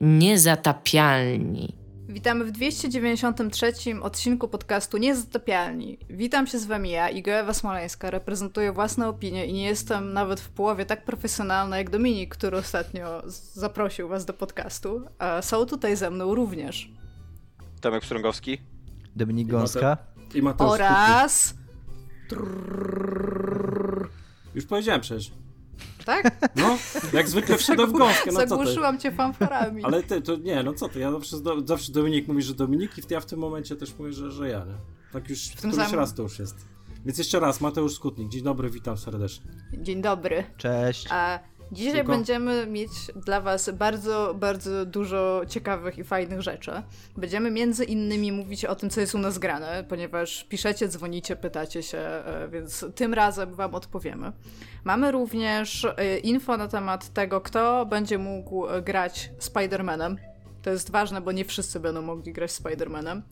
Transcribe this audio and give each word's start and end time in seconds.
Niezatapialni. 0.00 1.76
Witamy 2.08 2.44
w 2.44 2.50
293 2.50 3.72
odcinku 4.02 4.48
podcastu 4.48 4.98
Niezatapialni. 4.98 5.98
Witam 6.10 6.46
się 6.46 6.58
z 6.58 6.66
wami 6.66 6.90
ja, 6.90 7.08
Iga 7.08 7.54
Smoleńska, 7.54 8.10
reprezentuję 8.10 8.72
własne 8.72 9.08
opinie 9.08 9.46
i 9.46 9.52
nie 9.52 9.64
jestem 9.64 10.12
nawet 10.12 10.40
w 10.40 10.48
połowie 10.48 10.86
tak 10.86 11.04
profesjonalna 11.04 11.78
jak 11.78 11.90
Dominik, 11.90 12.34
który 12.34 12.56
ostatnio 12.56 13.22
zaprosił 13.54 14.08
was 14.08 14.24
do 14.24 14.32
podcastu. 14.32 15.02
A 15.18 15.42
są 15.42 15.66
tutaj 15.66 15.96
ze 15.96 16.10
mną 16.10 16.34
również 16.34 16.90
Tomek 17.80 18.04
Strągowski, 18.04 18.58
Dominik 19.16 19.48
Gąska 19.48 19.96
I 20.34 20.42
Mateusz 20.42 20.70
oraz... 20.70 21.54
Już 24.54 24.66
powiedziałem 24.66 25.00
przecież. 25.00 25.39
Tak? 26.10 26.50
No, 26.56 26.78
jak 27.12 27.28
zwykle 27.28 27.58
wszedłem 27.58 27.90
w 27.90 27.92
gąskę, 27.92 28.26
no 28.26 28.32
co 28.32 28.42
ty? 28.42 28.48
Zagłuszyłam 28.48 28.98
cię 28.98 29.12
fanfarami. 29.12 29.84
Ale 29.84 30.02
ty, 30.02 30.22
to 30.22 30.36
nie, 30.36 30.62
no 30.62 30.74
co 30.74 30.88
ty, 30.88 30.98
ja 30.98 31.12
zawsze, 31.12 31.36
zawsze 31.64 31.92
Dominik 31.92 32.28
mówi, 32.28 32.42
że 32.42 32.54
Dominik 32.54 32.98
i 32.98 33.02
ja 33.10 33.20
w 33.20 33.26
tym 33.26 33.38
momencie 33.38 33.76
też 33.76 33.98
mówię, 33.98 34.12
że, 34.12 34.30
że 34.30 34.48
ja, 34.48 34.58
nie? 34.58 34.74
Tak 35.12 35.30
już 35.30 35.48
w 35.48 35.56
którymś 35.56 35.76
samym... 35.76 35.94
raz 35.94 36.14
to 36.14 36.22
już 36.22 36.38
jest. 36.38 36.56
Więc 37.04 37.18
jeszcze 37.18 37.40
raz, 37.40 37.60
Mateusz 37.60 37.94
Skutnik, 37.94 38.28
dzień 38.28 38.42
dobry, 38.42 38.70
witam 38.70 38.98
serdecznie. 38.98 39.46
Dzień 39.72 40.02
dobry. 40.02 40.44
Cześć. 40.56 41.06
A 41.10 41.38
Dzisiaj 41.72 41.94
Tylko... 41.94 42.12
będziemy 42.12 42.66
mieć 42.66 42.90
dla 43.16 43.40
Was 43.40 43.70
bardzo, 43.70 44.34
bardzo 44.34 44.86
dużo 44.86 45.42
ciekawych 45.48 45.98
i 45.98 46.04
fajnych 46.04 46.42
rzeczy. 46.42 46.72
Będziemy 47.16 47.50
między 47.50 47.84
innymi 47.84 48.32
mówić 48.32 48.64
o 48.64 48.74
tym, 48.74 48.90
co 48.90 49.00
jest 49.00 49.14
u 49.14 49.18
nas 49.18 49.38
grane, 49.38 49.84
ponieważ 49.88 50.44
piszecie, 50.44 50.88
dzwonicie, 50.88 51.36
pytacie 51.36 51.82
się, 51.82 51.98
e, 51.98 52.48
więc 52.52 52.84
tym 52.94 53.14
razem 53.14 53.54
Wam 53.54 53.74
odpowiemy. 53.74 54.32
Mamy 54.84 55.10
również 55.10 55.84
e, 55.84 56.18
info 56.18 56.56
na 56.56 56.68
temat 56.68 57.12
tego, 57.12 57.40
kto 57.40 57.86
będzie 57.86 58.18
mógł 58.18 58.64
grać 58.82 59.30
Spider-Manem. 59.38 60.16
To 60.62 60.70
jest 60.70 60.90
ważne, 60.90 61.20
bo 61.20 61.32
nie 61.32 61.44
wszyscy 61.44 61.80
będą 61.80 62.02
mogli 62.02 62.32
grać 62.32 62.50
Spider-Manem. 62.50 63.22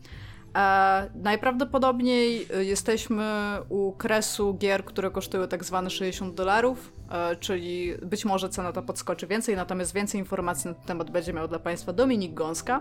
E, 0.56 1.10
najprawdopodobniej 1.14 2.46
e, 2.54 2.64
jesteśmy 2.64 3.24
u 3.68 3.92
kresu 3.92 4.54
gier, 4.54 4.84
które 4.84 5.10
kosztują 5.10 5.48
tak 5.48 5.64
zwane 5.64 5.90
60 5.90 6.34
dolarów, 6.34 6.92
e, 6.96 6.97
czyli 7.40 7.94
być 8.02 8.24
może 8.24 8.48
cena 8.48 8.72
ta 8.72 8.82
podskoczy 8.82 9.26
więcej, 9.26 9.56
natomiast 9.56 9.94
więcej 9.94 10.20
informacji 10.20 10.68
na 10.68 10.74
ten 10.74 10.84
temat 10.84 11.10
będzie 11.10 11.32
miał 11.32 11.48
dla 11.48 11.58
Państwa 11.58 11.92
Dominik 11.92 12.34
Gąska. 12.34 12.80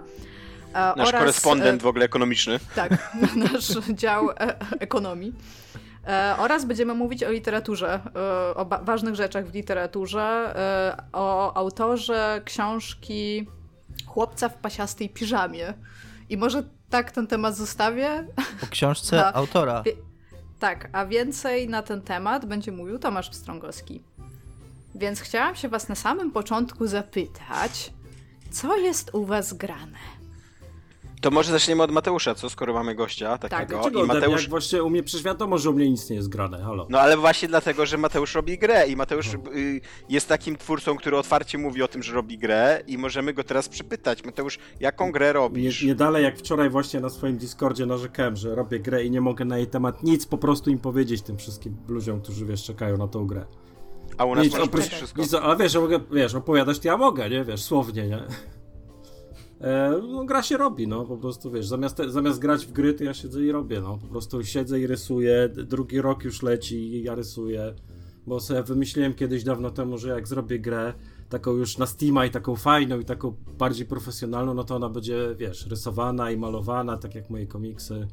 E, 0.73 0.94
nasz 0.97 1.09
oraz, 1.09 1.22
korespondent 1.22 1.81
w 1.81 1.88
ogóle 1.88 2.06
ekonomiczny. 2.06 2.59
Tak, 2.75 3.14
nasz 3.53 3.67
dział 3.94 4.31
e, 4.31 4.36
ekonomii. 4.80 5.33
E, 6.08 6.36
oraz 6.38 6.66
będziemy 6.66 6.94
mówić 6.94 7.23
o 7.23 7.31
literaturze, 7.31 8.00
o 8.55 8.66
ważnych 8.81 9.16
rzeczach 9.16 9.48
w 9.48 9.53
literaturze, 9.53 10.55
o 11.14 11.58
autorze 11.58 12.42
książki 12.45 13.48
Chłopca 14.05 14.50
w 14.50 14.58
pasiastej 14.58 15.09
piżamie. 15.09 15.73
I 16.30 16.38
może 16.38 16.64
tak 16.89 17.11
ten 17.11 17.28
temat 17.28 17.55
zostawię. 17.55 18.28
Po 18.61 18.67
książce 18.67 19.25
autora. 19.36 19.83
Tak, 20.59 20.89
a 20.92 21.05
więcej 21.05 21.70
na 21.70 21.81
ten 21.81 22.02
temat 22.02 22.45
będzie 22.45 22.72
mówił 22.72 23.00
Tomasz 23.00 23.30
Pstrągowski. 23.30 24.03
Więc 24.97 25.21
chciałam 25.21 25.55
się 25.55 25.69
was 25.69 25.89
na 25.89 25.95
samym 25.95 26.31
początku 26.31 26.87
zapytać, 26.87 27.93
co 28.51 28.77
jest 28.77 29.09
u 29.13 29.25
was 29.25 29.53
grane? 29.53 29.97
To 31.21 31.31
może 31.31 31.51
zaczniemy 31.51 31.83
od 31.83 31.91
Mateusza, 31.91 32.35
co 32.35 32.49
skoro 32.49 32.73
mamy 32.73 32.95
gościa 32.95 33.37
takiego. 33.37 33.83
Tak, 33.83 33.93
I 33.93 34.03
Mateusz... 34.03 34.41
Jak 34.41 34.49
właśnie 34.49 34.83
u 34.83 34.89
mnie 34.89 35.03
przecież 35.03 35.23
wiadomo, 35.23 35.57
że 35.57 35.69
u 35.69 35.73
mnie 35.73 35.89
nic 35.89 36.09
nie 36.09 36.15
jest 36.15 36.29
grane, 36.29 36.61
halo. 36.63 36.87
No 36.89 36.99
ale 36.99 37.17
właśnie 37.17 37.47
dlatego, 37.47 37.85
że 37.85 37.97
Mateusz 37.97 38.35
robi 38.35 38.57
grę 38.57 38.87
i 38.87 38.95
Mateusz 38.95 39.33
no. 39.33 39.53
y, 39.53 39.81
jest 40.09 40.27
takim 40.27 40.57
twórcą, 40.57 40.97
który 40.97 41.17
otwarcie 41.17 41.57
mówi 41.57 41.83
o 41.83 41.87
tym, 41.87 42.03
że 42.03 42.13
robi 42.13 42.37
grę 42.37 42.81
i 42.87 42.97
możemy 42.97 43.33
go 43.33 43.43
teraz 43.43 43.69
przypytać. 43.69 44.23
Mateusz, 44.23 44.59
jaką 44.79 45.11
grę 45.11 45.33
robisz? 45.33 45.81
Nie, 45.81 45.87
nie 45.87 45.95
dalej 45.95 46.23
jak 46.23 46.37
wczoraj 46.37 46.69
właśnie 46.69 46.99
na 46.99 47.09
swoim 47.09 47.37
Discordzie 47.37 47.85
narzekałem, 47.85 48.35
że 48.35 48.55
robię 48.55 48.79
grę 48.79 49.05
i 49.05 49.11
nie 49.11 49.21
mogę 49.21 49.45
na 49.45 49.57
jej 49.57 49.67
temat 49.67 50.03
nic 50.03 50.25
po 50.25 50.37
prostu 50.37 50.69
im 50.69 50.79
powiedzieć 50.79 51.21
tym 51.21 51.37
wszystkim 51.37 51.77
ludziom, 51.87 52.21
którzy 52.21 52.45
wiesz, 52.45 52.63
czekają 52.63 52.97
na 52.97 53.07
tą 53.07 53.27
grę. 53.27 53.45
A 54.17 54.25
u 54.25 54.35
nas 54.35 54.43
nic, 54.43 54.55
oprócz, 54.55 54.85
wszystko. 54.85 55.21
Nic, 55.21 55.33
ale 55.33 55.57
wiesz, 55.57 55.75
mogę, 55.75 55.99
wiesz, 56.11 56.35
opowiadać 56.35 56.79
to 56.79 56.87
ja 56.87 56.97
mogę, 56.97 57.29
nie? 57.29 57.43
Wiesz, 57.43 57.63
słownie, 57.63 58.07
nie? 58.07 58.23
E, 59.61 60.01
no, 60.11 60.25
gra 60.25 60.43
się 60.43 60.57
robi, 60.57 60.87
no 60.87 61.05
po 61.05 61.17
prostu 61.17 61.51
wiesz, 61.51 61.67
zamiast, 61.67 61.97
zamiast 62.07 62.39
grać 62.39 62.65
w 62.65 62.71
gry, 62.71 62.93
to 62.93 63.03
ja 63.03 63.13
siedzę 63.13 63.43
i 63.43 63.51
robię, 63.51 63.81
no 63.81 63.97
po 63.97 64.07
prostu 64.07 64.43
siedzę 64.43 64.79
i 64.79 64.87
rysuję, 64.87 65.49
drugi 65.49 66.01
rok 66.01 66.23
już 66.23 66.41
leci 66.41 66.75
i 66.75 67.03
ja 67.03 67.15
rysuję, 67.15 67.73
bo 68.27 68.39
sobie 68.39 68.63
wymyśliłem 68.63 69.13
kiedyś 69.13 69.43
dawno 69.43 69.69
temu, 69.69 69.97
że 69.97 70.09
jak 70.09 70.27
zrobię 70.27 70.59
grę, 70.59 70.93
taką 71.29 71.51
już 71.51 71.77
na 71.77 71.85
Steama 71.85 72.25
i 72.25 72.29
taką 72.29 72.55
fajną 72.55 72.99
i 72.99 73.05
taką 73.05 73.35
bardziej 73.57 73.85
profesjonalną, 73.85 74.53
no 74.53 74.63
to 74.63 74.75
ona 74.75 74.89
będzie, 74.89 75.35
wiesz, 75.37 75.67
rysowana 75.67 76.31
i 76.31 76.37
malowana, 76.37 76.97
tak 76.97 77.15
jak 77.15 77.29
moje 77.29 77.47
komiksy. 77.47 78.07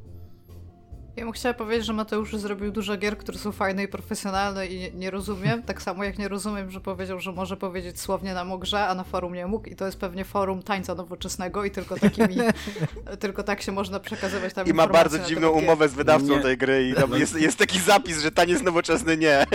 Ja 1.15 1.25
mu 1.25 1.31
chciała 1.31 1.53
powiedzieć, 1.53 1.85
że 1.85 1.93
Mateusz 1.93 2.35
zrobił 2.35 2.71
dużo 2.71 2.97
gier, 2.97 3.17
które 3.17 3.37
są 3.37 3.51
fajne 3.51 3.83
i 3.83 3.87
profesjonalne 3.87 4.67
i 4.67 4.79
nie, 4.79 4.91
nie, 4.91 5.11
rozumiem. 5.11 5.63
Tak 5.63 5.81
samo 5.81 6.03
jak 6.03 6.17
nie 6.17 6.27
rozumiem, 6.27 6.71
że 6.71 6.81
powiedział, 6.81 7.19
że 7.19 7.31
może 7.31 7.57
powiedzieć 7.57 7.99
słownie 7.99 8.33
na 8.33 8.57
grze, 8.57 8.87
a 8.87 8.95
na 8.95 9.03
forum 9.03 9.33
nie 9.33 9.47
mógł 9.47 9.69
i 9.69 9.75
to 9.75 9.85
jest 9.85 9.97
pewnie 9.97 10.25
forum 10.25 10.63
tańca 10.63 10.95
nowoczesnego 10.95 11.65
i 11.65 11.71
tylko 11.71 11.95
takimi, 11.95 12.35
tylko 13.19 13.43
tak 13.43 13.61
się 13.61 13.71
można 13.71 13.99
przekazywać 13.99 14.53
tam 14.53 14.67
I 14.67 14.73
ma 14.73 14.87
bardzo 14.87 15.19
dziwną 15.19 15.49
umowę 15.49 15.89
z 15.89 15.93
wydawcą 15.93 16.35
nie. 16.35 16.39
tej 16.41 16.57
gry 16.57 16.83
i 16.83 17.19
jest, 17.19 17.35
jest 17.35 17.57
taki 17.57 17.79
zapis, 17.79 18.21
że 18.21 18.31
taniec 18.31 18.61
nowoczesny 18.63 19.17
nie. 19.17 19.45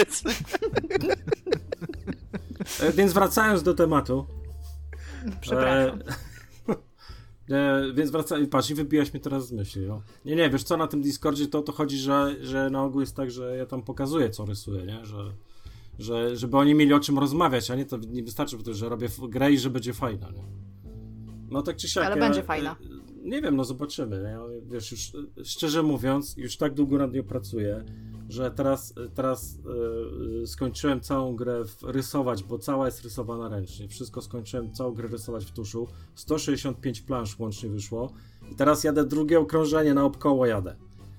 E, 2.81 2.93
więc 2.93 3.12
wracając 3.12 3.62
do 3.62 3.75
tematu. 3.75 4.26
Przepraszam. 5.41 6.03
E 6.09 6.29
E, 7.50 7.93
więc 7.94 8.11
wracaj, 8.11 8.47
patrz, 8.47 8.71
i 8.71 8.75
wybijaś 8.75 9.12
mnie 9.12 9.21
teraz 9.21 9.47
z 9.47 9.53
myśli. 9.53 9.87
No. 9.87 10.03
Nie, 10.25 10.37
nie, 10.37 10.50
wiesz 10.50 10.62
co, 10.62 10.77
na 10.77 10.87
tym 10.87 11.03
Discordzie 11.03 11.47
to, 11.47 11.62
to 11.62 11.72
chodzi, 11.72 11.99
że, 11.99 12.37
że 12.41 12.71
na 12.71 12.84
ogół 12.84 13.00
jest 13.00 13.16
tak, 13.16 13.31
że 13.31 13.56
ja 13.56 13.66
tam 13.66 13.83
pokazuję, 13.83 14.31
co 14.31 14.44
rysuję, 14.44 14.87
nie? 14.87 15.05
Że, 15.05 15.33
że, 15.99 16.37
żeby 16.37 16.56
oni 16.56 16.75
mieli 16.75 16.93
o 16.93 17.00
czym 17.00 17.19
rozmawiać, 17.19 17.71
a 17.71 17.75
nie 17.75 17.87
to 17.87 17.97
nie 17.97 18.22
wystarczy, 18.22 18.56
że 18.71 18.88
robię 18.88 19.09
grę 19.28 19.53
i 19.53 19.59
że 19.59 19.71
będzie 19.71 19.93
fajna, 19.93 20.31
nie? 20.31 20.44
No 21.50 21.62
tak 21.62 21.77
czy 21.77 21.88
siak. 21.88 22.05
Ale 22.05 22.16
ja, 22.16 22.21
będzie 22.21 22.43
fajna. 22.43 22.77
Nie 23.22 23.43
wiem, 23.43 23.56
no 23.56 23.65
zobaczymy. 23.65 24.22
Ja, 24.22 24.41
wiesz, 24.67 24.93
już 24.93 25.12
szczerze 25.44 25.82
mówiąc, 25.82 26.37
już 26.37 26.56
tak 26.56 26.75
długo 26.75 26.99
nad 26.99 27.12
nią 27.12 27.22
pracuję, 27.22 27.84
że 28.30 28.50
teraz, 28.50 28.94
teraz 29.14 29.58
yy, 30.41 30.46
skończyłem 30.46 31.00
całą 31.00 31.36
grę 31.36 31.64
rysować, 31.82 32.44
bo 32.44 32.58
cała 32.58 32.86
jest 32.86 33.02
rysowana 33.02 33.48
ręcznie. 33.48 33.88
Wszystko 33.88 34.22
skończyłem, 34.22 34.72
całą 34.72 34.94
grę 34.94 35.08
rysować 35.08 35.44
w 35.44 35.50
tuszu. 35.50 35.88
165 36.14 37.00
plansz 37.00 37.38
łącznie 37.38 37.70
wyszło. 37.70 38.12
I 38.52 38.54
teraz 38.54 38.84
jadę 38.84 39.04
drugie 39.04 39.40
okrążenie, 39.40 39.94
na 39.94 40.04
obkoło 40.04 40.46
jadę. 40.46 40.76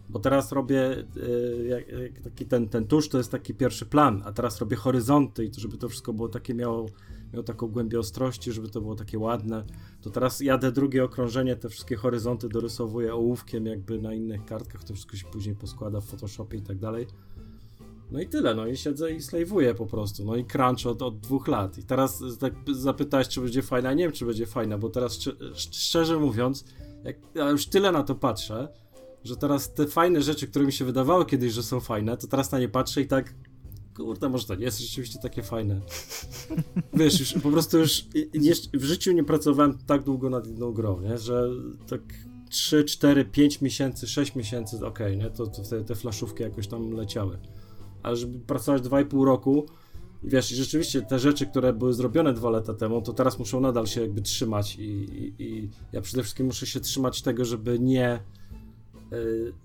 Bo 0.10 0.20
teraz 0.20 0.52
robię 0.52 1.06
yy, 1.16 2.14
taki 2.24 2.46
ten, 2.46 2.70
ten 2.70 2.88
tusz, 2.88 3.10
to 3.10 3.18
jest 3.18 3.32
taki 3.32 3.54
pierwszy 3.54 3.86
plan, 3.86 4.22
a 4.26 4.32
teraz 4.32 4.60
robię 4.60 4.76
horyzonty 4.76 5.46
i 5.46 5.52
to, 5.52 5.62
żeby 5.62 5.78
to 5.78 5.90
wszystko 5.90 6.14
było 6.14 6.30
takie 6.30 6.54
miało 6.54 6.86
miał 7.34 7.44
taką 7.44 7.68
głębię 7.68 8.00
ostrości, 8.00 8.52
żeby 8.52 8.70
to 8.70 8.82
było 8.82 8.96
takie 8.96 9.20
ładne. 9.20 9.66
To 10.02 10.10
teraz 10.10 10.40
jadę 10.40 10.72
drugie 10.72 11.04
okrążenie, 11.04 11.56
te 11.56 11.70
wszystkie 11.70 11.96
horyzonty 11.96 12.50
dorysowuję 12.50 13.14
ołówkiem 13.14 13.66
jakby 13.66 14.02
na 14.02 14.14
innych 14.14 14.46
kartkach, 14.46 14.84
to 14.84 14.94
wszystko 14.94 15.18
się 15.18 15.26
później 15.26 15.56
poskłada 15.56 16.02
w 16.02 16.06
Photoshopie 16.06 16.58
i 16.58 16.62
tak 16.62 16.78
dalej. 16.78 17.08
No 18.12 18.22
i 18.22 18.28
tyle, 18.28 18.56
no 18.56 18.68
i 18.68 18.78
siedzę 18.78 19.12
i 19.12 19.22
slajwuję 19.22 19.76
po 19.76 19.86
prostu, 19.86 20.26
no 20.26 20.36
i 20.36 20.46
crunch 20.46 20.86
od, 20.86 21.02
od 21.02 21.20
dwóch 21.20 21.48
lat. 21.48 21.78
I 21.78 21.84
teraz 21.84 22.24
tak 22.40 22.54
zapytałeś, 22.72 23.28
czy 23.28 23.42
będzie 23.42 23.62
fajna, 23.62 23.94
nie 23.94 24.04
wiem, 24.04 24.12
czy 24.12 24.26
będzie 24.26 24.46
fajna, 24.46 24.78
bo 24.78 24.90
teraz 24.90 25.20
szczerze 25.54 26.20
mówiąc, 26.20 26.66
jak 27.04 27.16
ja 27.36 27.50
już 27.50 27.66
tyle 27.66 27.92
na 27.92 28.04
to 28.04 28.16
patrzę, 28.16 28.68
że 29.24 29.38
teraz 29.38 29.74
te 29.74 29.88
fajne 29.88 30.22
rzeczy, 30.22 30.48
które 30.48 30.66
mi 30.66 30.72
się 30.72 30.86
wydawały 30.86 31.26
kiedyś, 31.26 31.54
że 31.54 31.64
są 31.64 31.80
fajne, 31.80 32.18
to 32.18 32.28
teraz 32.28 32.52
na 32.52 32.60
nie 32.60 32.70
patrzę 32.70 33.02
i 33.02 33.08
tak 33.08 33.34
kurde, 33.98 34.30
może 34.30 34.48
to 34.48 34.56
nie 34.56 34.66
jest 34.66 34.80
rzeczywiście 34.80 35.20
takie 35.20 35.44
fajne. 35.44 35.82
Wiesz, 36.94 37.20
już 37.20 37.34
po 37.34 37.52
prostu 37.52 37.78
już 37.78 38.04
w 38.74 38.84
życiu 38.84 39.12
nie 39.12 39.24
pracowałem 39.24 39.78
tak 39.86 40.04
długo 40.04 40.30
nad 40.30 40.48
jedną 40.48 40.72
grą, 40.72 41.02
nie? 41.02 41.18
że 41.18 41.50
tak 41.88 42.02
3, 42.50 42.84
4, 42.84 43.26
5 43.26 43.62
miesięcy, 43.62 44.08
6 44.08 44.36
miesięcy, 44.36 44.76
okej, 44.76 44.88
okay, 44.88 45.18
nie? 45.18 45.30
To, 45.30 45.48
to 45.48 45.62
te, 45.62 45.84
te 45.84 45.96
flaszówki 45.96 46.44
jakoś 46.44 46.68
tam 46.68 46.92
leciały. 46.92 47.40
Ale 48.04 48.16
żeby 48.16 48.40
pracować 48.40 48.82
2,5 48.82 49.26
roku, 49.26 49.66
wiesz, 50.24 50.52
i 50.52 50.56
rzeczywiście 50.56 51.02
te 51.02 51.20
rzeczy, 51.20 51.46
które 51.46 51.74
były 51.74 51.94
zrobione 51.94 52.34
dwa 52.34 52.50
lata 52.50 52.74
temu, 52.74 53.02
to 53.02 53.14
teraz 53.14 53.40
muszą 53.40 53.60
nadal 53.60 53.88
się 53.88 54.02
jakby 54.02 54.22
trzymać 54.22 54.76
i, 54.76 54.82
i, 54.84 55.44
i 55.44 55.70
ja 55.92 56.02
przede 56.02 56.24
wszystkim 56.24 56.46
muszę 56.46 56.66
się 56.66 56.80
trzymać 56.80 57.22
tego, 57.22 57.46
żeby 57.46 57.80
nie 57.80 58.20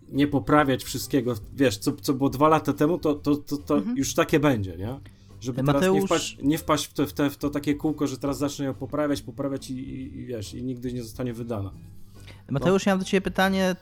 nie 0.09 0.27
poprawiać 0.27 0.85
wszystkiego, 0.85 1.35
wiesz, 1.57 1.79
co, 1.79 1.93
co 1.93 2.15
było 2.15 2.31
dwa 2.31 2.49
lata 2.49 2.73
temu, 2.73 2.99
to, 2.99 3.15
to, 3.15 3.37
to, 3.37 3.57
to 3.57 3.77
mhm. 3.77 3.97
już 3.97 4.15
takie 4.15 4.41
będzie, 4.41 4.77
nie? 4.77 5.01
Żeby 5.41 5.63
Mateusz... 5.63 5.83
teraz 5.83 5.95
nie 5.95 6.07
wpaść, 6.07 6.39
nie 6.43 6.59
wpaść 6.59 6.87
w, 6.87 6.93
te, 6.93 7.07
w, 7.07 7.13
te, 7.13 7.31
w 7.31 7.37
to 7.37 7.51
takie 7.51 7.75
kółko, 7.75 8.07
że 8.07 8.19
teraz 8.19 8.39
zacznę 8.39 8.65
ją 8.65 8.75
poprawiać, 8.75 9.23
poprawiać 9.23 9.71
i, 9.71 9.75
i, 9.75 10.19
i 10.19 10.27
wiesz, 10.27 10.55
i 10.55 10.63
nigdy 10.63 10.93
nie 10.93 11.03
zostanie 11.03 11.33
wydana. 11.33 11.71
Mateusz, 12.51 12.87
no. 12.87 12.91
ja 12.91 12.95
mam 12.95 12.99
do 12.99 13.05
Ciebie 13.05 13.21
pytanie, 13.21 13.77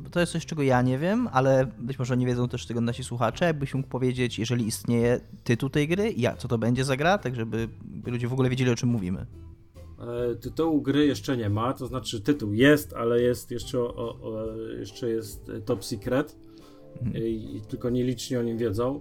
bo 0.00 0.10
to 0.10 0.20
jest 0.20 0.32
coś, 0.32 0.46
czego 0.46 0.62
ja 0.62 0.82
nie 0.82 0.98
wiem, 0.98 1.28
ale 1.32 1.66
być 1.78 1.98
może 1.98 2.16
nie 2.16 2.26
wiedzą 2.26 2.48
też 2.48 2.66
tego 2.66 2.80
nasi 2.80 3.04
słuchacze. 3.04 3.44
Jakbyś 3.44 3.74
mógł 3.74 3.88
powiedzieć, 3.88 4.38
jeżeli 4.38 4.66
istnieje 4.66 5.20
tytuł 5.44 5.70
tej 5.70 5.88
gry, 5.88 6.14
ja, 6.16 6.36
co 6.36 6.48
to 6.48 6.58
będzie 6.58 6.84
za 6.84 6.96
gra, 6.96 7.18
tak 7.18 7.34
żeby 7.34 7.68
ludzie 8.06 8.28
w 8.28 8.32
ogóle 8.32 8.50
wiedzieli, 8.50 8.70
o 8.70 8.76
czym 8.76 8.88
mówimy. 8.88 9.26
E, 9.98 10.34
tytułu 10.34 10.82
gry 10.82 11.06
jeszcze 11.06 11.36
nie 11.36 11.50
ma, 11.50 11.72
to 11.72 11.86
znaczy 11.86 12.20
tytuł 12.20 12.52
jest, 12.52 12.92
ale 12.92 13.22
jest 13.22 13.50
jeszcze, 13.50 13.80
o, 13.80 14.18
o, 14.22 14.46
jeszcze 14.78 15.10
jest 15.10 15.50
top 15.64 15.84
secret 15.84 16.36
mhm. 17.02 17.26
i, 17.26 17.56
i 17.56 17.60
tylko 17.60 17.90
nieliczni 17.90 18.36
o 18.36 18.42
nim 18.42 18.58
wiedzą. 18.58 19.00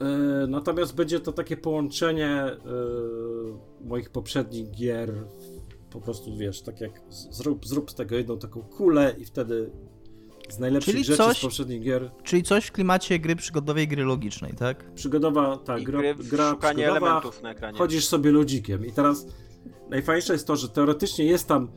E, 0.00 0.46
natomiast 0.46 0.94
będzie 0.94 1.20
to 1.20 1.32
takie 1.32 1.56
połączenie 1.56 2.30
e, 2.30 2.56
moich 3.84 4.10
poprzednich 4.10 4.70
gier. 4.70 5.12
Po 5.90 6.00
prostu 6.00 6.36
wiesz, 6.36 6.62
tak 6.62 6.80
jak 6.80 7.00
zrób, 7.10 7.66
zrób 7.66 7.90
z 7.90 7.94
tego 7.94 8.16
jedną 8.16 8.38
taką 8.38 8.62
kulę 8.62 9.14
i 9.18 9.24
wtedy 9.24 9.70
z 10.48 10.58
najlepszych 10.58 10.94
czyli 10.94 11.04
rzeczy 11.04 11.16
coś, 11.16 11.38
z 11.38 11.42
poprzednich 11.42 11.82
gier. 11.82 12.10
Czyli 12.22 12.42
coś 12.42 12.66
w 12.66 12.72
klimacie 12.72 13.18
gry 13.18 13.36
przygodowej, 13.36 13.88
gry 13.88 14.04
logicznej, 14.04 14.52
tak? 14.52 14.94
Przygodowa, 14.94 15.56
tak, 15.56 15.82
gra, 15.82 16.00
gra 16.14 16.50
szukanie 16.50 16.90
elementów 16.90 17.42
na 17.42 17.50
ekranie. 17.50 17.78
Chodzisz 17.78 18.06
sobie 18.06 18.30
ludzikiem 18.30 18.86
i 18.86 18.92
teraz 18.92 19.26
najfajniejsze 19.90 20.32
jest 20.32 20.46
to, 20.46 20.56
że 20.56 20.68
teoretycznie 20.68 21.24
jest 21.24 21.48
tam 21.48 21.68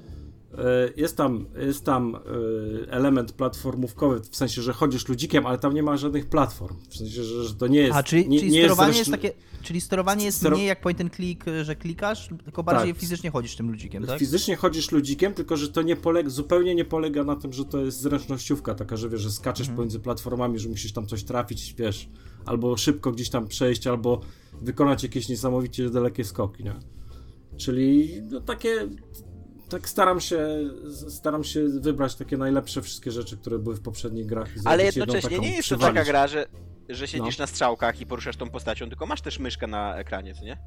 E, 0.58 0.90
jest 0.98 1.18
tam, 1.18 1.46
jest 1.58 1.86
tam 1.86 2.16
e, 2.16 2.92
element 2.92 3.32
platformówkowy, 3.32 4.20
w 4.32 4.36
sensie, 4.36 4.62
że 4.62 4.74
chodzisz 4.74 5.08
ludzikiem, 5.08 5.46
ale 5.46 5.58
tam 5.58 5.74
nie 5.74 5.84
ma 5.84 5.98
żadnych 5.98 6.26
platform. 6.26 6.76
W 6.90 6.98
sensie, 6.98 7.24
że, 7.24 7.56
to 7.56 7.68
nie 7.68 7.80
jest. 7.80 7.96
A, 7.96 8.04
czyli, 8.04 8.30
nie, 8.30 8.40
czyli 8.40 8.52
nie 8.52 8.60
sterowanie 8.60 8.88
jest, 8.88 9.00
jest, 9.00 9.12
takie. 9.12 9.32
Czyli 9.62 9.82
sterowanie 9.82 10.26
jest 10.26 10.38
Stero... 10.38 10.58
nie 10.58 10.66
jak 10.66 10.82
point 10.82 11.02
and 11.02 11.16
click, 11.16 11.46
że 11.64 11.76
klikasz, 11.76 12.30
tylko 12.44 12.64
bardziej 12.64 12.94
tak. 12.94 13.02
fizycznie 13.02 13.32
chodzisz 13.32 13.56
tym 13.56 13.72
ludzikiem, 13.72 14.06
tak? 14.06 14.20
Fizycznie 14.20 14.56
chodzisz 14.56 14.92
ludzikiem, 14.92 15.34
tylko 15.34 15.58
że 15.58 15.70
to 15.70 15.82
nie 15.82 15.96
polega, 15.96 16.30
zupełnie 16.30 16.76
nie 16.76 16.86
polega 16.86 17.24
na 17.24 17.36
tym, 17.36 17.54
że 17.54 17.66
to 17.66 17.80
jest 17.82 18.02
zręcznościówka, 18.02 18.76
taka, 18.76 18.98
że 18.98 19.10
wiesz, 19.10 19.22
że 19.22 19.32
skaczesz 19.32 19.68
mhm. 19.68 19.76
pomiędzy 19.76 20.00
platformami, 20.00 20.60
że 20.60 20.70
musisz 20.70 20.94
tam 20.94 21.08
coś 21.08 21.24
trafić, 21.24 21.76
wiesz, 21.78 22.10
albo 22.46 22.78
szybko 22.78 23.12
gdzieś 23.12 23.30
tam 23.30 23.48
przejść, 23.48 23.88
albo 23.88 24.22
wykonać 24.62 25.04
jakieś 25.04 25.30
niesamowicie 25.30 25.90
dalekie 25.90 26.24
skoki, 26.24 26.64
nie? 26.64 26.74
Czyli 27.58 28.22
no, 28.30 28.42
takie 28.42 28.88
tak 29.70 29.90
staram 29.90 30.20
się, 30.20 30.48
staram 31.10 31.44
się 31.44 31.68
wybrać 31.68 32.16
takie 32.16 32.38
najlepsze 32.38 32.82
wszystkie 32.82 33.12
rzeczy, 33.12 33.38
które 33.38 33.60
były 33.60 33.76
w 33.76 33.82
poprzednich 33.82 34.26
grach. 34.26 34.50
Ale 34.66 34.84
jednocześnie 34.84 35.40
nie 35.40 35.56
jest 35.56 35.70
to 35.70 35.78
taka 35.78 36.04
gra, 36.04 36.28
że, 36.28 36.46
że 36.90 37.08
siedzisz 37.08 37.38
no. 37.38 37.44
na 37.44 37.48
strzałkach 37.48 38.02
i 38.02 38.06
poruszasz 38.06 38.38
tą 38.38 38.50
postacią, 38.50 38.90
tylko 38.90 39.06
masz 39.06 39.22
też 39.22 39.40
myszkę 39.40 39.68
na 39.68 39.96
ekranie, 39.96 40.36
co 40.36 40.46
nie? 40.46 40.58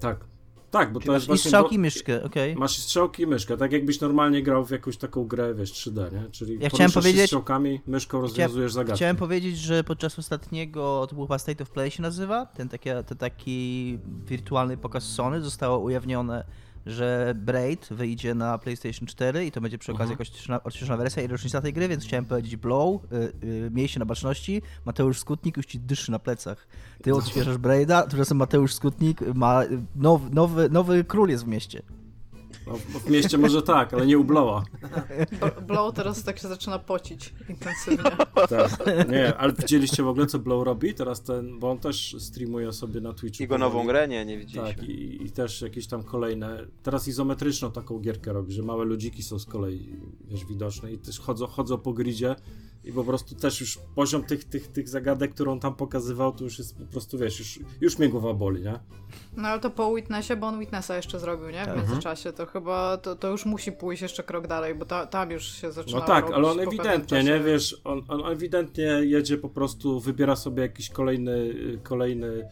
Tak. 0.00 0.24
Tak, 0.70 0.92
bo 0.92 1.00
Czyli 1.00 1.06
to 1.06 1.14
jest 1.14 1.26
właśnie... 1.26 1.42
I 1.42 1.48
strzałki 1.48 1.74
i 1.74 1.78
myszkę, 1.78 2.22
okej. 2.22 2.50
Okay. 2.52 2.60
Masz 2.60 2.78
strzałki 2.78 3.22
i 3.22 3.26
myszkę, 3.26 3.56
tak 3.56 3.72
jakbyś 3.72 4.00
normalnie 4.00 4.42
grał 4.42 4.64
w 4.64 4.70
jakąś 4.70 4.96
taką 4.96 5.26
grę, 5.26 5.54
wiesz, 5.54 5.72
3D, 5.72 6.12
nie? 6.12 6.30
Czyli 6.30 6.58
ja 6.60 6.68
chciałem 6.68 6.92
powiedzieć... 6.92 7.24
strzałkami, 7.24 7.80
myszką 7.86 8.20
rozwiązujesz 8.20 8.72
zagadki. 8.72 8.96
Chciałem 8.96 9.16
powiedzieć, 9.16 9.58
że 9.58 9.84
podczas 9.84 10.18
ostatniego, 10.18 11.06
to 11.10 11.14
był 11.14 11.26
chyba 11.26 11.38
State 11.38 11.64
of 11.64 11.70
Play 11.70 11.90
się 11.90 12.02
nazywa, 12.02 12.46
ten 12.46 12.68
taki, 12.68 12.90
ten 13.06 13.18
taki 13.18 13.98
wirtualny 14.26 14.76
pokaz 14.76 15.04
Sony, 15.04 15.42
zostało 15.42 15.78
ujawnione 15.78 16.44
że 16.86 17.34
Braid 17.36 17.88
wyjdzie 17.90 18.34
na 18.34 18.58
PlayStation 18.58 19.06
4 19.06 19.46
i 19.46 19.52
to 19.52 19.60
będzie 19.60 19.78
przy 19.78 19.92
okazji 19.92 20.12
mhm. 20.12 20.28
jakoś 20.48 20.64
odświeżona 20.64 20.96
wersja 20.96 21.22
i 21.22 21.26
rocznica 21.26 21.60
tej 21.60 21.72
gry, 21.72 21.88
więc 21.88 22.04
chciałem 22.04 22.24
powiedzieć 22.24 22.56
Blow, 22.56 23.00
y, 23.12 23.46
y, 23.46 23.70
miej 23.70 23.88
się 23.88 23.98
na 23.98 24.06
baczności, 24.06 24.62
Mateusz 24.84 25.18
Skutnik 25.18 25.56
już 25.56 25.66
ci 25.66 25.80
dyszy 25.80 26.12
na 26.12 26.18
plecach. 26.18 26.66
Ty 27.02 27.14
odświeżasz 27.16 27.58
Braida, 27.58 28.02
tymczasem 28.02 28.36
Mateusz 28.36 28.74
Skutnik 28.74 29.20
ma 29.34 29.62
nowy, 30.30 30.70
nowy 30.70 31.04
król 31.04 31.28
jest 31.28 31.44
w 31.44 31.48
mieście. 31.48 31.82
No, 32.66 32.76
w 32.76 33.10
mieście 33.10 33.38
może 33.38 33.62
tak, 33.62 33.94
ale 33.94 34.06
nie 34.06 34.18
u 34.18 34.24
Blowa. 34.24 34.64
Blow 35.66 35.94
teraz 35.94 36.22
tak 36.22 36.38
się 36.38 36.48
zaczyna 36.48 36.78
pocić 36.78 37.34
intensywnie. 37.48 38.10
Tak. 38.48 39.08
Nie, 39.10 39.36
ale 39.36 39.52
widzieliście 39.52 40.02
w 40.02 40.08
ogóle, 40.08 40.26
co 40.26 40.38
Blow 40.38 40.64
robi? 40.64 40.94
Teraz 40.94 41.22
ten, 41.22 41.58
bo 41.58 41.70
on 41.70 41.78
też 41.78 42.16
streamuje 42.18 42.72
sobie 42.72 43.00
na 43.00 43.12
Twitchu. 43.12 43.42
Jego 43.42 43.58
nową 43.58 43.86
grę? 43.86 44.08
Nie, 44.08 44.24
nie 44.24 44.38
widzieliśmy. 44.38 44.74
Tak, 44.74 44.88
i, 44.88 45.24
i, 45.26 45.30
też 45.30 45.62
jakieś 45.62 45.86
tam 45.86 46.02
kolejne, 46.02 46.66
teraz 46.82 47.08
izometryczną 47.08 47.72
taką 47.72 47.98
gierkę 47.98 48.32
robi, 48.32 48.52
że 48.52 48.62
małe 48.62 48.84
ludziki 48.84 49.22
są 49.22 49.38
z 49.38 49.46
kolei, 49.46 49.96
wiesz, 50.24 50.44
widoczne 50.44 50.92
i 50.92 50.98
też 50.98 51.20
chodzą, 51.20 51.46
chodzą 51.46 51.78
po 51.78 51.92
gridzie 51.92 52.36
i 52.86 52.92
po 52.92 53.04
prostu 53.04 53.34
też 53.34 53.60
już 53.60 53.78
poziom 53.94 54.24
tych, 54.24 54.44
tych, 54.44 54.68
tych 54.68 54.88
zagadek, 54.88 55.34
którą 55.34 55.52
on 55.52 55.60
tam 55.60 55.74
pokazywał, 55.74 56.32
to 56.32 56.44
już 56.44 56.58
jest 56.58 56.78
po 56.78 56.86
prostu, 56.86 57.18
wiesz, 57.18 57.38
już, 57.38 57.58
już 57.80 57.98
mnie 57.98 58.08
głowa 58.08 58.34
boli, 58.34 58.62
nie? 58.62 58.78
No 59.36 59.48
ale 59.48 59.60
to 59.60 59.70
po 59.70 59.94
Witnessie, 59.94 60.36
bo 60.36 60.46
on 60.46 60.60
Witnessa 60.60 60.96
jeszcze 60.96 61.20
zrobił, 61.20 61.50
nie? 61.50 61.62
W 61.62 61.66
tak. 61.66 61.76
międzyczasie, 61.76 62.32
to 62.32 62.46
chyba 62.46 62.96
to, 62.96 63.16
to 63.16 63.28
już 63.28 63.46
musi 63.46 63.72
pójść 63.72 64.02
jeszcze 64.02 64.22
krok 64.22 64.46
dalej, 64.46 64.74
bo 64.74 64.84
ta, 64.84 65.06
tam 65.06 65.30
już 65.30 65.44
się 65.44 65.72
zaczyna 65.72 66.00
No 66.00 66.06
tak, 66.06 66.30
ale 66.30 66.48
on 66.48 66.60
ewidentnie, 66.60 67.24
nie, 67.24 67.40
wiesz, 67.40 67.80
on, 67.84 68.02
on 68.08 68.32
ewidentnie 68.32 68.84
jedzie 68.84 69.38
po 69.38 69.48
prostu, 69.48 70.00
wybiera 70.00 70.36
sobie 70.36 70.62
jakiś 70.62 70.90
kolejny, 70.90 71.54
kolejny 71.82 72.48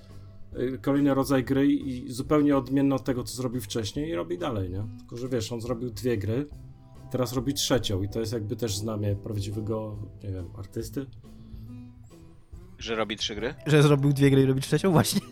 kolejny 0.83 1.15
rodzaj 1.15 1.45
gry 1.45 1.67
i 1.67 2.13
zupełnie 2.13 2.57
odmienny 2.57 2.95
od 2.95 3.05
tego, 3.05 3.25
co 3.25 3.37
zrobił 3.37 3.61
wcześniej 3.61 4.09
i 4.09 4.15
robi 4.15 4.39
dalej, 4.39 4.71
nie? 4.71 4.85
Tylko, 4.99 5.17
że 5.17 5.29
wiesz, 5.29 5.53
on 5.53 5.61
zrobił 5.61 5.91
dwie 5.91 6.19
gry, 6.19 6.47
teraz 7.15 7.33
robi 7.33 7.55
trzecią 7.55 8.03
i 8.03 8.09
to 8.09 8.21
jest 8.21 8.33
jakby 8.33 8.57
też 8.57 8.77
znamie 8.77 9.17
prawdziwego, 9.17 9.97
nie 10.25 10.33
wiem, 10.33 10.51
artysty. 10.59 11.07
Że 12.79 12.95
robi 12.95 13.17
trzy 13.17 13.35
gry? 13.35 13.55
Że 13.67 13.83
zrobił 13.83 14.13
dwie 14.13 14.31
gry 14.31 14.43
i 14.43 14.47
robi 14.47 14.61
trzecią? 14.61 14.93
Właśnie. 14.93 15.21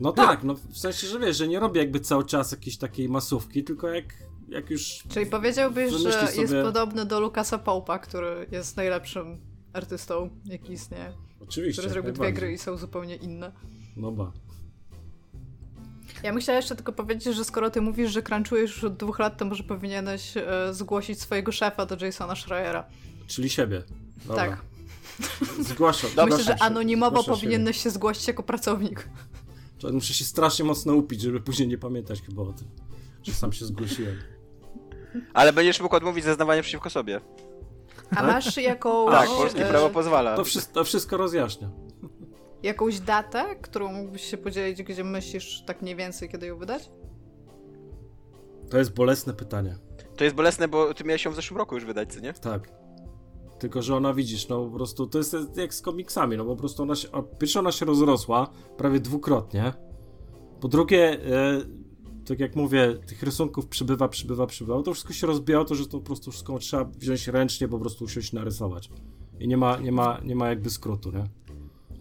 No 0.00 0.12
tak, 0.12 0.44
no 0.44 0.54
w 0.54 0.78
sensie, 0.78 1.06
że 1.06 1.18
wiesz, 1.18 1.36
że 1.36 1.48
nie 1.48 1.60
robi 1.60 1.78
jakby 1.78 2.00
cały 2.00 2.24
czas 2.24 2.52
jakiejś 2.52 2.78
takiej 2.78 3.08
masówki, 3.08 3.64
tylko 3.64 3.88
jak, 3.88 4.04
jak 4.48 4.70
już... 4.70 5.04
Czyli 5.08 5.26
powiedziałbyś, 5.26 5.92
że 5.92 6.12
sobie... 6.12 6.42
jest 6.42 6.54
podobny 6.54 7.04
do 7.04 7.20
Lukasa 7.20 7.58
Popa, 7.58 7.98
który 7.98 8.46
jest 8.52 8.76
najlepszym 8.76 9.40
artystą, 9.72 10.30
jaki 10.44 10.72
istnieje. 10.72 11.12
Oczywiście. 11.40 11.82
Który 11.82 11.92
zrobił 11.92 12.12
dwie 12.12 12.32
gry 12.32 12.52
i 12.52 12.58
są 12.58 12.76
zupełnie 12.76 13.16
inne. 13.16 13.52
No 13.96 14.12
ba. 14.12 14.32
Ja 16.22 16.32
bym 16.32 16.40
chciała 16.40 16.56
jeszcze 16.56 16.76
tylko 16.76 16.92
powiedzieć, 16.92 17.36
że 17.36 17.44
skoro 17.44 17.70
ty 17.70 17.80
mówisz, 17.80 18.10
że 18.10 18.22
crunchujesz 18.22 18.70
już 18.70 18.84
od 18.84 18.96
dwóch 18.96 19.18
lat, 19.18 19.38
to 19.38 19.44
może 19.44 19.62
powinieneś 19.62 20.36
e, 20.36 20.44
zgłosić 20.70 21.20
swojego 21.20 21.52
szefa 21.52 21.86
do 21.86 22.06
Jasona 22.06 22.36
Schreiera. 22.36 22.84
Czyli 23.26 23.50
siebie. 23.50 23.82
Dobra. 24.26 24.46
Tak. 24.46 24.62
Zgłaszam. 25.60 26.10
Myślę, 26.24 26.44
że 26.44 26.62
anonimowo 26.62 27.24
powinieneś 27.24 27.76
siebie. 27.76 27.84
się 27.84 27.90
zgłosić 27.90 28.28
jako 28.28 28.42
pracownik. 28.42 29.08
Muszę 29.92 30.14
się 30.14 30.24
strasznie 30.24 30.64
mocno 30.64 30.94
upić, 30.94 31.20
żeby 31.20 31.40
później 31.40 31.68
nie 31.68 31.78
pamiętać 31.78 32.22
chyba 32.22 32.42
o 32.42 32.52
tym, 32.52 32.68
że 33.22 33.32
sam 33.32 33.52
się 33.52 33.64
zgłosiłem. 33.66 34.16
Ale 35.34 35.52
będziesz 35.52 35.80
mógł 35.80 35.96
odmówić 35.96 36.24
zeznawania 36.24 36.62
przeciwko 36.62 36.90
sobie. 36.90 37.20
A 38.16 38.22
masz 38.22 38.56
jakąś... 38.56 39.10
Tak, 39.10 39.28
polskie 39.28 39.64
prawo 39.64 39.90
pozwala. 39.90 40.36
To, 40.36 40.44
wszy 40.44 40.60
to 40.72 40.84
wszystko 40.84 41.16
rozjaśnia 41.16 41.70
jakąś 42.62 43.00
datę, 43.00 43.56
którą 43.62 43.92
mógłbyś 43.92 44.22
się 44.22 44.36
podzielić, 44.36 44.82
gdzie 44.82 45.04
myślisz 45.04 45.62
tak 45.66 45.82
mniej 45.82 45.96
więcej, 45.96 46.28
kiedy 46.28 46.46
ją 46.46 46.58
wydać? 46.58 46.90
To 48.70 48.78
jest 48.78 48.94
bolesne 48.94 49.34
pytanie. 49.34 49.78
To 50.16 50.24
jest 50.24 50.36
bolesne, 50.36 50.68
bo 50.68 50.94
ty 50.94 51.04
miałeś 51.04 51.24
ją 51.24 51.30
w 51.30 51.34
zeszłym 51.34 51.58
roku 51.58 51.74
już 51.74 51.84
wydać, 51.84 52.12
co 52.12 52.20
nie? 52.20 52.32
Tak. 52.32 52.72
Tylko, 53.58 53.82
że 53.82 53.96
ona 53.96 54.14
widzisz, 54.14 54.48
no 54.48 54.64
po 54.64 54.70
prostu 54.70 55.06
to 55.06 55.18
jest 55.18 55.36
jak 55.56 55.74
z 55.74 55.82
komiksami, 55.82 56.36
no 56.36 56.44
po 56.44 56.56
prostu 56.56 56.82
ona 56.82 56.94
się, 56.94 57.08
pierwsza 57.38 57.60
ona 57.60 57.72
się 57.72 57.86
rozrosła 57.86 58.50
prawie 58.76 59.00
dwukrotnie. 59.00 59.72
Po 60.60 60.68
drugie, 60.68 61.24
e, 61.26 61.60
tak 62.26 62.40
jak 62.40 62.56
mówię, 62.56 62.98
tych 63.06 63.22
rysunków 63.22 63.66
przybywa, 63.66 64.08
przybywa, 64.08 64.46
przybywa. 64.46 64.82
To 64.82 64.92
wszystko 64.92 65.12
się 65.12 65.26
rozbijało, 65.26 65.64
to 65.64 65.74
że 65.74 65.86
to 65.86 65.98
po 65.98 66.04
prostu 66.04 66.30
wszystko 66.30 66.58
trzeba 66.58 66.84
wziąć 66.84 67.28
ręcznie, 67.28 67.68
po 67.68 67.78
prostu 67.78 68.04
usiąść 68.04 68.32
narysować. 68.32 68.90
I 69.38 69.48
nie 69.48 69.56
ma, 69.56 69.76
nie 69.76 69.92
ma, 69.92 70.20
nie 70.24 70.34
ma 70.34 70.48
jakby 70.48 70.70
skrótu, 70.70 71.12
nie? 71.12 71.24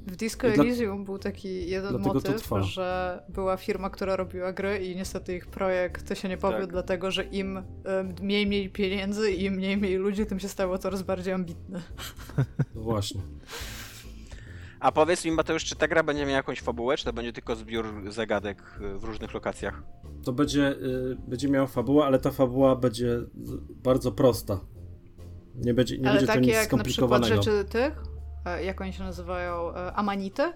W 0.07 0.15
Disco 0.15 0.47
Elysium 0.47 1.05
był 1.05 1.19
taki 1.19 1.69
jeden 1.69 1.99
motyw, 1.99 2.49
że 2.61 3.23
była 3.29 3.57
firma, 3.57 3.89
która 3.89 4.15
robiła 4.15 4.53
gry 4.53 4.77
i 4.77 4.95
niestety 4.95 5.35
ich 5.35 5.47
projekt 5.47 6.19
się 6.19 6.29
nie 6.29 6.37
powiódł, 6.37 6.61
tak. 6.61 6.71
dlatego 6.71 7.11
że 7.11 7.23
im 7.23 7.63
mniej 8.21 8.47
mieli 8.47 8.69
pieniędzy 8.69 9.31
i 9.31 9.43
im 9.43 9.53
mniej 9.53 9.77
mieli 9.77 9.95
ludzi, 9.95 10.25
tym 10.25 10.39
się 10.39 10.47
stało 10.47 10.77
coraz 10.77 11.01
bardziej 11.01 11.33
ambitne. 11.33 11.81
No 12.75 12.81
właśnie. 12.81 13.21
A 14.79 14.91
powiedz 14.91 15.25
mi, 15.25 15.31
Mateusz, 15.31 15.65
czy 15.65 15.75
ta 15.75 15.87
gra 15.87 16.03
będzie 16.03 16.25
miała 16.25 16.37
jakąś 16.37 16.61
fabułę, 16.61 16.97
czy 16.97 17.05
to 17.05 17.13
będzie 17.13 17.33
tylko 17.33 17.55
zbiór 17.55 18.11
zagadek 18.11 18.79
y, 18.81 18.99
w 18.99 19.03
różnych 19.03 19.33
lokacjach? 19.33 19.83
To 20.23 20.33
będzie, 20.33 20.71
y, 20.71 21.17
będzie 21.27 21.49
miała 21.49 21.67
fabułę, 21.67 22.05
ale 22.05 22.19
ta 22.19 22.31
fabuła 22.31 22.75
będzie 22.75 23.19
bardzo 23.83 24.11
prosta. 24.11 24.59
Nie 25.55 25.73
będzie, 25.73 25.97
nie 25.97 26.09
ale 26.09 26.19
będzie 26.19 26.33
to 26.33 26.39
nic 26.39 26.53
jak 26.53 26.73
na 26.73 26.83
przykład 26.83 27.25
rzeczy 27.25 27.65
tych? 27.65 28.16
E, 28.47 28.63
jak 28.63 28.81
oni 28.81 28.93
się 28.93 29.03
nazywają, 29.03 29.75
e, 29.75 29.93
amanity? 29.93 30.53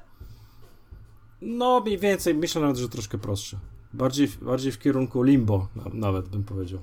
No, 1.42 1.80
mniej 1.80 1.98
więcej, 1.98 2.34
myślę 2.34 2.62
nawet, 2.62 2.78
że 2.78 2.90
troszkę 2.90 3.18
prostsze. 3.18 3.58
Bardziej, 3.94 4.28
bardziej 4.42 4.72
w 4.72 4.80
kierunku 4.80 5.24
limbo, 5.24 5.68
nawet 5.94 6.30
bym 6.30 6.44
powiedział. 6.44 6.80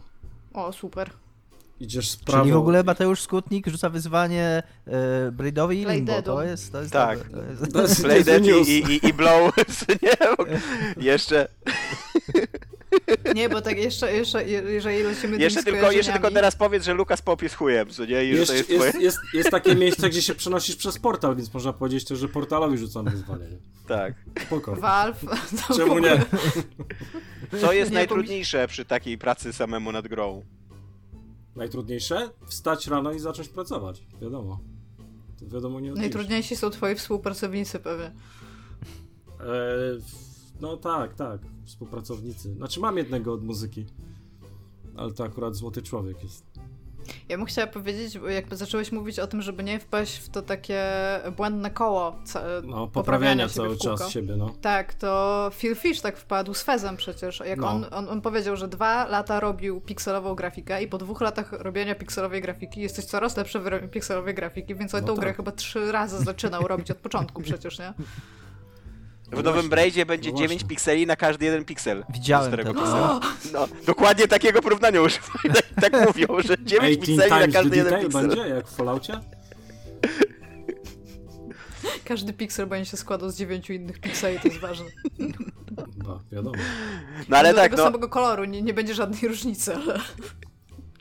O, 0.55 0.73
super. 0.73 1.11
Idziesz 1.81 2.11
z 2.11 2.17
prawo... 2.17 2.43
Czyli 2.43 2.53
w 2.53 2.57
ogóle 2.57 2.83
Mateusz 2.83 3.23
Skutnik 3.23 3.67
rzuca 3.67 3.91
wyzwanie 3.91 4.63
e, 4.87 5.33
Braidowi 5.33 5.83
i 5.83 5.85
Limbo. 5.85 6.23
To 6.23 6.43
jest, 6.43 6.73
to 6.73 6.81
jest 6.81 6.93
tak. 6.93 7.19
To 7.29 7.43
jest, 7.43 7.73
to 7.73 8.09
jest 8.09 8.47
i, 8.69 8.93
i, 8.93 9.07
i 9.07 9.15
Blow. 9.15 9.53
nie, 10.03 10.17
jeszcze. 10.97 11.49
Nie, 13.35 13.49
bo 13.49 13.61
tak 13.61 13.79
jeszcze, 13.79 14.13
jeszcze 14.13 14.49
jeżeli 14.49 15.03
lecimy 15.03 15.37
Jeszcze 15.37 15.63
tylko, 15.63 15.93
jeszcze 15.93 16.13
tylko 16.13 16.31
teraz 16.31 16.57
powiedz, 16.57 16.85
że 16.85 16.95
Lukas 16.95 17.23
Pop 17.23 17.43
jest 17.43 17.55
chujem, 17.55 17.91
co 17.91 18.05
nie? 18.05 18.25
I 18.25 18.29
jest, 18.29 18.47
to 18.47 18.55
jest, 18.55 18.71
jest, 18.71 18.89
twoje... 18.89 19.05
jest, 19.05 19.19
jest, 19.35 19.51
takie 19.51 19.75
miejsce, 19.75 20.09
gdzie 20.09 20.23
się 20.23 20.35
przenosisz 20.35 20.77
przez 20.77 20.99
portal, 20.99 21.37
więc 21.37 21.55
można 21.55 21.73
powiedzieć 21.73 22.05
też, 22.05 22.19
że 22.19 22.29
portalowi 22.29 22.79
rzucam 22.79 23.05
wyzwanie. 23.05 23.47
Tak. 23.89 24.15
Spoko. 24.47 24.77
Valve. 24.77 25.25
Czemu 25.77 25.99
nie? 25.99 26.25
Co 27.61 27.73
jest 27.73 27.91
nie, 27.91 27.95
najtrudniejsze 27.95 28.69
przy 28.69 28.85
takiej 28.85 29.19
pracy 29.19 29.53
samemu 29.53 29.93
nad 29.93 30.09
grą? 30.09 30.43
Najtrudniejsze? 31.57 32.31
Wstać 32.47 32.87
rano 32.87 33.13
i 33.13 33.19
zacząć 33.19 33.49
pracować. 33.49 34.03
Wiadomo. 34.23 34.61
To 35.39 35.47
wiadomo 35.47 35.81
nie 35.81 35.93
Najtrudniejsi 35.93 36.57
są 36.57 36.71
twoi 36.71 36.95
współpracownicy 36.95 37.79
pewnie. 37.79 38.07
E, 38.07 38.13
no 40.61 40.77
tak, 40.77 41.15
tak. 41.15 41.41
Współpracownicy. 41.69 42.55
Znaczy 42.55 42.81
mam 42.81 42.99
jednego 42.99 43.33
od 43.33 43.45
muzyki. 43.45 43.87
Ale 44.97 45.13
to 45.13 45.25
akurat 45.25 45.55
złoty 45.55 45.83
człowiek 45.83 46.23
jest. 46.23 46.45
Ja 47.29 47.37
bym 47.37 47.47
chciała 47.47 47.67
powiedzieć, 47.67 48.19
bo 48.19 48.29
jakby 48.29 48.57
zacząłeś 48.57 48.93
mówić 48.93 49.19
o 49.19 49.27
tym, 49.27 49.43
żeby 49.43 49.65
nie 49.65 49.81
wpaść 49.81 50.17
w 50.19 50.29
to 50.29 50.43
takie 50.43 50.85
błędne 51.37 51.71
koło 51.71 52.17
no, 52.65 52.87
poprawiania 52.87 53.49
cały 53.49 53.77
czas 53.77 54.11
siebie, 54.11 54.37
no. 54.37 54.55
Tak, 54.61 54.95
to 54.95 55.51
Phil 55.55 55.75
Fish 55.75 56.01
tak 56.01 56.19
wpadł 56.19 56.55
z 56.55 56.63
Fezem 56.63 56.97
przecież. 56.97 57.43
Jak 57.47 57.59
no. 57.59 57.71
on, 57.71 57.87
on, 57.91 58.09
on 58.09 58.21
powiedział, 58.21 58.57
że 58.57 58.69
dwa 58.69 59.07
lata 59.07 59.41
robił 59.41 59.81
pikselową 59.81 60.35
grafikę 60.35 60.83
i 60.83 60.89
po 60.89 60.99
dwóch 60.99 61.21
latach 61.21 61.53
robienia 61.53 61.95
pikselowej 61.95 62.43
grafiki 62.43 62.81
jesteś 62.81 63.05
coraz 63.05 63.37
lepszy 63.37 63.61
w 63.61 63.89
pikselowej 63.91 64.35
grafiki, 64.35 64.75
więc 64.75 64.95
on 64.95 65.01
no 65.01 65.07
tą 65.07 65.15
tak. 65.15 65.21
grę 65.21 65.35
chyba 65.35 65.53
trzy 65.53 65.93
razy 65.93 66.25
zaczynał 66.25 66.69
robić 66.69 66.91
od 66.91 66.99
początku 66.99 67.43
przecież, 67.43 67.79
nie? 67.79 67.95
W 69.33 69.43
nowym 69.45 69.69
Braidzie 69.69 70.07
będzie 70.07 70.33
no 70.33 70.39
9 70.39 70.65
pikseli 70.65 71.07
na 71.07 71.17
każdy 71.17 71.45
jeden 71.45 71.65
piksel. 71.65 72.05
Widziałem 72.11 72.53
to. 72.75 73.21
No, 73.53 73.69
dokładnie 73.87 74.29
takiego 74.29 74.63
porównania 74.63 75.01
używają. 75.01 75.55
tak, 75.81 75.91
tak 75.91 76.07
mówią, 76.07 76.27
że 76.45 76.57
9 76.65 77.07
pikseli 77.07 77.31
na 77.31 77.49
każdy 77.49 77.77
jeden 77.77 78.01
piksel. 78.01 78.29
będzie, 78.29 78.49
jak 78.49 78.69
w 78.69 78.77
Falloutie? 78.77 79.21
Każdy 82.05 82.33
piksel 82.33 82.67
będzie 82.67 82.91
się 82.91 82.97
składał 82.97 83.31
z 83.31 83.37
dziewięciu 83.37 83.73
innych 83.73 84.01
pikseli, 84.01 84.41
to 84.41 84.49
jest 84.49 84.61
ważne. 84.61 84.87
No, 86.07 86.21
wiadomo. 86.33 86.57
No 87.29 87.37
ale 87.37 87.51
Do 87.51 87.55
tak, 87.57 87.71
tego 87.71 87.77
no. 87.77 87.89
samego 87.89 88.09
koloru, 88.09 88.45
nie, 88.45 88.63
nie 88.63 88.75
będzie 88.75 88.95
żadnej 88.95 89.29
różnicy, 89.29 89.75
ale... 89.75 90.01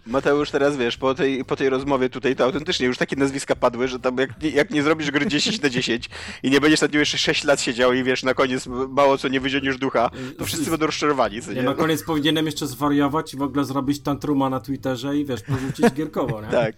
Mateusz, 0.08 0.52
teraz 0.52 0.78
wiesz, 0.78 0.98
po 0.98 1.16
tej, 1.16 1.46
po 1.46 1.56
tej 1.56 1.70
rozmowie 1.70 2.10
tutaj 2.10 2.36
to 2.36 2.44
autentycznie 2.44 2.88
już 2.88 2.98
takie 2.98 3.16
nazwiska 3.16 3.56
padły, 3.56 3.88
że 3.88 4.00
tam 4.00 4.18
jak, 4.18 4.44
jak 4.44 4.72
nie 4.72 4.84
zrobisz 4.84 5.12
gry 5.12 5.28
10 5.28 5.62
na 5.62 5.70
10 5.70 6.10
i 6.44 6.50
nie 6.52 6.62
będziesz 6.62 6.82
nad 6.82 6.94
nią 6.94 7.00
jeszcze 7.00 7.18
6 7.18 7.44
lat 7.44 7.62
siedział 7.62 7.94
i 7.94 8.04
wiesz, 8.04 8.24
na 8.24 8.34
koniec 8.34 8.68
mało 8.90 9.18
co 9.18 9.28
nie 9.28 9.40
wyzionisz 9.40 9.78
ducha, 9.78 10.10
to 10.38 10.46
wszyscy 10.46 10.70
będą 10.70 10.86
rozczarowani, 10.86 11.42
co 11.42 11.54
nie? 11.54 11.64
na 11.64 11.74
koniec 11.74 12.04
powinienem 12.04 12.46
jeszcze 12.46 12.68
zwariować 12.68 13.34
i 13.34 13.38
w 13.38 13.42
ogóle 13.42 13.66
zrobić 13.66 14.00
tantruma 14.00 14.50
na 14.50 14.60
Twitterze 14.60 15.18
i 15.18 15.26
wiesz, 15.26 15.42
porzucić 15.42 15.94
gierkowo, 15.94 16.42
nie? 16.42 16.48
Tak. 16.58 16.76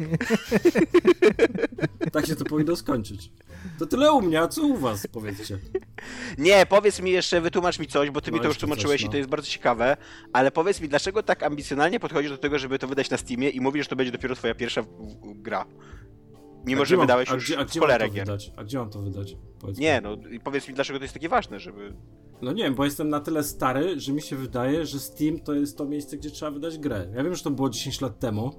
tak 2.13 2.25
się 2.25 2.35
to 2.35 2.45
powinno 2.45 2.75
skończyć. 2.75 3.31
To 3.79 3.85
tyle 3.85 4.11
u 4.11 4.21
mnie, 4.21 4.41
a 4.41 4.47
co 4.47 4.63
u 4.63 4.77
was, 4.77 5.07
powiedzcie? 5.07 5.57
Nie, 6.37 6.65
powiedz 6.65 6.99
mi 6.99 7.11
jeszcze, 7.11 7.41
wytłumacz 7.41 7.79
mi 7.79 7.87
coś, 7.87 8.09
bo 8.09 8.21
ty 8.21 8.31
no 8.31 8.37
mi 8.37 8.41
to 8.41 8.47
już 8.47 8.57
tłumaczyłeś 8.57 9.01
coś, 9.01 9.03
no. 9.03 9.07
i 9.07 9.11
to 9.11 9.17
jest 9.17 9.29
bardzo 9.29 9.47
ciekawe, 9.47 9.97
ale 10.33 10.51
powiedz 10.51 10.81
mi, 10.81 10.89
dlaczego 10.89 11.23
tak 11.23 11.43
ambicjonalnie 11.43 11.99
podchodzisz 11.99 12.31
do 12.31 12.37
tego, 12.37 12.59
żeby 12.59 12.79
to 12.79 12.87
wydać 12.87 13.09
na 13.09 13.17
Steamie 13.19 13.49
i 13.49 13.61
mówisz, 13.61 13.85
że 13.85 13.89
to 13.89 13.95
będzie 13.95 14.11
dopiero 14.11 14.35
twoja 14.35 14.55
pierwsza 14.55 14.81
gra? 15.23 15.65
Mimo, 16.65 16.85
że 16.85 16.97
wydałeś 16.97 17.29
już 17.29 17.51
a 17.57 17.65
gdzie, 17.65 17.79
cholerę 17.79 18.09
gier. 18.09 18.25
Wydać? 18.25 18.51
A 18.55 18.63
gdzie 18.63 18.77
mam 18.77 18.89
to 18.89 19.01
wydać? 19.01 19.37
Powiedz 19.59 19.77
nie, 19.77 20.01
no 20.01 20.17
i 20.31 20.39
powiedz 20.39 20.67
mi, 20.67 20.73
dlaczego 20.73 20.99
to 20.99 21.05
jest 21.05 21.13
takie 21.13 21.29
ważne, 21.29 21.59
żeby... 21.59 21.93
No 22.41 22.51
nie 22.51 22.63
wiem, 22.63 22.75
bo 22.75 22.85
jestem 22.85 23.09
na 23.09 23.19
tyle 23.19 23.43
stary, 23.43 23.99
że 23.99 24.13
mi 24.13 24.21
się 24.21 24.35
wydaje, 24.35 24.85
że 24.85 24.99
Steam 24.99 25.39
to 25.39 25.53
jest 25.53 25.77
to 25.77 25.85
miejsce, 25.85 26.17
gdzie 26.17 26.31
trzeba 26.31 26.51
wydać 26.51 26.77
grę. 26.77 27.07
Ja 27.15 27.23
wiem, 27.23 27.35
że 27.35 27.43
to 27.43 27.51
było 27.51 27.69
10 27.69 28.01
lat 28.01 28.19
temu, 28.19 28.51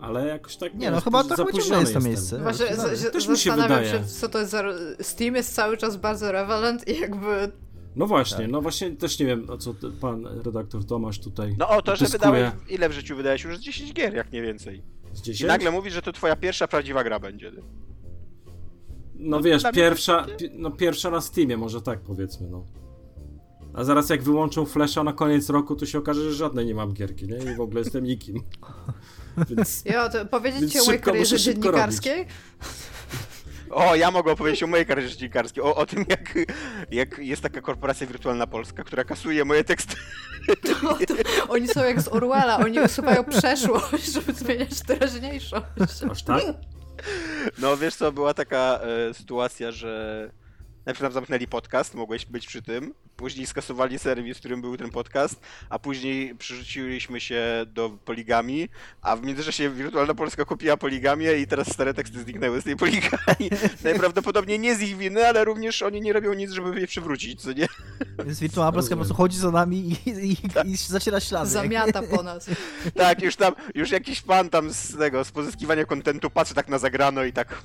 ale 0.00 0.26
jakoś 0.26 0.56
tak... 0.56 0.74
Nie, 0.74 0.90
no 0.90 1.00
chyba 1.00 1.24
tak 1.24 1.36
ciągle 1.36 1.80
jest 1.80 1.94
to 1.94 2.00
miejsce. 2.00 2.38
Właśnie 2.38 2.66
no, 2.76 3.10
też 3.10 3.28
mi 3.28 3.38
się 3.38 3.52
wydaje. 3.52 3.90
się, 3.90 4.04
co 4.04 4.28
to 4.28 4.38
jest 4.38 4.50
za... 4.50 4.64
Steam 5.00 5.34
jest 5.34 5.54
cały 5.54 5.76
czas 5.76 5.96
bardzo 5.96 6.32
relevant 6.32 6.88
i 6.88 7.00
jakby... 7.00 7.52
No 7.96 8.06
właśnie, 8.06 8.38
tak. 8.38 8.50
no 8.50 8.60
właśnie 8.60 8.90
też 8.90 9.18
nie 9.18 9.26
wiem, 9.26 9.50
o 9.50 9.58
co 9.58 9.74
pan 10.00 10.26
redaktor 10.26 10.84
Tomasz 10.84 11.20
tutaj 11.20 11.54
No 11.58 11.68
o 11.68 11.82
to, 11.82 11.96
że 11.96 12.06
wydałeś, 12.06 12.50
ile 12.68 12.88
w 12.88 12.92
życiu 12.92 13.16
wydałeś? 13.16 13.44
Już 13.44 13.58
z 13.58 13.60
10 13.60 13.92
gier, 13.92 14.14
jak 14.14 14.32
nie 14.32 14.42
więcej. 14.42 14.82
Z 15.12 15.20
10? 15.20 15.40
I 15.40 15.46
nagle 15.46 15.70
mówisz, 15.70 15.94
że 15.94 16.02
to 16.02 16.12
twoja 16.12 16.36
pierwsza 16.36 16.68
prawdziwa 16.68 17.04
gra 17.04 17.18
będzie. 17.18 17.52
No, 17.52 17.62
no 19.14 19.40
wiesz, 19.40 19.62
pierwsza, 19.74 20.26
no 20.52 20.70
pierwsza 20.70 21.10
na 21.10 21.20
Steamie, 21.20 21.56
może 21.56 21.82
tak 21.82 22.00
powiedzmy, 22.00 22.48
no. 22.50 22.64
A 23.74 23.84
zaraz 23.84 24.10
jak 24.10 24.22
wyłączą 24.22 24.66
Flasha 24.66 25.04
na 25.04 25.12
koniec 25.12 25.50
roku, 25.50 25.76
to 25.76 25.86
się 25.86 25.98
okaże, 25.98 26.22
że 26.22 26.34
żadnej 26.34 26.66
nie 26.66 26.74
mam 26.74 26.92
gierki, 26.92 27.26
nie? 27.26 27.52
I 27.52 27.56
w 27.56 27.60
ogóle 27.60 27.80
jestem 27.80 28.04
nikim. 28.04 28.42
Więc, 29.50 29.82
ja, 29.84 30.08
to 30.08 30.26
powiedzieć 30.26 30.72
ci 30.72 30.80
o 30.80 30.84
mojej 30.84 31.00
karierze 31.00 31.38
dziennikarskiej? 31.38 32.26
O, 33.70 33.94
ja 33.94 34.10
mogę 34.10 34.32
opowiedzieć 34.32 34.62
o 34.62 34.66
mojej 34.66 34.86
karierze 34.86 35.16
dziennikarskiej, 35.16 35.62
o, 35.62 35.74
o 35.76 35.86
tym 35.86 36.04
jak, 36.08 36.34
jak 36.90 37.18
jest 37.18 37.42
taka 37.42 37.60
korporacja 37.60 38.06
wirtualna 38.06 38.46
Polska, 38.46 38.84
która 38.84 39.04
kasuje 39.04 39.44
moje 39.44 39.64
teksty. 39.64 39.96
To, 40.62 40.94
to, 40.94 41.14
oni 41.48 41.68
są 41.68 41.84
jak 41.84 42.00
z 42.00 42.08
Orwella, 42.08 42.58
oni 42.58 42.80
usuwają 42.80 43.24
przeszłość, 43.24 44.12
żeby 44.12 44.32
zmieniać 44.32 44.82
teraźniejszość. 44.86 45.64
Aż 46.10 46.22
tak? 46.22 46.42
No 47.58 47.76
wiesz 47.76 47.94
co, 47.94 48.12
była 48.12 48.34
taka 48.34 48.80
e, 49.08 49.14
sytuacja, 49.14 49.72
że 49.72 50.30
najpierw 50.86 51.02
nam 51.02 51.12
zamknęli 51.12 51.46
podcast, 51.46 51.94
mogłeś 51.94 52.26
być 52.26 52.46
przy 52.46 52.62
tym, 52.62 52.94
później 53.20 53.46
skasowali 53.46 53.98
serwis, 53.98 54.36
w 54.36 54.40
którym 54.40 54.60
był 54.60 54.76
ten 54.76 54.90
podcast, 54.90 55.40
a 55.70 55.78
później 55.78 56.34
przerzuciliśmy 56.34 57.20
się 57.20 57.42
do 57.66 57.90
poligami, 57.90 58.68
a 59.02 59.16
w 59.16 59.22
międzyczasie 59.22 59.70
Wirtualna 59.70 60.14
Polska 60.14 60.44
kupiła 60.44 60.76
poligamię 60.76 61.34
i 61.34 61.46
teraz 61.46 61.72
stare 61.72 61.94
teksty 61.94 62.22
zniknęły 62.22 62.60
z 62.60 62.64
tej 62.64 62.76
poligami. 62.76 63.50
Najprawdopodobniej 63.84 64.58
nie 64.58 64.74
z 64.74 64.80
ich 64.80 64.96
winy, 64.96 65.26
ale 65.26 65.44
również 65.44 65.82
oni 65.82 66.00
nie 66.00 66.12
robią 66.12 66.34
nic, 66.34 66.50
żeby 66.50 66.80
je 66.80 66.86
przywrócić, 66.86 67.42
co 67.42 67.52
nie? 67.52 67.66
Więc 68.24 68.40
Wirtualna 68.40 68.72
Polska 68.72 68.90
po 68.90 68.96
prostu 68.96 69.14
chodzi 69.14 69.38
za 69.38 69.50
nami 69.50 69.96
i, 70.06 70.32
i, 70.32 70.36
tak. 70.36 70.66
i 70.66 70.76
zaciera 70.76 71.20
ślady. 71.20 71.50
Zamiata 71.50 72.02
po 72.02 72.22
nas. 72.22 72.50
tak, 72.94 73.22
już 73.22 73.36
tam, 73.36 73.54
już 73.74 73.90
jakiś 73.90 74.20
fan 74.20 74.50
tam 74.50 74.72
z 74.72 74.98
tego, 74.98 75.24
z 75.24 75.30
pozyskiwania 75.30 75.84
kontentu 75.84 76.30
patrzy 76.30 76.54
tak 76.54 76.68
na 76.68 76.78
zagrano 76.78 77.24
i 77.24 77.32
tak... 77.32 77.48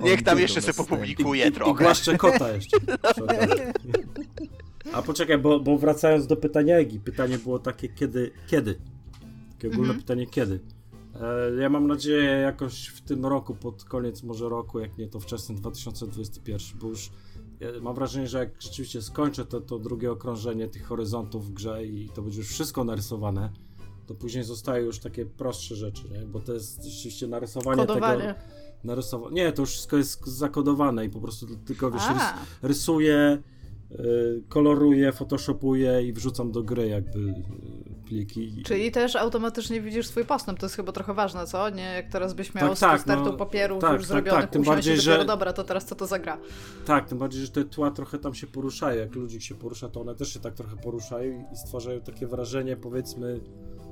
Niech 0.00 0.22
tam 0.22 0.38
jeszcze 0.38 0.62
sobie 0.62 0.88
publikuje 0.88 1.50
trochę. 1.52 1.72
I 1.72 1.74
głaszcze 1.74 2.18
kota 2.18 2.52
jeszcze. 2.52 2.76
A 4.92 5.02
poczekaj, 5.02 5.38
bo, 5.38 5.60
bo 5.60 5.78
wracając 5.78 6.26
do 6.26 6.36
pytania 6.36 6.76
Egi, 6.76 7.00
pytanie 7.00 7.38
było 7.38 7.58
takie, 7.58 7.88
kiedy, 7.88 8.30
kiedy? 8.46 8.78
Takie 9.52 9.68
ogólne 9.68 9.92
mhm. 9.92 10.00
pytanie, 10.00 10.26
kiedy? 10.26 10.60
E, 11.20 11.60
ja 11.60 11.68
mam 11.68 11.86
nadzieję 11.86 12.30
jakoś 12.30 12.86
w 12.86 13.00
tym 13.00 13.26
roku, 13.26 13.54
pod 13.54 13.84
koniec 13.84 14.22
może 14.22 14.48
roku, 14.48 14.78
jak 14.78 14.98
nie 14.98 15.08
to 15.08 15.20
wczesny 15.20 15.54
2021, 15.54 16.78
bo 16.80 16.88
już 16.88 17.10
mam 17.80 17.94
wrażenie, 17.94 18.26
że 18.26 18.38
jak 18.38 18.62
rzeczywiście 18.62 19.02
skończę 19.02 19.44
to, 19.44 19.60
to 19.60 19.78
drugie 19.78 20.12
okrążenie 20.12 20.68
tych 20.68 20.86
horyzontów 20.86 21.46
w 21.46 21.52
grze 21.52 21.86
i 21.86 22.08
to 22.14 22.22
będzie 22.22 22.38
już 22.38 22.48
wszystko 22.48 22.84
narysowane, 22.84 23.50
to 24.06 24.14
później 24.14 24.44
zostają 24.44 24.84
już 24.84 24.98
takie 24.98 25.26
prostsze 25.26 25.76
rzeczy, 25.76 26.02
nie? 26.10 26.26
bo 26.26 26.40
to 26.40 26.52
jest 26.52 26.84
rzeczywiście 26.84 27.26
narysowanie 27.26 27.86
Kodowanie. 27.86 28.20
tego 28.20 28.63
narysował. 28.84 29.30
Nie, 29.30 29.52
to 29.52 29.62
już 29.62 29.70
wszystko 29.70 29.96
jest 29.96 30.26
zakodowane 30.26 31.04
i 31.04 31.10
po 31.10 31.20
prostu 31.20 31.46
tylko 31.66 31.90
wiesz, 31.90 32.08
rys 32.08 32.22
rysuję, 32.62 33.38
y, 33.90 34.42
koloruję, 34.48 35.12
photoshopuję 35.12 36.02
i 36.02 36.12
wrzucam 36.12 36.52
do 36.52 36.62
gry 36.62 36.88
jakby 36.88 37.18
y, 37.18 38.04
pliki. 38.04 38.62
Czyli 38.66 38.90
też 38.90 39.16
automatycznie 39.16 39.80
widzisz 39.80 40.06
swój 40.06 40.24
postęp, 40.24 40.58
to 40.58 40.66
jest 40.66 40.76
chyba 40.76 40.92
trochę 40.92 41.14
ważne, 41.14 41.46
co? 41.46 41.70
Nie 41.70 41.82
jak 41.82 42.08
teraz 42.08 42.34
byś 42.34 42.54
miał 42.54 42.68
tak, 42.68 42.78
tak, 42.78 43.00
startu 43.00 43.24
no, 43.24 43.32
papierów 43.32 43.80
tak, 43.80 43.92
już 43.92 44.02
tak, 44.02 44.08
zrobionych, 44.08 44.40
tak, 44.40 44.50
tym 44.50 44.62
bardziej, 44.62 45.00
że 45.00 45.10
dopiero, 45.10 45.24
dobra, 45.24 45.52
to 45.52 45.64
teraz 45.64 45.84
co 45.84 45.94
to 45.94 46.06
zagra. 46.06 46.38
Tak, 46.84 47.08
tym 47.08 47.18
bardziej, 47.18 47.42
że 47.42 47.48
te 47.48 47.64
tła 47.64 47.90
trochę 47.90 48.18
tam 48.18 48.34
się 48.34 48.46
poruszają, 48.46 49.00
jak 49.00 49.14
ludzik 49.14 49.42
się 49.42 49.54
porusza, 49.54 49.88
to 49.88 50.00
one 50.00 50.14
też 50.14 50.32
się 50.32 50.40
tak 50.40 50.54
trochę 50.54 50.76
poruszają 50.76 51.44
i 51.52 51.56
stwarzają 51.56 52.00
takie 52.00 52.26
wrażenie, 52.26 52.76
powiedzmy, 52.76 53.40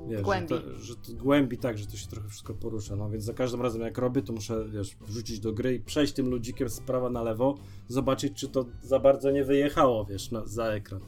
wiesz, 0.09 0.23
głębi. 0.23 0.55
Że, 0.55 0.61
to, 0.61 0.79
że 0.79 0.97
to 0.97 1.13
głębi 1.13 1.59
tak, 1.59 1.79
że 1.79 1.87
to 1.87 1.97
się 1.97 2.07
trochę 2.07 2.29
wszystko 2.29 2.55
porusza, 2.55 2.97
no 2.97 3.11
więc 3.11 3.25
za 3.25 3.35
każdym 3.35 3.63
razem 3.63 3.83
jak 3.83 3.99
robię, 3.99 4.23
to 4.23 4.33
muszę, 4.33 4.65
wiesz, 4.69 4.97
wrzucić 5.01 5.41
do 5.41 5.53
gry 5.53 5.75
i 5.75 5.81
przejść 5.81 6.13
tym 6.13 6.29
ludzikiem 6.31 6.69
z 6.69 6.81
prawa 6.81 7.11
na 7.11 7.23
lewo, 7.23 7.59
zobaczyć, 7.89 8.33
czy 8.35 8.49
to 8.49 8.67
za 8.83 8.99
bardzo 8.99 9.31
nie 9.31 9.45
wyjechało, 9.45 10.05
wiesz, 10.05 10.31
na, 10.31 10.47
za 10.47 10.67
ekran. 10.67 11.01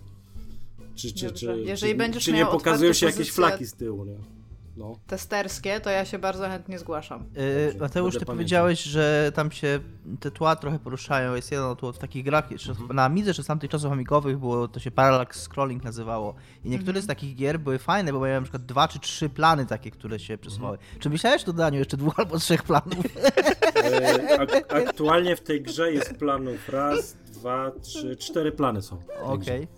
Czy, 0.94 1.12
czy, 1.12 1.32
czy, 1.32 1.62
Jeżeli 1.64 1.92
czy, 1.92 1.98
będziesz 1.98 2.24
czy 2.24 2.32
nie 2.32 2.46
pokazują 2.46 2.92
się 2.92 3.06
jakieś 3.06 3.30
flaki 3.30 3.66
z 3.66 3.74
tyłu, 3.74 4.04
nie? 4.04 4.33
No. 4.76 4.98
testerskie, 5.06 5.80
to 5.80 5.90
ja 5.90 6.04
się 6.04 6.18
bardzo 6.18 6.48
chętnie 6.48 6.78
zgłaszam. 6.78 7.24
Yy, 7.36 7.78
Mateusz, 7.80 8.18
ty 8.18 8.24
powiedziałeś, 8.24 8.82
że 8.82 9.32
tam 9.34 9.50
się 9.50 9.80
te 10.20 10.30
tła 10.30 10.56
trochę 10.56 10.78
poruszają. 10.78 11.34
Jest 11.34 11.52
jedno 11.52 11.76
tło 11.76 11.92
w 11.92 11.98
takich 11.98 12.24
grach, 12.24 12.52
mhm. 12.52 12.96
na 12.96 13.04
Amidze, 13.04 13.34
czy 13.34 13.42
z 13.42 13.46
tamtych 13.46 13.70
czasów 13.70 13.92
amigowych 13.92 14.38
było, 14.38 14.68
to 14.68 14.80
się 14.80 14.90
Parallax 14.90 15.42
Scrolling 15.42 15.84
nazywało. 15.84 16.34
I 16.64 16.70
niektóre 16.70 16.90
mhm. 16.90 17.02
z 17.02 17.06
takich 17.06 17.36
gier 17.36 17.60
były 17.60 17.78
fajne, 17.78 18.12
bo 18.12 18.20
miałem 18.20 18.42
na 18.42 18.44
przykład 18.44 18.66
dwa 18.66 18.88
czy 18.88 18.98
trzy 18.98 19.28
plany 19.28 19.66
takie, 19.66 19.90
które 19.90 20.18
się 20.18 20.38
przesuwały. 20.38 20.76
Mhm. 20.78 21.00
Czy 21.00 21.10
myślałeś 21.10 21.42
o 21.42 21.46
dodaniu 21.46 21.78
jeszcze 21.78 21.96
dwóch 21.96 22.18
albo 22.18 22.38
trzech 22.38 22.62
planów? 22.62 23.04
Yy, 23.04 24.38
ak 24.38 24.72
aktualnie 24.86 25.36
w 25.36 25.40
tej 25.40 25.62
grze 25.62 25.92
jest 25.92 26.14
planów 26.14 26.68
raz, 26.68 27.16
dwa, 27.32 27.72
trzy, 27.82 28.16
cztery 28.16 28.52
plany 28.52 28.82
są. 28.82 28.98
Okej, 29.22 29.68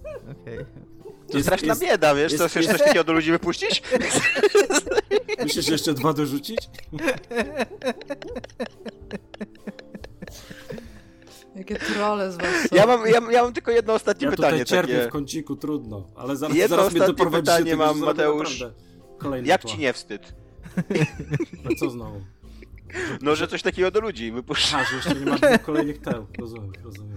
okej. 0.42 0.66
To 1.30 1.36
jest 1.36 1.48
straszna 1.48 1.68
jest- 1.68 1.80
bieda, 1.82 2.14
wiesz? 2.14 2.32
jest- 2.32 2.44
to 2.44 2.48
chcesz 2.48 2.66
coś 2.66 2.78
takiego 2.78 3.04
do 3.04 3.12
ludzi 3.12 3.30
wypuścić? 3.30 3.82
Musisz 5.42 5.68
jeszcze 5.68 5.94
dwa 5.94 6.12
dorzucić? 6.12 6.58
Jakie 11.56 11.76
trolle 11.76 12.32
z 12.32 12.36
was 12.36 12.46
są. 12.70 12.76
Ja 12.76 12.86
mam, 12.86 13.06
ja, 13.06 13.20
ja 13.30 13.42
mam 13.42 13.52
tylko 13.52 13.70
jedno 13.70 13.92
ostatnie 13.94 14.24
Ja 14.24 14.30
pytanie. 14.30 14.52
tutaj 14.52 14.64
cierpię 14.64 14.96
Takie. 14.96 15.08
w 15.08 15.12
kąciku, 15.12 15.56
trudno. 15.56 16.08
Ale 16.16 16.36
zaraz, 16.36 16.56
Jedno 16.56 16.76
zaraz 16.76 16.92
mnie 16.92 17.30
pytanie 17.30 17.64
tego, 17.70 17.76
mam, 17.86 17.98
Mateusz. 17.98 18.64
Kolejny 19.18 19.48
Jak 19.48 19.62
tła. 19.62 19.70
ci 19.70 19.78
nie 19.78 19.92
wstyd? 19.92 20.34
A 21.64 21.74
co 21.80 21.90
znowu? 21.90 22.20
No, 23.22 23.36
że 23.36 23.48
coś 23.48 23.62
takiego 23.62 23.90
do 23.90 24.00
ludzi 24.00 24.32
wypuszczasz. 24.32 24.74
A, 24.74 24.84
że 24.90 24.96
jeszcze 24.96 25.14
nie 25.14 25.26
masz 25.26 25.40
kolejnych 25.66 25.98
teł. 26.00 26.26
Rozumiem, 26.38 26.72
rozumiem. 26.84 27.16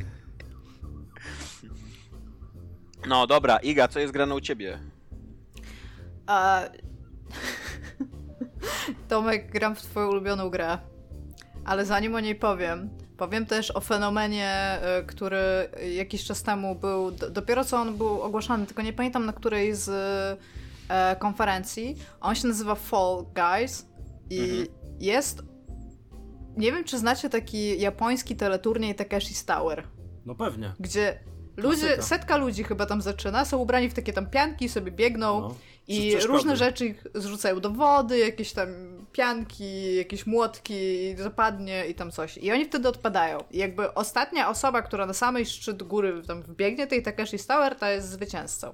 No 3.08 3.28
dobra, 3.28 3.58
Iga, 3.58 3.88
co 3.88 4.00
jest 4.00 4.14
grane 4.14 4.36
u 4.36 4.42
ciebie? 4.42 4.80
A... 6.28 6.62
Tomek, 9.10 9.52
gram 9.52 9.76
w 9.76 9.82
twoją 9.82 10.08
ulubioną 10.10 10.50
grę. 10.50 10.78
Ale 11.66 11.86
zanim 11.86 12.16
o 12.16 12.20
niej 12.20 12.36
powiem, 12.36 12.90
powiem 13.18 13.46
też 13.46 13.76
o 13.76 13.82
fenomenie, 13.82 14.80
y, 15.02 15.06
który 15.06 15.38
jakiś 15.96 16.26
czas 16.26 16.44
temu 16.44 16.76
był, 16.76 17.12
dopiero 17.12 17.66
co 17.66 17.78
on 17.78 17.98
był 17.98 18.22
ogłaszany, 18.22 18.66
tylko 18.66 18.82
nie 18.82 18.94
pamiętam 18.94 19.26
na 19.26 19.34
której 19.34 19.76
z 19.76 19.90
e, 20.90 21.16
konferencji. 21.16 21.96
On 22.22 22.36
się 22.36 22.48
nazywa 22.48 22.76
Fall 22.76 23.26
Guys 23.36 23.86
i 24.30 24.40
Mhm. 24.40 24.68
jest... 25.00 25.42
Nie 26.58 26.72
wiem, 26.72 26.84
czy 26.84 26.98
znacie 26.98 27.30
taki 27.30 27.80
japoński 27.82 28.36
teleturniej 28.36 28.96
Takeshi's 28.96 29.46
Tower 29.46 29.84
No 30.26 30.36
pewnie. 30.36 30.74
gdzie 30.80 31.20
ludzie, 31.60 32.02
setka 32.02 32.38
ludzi 32.38 32.64
chyba 32.64 32.86
tam 32.86 33.02
zaczyna, 33.02 33.46
są 33.46 33.58
ubrani 33.58 33.90
w 33.90 33.94
takie 33.94 34.14
tam 34.14 34.30
pianki, 34.30 34.70
sobie 34.70 34.92
biegną 34.92 35.42
No. 35.42 35.56
i 35.88 36.16
różne 36.16 36.58
rzeczy 36.58 36.86
ich 36.86 37.08
zrzucają 37.16 37.60
do 37.60 37.70
wody, 37.70 38.18
jakieś 38.18 38.54
tam 38.54 38.68
pianki, 39.12 39.96
jakieś 39.96 40.26
młotki, 40.28 41.16
zapadnie 41.18 41.86
i 41.88 41.96
tam 41.96 42.12
coś. 42.12 42.38
I 42.38 42.52
oni 42.52 42.66
wtedy 42.66 42.88
odpadają. 42.88 43.44
I 43.52 43.58
jakby 43.58 43.94
ostatnia 43.94 44.50
osoba, 44.50 44.82
która 44.82 45.06
na 45.06 45.14
samej 45.14 45.46
szczyt 45.46 45.84
góry 45.84 46.22
tam 46.28 46.42
wbiegnie, 46.42 46.88
tej 46.88 47.04
Takeshi 47.04 47.40
Tower, 47.48 47.76
ta 47.76 47.92
jest 47.92 48.10
zwycięzcą. 48.10 48.74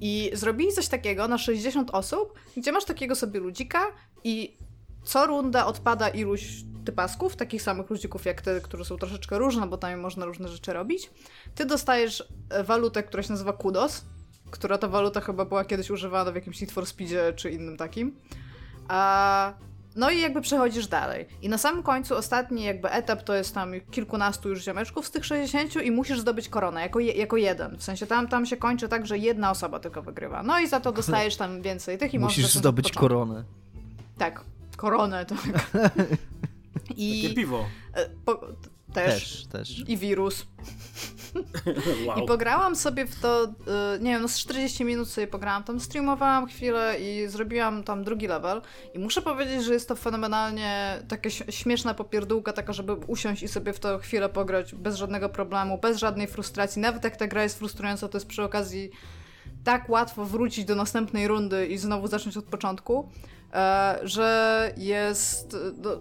I 0.00 0.30
zrobili 0.32 0.72
coś 0.72 0.88
takiego 0.88 1.28
na 1.28 1.38
60 1.38 1.90
osób, 1.90 2.38
gdzie 2.56 2.72
masz 2.72 2.84
takiego 2.84 3.14
sobie 3.14 3.40
ludzika 3.40 3.80
i 4.24 4.56
co 5.04 5.26
runda 5.26 5.66
odpada 5.66 6.08
iluś 6.08 6.64
typasków, 6.84 7.36
takich 7.36 7.62
samych 7.62 7.90
ludzików 7.90 8.24
jak 8.24 8.40
ty, 8.40 8.60
które 8.60 8.84
są 8.84 8.96
troszeczkę 8.96 9.38
różne, 9.38 9.66
bo 9.66 9.78
tam 9.78 10.00
można 10.00 10.24
różne 10.24 10.48
rzeczy 10.48 10.72
robić. 10.72 11.10
Ty 11.54 11.66
dostajesz 11.66 12.24
e, 12.50 12.64
walutę, 12.64 13.02
która 13.02 13.22
się 13.22 13.30
nazywa 13.30 13.52
kudos, 13.52 14.04
która 14.50 14.78
ta 14.78 14.88
waluta 14.88 15.20
chyba 15.20 15.44
była 15.44 15.64
kiedyś 15.64 15.90
używana 15.90 16.32
w 16.32 16.34
jakimś 16.34 16.60
Need 16.60 16.72
for 16.72 16.86
Speedzie 16.86 17.32
czy 17.36 17.50
innym 17.50 17.76
takim. 17.76 18.16
A... 18.88 19.52
No 19.96 20.10
i 20.10 20.20
jakby 20.20 20.40
przechodzisz 20.40 20.86
dalej. 20.86 21.26
I 21.42 21.48
na 21.48 21.58
samym 21.58 21.82
końcu 21.82 22.16
ostatni 22.16 22.62
jakby 22.64 22.90
etap 22.90 23.22
to 23.22 23.34
jest 23.34 23.54
tam 23.54 23.72
kilkunastu 23.90 24.48
już 24.48 24.64
ziomeczków 24.64 25.06
z 25.06 25.10
tych 25.10 25.24
60 25.24 25.76
i 25.76 25.90
musisz 25.90 26.20
zdobyć 26.20 26.48
koronę 26.48 26.80
jako, 26.80 27.00
je, 27.00 27.12
jako 27.12 27.36
jeden. 27.36 27.76
W 27.76 27.82
sensie 27.82 28.06
tam, 28.06 28.28
tam 28.28 28.46
się 28.46 28.56
kończy 28.56 28.88
tak, 28.88 29.06
że 29.06 29.18
jedna 29.18 29.50
osoba 29.50 29.80
tylko 29.80 30.02
wygrywa. 30.02 30.42
No 30.42 30.60
i 30.60 30.68
za 30.68 30.80
to 30.80 30.92
dostajesz 31.02 31.36
tam 31.36 31.62
więcej 31.62 31.98
tych 31.98 32.14
i 32.14 32.18
Musisz 32.18 32.54
zdobyć 32.54 32.92
koronę. 32.92 33.44
Tak, 34.18 34.44
koronę 34.76 35.26
to. 35.26 35.34
I 36.96 37.22
Takie 37.22 37.34
piwo. 37.34 37.66
e, 37.94 38.10
po, 38.24 38.40
też. 38.92 39.46
Też, 39.46 39.46
też. 39.46 39.88
I 39.88 39.96
wirus. 39.96 40.46
Wow. 42.06 42.18
I 42.18 42.26
pograłam 42.26 42.76
sobie 42.76 43.06
w 43.06 43.20
to, 43.20 43.44
y, 43.44 43.48
nie 44.00 44.10
wiem, 44.10 44.22
no 44.22 44.28
z 44.28 44.38
40 44.38 44.84
minut 44.84 45.08
sobie 45.08 45.26
pograłam 45.26 45.64
tam, 45.64 45.80
streamowałam 45.80 46.46
chwilę 46.46 46.96
i 47.00 47.28
zrobiłam 47.28 47.82
tam 47.84 48.04
drugi 48.04 48.26
level. 48.26 48.62
I 48.94 48.98
muszę 48.98 49.22
powiedzieć, 49.22 49.64
że 49.64 49.74
jest 49.74 49.88
to 49.88 49.96
fenomenalnie 49.96 51.02
taka 51.08 51.30
śmieszna 51.30 51.94
popierdółka, 51.94 52.52
taka, 52.52 52.72
żeby 52.72 52.92
usiąść 52.92 53.42
i 53.42 53.48
sobie 53.48 53.72
w 53.72 53.80
to 53.80 53.98
chwilę 53.98 54.28
pograć 54.28 54.74
bez 54.74 54.96
żadnego 54.96 55.28
problemu, 55.28 55.78
bez 55.78 55.98
żadnej 55.98 56.26
frustracji. 56.26 56.82
Nawet 56.82 57.04
jak 57.04 57.16
ta 57.16 57.26
gra 57.26 57.42
jest 57.42 57.58
frustrująca, 57.58 58.08
to 58.08 58.18
jest 58.18 58.28
przy 58.28 58.42
okazji 58.42 58.90
tak 59.64 59.88
łatwo 59.88 60.24
wrócić 60.24 60.64
do 60.64 60.74
następnej 60.74 61.28
rundy 61.28 61.66
i 61.66 61.78
znowu 61.78 62.06
zacząć 62.06 62.36
od 62.36 62.44
początku, 62.44 63.08
e, 63.54 63.98
że 64.02 64.72
jest. 64.76 65.56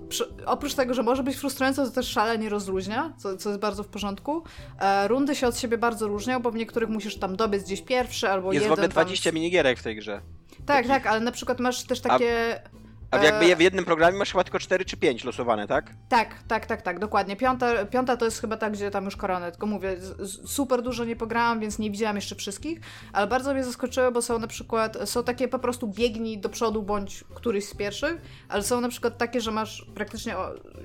Przy, 0.10 0.26
oprócz 0.45 0.74
tego, 0.74 0.93
że 0.93 1.04
może 1.04 1.24
być 1.24 1.36
frustrujące, 1.36 1.86
to 1.86 1.91
też 1.91 2.08
szalenie 2.08 2.50
rozluźnia, 2.50 3.13
co, 3.17 3.38
co 3.38 3.50
jest 3.50 3.62
bardzo 3.62 3.84
w 3.84 3.88
porządku. 3.88 4.43
E, 4.80 5.08
rundy 5.08 5.36
się 5.36 5.48
od 5.48 5.58
siebie 5.58 5.78
bardzo 5.78 6.08
różnią, 6.08 6.39
bo 6.39 6.52
w 6.52 6.56
niektórych 6.56 6.89
musisz 6.89 7.19
tam 7.19 7.36
dobiec 7.36 7.63
gdzieś 7.63 7.82
pierwszy 7.82 8.30
albo 8.30 8.54
Jest 8.54 8.65
w 8.65 8.69
jeden. 8.69 8.74
ogóle 8.74 8.88
20 8.88 9.30
tam... 9.30 9.36
minigierek 9.36 9.80
w 9.80 9.84
tej 9.84 9.95
grze. 9.95 10.22
Tak, 10.65 10.88
tak, 10.88 11.08
ale 11.08 11.19
na 11.19 11.32
przykład 11.32 11.60
masz 11.60 11.84
też 11.84 12.02
takie. 12.02 12.62
A 12.65 12.79
jakby 13.17 13.45
E, 13.45 13.48
je 13.48 13.56
w 13.56 13.62
jednym 13.62 13.86
programie 13.86 14.17
masz 14.17 14.32
chyba 14.32 14.43
tylko 14.43 14.60
4 14.60 14.86
czy 14.86 14.98
5 14.98 15.24
losowane, 15.24 15.67
tak? 15.67 15.93
Tak, 16.10 16.36
tak, 16.48 16.65
tak, 16.65 16.82
tak, 16.82 17.00
dokładnie. 17.00 17.36
Piąta, 17.36 17.86
piąta 17.86 18.17
to 18.17 18.26
jest 18.26 18.41
chyba 18.41 18.58
tak, 18.58 18.74
gdzie 18.74 18.91
tam 18.91 19.06
już 19.06 19.15
koronę, 19.15 19.52
tylko 19.52 19.67
mówię, 19.67 19.98
super 20.45 20.82
dużo 20.82 21.06
nie 21.06 21.15
pograłam, 21.15 21.60
więc 21.60 21.80
nie 21.80 21.91
widziałam 21.91 22.15
jeszcze 22.15 22.36
wszystkich, 22.36 22.80
ale 23.13 23.28
bardzo 23.28 23.54
mnie 23.54 23.63
zaskoczyły, 23.63 24.12
bo 24.12 24.22
są 24.22 24.39
na 24.39 24.48
przykład, 24.48 24.98
są 25.06 25.24
takie 25.24 25.48
po 25.48 25.60
prostu 25.60 25.88
biegnij 25.88 26.38
do 26.38 26.50
przodu 26.50 26.84
bądź 26.84 27.24
któryś 27.36 27.65
z 27.65 27.76
pierwszych, 27.76 28.22
ale 28.50 28.63
są 28.63 28.82
na 28.82 28.89
przykład 28.89 29.17
takie, 29.17 29.41
że 29.41 29.52
masz 29.52 29.86
praktycznie 29.95 30.36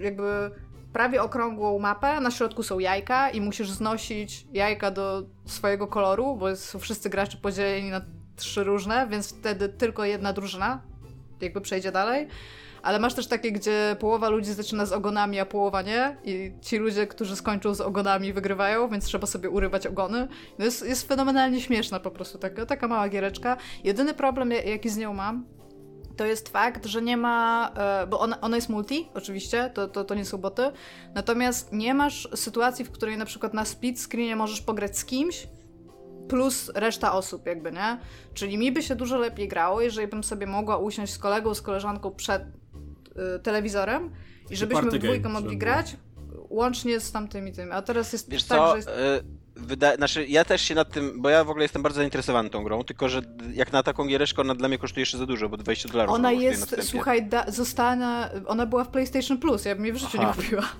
jakby 0.01 0.51
prawie 0.93 1.23
okrągłą 1.23 1.79
mapę, 1.79 2.21
na 2.21 2.31
środku 2.31 2.63
są 2.63 2.79
jajka 2.79 3.31
i 3.31 3.41
musisz 3.41 3.71
znosić 3.71 4.47
jajka 4.53 4.91
do 4.91 5.23
swojego 5.47 5.87
koloru, 5.87 6.37
bo 6.37 6.57
są 6.57 6.79
wszyscy 6.79 7.11
gracze 7.11 7.39
podzieleni 7.39 7.91
na 7.91 8.01
trzy 8.37 8.65
różne, 8.65 9.07
więc 9.11 9.35
wtedy 9.35 9.69
tylko 9.69 10.05
jedna 10.05 10.33
drużyna 10.33 10.94
jakby 11.45 11.61
przejdzie 11.61 11.93
dalej. 11.93 12.29
Ale 12.83 12.99
masz 12.99 13.15
też 13.15 13.27
takie, 13.27 13.53
gdzie 13.53 13.97
połowa 14.01 14.29
ludzi 14.29 14.53
zaczyna 14.53 14.87
z 14.87 14.93
ogonami, 14.93 15.41
a 15.41 15.47
połowa 15.47 15.83
nie. 15.83 16.17
I 16.25 16.53
ci 16.61 16.77
ludzie, 16.79 17.07
którzy 17.07 17.37
skończą 17.37 17.75
z 17.75 17.81
ogonami, 17.81 18.33
wygrywają, 18.33 18.89
więc 18.89 19.05
trzeba 19.05 19.27
sobie 19.27 19.51
urywać 19.51 19.87
ogony. 19.87 20.29
No 20.59 20.65
jest, 20.65 20.87
jest 20.87 21.09
fenomenalnie 21.09 21.61
śmieszna 21.61 22.01
po 22.01 22.11
prostu, 22.11 22.39
taka, 22.39 22.67
taka 22.67 22.89
mała 22.89 23.09
giereczka. 23.09 23.57
Jedyny 23.85 24.15
problem, 24.15 24.51
ja- 24.51 24.63
jaki 24.63 24.89
z 24.91 24.97
nią 24.97 25.15
mam, 25.15 25.45
to 26.17 26.25
jest 26.27 26.49
fakt, 26.49 26.87
że 26.87 27.03
nie 27.03 27.17
ma, 27.17 27.71
e, 27.77 28.07
bo 28.07 28.21
ona, 28.21 28.41
ona 28.41 28.57
jest 28.57 28.69
multi, 28.69 29.09
oczywiście, 29.15 29.71
to, 29.75 29.89
to, 29.89 30.05
to 30.05 30.15
nie 30.15 30.25
są 30.25 30.39
boty, 30.39 30.63
natomiast 31.15 31.73
nie 31.73 31.95
masz 31.95 32.29
sytuacji, 32.35 32.85
w 32.85 32.91
której 32.91 33.17
na 33.19 33.25
przykład 33.25 33.55
na 33.55 33.65
split 33.65 34.01
screenie 34.01 34.37
możesz 34.37 34.61
pograć 34.61 34.99
z 34.99 35.05
kimś, 35.05 35.47
plus 36.29 36.71
reszta 36.75 37.13
osób, 37.13 37.47
jakby, 37.47 37.73
nie? 37.73 37.99
Czyli 38.35 38.59
mi 38.59 38.73
by 38.73 38.83
się 38.83 38.97
dużo 38.97 39.19
lepiej 39.19 39.49
grało, 39.49 39.81
jeżeli 39.81 40.09
bym 40.09 40.25
sobie 40.25 40.47
mogła 40.47 40.77
usiąść 40.77 41.13
z 41.13 41.19
kolegą, 41.19 41.55
z 41.55 41.63
koleżanką 41.63 42.11
przed 42.11 42.43
y, 42.43 43.39
telewizorem 43.43 44.11
i 44.51 44.57
żebyśmy 44.57 44.91
w 44.91 44.99
dwójkę 44.99 45.29
mogli 45.29 45.59
grać, 45.59 45.97
łącznie 46.49 47.01
z 47.01 47.13
tamtymi 47.13 47.53
tymi. 47.53 47.73
A 47.73 47.83
teraz 47.83 48.13
jest 48.13 48.31
Wiesz 48.31 48.45
tak, 48.45 48.59
co, 48.59 48.71
że 48.71 48.77
jest... 48.77 48.89
y, 49.57 49.61
wyda- 49.61 49.97
znaczy 49.97 50.27
ja 50.27 50.45
też 50.45 50.63
się 50.63 50.75
nad 50.75 50.91
tym, 50.91 51.23
bo 51.23 51.29
ja 51.29 51.45
w 51.45 51.51
ogóle 51.51 51.65
jestem 51.65 51.83
bardzo 51.83 51.97
zainteresowany 51.97 52.51
tą 52.51 52.65
grą, 52.65 52.85
tylko 52.85 53.09
że 53.09 53.23
jak 53.53 53.73
na 53.73 53.83
taką 53.83 54.07
giereczkę 54.07 54.43
ona 54.43 54.55
dla 54.55 54.69
mnie 54.69 54.79
kosztuje 54.79 55.03
jeszcze 55.03 55.19
za 55.19 55.27
dużo, 55.27 55.49
bo 55.49 55.57
20 55.57 55.89
dolarów 55.89 56.15
Ona 56.15 56.23
na 56.23 56.33
jest, 56.33 56.77
słuchaj, 56.83 57.27
da, 57.27 57.45
zostana, 57.51 58.31
ona 58.47 58.67
była 58.67 58.85
w 58.85 58.89
PlayStation 58.89 59.39
Plus, 59.39 59.65
ja 59.65 59.75
bym 59.75 59.85
jej 59.85 59.95
w 59.95 59.97
życiu 59.97 60.19
Aha. 60.21 60.35
nie 60.37 60.43
kupiła. 60.43 60.63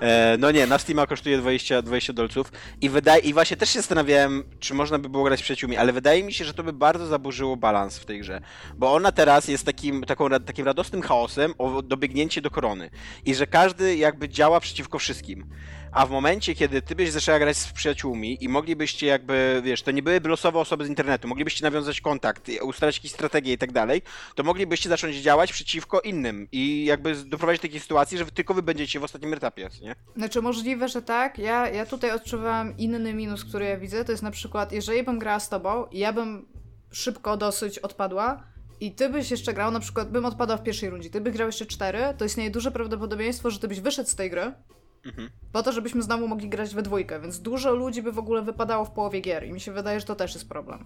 E, 0.00 0.36
no 0.38 0.50
nie, 0.50 0.66
na 0.66 0.78
Steama 0.78 1.06
kosztuje 1.06 1.38
20, 1.38 1.82
20 1.82 2.12
dolców 2.12 2.52
i 2.80 2.88
wydaje, 2.88 3.22
i 3.22 3.32
właśnie 3.32 3.56
też 3.56 3.70
się 3.70 3.78
zastanawiałem, 3.78 4.44
czy 4.60 4.74
można 4.74 4.98
by 4.98 5.08
było 5.08 5.24
grać 5.24 5.40
z 5.40 5.42
przyjaciółmi, 5.42 5.76
ale 5.76 5.92
wydaje 5.92 6.24
mi 6.24 6.32
się, 6.32 6.44
że 6.44 6.54
to 6.54 6.62
by 6.62 6.72
bardzo 6.72 7.06
zaburzyło 7.06 7.56
balans 7.56 7.98
w 7.98 8.04
tej 8.04 8.20
grze, 8.20 8.40
bo 8.76 8.92
ona 8.94 9.12
teraz 9.12 9.48
jest 9.48 9.64
takim, 9.66 10.04
taką, 10.04 10.30
takim 10.30 10.66
radosnym 10.66 11.02
chaosem 11.02 11.54
o 11.58 11.82
dobiegnięcie 11.82 12.40
do 12.42 12.50
korony 12.50 12.90
i 13.24 13.34
że 13.34 13.46
każdy 13.46 13.96
jakby 13.96 14.28
działa 14.28 14.60
przeciwko 14.60 14.98
wszystkim. 14.98 15.46
A 15.92 16.06
w 16.06 16.10
momencie, 16.10 16.54
kiedy 16.54 16.82
ty 16.82 16.94
byś 16.94 17.10
zaczęła 17.10 17.38
grać 17.38 17.56
z 17.56 17.72
przyjaciółmi 17.72 18.44
i 18.44 18.48
moglibyście 18.48 19.06
jakby, 19.06 19.60
wiesz, 19.64 19.82
to 19.82 19.90
nie 19.90 20.02
byłyby 20.02 20.28
losowe 20.28 20.58
osoby 20.58 20.84
z 20.84 20.88
internetu, 20.88 21.28
moglibyście 21.28 21.64
nawiązać 21.64 22.00
kontakt, 22.00 22.50
ustalać 22.62 22.96
jakieś 22.96 23.12
strategie 23.12 23.52
i 23.52 23.58
tak 23.58 23.72
dalej, 23.72 24.02
to 24.34 24.42
moglibyście 24.42 24.88
zacząć 24.88 25.16
działać 25.16 25.52
przeciwko 25.52 26.00
innym 26.00 26.48
i 26.52 26.84
jakby 26.84 27.14
doprowadzić 27.14 27.62
do 27.62 27.68
takiej 27.68 27.80
sytuacji, 27.80 28.18
że 28.18 28.26
tylko 28.26 28.54
wy 28.54 28.62
będziecie 28.62 29.00
w 29.00 29.04
ostatnim 29.04 29.34
etapie, 29.34 29.68
nie? 29.82 29.94
Znaczy 30.16 30.42
możliwe, 30.42 30.88
że 30.88 31.02
tak. 31.02 31.38
Ja, 31.38 31.68
ja 31.68 31.86
tutaj 31.86 32.10
odczuwam 32.10 32.76
inny 32.76 33.14
minus, 33.14 33.44
który 33.44 33.64
ja 33.64 33.76
widzę. 33.76 34.04
To 34.04 34.12
jest 34.12 34.22
na 34.22 34.30
przykład, 34.30 34.72
jeżeli 34.72 35.02
bym 35.02 35.18
grała 35.18 35.40
z 35.40 35.48
tobą 35.48 35.86
i 35.86 35.98
ja 35.98 36.12
bym 36.12 36.46
szybko 36.90 37.36
dosyć 37.36 37.78
odpadła 37.78 38.42
i 38.80 38.92
ty 38.92 39.08
byś 39.08 39.30
jeszcze 39.30 39.54
grał, 39.54 39.70
na 39.70 39.80
przykład 39.80 40.10
bym 40.10 40.24
odpadał 40.24 40.58
w 40.58 40.62
pierwszej 40.62 40.90
rundzie, 40.90 41.10
ty 41.10 41.20
byś 41.20 41.32
grał 41.32 41.48
jeszcze 41.48 41.66
cztery, 41.66 42.00
to 42.18 42.24
istnieje 42.24 42.50
duże 42.50 42.70
prawdopodobieństwo, 42.70 43.50
że 43.50 43.58
ty 43.58 43.68
byś 43.68 43.80
wyszedł 43.80 44.08
z 44.08 44.14
tej 44.14 44.30
gry 44.30 44.52
Mhm. 45.06 45.30
po 45.52 45.62
to, 45.62 45.72
żebyśmy 45.72 46.02
znowu 46.02 46.28
mogli 46.28 46.48
grać 46.48 46.74
we 46.74 46.82
dwójkę, 46.82 47.20
więc 47.20 47.40
dużo 47.40 47.74
ludzi 47.74 48.02
by 48.02 48.12
w 48.12 48.18
ogóle 48.18 48.42
wypadało 48.42 48.84
w 48.84 48.90
połowie 48.90 49.20
gier 49.20 49.46
i 49.46 49.52
mi 49.52 49.60
się 49.60 49.72
wydaje, 49.72 50.00
że 50.00 50.06
to 50.06 50.14
też 50.14 50.34
jest 50.34 50.48
problem. 50.48 50.84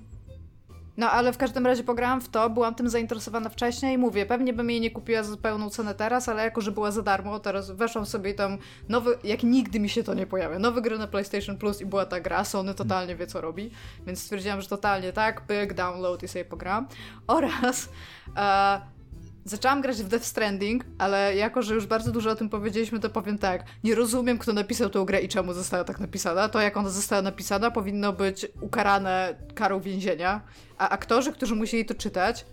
No 0.96 1.10
ale 1.10 1.32
w 1.32 1.38
każdym 1.38 1.66
razie 1.66 1.84
pograłam 1.84 2.20
w 2.20 2.28
to, 2.28 2.50
byłam 2.50 2.74
tym 2.74 2.88
zainteresowana 2.88 3.48
wcześniej 3.48 3.94
i 3.94 3.98
mówię, 3.98 4.26
pewnie 4.26 4.52
bym 4.52 4.70
jej 4.70 4.80
nie 4.80 4.90
kupiła 4.90 5.22
za 5.22 5.36
pełną 5.36 5.70
cenę 5.70 5.94
teraz, 5.94 6.28
ale 6.28 6.44
jako, 6.44 6.60
że 6.60 6.72
była 6.72 6.90
za 6.90 7.02
darmo, 7.02 7.40
teraz 7.40 7.70
weszłam 7.70 8.06
sobie 8.06 8.34
tam 8.34 8.58
nowy, 8.88 9.18
jak 9.24 9.42
nigdy 9.42 9.80
mi 9.80 9.88
się 9.88 10.02
to 10.02 10.14
nie 10.14 10.26
pojawia, 10.26 10.58
nowy 10.58 10.82
gry 10.82 10.98
na 10.98 11.06
PlayStation 11.06 11.58
Plus 11.58 11.80
i 11.80 11.86
była 11.86 12.06
ta 12.06 12.20
gra, 12.20 12.44
Sony 12.44 12.74
totalnie 12.74 13.16
wie 13.16 13.26
co 13.26 13.40
robi, 13.40 13.70
więc 14.06 14.22
stwierdziłam, 14.22 14.60
że 14.60 14.68
totalnie 14.68 15.12
tak, 15.12 15.40
pyk, 15.40 15.74
download 15.74 16.22
i 16.22 16.28
sobie 16.28 16.44
pogram. 16.44 16.88
Oraz 17.26 17.88
e, 18.36 18.95
zaczęłam 19.46 19.80
grać 19.80 19.96
w 19.96 20.08
Death 20.08 20.24
Stranding, 20.24 20.84
ale 20.98 21.36
jako, 21.36 21.62
że 21.62 21.74
już 21.74 21.86
bardzo 21.86 22.12
dużo 22.12 22.30
o 22.30 22.34
tym 22.34 22.48
powiedzieliśmy, 22.48 23.00
to 23.00 23.10
powiem 23.10 23.38
tak. 23.38 23.64
Nie 23.84 23.94
rozumiem, 23.94 24.38
kto 24.38 24.52
napisał 24.52 24.90
tę 24.90 25.04
grę 25.06 25.20
i 25.20 25.28
czemu 25.28 25.52
została 25.52 25.84
tak 25.84 26.00
napisana. 26.00 26.48
To, 26.48 26.60
jak 26.60 26.76
ona 26.76 26.88
została 26.88 27.22
napisana, 27.22 27.70
powinno 27.70 28.12
być 28.12 28.46
ukarane 28.60 29.34
karą 29.54 29.80
więzienia, 29.80 30.40
a 30.78 30.88
aktorzy, 30.88 31.32
którzy 31.32 31.54
musieli 31.54 31.84
to 31.84 31.94
czytać, 31.94 32.46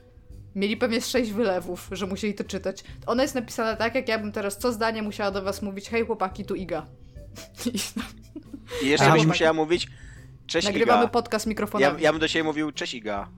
mieli 0.56 0.78
pewnie 0.78 1.02
sześć 1.02 1.32
wylewów, 1.32 1.90
że 1.92 2.08
musieli 2.08 2.34
to 2.34 2.44
czytać. 2.44 2.84
Ona 3.06 3.24
jest 3.24 3.36
napisana 3.36 3.76
tak, 3.76 3.96
jak 3.96 4.08
ja 4.08 4.20
bym 4.20 4.32
teraz 4.32 4.58
co 4.58 4.72
zdanie 4.72 5.02
musiała 5.02 5.32
do 5.32 5.42
was 5.42 5.62
mówić, 5.62 5.90
hej 5.90 6.06
chłopaki, 6.06 6.46
tu 6.46 6.56
Iga. 6.56 6.86
I 8.84 8.88
jeszcze 8.88 9.12
byś 9.12 9.26
musiała 9.26 9.54
mówić, 9.54 9.88
cześć 10.48 10.68
Nagrywamy 10.68 11.04
Iga. 11.04 11.12
podcast 11.12 11.48
mikrofonami. 11.48 11.96
Ja, 11.96 12.00
ja 12.00 12.12
bym 12.12 12.22
do 12.22 12.28
ciebie 12.28 12.44
mówił, 12.44 12.72
cześć 12.72 12.94
Iga. 12.94 13.30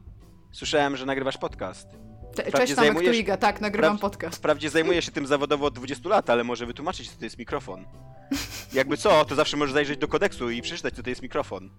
Słyszałem, 0.51 0.97
że 0.97 1.05
nagrywasz 1.05 1.37
podcast. 1.37 2.04
Cześć 2.43 2.51
Tomek 2.51 2.75
zajmujesz... 2.75 3.17
Iga, 3.17 3.37
tak, 3.37 3.61
nagrywam 3.61 3.97
podcast. 3.97 4.37
Wprawdzie 4.37 4.69
zajmuję 4.69 5.01
się 5.01 5.11
tym 5.11 5.27
zawodowo 5.27 5.65
od 5.65 5.73
20 5.73 6.09
lat, 6.09 6.29
ale 6.29 6.43
może 6.43 6.65
wytłumaczyć, 6.65 7.11
co 7.11 7.19
to 7.19 7.25
jest 7.25 7.37
mikrofon. 7.37 7.85
Jakby 8.73 8.97
co, 8.97 9.25
to 9.25 9.35
zawsze 9.35 9.57
możesz 9.57 9.73
zajrzeć 9.73 9.99
do 9.99 10.07
kodeksu 10.07 10.49
i 10.49 10.61
przeczytać, 10.61 10.93
co 10.93 11.03
to 11.03 11.09
jest 11.09 11.21
mikrofon. 11.21 11.69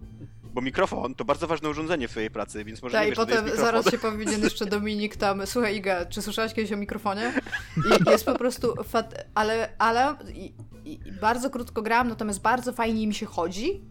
Bo 0.43 0.61
mikrofon 0.61 1.15
to 1.15 1.25
bardzo 1.25 1.47
ważne 1.47 1.69
urządzenie 1.69 2.07
w 2.07 2.11
twojej 2.11 2.29
pracy, 2.29 2.63
więc 2.63 2.81
może 2.81 2.93
Ta, 2.93 3.01
nie 3.01 3.07
i 3.07 3.11
wiesz, 3.11 3.17
potem 3.17 3.37
to 3.37 3.45
jest 3.45 3.59
zaraz 3.59 3.91
się 3.91 3.97
powinien 4.09 4.43
jeszcze 4.43 4.65
Dominik 4.65 5.15
tam, 5.15 5.47
słuchaj 5.47 5.75
Iga, 5.75 6.05
czy 6.05 6.21
słyszałaś 6.21 6.53
kiedyś 6.53 6.71
o 6.71 6.77
mikrofonie? 6.77 7.33
I 7.77 8.09
jest 8.09 8.25
po 8.25 8.35
prostu, 8.35 8.83
fat... 8.83 9.25
ale, 9.35 9.69
ale 9.77 10.15
i, 10.33 10.53
i 10.85 10.99
bardzo 11.21 11.49
krótko 11.49 11.81
grałam, 11.81 12.07
natomiast 12.07 12.41
bardzo 12.41 12.73
fajnie 12.73 13.07
mi 13.07 13.13
się 13.13 13.25
chodzi. 13.25 13.81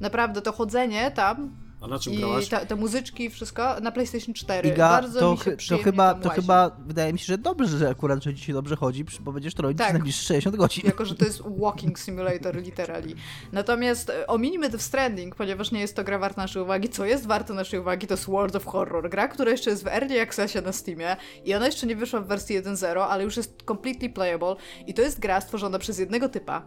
Naprawdę, 0.00 0.42
to 0.42 0.52
chodzenie 0.52 1.10
tam 1.10 1.56
a 1.82 1.86
na 1.86 1.98
czym 1.98 2.12
I 2.12 2.16
grałaś? 2.18 2.48
te, 2.48 2.66
te 2.66 2.76
muzyczki, 2.76 3.30
wszystko 3.30 3.80
na 3.80 3.92
PlayStation 3.92 4.34
4. 4.34 4.68
Iga, 4.68 4.88
Bardzo 4.88 5.20
to, 5.20 5.32
mi 5.32 5.38
się 5.38 5.76
to 5.76 5.82
chyba, 5.82 6.14
to 6.14 6.28
chyba 6.30 6.70
wydaje 6.86 7.12
mi 7.12 7.18
się, 7.18 7.24
że 7.24 7.38
dobrze, 7.38 7.78
że 7.78 7.88
akurat, 7.88 8.24
że 8.24 8.36
się 8.36 8.52
dobrze 8.52 8.76
chodzi, 8.76 9.04
bo 9.20 9.32
będziesz 9.32 9.54
to 9.54 9.62
robić 9.62 9.78
Tak. 9.78 9.92
najbliższe 9.92 10.24
60 10.24 10.56
godzin. 10.56 10.82
Jako, 10.86 11.04
że 11.04 11.14
to 11.14 11.24
jest 11.24 11.42
walking 11.58 11.98
simulator 11.98 12.56
literally. 12.56 13.14
Natomiast 13.52 14.10
e, 14.10 14.26
ominimy 14.26 14.68
Death 14.68 14.84
Stranding, 14.84 15.34
ponieważ 15.34 15.72
nie 15.72 15.80
jest 15.80 15.96
to 15.96 16.04
gra 16.04 16.18
warta 16.18 16.42
naszej 16.42 16.62
uwagi. 16.62 16.88
Co 16.88 17.04
jest 17.04 17.26
warte 17.26 17.54
naszej 17.54 17.80
uwagi, 17.80 18.06
to 18.06 18.14
jest 18.14 18.26
World 18.26 18.56
of 18.56 18.64
Horror. 18.64 19.10
Gra, 19.10 19.28
która 19.28 19.50
jeszcze 19.50 19.70
jest 19.70 19.84
w 19.84 19.86
Early 19.86 20.20
Accessie 20.20 20.58
na 20.62 20.72
Steamie 20.72 21.16
i 21.44 21.54
ona 21.54 21.66
jeszcze 21.66 21.86
nie 21.86 21.96
wyszła 21.96 22.20
w 22.20 22.26
wersji 22.26 22.62
1.0, 22.62 23.06
ale 23.08 23.24
już 23.24 23.36
jest 23.36 23.62
completely 23.68 24.10
playable 24.10 24.56
i 24.86 24.94
to 24.94 25.02
jest 25.02 25.20
gra 25.20 25.40
stworzona 25.40 25.78
przez 25.78 25.98
jednego 25.98 26.28
typa. 26.28 26.62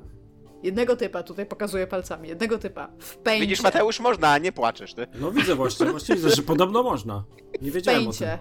Jednego 0.65 0.95
typa, 0.95 1.23
tutaj 1.23 1.45
pokazuję 1.45 1.87
palcami, 1.87 2.29
jednego 2.29 2.57
typa. 2.57 2.87
W 2.99 3.17
paincie. 3.17 3.41
Widzisz, 3.41 3.63
Mateusz, 3.63 3.99
można, 3.99 4.29
a 4.31 4.37
nie 4.37 4.51
płaczesz, 4.51 4.93
ty. 4.93 5.07
No 5.19 5.31
widzę 5.31 5.55
właśnie, 5.55 5.85
właśnie 5.85 6.15
widzę, 6.15 6.29
że 6.29 6.41
podobno 6.41 6.83
można. 6.83 7.23
Nie 7.61 7.71
w 7.71 7.73
wiedziałem 7.73 8.01
paincie. 8.03 8.39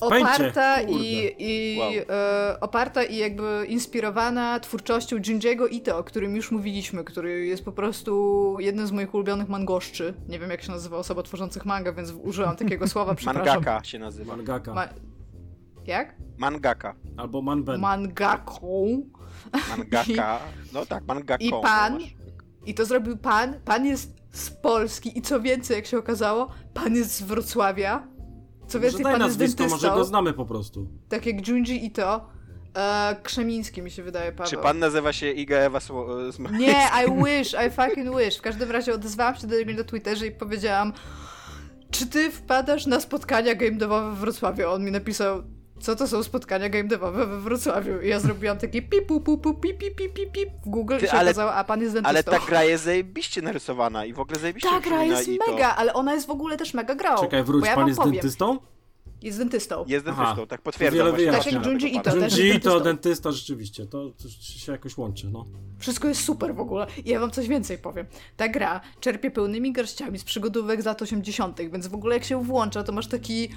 o 0.00 0.10
tym. 0.10 0.18
Oparta 0.22 0.76
Kurde. 0.80 0.92
i, 0.92 1.34
i 1.38 1.78
Wow. 1.78 1.90
e, 2.08 2.60
oparta 2.60 3.02
i 3.04 3.16
jakby 3.16 3.64
inspirowana 3.68 4.60
twórczością 4.60 5.16
Junjiego 5.28 5.68
Ito, 5.68 5.98
o 5.98 6.04
którym 6.04 6.36
już 6.36 6.50
mówiliśmy, 6.50 7.04
który 7.04 7.46
jest 7.46 7.64
po 7.64 7.72
prostu 7.72 8.56
jednym 8.60 8.86
z 8.86 8.92
moich 8.92 9.14
ulubionych 9.14 9.48
mangoszczy. 9.48 10.14
Nie 10.28 10.38
wiem 10.38 10.50
jak 10.50 10.62
się 10.62 10.72
nazywa 10.72 10.96
osoba 10.96 11.22
tworzących 11.22 11.64
manga, 11.66 11.92
więc 11.92 12.12
użyłam 12.22 12.56
takiego 12.56 12.88
słowa, 12.88 13.14
przepraszam. 13.14 13.44
Mangaka 13.46 13.84
się 13.84 13.98
nazywa. 13.98 14.36
Mangaka. 14.36 14.74
Ma- 14.74 14.88
jak? 15.86 16.14
Mangaka. 16.38 16.94
Albo 17.16 17.42
Manben. 17.42 17.80
Mangaką. 17.80 19.02
Mangaka. 19.68 20.38
No 20.72 20.86
tak, 20.86 21.06
mangaka. 21.06 21.44
I 21.44 21.50
pan, 21.62 21.98
i 22.66 22.74
to 22.74 22.84
zrobił 22.84 23.16
pan, 23.16 23.54
pan 23.64 23.86
jest 23.86 24.14
z 24.32 24.50
Polski 24.50 25.18
i 25.18 25.22
co 25.22 25.40
więcej, 25.40 25.76
jak 25.76 25.86
się 25.86 25.98
okazało, 25.98 26.48
pan 26.74 26.94
jest 26.94 27.14
z 27.16 27.22
Wrocławia. 27.22 28.08
Co 28.68 28.80
więcej, 28.80 29.02
pan 29.02 29.22
jest 29.22 29.38
dentystą, 29.38 29.68
może 29.68 29.88
go 29.88 30.04
znamy 30.04 30.32
po 30.32 30.46
prostu. 30.46 30.86
tak 31.08 31.26
jak 31.26 31.48
Junji 31.48 31.84
Ito. 31.84 32.28
E, 32.76 33.16
Krzemiński 33.22 33.82
mi 33.82 33.90
się 33.90 34.02
wydaje, 34.02 34.32
Paweł. 34.32 34.50
Czy 34.50 34.56
pan 34.56 34.78
nazywa 34.78 35.12
się 35.12 35.30
Iga 35.30 35.56
Ewa 35.56 35.80
Sło... 35.80 36.06
Sm- 36.28 36.58
Nie, 36.58 36.88
I 37.06 37.24
wish, 37.24 37.54
I 37.66 37.70
fucking 37.70 38.18
wish. 38.18 38.38
W 38.38 38.42
każdym 38.42 38.70
razie 38.70 38.94
odezwałam 38.94 39.36
się 39.36 39.46
do 39.46 39.56
niego 39.56 39.72
na 39.72 39.84
Twitterze 39.84 40.26
i 40.26 40.30
powiedziałam 40.32 40.92
czy 41.90 42.06
ty 42.06 42.30
wpadasz 42.30 42.86
na 42.86 43.00
spotkania 43.00 43.54
game 43.54 43.76
devowe 43.76 44.12
w 44.16 44.18
Wrocławiu? 44.18 44.70
On 44.70 44.84
mi 44.84 44.90
napisał, 44.90 45.42
co 45.80 45.96
to 45.96 46.08
są 46.08 46.22
spotkania 46.22 46.68
game 46.68 46.84
devowe 46.88 47.26
we 47.26 47.40
Wrocławiu? 47.40 48.00
I 48.00 48.08
ja 48.08 48.20
zrobiłam 48.20 48.58
takie 48.58 48.82
pip, 48.82 49.06
pu, 49.06 49.20
pu, 49.20 49.38
pu, 49.38 49.54
pip, 49.54 49.78
pip, 49.78 49.94
pip, 49.96 50.12
pip, 50.14 50.32
pip 50.32 50.48
w 50.66 50.68
Google 50.68 50.96
Ty, 50.98 51.04
i 51.06 51.08
się 51.08 51.12
ale- 51.14 51.30
okazało, 51.30 51.54
a 51.54 51.64
pan 51.64 51.80
jest 51.80 51.94
dentystą. 51.94 52.08
Ale 52.08 52.24
ta 52.40 52.46
gra 52.46 52.64
jest 52.64 52.84
zajebiście 52.84 53.42
narysowana 53.42 54.04
i 54.04 54.12
w 54.12 54.20
ogóle 54.20 54.38
zajebiście 54.38 54.68
Ta 54.68 54.74
gra 54.80 54.80
przypomina 54.80 55.16
jest 55.18 55.28
i 55.28 55.38
to. 55.38 55.52
mega, 55.52 55.76
ale 55.76 55.92
ona 55.94 56.14
jest 56.14 56.26
w 56.26 56.30
ogóle 56.30 56.56
też 56.56 56.74
mega 56.74 56.94
grą. 56.94 57.16
Czekaj, 57.20 57.44
wróć, 57.44 57.66
ja 57.66 57.74
pan 57.74 57.88
jest 57.88 57.98
powiem. 57.98 58.12
dentystą? 58.12 58.58
Jest 59.22 59.38
dentystą. 59.38 59.84
Jest 59.88 60.06
Aha. 60.08 60.22
dentystą, 60.24 60.46
tak 60.46 60.62
potwierdzam. 60.62 61.16
wiele. 61.16 61.32
Tak 61.32 61.52
jak 61.52 61.66
Junji 61.66 61.96
Ito. 61.96 62.10
Junji 62.16 62.48
jest 62.48 62.64
to 62.64 62.70
dentystą. 62.70 62.80
dentysta 62.80 63.32
rzeczywiście, 63.32 63.86
to, 63.86 64.10
to 64.22 64.28
się 64.28 64.72
jakoś 64.72 64.96
łączy, 64.96 65.28
no. 65.30 65.46
Wszystko 65.78 66.08
jest 66.08 66.24
super 66.24 66.54
w 66.54 66.60
ogóle. 66.60 66.86
I 67.04 67.10
ja 67.10 67.20
wam 67.20 67.30
coś 67.30 67.48
więcej 67.48 67.78
powiem. 67.78 68.06
Ta 68.36 68.48
gra 68.48 68.80
czerpie 69.00 69.30
pełnymi 69.30 69.72
garściami 69.72 70.18
z 70.18 70.24
przygodówek 70.24 70.82
z 70.82 70.84
lat 70.84 71.02
80., 71.02 71.58
więc 71.72 71.86
w 71.86 71.94
ogóle 71.94 72.14
jak 72.14 72.24
się 72.24 72.44
włącza, 72.44 72.82
to 72.82 72.92
masz 72.92 73.06
taki 73.06 73.48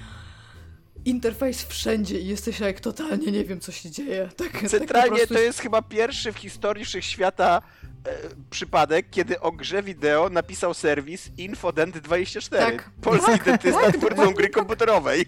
interfejs 1.04 1.64
wszędzie 1.64 2.20
i 2.20 2.26
jesteś 2.26 2.60
jak 2.60 2.80
totalnie 2.80 3.32
nie 3.32 3.44
wiem, 3.44 3.60
co 3.60 3.72
się 3.72 3.90
dzieje. 3.90 4.28
Tak, 4.36 4.52
tak 4.52 4.70
Centralnie 4.70 5.16
prostu 5.16 5.34
to 5.34 5.40
jest 5.40 5.58
chyba 5.58 5.82
pierwszy 5.82 6.32
w 6.32 6.36
historii 6.36 6.84
wszechświata 6.84 7.62
e, 8.06 8.10
przypadek, 8.50 9.06
kiedy 9.10 9.40
o 9.40 9.52
grze 9.52 9.82
wideo 9.82 10.30
napisał 10.30 10.74
serwis 10.74 11.30
Infodent24. 11.38 12.48
Tak. 12.48 12.90
Polski 13.00 13.38
dentysta 13.44 13.80
tak, 13.80 13.96
twórcą 13.96 14.34
gry 14.34 14.48
komputerowej. 14.48 15.26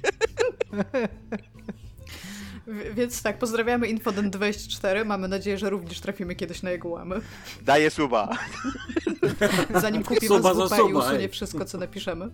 Więc 2.95 3.23
tak, 3.23 3.39
pozdrawiamy 3.39 3.87
Infodent24. 3.87 5.05
Mamy 5.05 5.29
nadzieję, 5.29 5.59
że 5.59 5.71
również 5.71 6.01
trafimy 6.01 6.35
kiedyś 6.35 6.63
na 6.63 6.71
jego 6.71 6.89
łamy. 6.89 7.21
Daję 7.63 7.91
suba. 7.91 8.29
Zanim 9.81 10.05
kupimy 10.05 10.37
Suba 10.37 10.55
ZWP 10.55 10.75
i 10.75 10.79
suba, 10.79 10.99
usunie 10.99 11.29
wszystko, 11.29 11.65
co 11.65 11.79
napiszemy. 11.79 12.29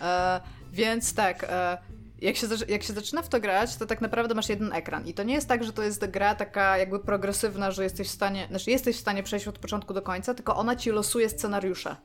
E, 0.00 0.40
więc 0.72 1.14
tak, 1.14 1.46
e, 1.48 1.78
jak, 2.22 2.36
się, 2.36 2.46
jak 2.68 2.82
się 2.82 2.92
zaczyna 2.92 3.22
w 3.22 3.28
to 3.28 3.40
grać, 3.40 3.76
to 3.76 3.86
tak 3.86 4.00
naprawdę 4.00 4.34
masz 4.34 4.48
jeden 4.48 4.72
ekran. 4.72 5.06
I 5.06 5.14
to 5.14 5.22
nie 5.22 5.34
jest 5.34 5.48
tak, 5.48 5.64
że 5.64 5.72
to 5.72 5.82
jest 5.82 6.06
gra 6.06 6.34
taka 6.34 6.78
jakby 6.78 6.98
progresywna, 6.98 7.70
że 7.70 7.84
jesteś 7.84 8.08
w 8.08 8.10
stanie, 8.10 8.46
znaczy 8.50 8.70
jesteś 8.70 8.96
w 8.96 9.00
stanie 9.00 9.22
przejść 9.22 9.48
od 9.48 9.58
początku 9.58 9.94
do 9.94 10.02
końca, 10.02 10.34
tylko 10.34 10.56
ona 10.56 10.76
ci 10.76 10.90
losuje 10.90 11.28
scenariusze. 11.28 11.96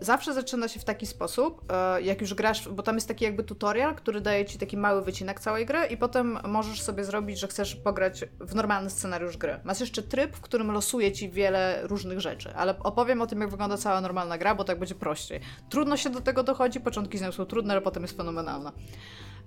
Zawsze 0.00 0.34
zaczyna 0.34 0.68
się 0.68 0.80
w 0.80 0.84
taki 0.84 1.06
sposób, 1.06 1.72
e, 1.72 2.02
jak 2.02 2.20
już 2.20 2.34
grasz, 2.34 2.68
bo 2.68 2.82
tam 2.82 2.94
jest 2.94 3.08
taki 3.08 3.24
jakby 3.24 3.44
tutorial, 3.44 3.94
który 3.94 4.20
daje 4.20 4.44
ci 4.44 4.58
taki 4.58 4.76
mały 4.76 5.02
wycinek 5.02 5.40
całej 5.40 5.66
gry 5.66 5.86
i 5.86 5.96
potem 5.96 6.38
możesz 6.44 6.82
sobie 6.82 7.04
zrobić, 7.04 7.38
że 7.38 7.48
chcesz 7.48 7.76
pograć 7.76 8.24
w 8.40 8.54
normalny 8.54 8.90
scenariusz 8.90 9.36
gry. 9.36 9.60
Masz 9.64 9.80
jeszcze 9.80 10.02
tryb, 10.02 10.36
w 10.36 10.40
którym 10.40 10.70
losuje 10.70 11.12
ci 11.12 11.30
wiele 11.30 11.80
różnych 11.82 12.20
rzeczy, 12.20 12.54
ale 12.54 12.78
opowiem 12.78 13.22
o 13.22 13.26
tym, 13.26 13.40
jak 13.40 13.50
wygląda 13.50 13.76
cała 13.76 14.00
normalna 14.00 14.38
gra, 14.38 14.54
bo 14.54 14.64
tak 14.64 14.78
będzie 14.78 14.94
prościej. 14.94 15.40
Trudno 15.70 15.96
się 15.96 16.10
do 16.10 16.20
tego 16.20 16.42
dochodzi, 16.42 16.80
początki 16.80 17.18
z 17.18 17.22
nią 17.22 17.32
są 17.32 17.46
trudne, 17.46 17.72
ale 17.74 17.80
potem 17.82 18.02
jest 18.02 18.16
fenomenalna. 18.16 18.72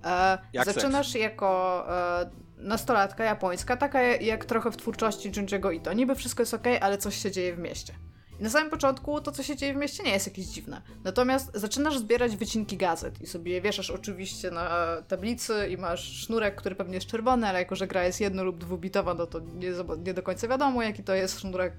E, 0.04 0.38
Jak 0.52 0.64
zaczynasz 0.66 1.14
jako 1.14 1.84
e, 2.20 2.30
nastolatka 2.58 3.24
japońska, 3.24 3.76
taka 3.76 4.02
jak 4.02 4.44
trochę 4.44 4.70
w 4.70 4.76
twórczości 4.76 5.32
Junji'ego 5.32 5.74
Ito. 5.74 5.92
Niby 5.92 6.14
wszystko 6.14 6.42
jest 6.42 6.54
ok, 6.54 6.64
ale 6.80 6.98
coś 6.98 7.16
się 7.22 7.30
dzieje 7.30 7.54
w 7.54 7.58
mieście. 7.58 7.94
Na 8.40 8.50
samym 8.50 8.70
początku 8.70 9.20
to, 9.20 9.32
co 9.32 9.42
się 9.42 9.56
dzieje 9.56 9.74
w 9.74 9.76
mieście, 9.76 10.02
nie 10.02 10.10
jest 10.12 10.26
jakieś 10.26 10.46
dziwne. 10.46 10.82
Natomiast 11.04 11.50
zaczynasz 11.54 11.98
zbierać 11.98 12.36
wycinki 12.36 12.76
gazet 12.76 13.22
i 13.22 13.26
sobie 13.26 13.52
je 13.52 13.60
wieszasz 13.60 13.90
oczywiście 13.90 14.50
na 14.50 14.96
tablicy 15.08 15.68
i 15.70 15.76
masz 15.76 16.00
sznurek, 16.04 16.54
który 16.54 16.74
pewnie 16.74 16.94
jest 16.94 17.06
czerwony, 17.06 17.48
ale 17.48 17.58
jako, 17.58 17.76
że 17.76 17.86
gra 17.86 18.04
jest 18.04 18.20
jedno- 18.20 18.44
lub 18.44 18.58
dwubitowa, 18.58 19.14
no 19.14 19.26
to 19.26 19.40
nie, 19.40 19.70
nie 20.04 20.14
do 20.14 20.22
końca 20.22 20.48
wiadomo, 20.48 20.82
jaki 20.82 21.02
to 21.02 21.14
jest 21.14 21.40
sznurek. 21.40 21.76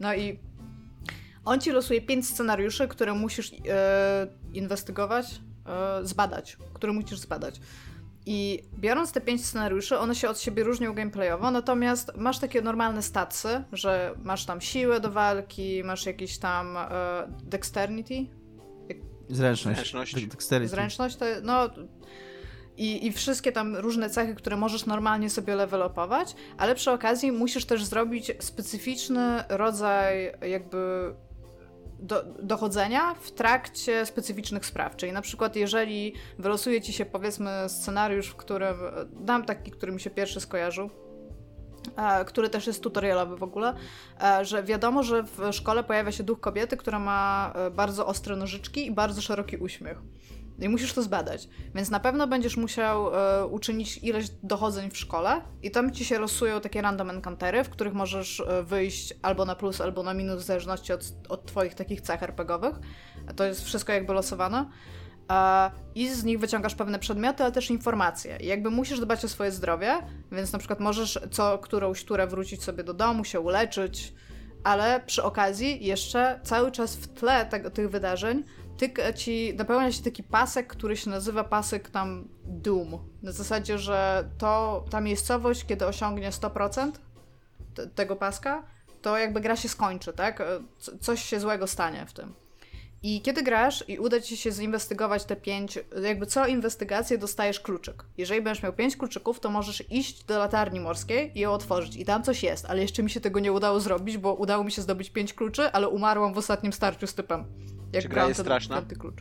No 0.00 0.14
i 0.14 0.38
on 1.44 1.60
ci 1.60 1.70
losuje 1.70 2.00
pięć 2.00 2.28
scenariuszy, 2.28 2.88
które 2.88 3.12
musisz 3.14 3.52
e, 3.68 4.26
inwestygować, 4.52 5.26
e, 5.66 6.04
zbadać, 6.06 6.56
które 6.74 6.92
musisz 6.92 7.18
zbadać. 7.18 7.60
I 8.26 8.62
biorąc 8.78 9.12
te 9.12 9.20
pięć 9.20 9.46
scenariuszy, 9.46 9.98
one 9.98 10.14
się 10.14 10.28
od 10.28 10.40
siebie 10.40 10.64
różnią 10.64 10.94
gameplayowo, 10.94 11.50
natomiast 11.50 12.16
masz 12.16 12.38
takie 12.38 12.62
normalne 12.62 13.02
statsy, 13.02 13.64
że 13.72 14.14
masz 14.22 14.46
tam 14.46 14.60
siłę 14.60 15.00
do 15.00 15.10
walki, 15.10 15.82
masz 15.84 16.06
jakieś 16.06 16.38
tam 16.38 16.76
e, 16.76 16.88
dexterity, 17.42 18.26
Zręczność. 19.28 19.76
Zręczność. 19.78 20.14
Dex- 20.14 20.28
Dexterity. 20.28 20.68
zręczność, 20.68 21.16
to, 21.16 21.24
no 21.42 21.70
i, 22.76 23.06
i 23.06 23.12
wszystkie 23.12 23.52
tam 23.52 23.76
różne 23.76 24.10
cechy, 24.10 24.34
które 24.34 24.56
możesz 24.56 24.86
normalnie 24.86 25.30
sobie 25.30 25.54
levelopować, 25.54 26.36
ale 26.58 26.74
przy 26.74 26.90
okazji 26.90 27.32
musisz 27.32 27.64
też 27.64 27.84
zrobić 27.84 28.32
specyficzny 28.40 29.44
rodzaj 29.48 30.32
jakby 30.48 31.14
do, 32.04 32.24
dochodzenia 32.42 33.14
w 33.14 33.30
trakcie 33.30 34.06
specyficznych 34.06 34.66
spraw. 34.66 34.96
Czyli 34.96 35.12
na 35.12 35.22
przykład, 35.22 35.56
jeżeli 35.56 36.14
wylosuje 36.38 36.80
ci 36.80 36.92
się 36.92 37.04
powiedzmy 37.04 37.50
scenariusz, 37.68 38.28
w 38.28 38.36
którym 38.36 38.76
dam 39.20 39.44
taki, 39.44 39.70
który 39.70 39.92
mi 39.92 40.00
się 40.00 40.10
pierwszy 40.10 40.40
skojarzył, 40.40 40.90
e, 41.96 42.24
który 42.24 42.50
też 42.50 42.66
jest 42.66 42.82
tutorialowy 42.82 43.36
w 43.36 43.42
ogóle, 43.42 43.74
e, 44.22 44.44
że 44.44 44.62
wiadomo, 44.62 45.02
że 45.02 45.22
w 45.22 45.52
szkole 45.52 45.84
pojawia 45.84 46.12
się 46.12 46.24
duch 46.24 46.40
kobiety, 46.40 46.76
która 46.76 46.98
ma 46.98 47.52
e, 47.54 47.70
bardzo 47.70 48.06
ostre 48.06 48.36
nożyczki 48.36 48.86
i 48.86 48.90
bardzo 48.90 49.22
szeroki 49.22 49.56
uśmiech. 49.56 49.98
I 50.58 50.68
musisz 50.68 50.92
to 50.92 51.02
zbadać. 51.02 51.48
Więc 51.74 51.90
na 51.90 52.00
pewno 52.00 52.26
będziesz 52.26 52.56
musiał 52.56 53.14
e, 53.14 53.46
uczynić 53.46 53.98
ileś 53.98 54.26
dochodzeń 54.42 54.90
w 54.90 54.98
szkole 54.98 55.42
i 55.62 55.70
tam 55.70 55.92
ci 55.92 56.04
się 56.04 56.18
losują 56.18 56.60
takie 56.60 56.82
random 56.82 57.10
encountery, 57.10 57.64
w 57.64 57.70
których 57.70 57.94
możesz 57.94 58.40
e, 58.40 58.62
wyjść 58.62 59.14
albo 59.22 59.44
na 59.44 59.54
plus, 59.54 59.80
albo 59.80 60.02
na 60.02 60.14
minus, 60.14 60.42
w 60.42 60.46
zależności 60.46 60.92
od, 60.92 61.12
od 61.28 61.46
twoich 61.46 61.74
takich 61.74 62.00
cech 62.00 62.22
RPGowych. 62.22 62.74
To 63.36 63.44
jest 63.44 63.64
wszystko 63.64 63.92
jakby 63.92 64.12
losowane. 64.12 64.70
E, 65.30 65.70
I 65.94 66.08
z 66.08 66.24
nich 66.24 66.38
wyciągasz 66.38 66.74
pewne 66.74 66.98
przedmioty, 66.98 67.42
ale 67.42 67.52
też 67.52 67.70
informacje. 67.70 68.38
I 68.40 68.46
jakby 68.46 68.70
musisz 68.70 69.00
dbać 69.00 69.24
o 69.24 69.28
swoje 69.28 69.52
zdrowie, 69.52 69.98
więc 70.32 70.52
na 70.52 70.58
przykład 70.58 70.80
możesz 70.80 71.18
co 71.30 71.58
którąś 71.58 72.04
turę 72.04 72.26
wrócić 72.26 72.62
sobie 72.62 72.84
do 72.84 72.94
domu, 72.94 73.24
się 73.24 73.40
uleczyć, 73.40 74.14
ale 74.64 75.00
przy 75.06 75.22
okazji 75.22 75.84
jeszcze 75.84 76.40
cały 76.42 76.72
czas 76.72 76.96
w 76.96 77.08
tle 77.08 77.46
tego, 77.46 77.70
tych 77.70 77.90
wydarzeń 77.90 78.44
tyka 78.76 79.12
ci, 79.12 79.54
napełnia 79.56 79.92
się 79.92 80.02
taki 80.02 80.22
pasek, 80.22 80.66
który 80.66 80.96
się 80.96 81.10
nazywa 81.10 81.44
pasek 81.44 81.90
tam 81.90 82.28
Doom. 82.44 82.98
Na 83.22 83.32
zasadzie, 83.32 83.78
że 83.78 84.28
to 84.38 84.84
ta 84.90 85.00
miejscowość, 85.00 85.64
kiedy 85.64 85.86
osiągnie 85.86 86.30
100% 86.30 86.92
te, 87.74 87.86
tego 87.86 88.16
paska, 88.16 88.62
to 89.02 89.18
jakby 89.18 89.40
gra 89.40 89.56
się 89.56 89.68
skończy, 89.68 90.12
tak? 90.12 90.42
Coś 91.00 91.24
się 91.24 91.40
złego 91.40 91.66
stanie 91.66 92.06
w 92.06 92.12
tym. 92.12 92.34
I 93.06 93.20
kiedy 93.20 93.42
grasz 93.42 93.84
i 93.88 93.98
uda 93.98 94.20
ci 94.20 94.36
się 94.36 94.52
zinwestygować 94.52 95.24
te 95.24 95.36
pięć, 95.36 95.78
jakby 96.02 96.26
co 96.26 96.46
inwestygację 96.46 97.18
dostajesz 97.18 97.60
kluczyk. 97.60 98.04
Jeżeli 98.18 98.42
będziesz 98.42 98.62
miał 98.62 98.72
pięć 98.72 98.96
kluczyków, 98.96 99.40
to 99.40 99.50
możesz 99.50 99.90
iść 99.90 100.24
do 100.24 100.38
latarni 100.38 100.80
morskiej 100.80 101.38
i 101.38 101.40
ją 101.40 101.52
otworzyć. 101.52 101.96
I 101.96 102.04
tam 102.04 102.22
coś 102.22 102.42
jest, 102.42 102.66
ale 102.66 102.82
jeszcze 102.82 103.02
mi 103.02 103.10
się 103.10 103.20
tego 103.20 103.40
nie 103.40 103.52
udało 103.52 103.80
zrobić, 103.80 104.18
bo 104.18 104.34
udało 104.34 104.64
mi 104.64 104.72
się 104.72 104.82
zdobyć 104.82 105.10
pięć 105.10 105.34
kluczy, 105.34 105.72
ale 105.72 105.88
umarłam 105.88 106.34
w 106.34 106.38
ostatnim 106.38 106.72
starciu 106.72 107.06
z 107.06 107.14
typem. 107.14 107.44
Jak 107.94 108.02
czy 108.02 108.08
gra 108.08 108.26
jest 108.26 108.36
ten, 108.36 108.44
straszna? 108.44 108.82
Ten 108.82 108.98
klucz. 108.98 109.18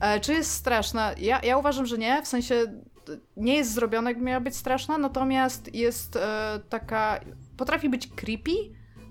E, 0.00 0.20
czy 0.20 0.32
jest 0.32 0.50
straszna? 0.50 1.12
Ja, 1.18 1.40
ja 1.42 1.58
uważam, 1.58 1.86
że 1.86 1.98
nie, 1.98 2.22
w 2.22 2.28
sensie 2.28 2.64
nie 3.36 3.56
jest 3.56 3.72
zrobiona, 3.72 4.10
jakby 4.10 4.24
miała 4.24 4.40
być 4.40 4.56
straszna, 4.56 4.98
natomiast 4.98 5.74
jest 5.74 6.16
e, 6.16 6.60
taka, 6.68 7.20
potrafi 7.56 7.88
być 7.88 8.06
creepy, 8.06 8.50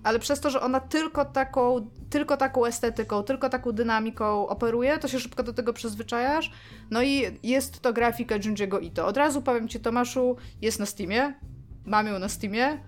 ale 0.03 0.19
przez 0.19 0.39
to, 0.39 0.49
że 0.49 0.61
ona 0.61 0.79
tylko 0.79 1.25
taką, 1.25 1.89
tylko 2.09 2.37
taką 2.37 2.65
estetyką, 2.65 3.23
tylko 3.23 3.49
taką 3.49 3.71
dynamiką 3.71 4.47
operuje, 4.47 4.97
to 4.97 5.07
się 5.07 5.19
szybko 5.19 5.43
do 5.43 5.53
tego 5.53 5.73
przyzwyczajasz. 5.73 6.51
No 6.89 7.03
i 7.03 7.39
jest 7.43 7.81
to 7.81 7.93
grafika 7.93 8.39
Junji'ego 8.39 8.83
Ito. 8.83 9.07
Od 9.07 9.17
razu 9.17 9.41
powiem 9.41 9.67
ci, 9.67 9.79
Tomaszu, 9.79 10.37
jest 10.61 10.79
na 10.79 10.85
Steamie, 10.85 11.33
mam 11.85 12.07
ją 12.07 12.19
na 12.19 12.29
Steamie, 12.29 12.79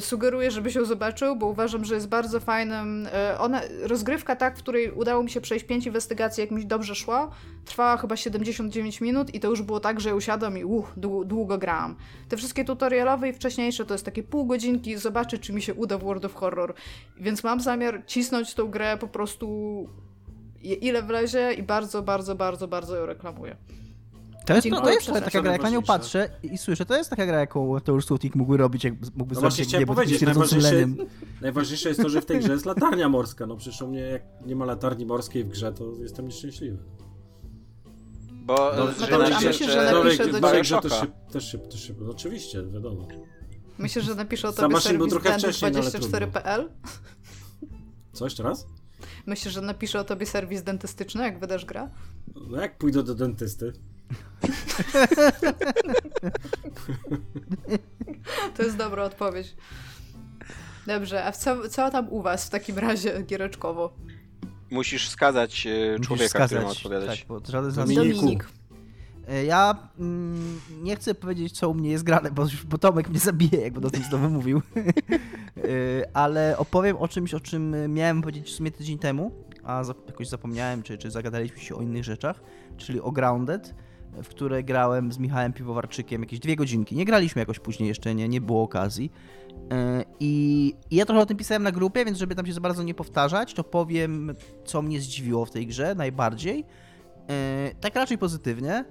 sugeruję, 0.00 0.50
żebyś 0.50 0.74
ją 0.74 0.84
zobaczył, 0.84 1.36
bo 1.36 1.46
uważam, 1.46 1.84
że 1.84 1.94
jest 1.94 2.08
bardzo 2.08 2.40
fajnym. 2.40 3.08
E, 3.12 3.38
ona, 3.38 3.60
rozgrywka 3.82 4.36
tak, 4.36 4.56
w 4.56 4.62
której 4.62 4.90
udało 4.90 5.22
mi 5.22 5.30
się 5.30 5.40
przejść 5.40 5.64
pięć 5.66 5.86
inwestygacji, 5.86 6.40
jak 6.40 6.50
mi 6.50 6.66
dobrze 6.66 6.94
szło, 6.94 7.30
trwała 7.64 7.96
chyba 7.96 8.16
79 8.16 9.00
minut 9.00 9.34
i 9.34 9.40
to 9.40 9.48
już 9.48 9.62
było 9.62 9.80
tak, 9.80 10.00
że 10.00 10.14
usiadłam 10.14 10.58
i 10.58 10.64
uh, 10.64 10.92
długo, 11.24 11.58
grałam. 11.58 11.96
Te 12.28 12.36
wszystkie 12.36 12.64
tutorialowe 12.64 13.28
i 13.28 13.32
wcześniejsze 13.32 13.84
to 13.84 13.94
jest 13.94 14.04
takie 14.04 14.22
pół 14.22 14.46
godzinki, 14.46 14.96
zobaczy, 14.96 15.38
czy 15.38 15.52
mi 15.52 15.62
się 15.62 15.74
uda 15.74 15.98
w 15.98 16.02
World 16.02 16.24
of 16.24 16.34
Horror. 16.34 16.74
Więc 17.16 17.44
mam 17.44 17.60
zamiar 17.60 18.02
cisnąć 18.06 18.54
tą 18.54 18.70
grę 18.70 18.96
po 19.00 19.08
prostu 19.08 19.88
ile 20.62 21.02
wlezie 21.02 21.52
i 21.52 21.62
bardzo, 21.62 22.02
bardzo, 22.02 22.34
bardzo, 22.34 22.68
bardzo 22.68 22.96
ją 22.96 23.06
reklamuję. 23.06 23.56
To 24.44 24.54
jest, 24.54 24.70
to, 24.70 24.80
to 24.80 24.90
jest 24.90 25.06
taka 25.06 25.42
gra, 25.42 25.52
jak 25.52 25.62
na 25.62 25.70
nią 25.70 25.82
patrzę 25.82 26.30
i 26.42 26.58
słyszę, 26.58 26.86
to 26.86 26.96
jest 26.96 27.10
taka 27.10 27.26
gra, 27.26 27.40
jaką 27.40 27.80
to 27.80 27.92
już 27.92 28.06
Sutik 28.06 28.34
mógłby 28.34 28.56
robić, 28.56 28.84
jak 28.84 28.94
mógłby 29.16 29.34
no 29.34 29.40
zrobić, 29.40 29.72
jak 29.72 29.80
nie, 29.80 29.86
powiedzieć, 29.86 30.20
najważniejsze, 30.22 30.86
najważniejsze 31.40 31.88
jest 31.88 32.02
to, 32.02 32.08
że 32.08 32.20
w 32.20 32.26
tej 32.26 32.38
grze 32.38 32.52
jest 32.52 32.66
latarnia 32.66 33.08
morska, 33.08 33.46
no 33.46 33.56
przecież 33.56 33.82
u 33.82 33.88
mnie 33.88 34.00
jak 34.00 34.22
nie 34.46 34.56
ma 34.56 34.64
latarni 34.64 35.06
morskiej 35.06 35.44
w 35.44 35.48
grze, 35.48 35.72
to 35.72 35.92
jestem 36.00 36.26
nieszczęśliwy. 36.26 36.78
Bo 38.32 38.72
no, 38.76 39.06
że 39.06 39.18
no, 39.18 39.18
myślę, 39.44 39.70
że 39.70 39.92
napiszę 39.92 40.26
do 40.26 40.40
ciebie. 40.40 40.64
że 40.64 40.80
też 40.80 41.00
się, 41.00 41.06
też 41.32 41.52
się, 41.52 41.58
też 41.58 41.86
się, 41.86 41.94
no 42.00 42.10
oczywiście, 42.10 42.62
wiadomo. 42.62 43.08
Myślę, 43.78 44.02
że 44.02 44.14
napiszę 44.14 44.48
o 44.48 44.52
tobie 44.52 44.80
serwis 44.80 45.12
dentys24.pl 45.12 46.68
Co, 48.12 48.24
jeszcze 48.24 48.42
raz? 48.42 48.66
Myślę, 49.26 49.50
że 49.50 49.60
napiszę 49.60 50.00
o 50.00 50.04
tobie 50.04 50.26
serwis 50.26 50.62
dentystyczny, 50.62 51.22
jak 51.22 51.40
wydasz 51.40 51.64
grę? 51.64 51.88
No 52.50 52.60
jak 52.60 52.78
pójdę 52.78 53.02
do 53.02 53.14
dentysty? 53.14 53.72
To 58.56 58.62
jest 58.62 58.76
dobra 58.76 59.04
odpowiedź. 59.04 59.56
Dobrze, 60.86 61.24
a 61.24 61.32
co, 61.32 61.68
co 61.68 61.90
tam 61.90 62.08
u 62.08 62.22
was 62.22 62.46
w 62.46 62.50
takim 62.50 62.78
razie 62.78 63.22
giereczkowo? 63.22 63.92
Musisz 64.70 65.08
skazać 65.08 65.66
e, 65.66 66.00
człowieka, 66.00 66.46
który 66.46 66.60
ma 66.60 66.68
odpowiadać. 66.68 67.18
Tak, 67.18 67.28
bo 67.28 67.40
żaden 67.48 67.70
z 67.70 67.74
Dominik. 67.74 68.48
E, 69.28 69.44
ja 69.44 69.88
mm, 69.98 70.60
nie 70.82 70.96
chcę 70.96 71.14
powiedzieć, 71.14 71.52
co 71.52 71.68
u 71.68 71.74
mnie 71.74 71.90
jest 71.90 72.04
grane, 72.04 72.30
bo, 72.30 72.46
bo 72.66 72.78
Tomek 72.78 73.08
mnie 73.08 73.18
zabije, 73.18 73.60
jak 73.60 73.72
będę 73.72 73.88
o 73.88 73.90
tym 73.90 74.02
znowu 74.02 74.30
mówił. 74.30 74.62
E, 75.56 76.16
ale 76.16 76.58
opowiem 76.58 76.96
o 76.96 77.08
czymś, 77.08 77.34
o 77.34 77.40
czym 77.40 77.94
miałem 77.94 78.22
powiedzieć 78.22 78.46
w 78.46 78.50
sumie 78.50 78.70
tydzień 78.70 78.98
temu, 78.98 79.32
a 79.64 79.82
jakoś 80.06 80.28
zapomniałem, 80.28 80.82
czy, 80.82 80.98
czy 80.98 81.10
zagadaliśmy 81.10 81.58
się 81.58 81.74
o 81.74 81.82
innych 81.82 82.04
rzeczach, 82.04 82.40
czyli 82.76 83.00
o 83.00 83.12
Grounded 83.12 83.74
w 84.22 84.28
które 84.28 84.62
grałem 84.62 85.12
z 85.12 85.18
Michałem 85.18 85.52
Piwowarczykiem 85.52 86.22
jakieś 86.22 86.38
dwie 86.38 86.56
godzinki. 86.56 86.96
Nie 86.96 87.04
graliśmy 87.04 87.40
jakoś 87.40 87.58
później 87.58 87.88
jeszcze, 87.88 88.14
nie, 88.14 88.28
nie 88.28 88.40
było 88.40 88.62
okazji. 88.62 89.12
E, 89.72 90.04
I, 90.20 90.74
I 90.90 90.96
ja 90.96 91.06
trochę 91.06 91.20
o 91.20 91.26
tym 91.26 91.36
pisałem 91.36 91.62
na 91.62 91.72
grupie, 91.72 92.04
więc 92.04 92.18
żeby 92.18 92.34
tam 92.34 92.46
się 92.46 92.52
za 92.52 92.60
bardzo 92.60 92.82
nie 92.82 92.94
powtarzać, 92.94 93.54
to 93.54 93.64
powiem, 93.64 94.34
co 94.64 94.82
mnie 94.82 95.00
zdziwiło 95.00 95.44
w 95.44 95.50
tej 95.50 95.66
grze 95.66 95.94
najbardziej. 95.94 96.64
E, 97.30 97.70
tak 97.80 97.94
raczej 97.94 98.18
pozytywnie. 98.18 98.84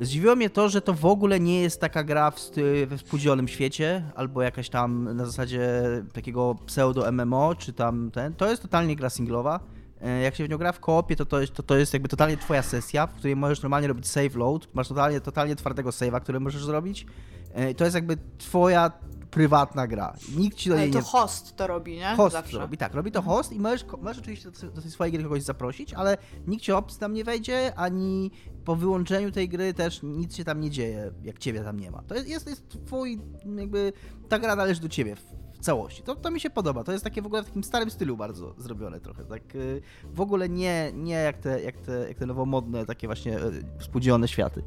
Zdziwiło 0.00 0.36
mnie 0.36 0.50
to, 0.50 0.68
że 0.68 0.80
to 0.80 0.94
w 0.94 1.06
ogóle 1.06 1.40
nie 1.40 1.60
jest 1.60 1.80
taka 1.80 2.04
gra 2.04 2.30
w, 2.30 2.50
we 2.86 2.98
współdzielonym 2.98 3.48
świecie, 3.48 4.04
albo 4.14 4.42
jakaś 4.42 4.68
tam 4.68 5.16
na 5.16 5.26
zasadzie 5.26 5.82
takiego 6.12 6.56
pseudo-MMO, 6.66 7.56
czy 7.58 7.72
tam 7.72 8.10
ten. 8.10 8.34
To 8.34 8.50
jest 8.50 8.62
totalnie 8.62 8.96
gra 8.96 9.10
singlowa. 9.10 9.60
E, 10.02 10.20
jak 10.20 10.34
się 10.34 10.46
w 10.46 10.48
nią 10.48 10.58
gra 10.58 10.72
w 10.72 10.80
koopie, 10.80 11.16
to 11.16 11.26
to 11.26 11.40
jest, 11.40 11.52
to, 11.52 11.62
to 11.62 11.76
jest 11.76 11.92
jakby 11.92 12.08
totalnie 12.08 12.36
twoja 12.36 12.62
sesja, 12.62 13.06
w 13.06 13.14
której 13.14 13.36
możesz 13.36 13.62
normalnie 13.62 13.88
robić 13.88 14.08
save 14.08 14.36
load, 14.36 14.68
masz 14.74 14.88
totalnie, 14.88 15.20
totalnie 15.20 15.56
twardego 15.56 15.90
save'a, 15.90 16.20
który 16.20 16.40
możesz 16.40 16.64
zrobić. 16.64 17.06
E, 17.52 17.74
to 17.74 17.84
jest 17.84 17.94
jakby 17.94 18.16
twoja 18.38 18.92
prywatna 19.30 19.86
gra. 19.86 20.14
Nikt 20.36 20.56
ci 20.56 20.68
do 20.68 20.74
niej 20.74 20.84
Ale 20.84 20.92
to 20.92 20.98
nie... 20.98 21.04
host 21.04 21.56
to 21.56 21.66
robi, 21.66 21.96
nie? 21.96 22.16
Host 22.16 22.32
Zawsze. 22.32 22.58
robi, 22.58 22.76
tak. 22.76 22.94
Robi 22.94 23.12
to 23.12 23.18
mhm. 23.18 23.36
host 23.36 23.52
i 23.52 23.60
możesz, 23.60 23.84
możesz 24.00 24.18
oczywiście 24.18 24.50
do, 24.50 24.82
tej 24.82 24.90
swojej 24.90 25.12
gry 25.12 25.22
kogoś 25.22 25.42
zaprosić, 25.42 25.94
ale 25.94 26.18
nikt 26.46 26.64
ci 26.64 26.72
obcy 26.72 26.98
tam 26.98 27.14
nie 27.14 27.24
wejdzie, 27.24 27.72
ani 27.76 28.30
po 28.64 28.76
wyłączeniu 28.76 29.30
tej 29.30 29.48
gry 29.48 29.74
też 29.74 30.00
nic 30.02 30.36
się 30.36 30.44
tam 30.44 30.60
nie 30.60 30.70
dzieje, 30.70 31.12
jak 31.22 31.38
ciebie 31.38 31.60
tam 31.60 31.80
nie 31.80 31.90
ma. 31.90 32.02
To 32.02 32.14
jest, 32.14 32.28
jest, 32.28 32.46
jest 32.46 32.68
twój, 32.86 33.20
jakby, 33.56 33.92
ta 34.28 34.38
gra 34.38 34.56
należy 34.56 34.80
do 34.80 34.88
ciebie 34.88 35.16
całości. 35.62 36.02
To, 36.02 36.14
to 36.14 36.30
mi 36.30 36.40
się 36.40 36.50
podoba. 36.50 36.84
To 36.84 36.92
jest 36.92 37.04
takie 37.04 37.22
w 37.22 37.26
ogóle 37.26 37.42
w 37.42 37.46
takim 37.46 37.64
starym 37.64 37.90
stylu 37.90 38.16
bardzo 38.16 38.54
zrobione 38.58 39.00
trochę. 39.00 39.24
Tak 39.24 39.54
y, 39.54 39.82
w 40.14 40.20
ogóle 40.20 40.48
nie, 40.48 40.92
nie 40.94 41.14
jak, 41.14 41.38
te, 41.38 41.62
jak, 41.62 41.76
te, 41.76 42.08
jak 42.08 42.18
te 42.18 42.26
nowomodne, 42.26 42.86
takie 42.86 43.06
właśnie 43.06 43.38
y, 43.38 43.64
współdzielone 43.78 44.28
światy. 44.28 44.62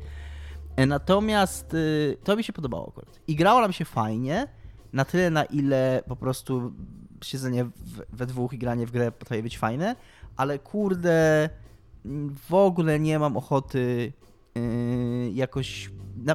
E, 0.75 0.85
natomiast 0.85 1.73
y, 1.73 2.17
to 2.23 2.35
mi 2.35 2.43
się 2.43 2.53
podobało 2.53 2.87
akurat. 2.87 3.19
I 3.27 3.35
grało 3.35 3.61
nam 3.61 3.73
się 3.73 3.85
fajnie, 3.85 4.47
na 4.93 5.05
tyle 5.05 5.29
na 5.29 5.45
ile 5.45 6.03
po 6.07 6.15
prostu 6.15 6.73
siedzenie 7.23 7.65
we 8.13 8.25
dwóch 8.25 8.53
i 8.53 8.57
granie 8.57 8.85
w 8.85 8.91
grę 8.91 9.11
potrafi 9.11 9.43
być 9.43 9.57
fajne, 9.57 9.95
ale 10.37 10.59
kurde, 10.59 11.49
w 12.49 12.53
ogóle 12.53 12.99
nie 12.99 13.19
mam 13.19 13.37
ochoty 13.37 14.13
jakoś. 15.33 15.91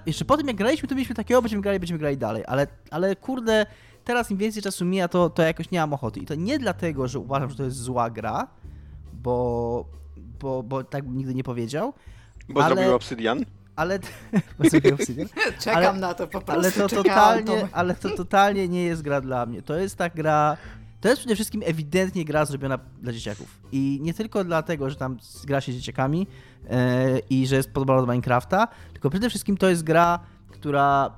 jeszcze 0.06 0.24
po 0.24 0.36
tym 0.36 0.46
jak 0.46 0.56
graliśmy, 0.56 0.88
to 0.88 0.94
mieliśmy 0.94 1.14
takiego, 1.14 1.42
będziemy 1.42 1.62
grali, 1.62 1.80
będziemy 1.80 1.98
grali 1.98 2.16
dalej, 2.16 2.44
ale, 2.46 2.66
ale 2.90 3.16
kurde, 3.16 3.66
teraz 4.04 4.30
im 4.30 4.36
więcej 4.36 4.62
czasu 4.62 4.84
mija, 4.84 5.08
to, 5.08 5.30
to 5.30 5.42
jakoś 5.42 5.70
nie 5.70 5.80
mam 5.80 5.92
ochoty. 5.92 6.20
I 6.20 6.26
to 6.26 6.34
nie 6.34 6.58
dlatego, 6.58 7.08
że 7.08 7.18
uważam, 7.18 7.50
że 7.50 7.56
to 7.56 7.64
jest 7.64 7.76
zła 7.76 8.10
gra, 8.10 8.46
bo, 9.12 9.84
bo, 10.40 10.62
bo 10.62 10.84
tak 10.84 11.04
bym 11.04 11.16
nigdy 11.16 11.34
nie 11.34 11.44
powiedział. 11.44 11.92
Bo 12.48 12.64
ale, 12.64 12.74
zrobił 12.74 12.94
Obsydian? 12.94 13.44
Ale, 13.76 13.98
obsydian. 14.94 15.28
Czekam 15.64 15.84
ale, 15.84 15.98
na 15.98 16.14
to 16.14 16.26
po 16.26 16.40
prostu. 16.40 16.52
Ale 16.52 16.72
to, 16.72 16.88
totalnie, 16.88 17.68
ale 17.72 17.94
to 17.94 18.10
totalnie 18.10 18.68
nie 18.68 18.84
jest 18.84 19.02
gra 19.02 19.20
dla 19.20 19.46
mnie. 19.46 19.62
To 19.62 19.76
jest 19.76 19.96
ta 19.96 20.10
gra... 20.10 20.56
To 21.00 21.08
jest 21.08 21.20
przede 21.20 21.34
wszystkim 21.34 21.62
ewidentnie 21.66 22.24
gra 22.24 22.44
zrobiona 22.44 22.78
dla 23.02 23.12
dzieciaków. 23.12 23.60
I 23.72 23.98
nie 24.02 24.14
tylko 24.14 24.44
dlatego, 24.44 24.90
że 24.90 24.96
tam 24.96 25.16
gra 25.44 25.60
się 25.60 25.72
z 25.72 25.74
dzieciakami 25.74 26.26
yy, 26.62 26.70
i 27.30 27.46
że 27.46 27.56
jest 27.56 27.72
podobna 27.72 28.06
do 28.06 28.12
Minecrafta, 28.12 28.68
tylko 28.92 29.10
przede 29.10 29.28
wszystkim 29.28 29.56
to 29.56 29.68
jest 29.68 29.82
gra, 29.82 30.20
która 30.50 31.10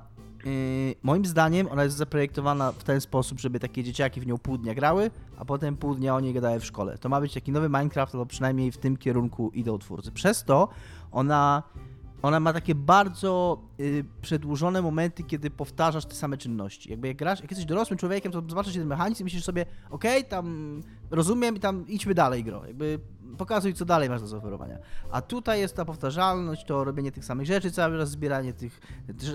moim 1.03 1.25
zdaniem 1.25 1.67
ona 1.71 1.83
jest 1.83 1.97
zaprojektowana 1.97 2.71
w 2.71 2.83
ten 2.83 3.01
sposób, 3.01 3.39
żeby 3.39 3.59
takie 3.59 3.83
dzieciaki 3.83 4.21
w 4.21 4.27
nią 4.27 4.37
pół 4.37 4.57
dnia 4.57 4.73
grały, 4.73 5.11
a 5.37 5.45
potem 5.45 5.77
pół 5.77 5.95
dnia 5.95 6.15
o 6.15 6.19
niej 6.19 6.33
gadały 6.33 6.59
w 6.59 6.65
szkole. 6.65 6.97
To 6.97 7.09
ma 7.09 7.21
być 7.21 7.33
taki 7.33 7.51
nowy 7.51 7.69
Minecraft, 7.69 8.15
albo 8.15 8.25
przynajmniej 8.25 8.71
w 8.71 8.77
tym 8.77 8.97
kierunku 8.97 9.51
idą 9.53 9.77
twórcy. 9.77 10.11
Przez 10.11 10.43
to 10.43 10.69
ona, 11.11 11.63
ona 12.21 12.39
ma 12.39 12.53
takie 12.53 12.75
bardzo 12.75 13.61
yy, 13.77 14.05
przedłużone 14.21 14.81
momenty, 14.81 15.23
kiedy 15.23 15.49
powtarzasz 15.49 16.05
te 16.05 16.15
same 16.15 16.37
czynności. 16.37 16.91
Jakby 16.91 17.07
jak 17.07 17.17
grasz, 17.17 17.41
jak 17.41 17.51
jesteś 17.51 17.65
dorosłym 17.65 17.99
człowiekiem, 17.99 18.31
to 18.31 18.43
zobaczysz 18.47 18.73
ten 18.73 18.87
mechanizm 18.87 19.21
i 19.21 19.23
myślisz 19.23 19.43
sobie, 19.43 19.65
okej, 19.89 20.17
okay, 20.17 20.29
tam 20.29 20.81
rozumiem 21.11 21.55
i 21.55 21.59
tam 21.59 21.87
idźmy 21.87 22.13
dalej 22.13 22.43
gro. 22.43 22.65
Jakby 22.65 22.99
pokazuj, 23.37 23.73
co 23.73 23.85
dalej 23.85 24.09
masz 24.09 24.21
do 24.21 24.27
zaoferowania. 24.27 24.77
A 25.11 25.21
tutaj 25.21 25.59
jest 25.59 25.75
ta 25.75 25.85
powtarzalność, 25.85 26.65
to 26.65 26.83
robienie 26.83 27.11
tych 27.11 27.25
samych 27.25 27.45
rzeczy 27.45 27.71
cały 27.71 27.97
czas, 27.97 28.09
zbieranie 28.09 28.53
tych, 28.53 28.79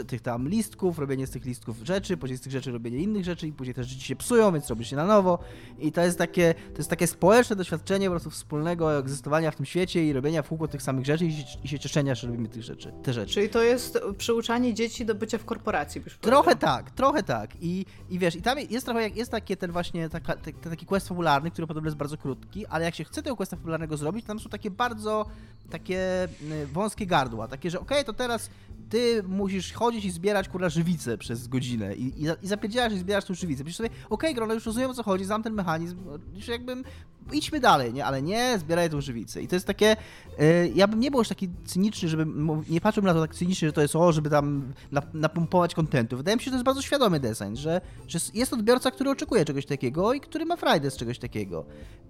tych 0.07 0.21
tam 0.21 0.49
listków, 0.49 0.99
robienie 0.99 1.27
z 1.27 1.31
tych 1.31 1.45
listków 1.45 1.77
rzeczy, 1.83 2.17
później 2.17 2.39
z 2.39 2.41
tych 2.41 2.53
rzeczy 2.53 2.73
robienie 2.73 2.99
innych 2.99 3.25
rzeczy 3.25 3.47
i 3.47 3.53
później 3.53 3.75
te 3.75 3.85
rzeczy 3.85 4.01
się 4.01 4.17
psują, 4.17 4.53
więc 4.53 4.71
robisz 4.71 4.91
się 4.91 4.97
na 4.97 5.05
nowo. 5.05 5.39
I 5.79 5.93
to 5.93 6.01
jest 6.01 6.19
takie, 6.19 6.55
to 6.55 6.79
jest 6.79 6.91
takie 6.91 7.07
społeczne 7.07 7.57
doświadczenie 7.57 8.07
po 8.07 8.11
prostu 8.11 8.31
wspólnego 8.31 8.99
egzystowania 8.99 9.51
w 9.51 9.57
tym 9.57 9.67
świecie 9.67 10.07
i 10.07 10.13
robienia 10.13 10.43
w 10.43 10.49
kółko 10.49 10.69
tych 10.69 10.83
samych 10.83 11.07
rzeczy 11.07 11.27
i 11.27 11.33
się, 11.33 11.59
i 11.65 11.69
się 11.69 11.79
cieszenia, 11.79 12.15
że 12.15 12.27
robimy 12.27 12.49
tych 12.49 12.63
rzeczy, 12.63 12.93
te 13.03 13.13
rzeczy. 13.13 13.35
Czyli 13.35 13.49
to 13.49 13.63
jest 13.63 13.99
przyuczanie 14.19 14.75
dzieci 14.75 15.07
do 15.07 15.15
bycia 15.15 15.39
w 15.39 15.45
korporacji, 15.45 16.01
byś 16.01 16.17
Trochę 16.17 16.57
tak, 16.57 16.91
trochę 16.91 17.23
tak. 17.23 17.51
I, 17.61 17.87
I 18.11 18.19
wiesz, 18.19 18.37
i 18.37 18.43
tam 18.43 18.59
jest 18.71 18.87
trochę 18.87 19.03
jak 19.03 19.17
jest 19.17 19.31
takie 19.31 19.57
ten 19.57 19.73
właśnie, 19.73 20.09
taka, 20.09 20.37
taki 20.63 20.87
quest 20.87 21.09
fabularny, 21.09 21.51
który 21.51 21.67
podobno 21.67 21.89
jest 21.89 21.97
bardzo 21.97 22.17
krótki, 22.17 22.67
ale 22.67 22.85
jak 22.85 22.95
się 22.95 23.05
chce 23.05 23.23
tego 23.23 23.37
questa 23.37 23.57
fabularnego 23.57 23.88
zrobić, 23.97 24.27
tam 24.27 24.41
są 24.41 24.51
takie 24.51 24.71
bardzo 24.71 25.27
takie 25.71 26.29
y, 26.63 26.67
wąskie 26.67 27.07
gardła, 27.07 27.49
takie, 27.49 27.71
że 27.71 27.81
okej, 27.81 27.99
okay, 27.99 28.05
to 28.05 28.13
teraz 28.13 28.51
ty 28.91 29.23
musisz 29.23 29.73
chodzić 29.73 30.05
i 30.05 30.11
zbierać 30.11 30.49
kurwa 30.49 30.69
żywicę 30.69 31.19
przez 31.19 31.49
godzinę 31.49 31.95
i, 31.95 32.25
i, 32.25 32.27
i 32.43 32.49
zapierdzielasz 32.49 32.93
i 32.93 32.99
zbierasz 32.99 33.25
tą 33.25 33.35
żywicę. 33.35 33.65
Myślisz 33.65 33.77
sobie, 33.77 33.91
okej, 34.11 34.35
okay, 34.35 34.55
już 34.55 34.67
rozumiem 34.67 34.91
o 34.91 34.95
co 34.95 35.03
chodzi, 35.03 35.25
znam 35.25 35.43
ten 35.43 35.53
mechanizm, 35.53 35.97
już 36.35 36.49
jakbym, 36.49 36.85
idźmy 37.33 37.61
dalej, 37.61 37.93
nie? 37.93 38.05
Ale 38.05 38.23
nie, 38.23 38.59
zbieraj 38.59 38.91
tą 38.91 39.01
żywicę. 39.01 39.43
I 39.43 39.49
to 39.49 39.57
jest 39.57 39.67
takie, 39.67 39.97
y, 40.41 40.73
ja 40.75 40.89
bym 40.89 41.01
nie 41.01 41.11
był 41.11 41.21
już 41.21 41.29
taki 41.29 41.49
cyniczny, 41.65 42.09
żeby, 42.09 42.27
nie 42.69 42.81
patrzył 42.81 43.05
na 43.05 43.15
to 43.15 43.21
tak 43.21 43.35
cynicznie, 43.35 43.69
że 43.69 43.73
to 43.73 43.83
jest 43.83 43.97
o, 43.97 44.13
żeby 44.13 44.31
tam 44.31 44.73
napompować 45.15 45.75
kontentu. 45.75 46.17
Wydaje 46.17 46.37
mi 46.37 46.41
się, 46.41 46.45
że 46.45 46.51
to 46.51 46.57
jest 46.57 46.65
bardzo 46.65 46.83
świadomy 46.83 47.21
design, 47.21 47.55
że, 47.55 47.81
że 48.07 48.19
jest 48.35 48.53
odbiorca, 48.53 48.91
który 48.91 49.11
oczekuje 49.11 49.45
czegoś 49.45 49.67
takiego 49.67 50.13
i 50.13 50.21
który 50.21 50.47
ma 50.47 50.57
frajdę 50.57 50.91
z 50.91 50.97
czegoś 50.97 51.19
takiego. 51.19 51.65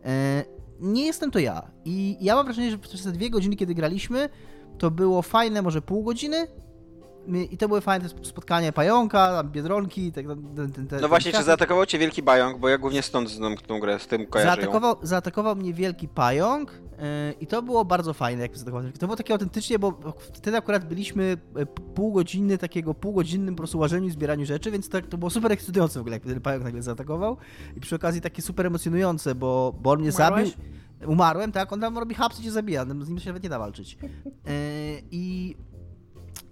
Y, 0.06 0.58
nie 0.80 1.06
jestem 1.06 1.30
to 1.30 1.38
ja. 1.38 1.62
I 1.84 2.16
ja 2.20 2.34
mam 2.34 2.44
wrażenie, 2.44 2.70
że 2.70 2.78
przez 2.78 3.02
te 3.02 3.12
dwie 3.12 3.30
godziny, 3.30 3.56
kiedy 3.56 3.74
graliśmy, 3.74 4.28
to 4.78 4.90
było 4.90 5.22
fajne 5.22 5.62
może 5.62 5.82
pół 5.82 6.04
godziny, 6.04 6.46
i 7.50 7.56
to 7.56 7.68
były 7.68 7.80
fajne 7.80 8.08
spotkania 8.08 8.72
pająka, 8.72 9.44
biedronki, 9.44 10.12
tak, 10.12 10.26
ten, 10.56 10.72
ten, 10.72 10.86
ten, 10.86 11.00
No 11.00 11.08
właśnie, 11.08 11.32
czy 11.32 11.42
zaatakował 11.42 11.86
cię 11.86 11.98
wielki 11.98 12.22
pająk, 12.22 12.58
bo 12.58 12.68
ja 12.68 12.78
głównie 12.78 13.02
stąd 13.02 13.30
znam 13.30 13.56
tą 13.56 13.80
grę, 13.80 13.98
z 13.98 14.06
tym 14.06 14.26
kojarzę 14.26 14.50
zaatakował, 14.50 14.96
zaatakował 15.02 15.56
mnie 15.56 15.74
wielki 15.74 16.08
pająk 16.08 16.72
yy, 16.72 17.32
i 17.40 17.46
to 17.46 17.62
było 17.62 17.84
bardzo 17.84 18.14
fajne, 18.14 18.42
jak 18.42 18.56
zaatakował. 18.56 18.92
To 18.92 19.06
było 19.06 19.16
takie 19.16 19.32
autentycznie, 19.32 19.78
bo 19.78 19.98
wtedy 20.32 20.56
akurat 20.56 20.84
byliśmy 20.84 21.36
e, 21.56 21.66
pół 21.66 22.12
godziny, 22.12 22.58
takiego 22.58 22.94
półgodzinnym 22.94 23.54
po 23.54 23.58
prostu 23.58 23.78
łażeniu 23.78 24.08
i 24.08 24.10
zbieraniu 24.10 24.46
rzeczy, 24.46 24.70
więc 24.70 24.88
tak, 24.88 25.06
to 25.06 25.18
było 25.18 25.30
super 25.30 25.52
ekscytujące 25.52 25.98
w 25.98 26.02
ogóle, 26.02 26.16
jak 26.16 26.22
ten 26.22 26.40
pająk 26.40 26.64
nagle 26.64 26.82
zaatakował 26.82 27.36
i 27.76 27.80
przy 27.80 27.96
okazji 27.96 28.20
takie 28.20 28.42
super 28.42 28.66
emocjonujące, 28.66 29.34
bo, 29.34 29.74
bo 29.82 29.90
on 29.90 30.00
mnie 30.00 30.10
Umarłeś? 30.10 30.50
zabił. 30.50 30.78
Umarłem, 31.06 31.52
tak, 31.52 31.72
on 31.72 31.80
tam 31.80 31.98
robi 31.98 32.14
hapsy 32.14 32.42
i 32.42 32.44
cię 32.44 32.50
zabija, 32.50 32.84
z 32.84 33.08
nim 33.08 33.18
się 33.18 33.26
nawet 33.26 33.42
nie 33.42 33.48
da 33.48 33.58
walczyć. 33.58 33.98
Yy, 34.02 34.30
I 35.10 35.56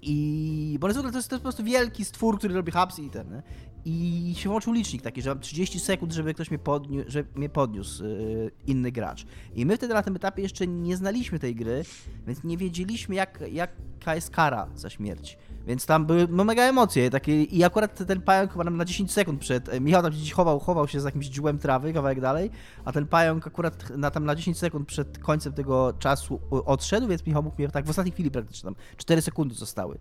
i 0.03 0.77
bo 0.81 0.89
to 0.89 1.01
jest, 1.01 1.13
to 1.13 1.19
jest 1.19 1.31
po 1.31 1.39
prostu 1.39 1.65
wielki 1.65 2.05
stwór, 2.05 2.39
który 2.39 2.55
robi 2.55 2.73
hubs 2.73 2.99
i 2.99 3.11
ten. 3.11 3.43
I 3.85 4.35
się 4.37 4.49
włączył 4.49 4.73
licznik 4.73 5.03
taki, 5.03 5.23
że 5.23 5.31
mam 5.31 5.41
30 5.41 5.81
sekund, 5.81 6.13
żeby 6.13 6.35
ktoś 6.35 6.51
mnie, 6.51 6.59
podniósł, 6.59 7.11
żeby 7.11 7.29
mnie 7.39 7.49
podniósł 7.49 8.05
yy, 8.05 8.51
inny 8.67 8.93
gracz. 8.93 9.27
I 9.55 9.67
my 9.67 9.77
wtedy 9.77 9.95
na 9.95 10.03
tym 10.03 10.17
etapie 10.17 10.43
jeszcze 10.43 10.67
nie 10.67 10.97
znaliśmy 10.97 11.39
tej 11.39 11.55
gry, 11.55 11.85
więc 12.27 12.45
nie 12.45 12.57
wiedzieliśmy, 12.57 13.15
jak, 13.15 13.45
jaka 13.53 14.15
jest 14.15 14.31
kara 14.31 14.69
za 14.75 14.91
śmierć. 14.91 15.39
Więc 15.67 15.87
tam 15.87 16.07
były 16.07 16.27
no, 16.31 16.45
mega 16.45 16.63
emocje 16.63 17.11
takie 17.11 17.43
i 17.43 17.65
akurat 17.65 18.07
ten 18.07 18.21
pająk 18.21 18.53
chyba 18.53 18.65
nam 18.65 18.77
na 18.77 18.85
10 18.85 19.13
sekund 19.13 19.41
przed, 19.41 19.69
e, 19.69 19.81
Michał 19.81 20.03
tam 20.03 20.13
gdzieś 20.13 20.33
chował, 20.33 20.61
chował 20.61 20.89
się 20.89 21.01
za 21.01 21.09
jakimś 21.09 21.27
dziułem 21.27 21.59
trawy, 21.59 21.93
kawałek 21.93 22.21
dalej, 22.21 22.51
a 22.85 22.93
ten 22.93 23.07
pająk 23.07 23.47
akurat 23.47 23.91
na, 23.91 24.11
tam 24.11 24.25
na 24.25 24.35
10 24.35 24.59
sekund 24.59 24.89
przed 24.89 25.19
końcem 25.19 25.53
tego 25.53 25.93
czasu 25.99 26.41
odszedł, 26.51 27.09
więc 27.09 27.27
Michał 27.27 27.43
mógł 27.43 27.57
mnie 27.59 27.69
tak 27.69 27.87
w 27.87 27.91
ostatniej 27.91 28.13
chwili 28.13 28.31
praktycznie 28.31 28.67
tam 28.67 28.75
4 28.97 29.23
sekundy 29.23 29.55
zostały. 29.55 29.99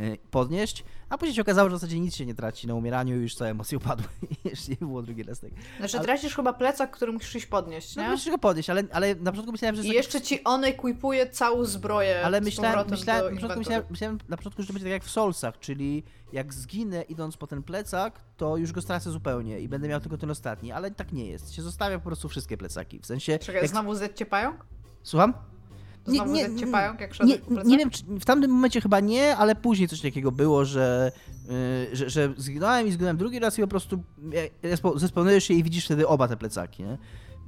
E, 0.00 0.16
podnieść, 0.30 0.84
a 1.08 1.18
później 1.18 1.34
się 1.34 1.42
okazało, 1.42 1.70
że 1.70 1.76
w 1.76 1.78
zasadzie 1.78 2.00
nic 2.00 2.16
się 2.16 2.26
nie 2.26 2.34
traci 2.34 2.66
na 2.66 2.74
umieraniu 2.74 3.16
i 3.16 3.22
już 3.22 3.34
całe 3.34 3.50
emocje 3.50 3.78
upadły 3.78 4.06
i 4.44 4.48
jeszcze 4.48 4.70
nie 4.70 4.76
było 4.76 5.02
drugi 5.02 5.24
tak. 5.24 5.36
Znaczy 5.78 5.96
ale... 5.96 6.06
tracisz 6.06 6.36
chyba 6.36 6.52
plecak, 6.52 6.90
który 6.90 7.12
musisz 7.12 7.36
iść 7.36 7.46
podnieść, 7.46 7.96
no, 7.96 8.02
nie? 8.02 8.08
No 8.08 8.14
musisz 8.14 8.30
go 8.30 8.38
podnieść, 8.38 8.70
ale, 8.70 8.82
ale 8.92 9.14
na 9.14 9.30
początku 9.30 9.52
myślałem, 9.52 9.76
że... 9.76 9.82
I 9.82 9.88
jeszcze 9.88 10.20
ci 10.20 10.44
on 10.44 10.64
ekipuje 10.64 11.30
całą 11.30 11.64
zbroję 11.64 12.24
Ale 12.24 12.40
myślałem, 12.40 12.90
myślałem, 12.90 13.34
na 13.34 13.40
początku 13.40 13.58
myślałem, 13.58 13.84
myślałem 13.90 14.18
na 14.28 14.36
początku, 14.36 14.62
że 14.62 14.68
to 14.68 14.72
będzie 14.72 14.84
tak 14.84 14.92
jak 14.92 15.04
w 15.04 15.10
Soulsach, 15.10 15.58
czyli 15.58 16.02
jak 16.32 16.54
zginę 16.54 17.02
idąc 17.02 17.36
po 17.36 17.46
ten 17.46 17.62
plecak, 17.62 18.20
to 18.36 18.56
już 18.56 18.72
go 18.72 18.82
stracę 18.82 19.10
zupełnie 19.10 19.60
i 19.60 19.68
będę 19.68 19.88
miał 19.88 20.00
tylko 20.00 20.18
ten 20.18 20.30
ostatni, 20.30 20.72
ale 20.72 20.90
tak 20.90 21.12
nie 21.12 21.26
jest. 21.26 21.52
Się 21.52 21.62
zostawia 21.62 21.98
po 21.98 22.04
prostu 22.04 22.28
wszystkie 22.28 22.56
plecaki, 22.56 22.98
w 23.00 23.06
sensie... 23.06 23.38
Czekaj, 23.38 23.62
jak... 23.62 23.70
znowu 23.70 23.94
zjedźcie 23.94 24.26
pająk? 24.26 24.66
Słucham? 25.02 25.34
Nie, 26.08 26.20
nie, 26.20 26.48
nie, 26.48 26.66
pająk, 26.66 27.00
jak 27.00 27.20
nie, 27.24 27.38
nie 27.64 27.78
wiem, 27.78 27.90
czy 27.90 28.04
w 28.04 28.24
tamtym 28.24 28.50
momencie 28.50 28.80
chyba 28.80 29.00
nie, 29.00 29.36
ale 29.36 29.54
później 29.54 29.88
coś 29.88 30.00
takiego 30.00 30.32
było, 30.32 30.64
że, 30.64 31.12
yy, 31.88 31.96
że, 31.96 32.10
że 32.10 32.34
zginąłem 32.36 32.86
i 32.86 32.92
zginąłem 32.92 33.16
drugi 33.16 33.38
raz 33.38 33.58
i 33.58 33.62
po 33.62 33.68
prostu 33.68 34.02
zespełnujesz 34.96 35.44
się 35.44 35.54
i 35.54 35.62
widzisz 35.62 35.84
wtedy 35.84 36.08
oba 36.08 36.28
te 36.28 36.36
plecaki, 36.36 36.82
nie? 36.82 36.98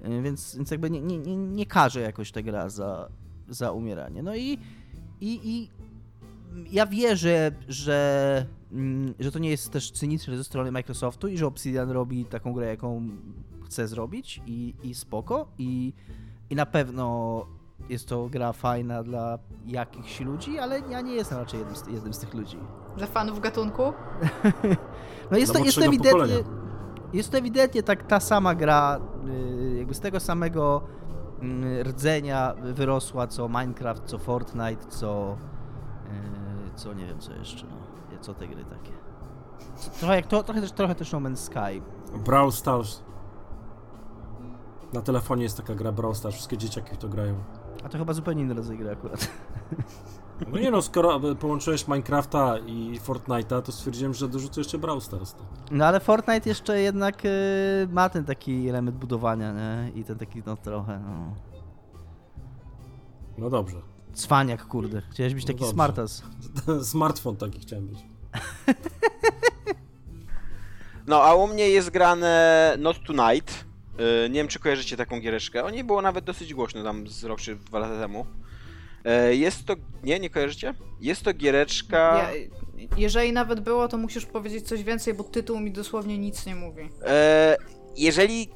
Yy, 0.08 0.22
więc, 0.22 0.56
więc 0.56 0.70
jakby 0.70 0.90
nie, 0.90 1.00
nie, 1.00 1.18
nie, 1.18 1.36
nie 1.36 1.66
każe 1.66 2.00
jakoś 2.00 2.32
ta 2.32 2.42
gra 2.42 2.68
za, 2.68 3.08
za 3.48 3.72
umieranie. 3.72 4.22
No 4.22 4.36
i, 4.36 4.58
i, 5.20 5.40
i 5.44 5.70
ja 6.70 6.86
wierzę, 6.86 7.52
że, 7.68 8.46
mm, 8.72 9.14
że 9.20 9.32
to 9.32 9.38
nie 9.38 9.50
jest 9.50 9.70
też 9.70 9.90
cyniczne 9.90 10.36
ze 10.36 10.44
strony 10.44 10.72
Microsoftu 10.72 11.28
i 11.28 11.38
że 11.38 11.46
Obsidian 11.46 11.90
robi 11.90 12.24
taką 12.24 12.52
grę, 12.52 12.66
jaką 12.66 13.08
chce 13.64 13.88
zrobić 13.88 14.40
i, 14.46 14.74
i 14.82 14.94
spoko 14.94 15.48
i, 15.58 15.92
i 16.50 16.54
na 16.54 16.66
pewno 16.66 17.46
jest 17.88 18.08
to 18.08 18.28
gra 18.28 18.52
fajna 18.52 19.02
dla 19.02 19.38
jakichś 19.66 20.20
ludzi, 20.20 20.58
ale 20.58 20.80
ja 20.80 21.00
nie 21.00 21.14
jestem 21.14 21.38
raczej 21.38 21.58
jednym 21.58 21.76
z, 21.76 21.86
jednym 21.86 22.14
z 22.14 22.18
tych 22.18 22.34
ludzi. 22.34 22.58
Dla 22.96 23.06
fanów 23.06 23.40
gatunku? 23.40 23.82
no 25.30 25.38
jest 25.38 25.52
to, 25.52 25.58
jest 25.58 25.78
to 25.78 25.84
ewidentnie. 25.84 26.36
Jest 27.12 27.30
to 27.30 27.38
ewidentnie 27.38 27.82
tak 27.82 28.02
ta 28.02 28.20
sama 28.20 28.54
gra, 28.54 29.00
y, 29.28 29.74
jakby 29.78 29.94
z 29.94 30.00
tego 30.00 30.20
samego 30.20 30.82
mm, 31.40 31.82
rdzenia 31.82 32.54
wyrosła 32.62 33.26
co 33.26 33.48
Minecraft, 33.48 34.04
co 34.04 34.18
Fortnite, 34.18 34.86
co. 34.88 35.36
Y, 36.06 36.74
co 36.74 36.92
nie 36.92 37.06
wiem 37.06 37.18
co 37.18 37.32
jeszcze, 37.32 37.66
no. 37.66 37.92
Co 38.20 38.34
te 38.34 38.48
gry 38.48 38.64
takie. 38.64 38.92
Trochę, 39.98 40.16
jak 40.16 40.26
to, 40.26 40.42
trochę, 40.42 40.60
też, 40.60 40.72
trochę 40.72 40.94
też 40.94 41.12
No 41.12 41.18
Man's 41.18 41.36
Sky. 41.36 41.82
Brawl 42.24 42.50
Stars. 42.50 43.02
Na 44.92 45.00
telefonie 45.00 45.42
jest 45.42 45.56
taka 45.56 45.74
gra 45.74 45.92
Brawl 45.92 46.14
Stars, 46.14 46.34
wszystkie 46.34 46.58
dzieciaki 46.58 46.94
w 46.94 46.98
to 46.98 47.08
grają. 47.08 47.34
A 47.84 47.88
to 47.88 47.98
chyba 47.98 48.12
zupełnie 48.12 48.42
inny 48.42 48.54
rodzaj 48.54 48.78
gry 48.78 48.90
akurat. 48.90 49.28
No 50.52 50.58
nie 50.58 50.70
no, 50.70 50.82
skoro 50.82 51.20
połączyłeś 51.34 51.88
Minecrafta 51.88 52.58
i 52.58 53.00
Fortnite'a, 53.06 53.62
to 53.62 53.72
stwierdziłem, 53.72 54.14
że 54.14 54.28
dorzucę 54.28 54.60
jeszcze 54.60 54.78
Brawl 54.78 55.00
Stars. 55.00 55.34
To. 55.34 55.44
No 55.70 55.86
ale 55.86 56.00
Fortnite 56.00 56.48
jeszcze 56.48 56.80
jednak 56.80 57.24
y, 57.24 57.28
ma 57.90 58.08
ten 58.08 58.24
taki 58.24 58.68
element 58.68 58.96
budowania, 58.96 59.52
nie? 59.52 60.00
I 60.00 60.04
ten 60.04 60.18
taki, 60.18 60.42
no 60.46 60.56
trochę, 60.56 61.00
no... 61.00 61.34
No 63.38 63.50
dobrze. 63.50 63.76
Cwaniak, 64.14 64.66
kurde. 64.66 65.02
Chciałeś 65.10 65.34
być 65.34 65.44
no 65.44 65.46
taki 65.46 65.60
dobrze. 65.60 65.74
smartas. 65.74 66.22
Smartfon 66.90 67.36
taki 67.36 67.60
chciałem 67.60 67.86
być. 67.86 67.98
No, 71.06 71.22
a 71.22 71.34
u 71.34 71.46
mnie 71.48 71.68
jest 71.68 71.90
grane 71.90 72.76
Not 72.78 72.96
Tonight. 73.06 73.64
E, 73.98 74.28
nie 74.28 74.34
wiem, 74.34 74.48
czy 74.48 74.58
kojarzycie 74.58 74.96
taką 74.96 75.20
giereczkę. 75.20 75.64
O 75.64 75.70
niej 75.70 75.84
było 75.84 76.02
nawet 76.02 76.24
dosyć 76.24 76.54
głośno 76.54 76.84
tam 76.84 77.08
z 77.08 77.24
rok 77.24 77.40
czy 77.40 77.56
dwa 77.56 77.78
lata 77.78 78.00
temu. 78.00 78.26
E, 79.04 79.34
jest 79.34 79.66
to... 79.66 79.74
Nie, 80.02 80.20
nie 80.20 80.30
kojarzycie? 80.30 80.74
Jest 81.00 81.22
to 81.22 81.34
giereczka... 81.34 82.30
Jeżeli 82.96 83.32
nawet 83.32 83.60
było, 83.60 83.88
to 83.88 83.98
musisz 83.98 84.26
powiedzieć 84.26 84.68
coś 84.68 84.82
więcej, 84.82 85.14
bo 85.14 85.24
tytuł 85.24 85.60
mi 85.60 85.70
dosłownie 85.70 86.18
nic 86.18 86.46
nie 86.46 86.54
mówi. 86.54 86.88
E, 87.06 87.56
jeżeli 87.96 88.48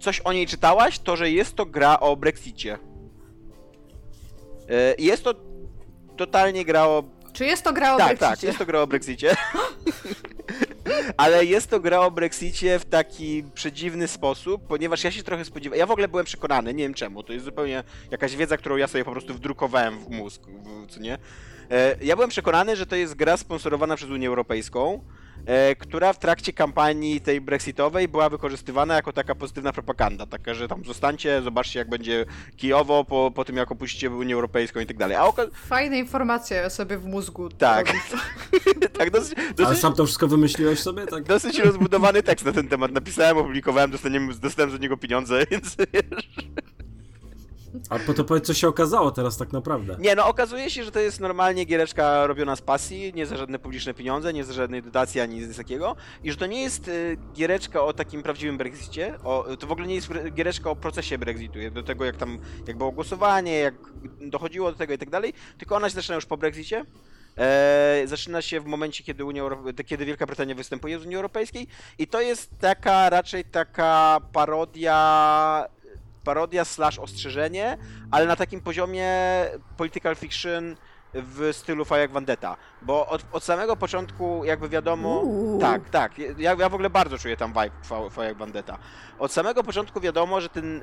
coś 0.00 0.20
o 0.20 0.32
niej 0.32 0.46
czytałaś, 0.46 0.98
to 0.98 1.16
że 1.16 1.30
jest 1.30 1.54
to 1.54 1.66
gra 1.66 2.00
o 2.00 2.16
Brexicie. 2.16 2.78
Jest 4.98 5.24
to 5.24 5.34
totalnie 6.16 6.64
gra 6.64 6.86
o... 6.86 7.04
Czy 7.32 7.44
jest 7.44 7.64
to 7.64 7.72
gra 7.72 7.94
o 7.94 7.98
tak, 7.98 8.06
Brexicie? 8.06 8.30
Tak, 8.30 8.42
jest 8.42 8.58
to 8.58 8.66
gra 8.66 8.80
o 8.80 8.86
Brexicie. 8.86 9.36
ale 11.16 11.44
jest 11.44 11.70
to 11.70 11.80
gra 11.80 12.00
o 12.00 12.10
Brexicie 12.10 12.78
w 12.78 12.84
taki 12.84 13.44
przedziwny 13.54 14.08
sposób, 14.08 14.66
ponieważ 14.66 15.04
ja 15.04 15.10
się 15.10 15.22
trochę 15.22 15.44
spodziewałem. 15.44 15.78
Ja 15.78 15.86
w 15.86 15.90
ogóle 15.90 16.08
byłem 16.08 16.26
przekonany, 16.26 16.74
nie 16.74 16.84
wiem 16.84 16.94
czemu, 16.94 17.22
to 17.22 17.32
jest 17.32 17.44
zupełnie 17.44 17.84
jakaś 18.10 18.36
wiedza, 18.36 18.56
którą 18.56 18.76
ja 18.76 18.86
sobie 18.86 19.04
po 19.04 19.12
prostu 19.12 19.34
wdrukowałem 19.34 19.98
w 19.98 20.10
mózg, 20.10 20.42
w, 20.46 20.92
co 20.92 21.00
nie? 21.00 21.18
E, 21.70 21.96
ja 22.02 22.16
byłem 22.16 22.30
przekonany, 22.30 22.76
że 22.76 22.86
to 22.86 22.96
jest 22.96 23.14
gra 23.14 23.36
sponsorowana 23.36 23.96
przez 23.96 24.10
Unię 24.10 24.28
Europejską, 24.28 25.04
która 25.78 26.12
w 26.12 26.18
trakcie 26.18 26.52
kampanii 26.52 27.20
tej 27.20 27.40
brexitowej 27.40 28.08
była 28.08 28.28
wykorzystywana 28.30 28.94
jako 28.94 29.12
taka 29.12 29.34
pozytywna 29.34 29.72
propaganda, 29.72 30.26
taka, 30.26 30.54
że 30.54 30.68
tam 30.68 30.84
zostańcie, 30.84 31.42
zobaczcie 31.42 31.78
jak 31.78 31.88
będzie 31.88 32.24
kijowo 32.56 33.04
po, 33.04 33.30
po 33.34 33.44
tym 33.44 33.56
jak 33.56 33.72
opuścicie 33.72 34.10
Unię 34.10 34.34
Europejską 34.34 34.80
i 34.80 34.86
tak 34.86 34.96
dalej. 34.98 35.16
A 35.16 35.22
oka- 35.22 35.50
Fajne 35.54 35.98
informacje 35.98 36.70
sobie 36.70 36.98
w 36.98 37.06
mózgu. 37.06 37.48
Tak. 37.48 37.92
tak 38.98 39.10
dosyć, 39.10 39.38
Ale 39.38 39.52
dosyć, 39.56 39.78
sam 39.78 39.94
to 39.94 40.04
wszystko 40.04 40.28
wymyśliłeś 40.28 40.80
sobie? 40.80 41.06
Tak? 41.06 41.24
dosyć 41.24 41.58
rozbudowany 41.58 42.22
tekst 42.22 42.44
na 42.46 42.52
ten 42.52 42.68
temat 42.68 42.92
napisałem, 42.92 43.38
opublikowałem, 43.38 43.90
dostałem, 43.90 44.38
dostałem 44.40 44.70
za 44.70 44.76
niego 44.78 44.96
pieniądze, 44.96 45.46
więc 45.50 45.76
wiesz. 45.92 46.28
A 47.88 47.98
po 47.98 48.14
to 48.14 48.24
powiedz, 48.24 48.46
co 48.46 48.54
się 48.54 48.68
okazało 48.68 49.10
teraz 49.10 49.36
tak 49.36 49.52
naprawdę. 49.52 49.96
Nie, 49.98 50.14
no 50.14 50.26
okazuje 50.26 50.70
się, 50.70 50.84
że 50.84 50.92
to 50.92 51.00
jest 51.00 51.20
normalnie 51.20 51.64
giereczka 51.64 52.26
robiona 52.26 52.56
z 52.56 52.62
pasji, 52.62 53.12
nie 53.14 53.26
za 53.26 53.36
żadne 53.36 53.58
publiczne 53.58 53.94
pieniądze, 53.94 54.32
nie 54.32 54.44
za 54.44 54.52
żadnej 54.52 54.82
dotacji 54.82 55.20
ani 55.20 55.36
nic 55.36 55.56
takiego. 55.56 55.96
I 56.24 56.30
że 56.30 56.36
to 56.36 56.46
nie 56.46 56.62
jest 56.62 56.88
y, 56.88 57.16
giereczka 57.34 57.82
o 57.82 57.92
takim 57.92 58.22
prawdziwym 58.22 58.58
Brexicie, 58.58 59.18
o, 59.24 59.56
to 59.58 59.66
w 59.66 59.72
ogóle 59.72 59.86
nie 59.86 59.94
jest 59.94 60.08
giereczka 60.34 60.70
o 60.70 60.76
procesie 60.76 61.18
Brexitu, 61.18 61.58
do 61.72 61.82
tego 61.82 62.04
jak 62.04 62.16
tam, 62.16 62.38
jak 62.66 62.78
było 62.78 62.92
głosowanie, 62.92 63.58
jak 63.58 63.74
dochodziło 64.20 64.72
do 64.72 64.78
tego 64.78 64.92
i 64.92 64.98
tak 64.98 65.10
dalej, 65.10 65.32
tylko 65.58 65.76
ona 65.76 65.88
się 65.88 65.94
zaczyna 65.94 66.14
już 66.14 66.26
po 66.26 66.36
Brexicie. 66.36 66.84
E, 67.38 68.02
zaczyna 68.04 68.42
się 68.42 68.60
w 68.60 68.66
momencie, 68.66 69.04
kiedy, 69.04 69.24
Unia 69.24 69.42
Euro... 69.42 69.62
kiedy 69.86 70.04
Wielka 70.04 70.26
Brytania 70.26 70.54
występuje 70.54 70.98
z 70.98 71.04
Unii 71.04 71.16
Europejskiej 71.16 71.66
i 71.98 72.06
to 72.06 72.20
jest 72.20 72.50
taka 72.58 73.10
raczej 73.10 73.44
taka 73.44 74.20
parodia 74.32 75.68
parodia 76.24 76.64
slash 76.64 76.98
ostrzeżenie, 76.98 77.78
ale 78.10 78.26
na 78.26 78.36
takim 78.36 78.60
poziomie 78.60 79.08
political 79.76 80.16
fiction 80.16 80.76
w 81.14 81.48
stylu 81.52 81.84
Fire 81.84 82.00
jak 82.00 82.12
Vendetta, 82.12 82.56
bo 82.82 83.06
od, 83.06 83.24
od 83.32 83.44
samego 83.44 83.76
początku 83.76 84.44
jakby 84.44 84.68
wiadomo, 84.68 85.08
Uuu. 85.20 85.60
tak, 85.60 85.90
tak, 85.90 86.18
ja, 86.18 86.54
ja 86.58 86.68
w 86.68 86.74
ogóle 86.74 86.90
bardzo 86.90 87.18
czuję 87.18 87.36
tam 87.36 87.50
vibe 87.50 87.70
Fa- 87.82 88.10
Fire 88.10 88.26
jak 88.26 88.36
Vendetta. 88.36 88.78
Od 89.18 89.32
samego 89.32 89.62
początku 89.62 90.00
wiadomo, 90.00 90.40
że 90.40 90.48
ten 90.48 90.82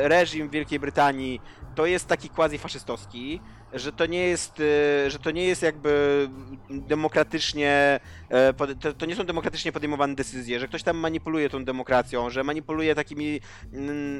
reżim 0.00 0.48
Wielkiej 0.48 0.80
Brytanii 0.80 1.40
to 1.74 1.86
jest 1.86 2.08
taki 2.08 2.28
quasi-faszystowski, 2.30 3.40
że 3.74 3.92
to 3.92 4.06
nie 4.06 4.26
jest, 4.26 4.60
y, 4.60 5.10
że 5.10 5.18
to 5.18 5.30
nie 5.30 5.44
jest 5.44 5.62
jakby 5.62 6.28
demokratycznie, 6.70 8.00
e, 8.28 8.54
to, 8.98 9.06
nie 9.06 9.16
są 9.16 9.24
demokratycznie 9.24 9.72
podejmowane 9.72 10.14
decyzje, 10.14 10.60
że 10.60 10.68
ktoś 10.68 10.82
tam 10.82 10.96
manipuluje 10.96 11.50
tą 11.50 11.64
demokracją, 11.64 12.30
że 12.30 12.44
manipuluje 12.44 12.94
takimi, 12.94 13.40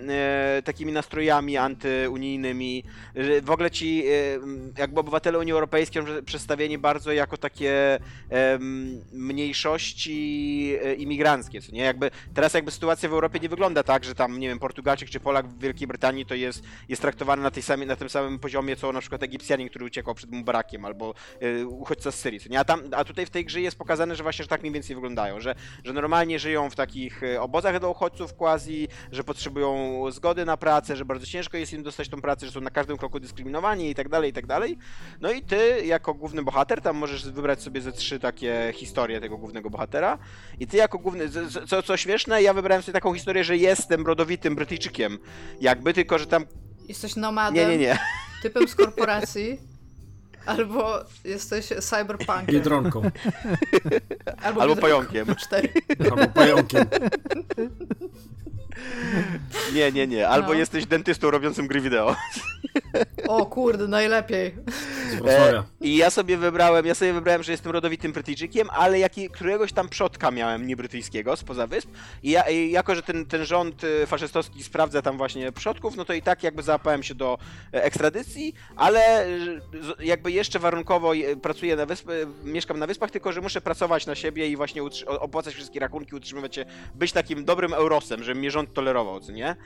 e, 0.09 0.63
takimi 0.65 0.93
nastrojami 0.93 1.57
antyunijnymi, 1.57 2.85
że 3.15 3.41
w 3.41 3.51
ogóle 3.51 3.71
ci 3.71 4.05
e, 4.07 4.11
jakby 4.79 5.01
obywatele 5.01 5.39
Unii 5.39 5.53
Europejskiej 5.53 6.03
są 6.03 6.25
przedstawieni 6.25 6.79
bardzo 6.79 7.13
jako 7.13 7.37
takie 7.37 7.99
mniejszości 9.13 10.77
e, 10.83 10.95
imigranckie, 10.95 11.61
nie? 11.73 11.83
Jakby 11.83 12.11
teraz 12.35 12.55
jakby 12.55 12.71
sytuacja 12.71 13.09
w 13.09 13.13
Europie 13.13 13.41
nie 13.41 13.49
wygląda 13.49 13.83
tak, 13.83 14.05
że 14.05 14.15
tam, 14.15 14.41
nie 14.41 14.49
wiem, 14.49 14.59
Portugalczyk 14.59 15.11
czy 15.11 15.21
Polak 15.21 15.49
w 15.49 15.59
Wielkiej 15.59 15.87
Brytanii 15.87 16.27
to 16.27 16.35
jest, 16.35 16.63
jest 16.89 17.03
traktowany 17.03 17.43
na, 17.43 17.51
tej 17.51 17.63
samej, 17.63 17.87
na 17.87 17.97
tym 17.97 18.09
samym 18.09 18.39
poziomie, 18.39 18.77
co 18.77 18.93
na 18.93 19.01
przykład 19.01 19.23
Egipcjanin, 19.43 19.69
który 19.69 19.85
uciekał 19.85 20.15
przed 20.15 20.31
Mubarakiem, 20.31 20.85
albo 20.85 21.15
e, 21.41 21.67
uchodźca 21.67 22.13
z 22.13 22.15
Syrii, 22.15 22.41
nie? 22.51 22.61
A, 22.61 22.65
tam, 22.65 22.83
a 22.97 23.05
tutaj 23.05 23.27
w 23.27 23.31
tej 23.31 23.45
grze 23.45 23.61
jest 23.61 23.79
pokazane, 23.79 24.17
że 24.17 24.23
właśnie, 24.23 24.43
że 24.43 24.49
tak 24.49 24.61
mniej 24.61 24.73
więcej 24.73 24.97
wyglądają, 24.97 25.41
że, 25.41 25.55
że 25.85 25.93
normalnie 25.93 26.39
żyją 26.39 26.71
w 26.71 26.77
takich 26.77 27.23
e, 27.23 27.41
obozach 27.41 27.81
dla 27.81 27.89
uchodźców 27.89 28.35
quasi, 28.35 28.89
że 29.13 29.25
potrzebują 29.25 30.05
zgody 30.11 30.45
na 30.45 30.57
pracę, 30.57 30.97
że 30.97 31.05
bardzo 31.05 31.27
ciężko 31.27 31.57
jest 31.57 31.73
im 31.73 31.83
dostać 31.83 32.09
tą 32.09 32.21
pracę, 32.21 32.47
że 32.47 32.53
są 32.53 32.61
na 32.61 32.71
każdym 32.71 32.97
kroku 32.97 33.21
dyskryminowani 33.21 33.91
i 33.91 33.95
tak 33.95 34.09
dalej, 34.09 34.31
i 34.31 34.33
tak 34.33 34.47
dalej. 34.47 34.79
No 35.21 35.33
i 35.33 35.43
ty, 35.43 35.87
jako 35.87 36.15
główny 36.15 36.43
bohater, 36.43 36.81
tam 36.81 36.97
możesz 36.97 37.31
wybrać 37.31 37.63
sobie 37.63 37.81
ze 37.81 37.93
trzy 37.93 38.21
takie 38.21 38.73
historie 38.75 39.21
tego 39.21 39.39
głównego 39.39 39.71
bohatera. 39.71 40.19
I 40.61 40.67
ty, 40.67 40.77
jako 40.77 40.99
główny. 40.99 41.29
Co, 41.67 41.83
co 41.83 41.97
śmieszne, 41.97 42.43
ja 42.43 42.55
wybrałem 42.55 42.83
sobie 42.83 42.93
taką 42.93 43.15
historię, 43.15 43.45
że 43.45 43.57
jestem 43.57 44.07
rodowitym 44.07 44.55
Brytyjczykiem. 44.55 45.19
Jakby, 45.61 45.95
tylko 45.95 46.19
że 46.19 46.27
tam. 46.27 46.47
Jesteś 46.89 47.17
nomadem, 47.17 47.55
Nie, 47.55 47.79
nie, 47.79 47.79
nie. 47.79 47.99
typem 48.43 48.69
z 48.69 48.75
korporacji, 48.75 49.61
albo 50.47 51.05
jesteś 51.25 51.67
cyberpunkiem. 51.67 52.47
Biedronką. 52.47 53.03
Albo, 54.43 54.63
Albo 54.63 54.75
biedronką. 54.75 54.81
pająkiem. 54.81 55.35
Cztery. 55.37 55.69
Albo 56.11 56.27
pająkiem. 56.27 56.85
Nie, 59.75 59.93
nie, 59.93 60.07
nie. 60.07 60.29
Albo 60.29 60.49
No. 60.49 60.55
jesteś 60.55 60.87
dentystą 60.87 61.31
robiącym 61.31 61.67
gry 61.67 61.81
wideo. 61.81 62.17
O 63.29 63.47
kurde, 63.47 63.89
najlepiej. 63.89 64.55
Wrocławia. 65.11 65.65
I 65.81 65.97
ja 65.97 66.11
sobie 66.11 66.37
wybrałem, 66.37 66.87
ja 66.87 66.95
sobie 66.95 67.13
wybrałem, 67.13 67.43
że 67.43 67.53
jestem 67.53 67.73
rodowitym 67.73 68.13
Brytyjczykiem, 68.13 68.69
ale 68.71 68.99
jaki, 68.99 69.31
któregoś 69.31 69.73
tam 69.73 69.89
przodka 69.89 70.31
miałem 70.31 70.67
nie 70.67 70.77
brytyjskiego 70.77 71.37
spoza 71.37 71.67
wysp. 71.67 71.89
I, 72.23 72.31
ja, 72.31 72.43
i 72.43 72.71
jako, 72.71 72.95
że 72.95 73.03
ten, 73.03 73.27
ten 73.27 73.45
rząd 73.45 73.85
y, 73.85 74.07
faszystowski 74.07 74.63
sprawdza 74.65 75.03
tam 75.03 75.17
właśnie 75.17 75.53
przodków, 75.53 75.97
no 75.97 76.05
to 76.05 76.13
i 76.13 76.23
tak 76.23 76.43
jakby 76.43 76.63
załapałem 76.63 77.03
się 77.03 77.15
do 77.15 77.39
e, 77.75 77.85
ekstradycji, 77.85 78.55
ale 78.77 79.27
jakby 80.01 80.33
jeszcze 80.33 80.59
warunkowo 80.59 81.15
y, 81.15 81.37
pracuję 81.37 81.77
na 81.77 81.87
wyspie, 81.87 82.13
mieszkam 82.45 82.79
na 82.79 82.87
wyspach, 82.87 83.11
tylko 83.11 83.33
że 83.33 83.41
muszę 83.41 83.61
pracować 83.61 84.07
na 84.07 84.15
siebie 84.15 84.49
i 84.49 84.57
właśnie 84.57 84.83
opłacać 85.07 85.55
wszystkie 85.55 85.81
rachunki, 85.81 86.15
utrzymywać 86.17 86.55
się, 86.55 86.65
być 86.95 87.13
takim 87.13 87.45
dobrym 87.45 87.75
eurosem, 87.75 88.23
żeby 88.25 88.41
mnie 88.41 88.51
rząd 88.63 88.75
tolerował, 88.75 89.21
co 89.21 89.33
nie? 89.33 89.57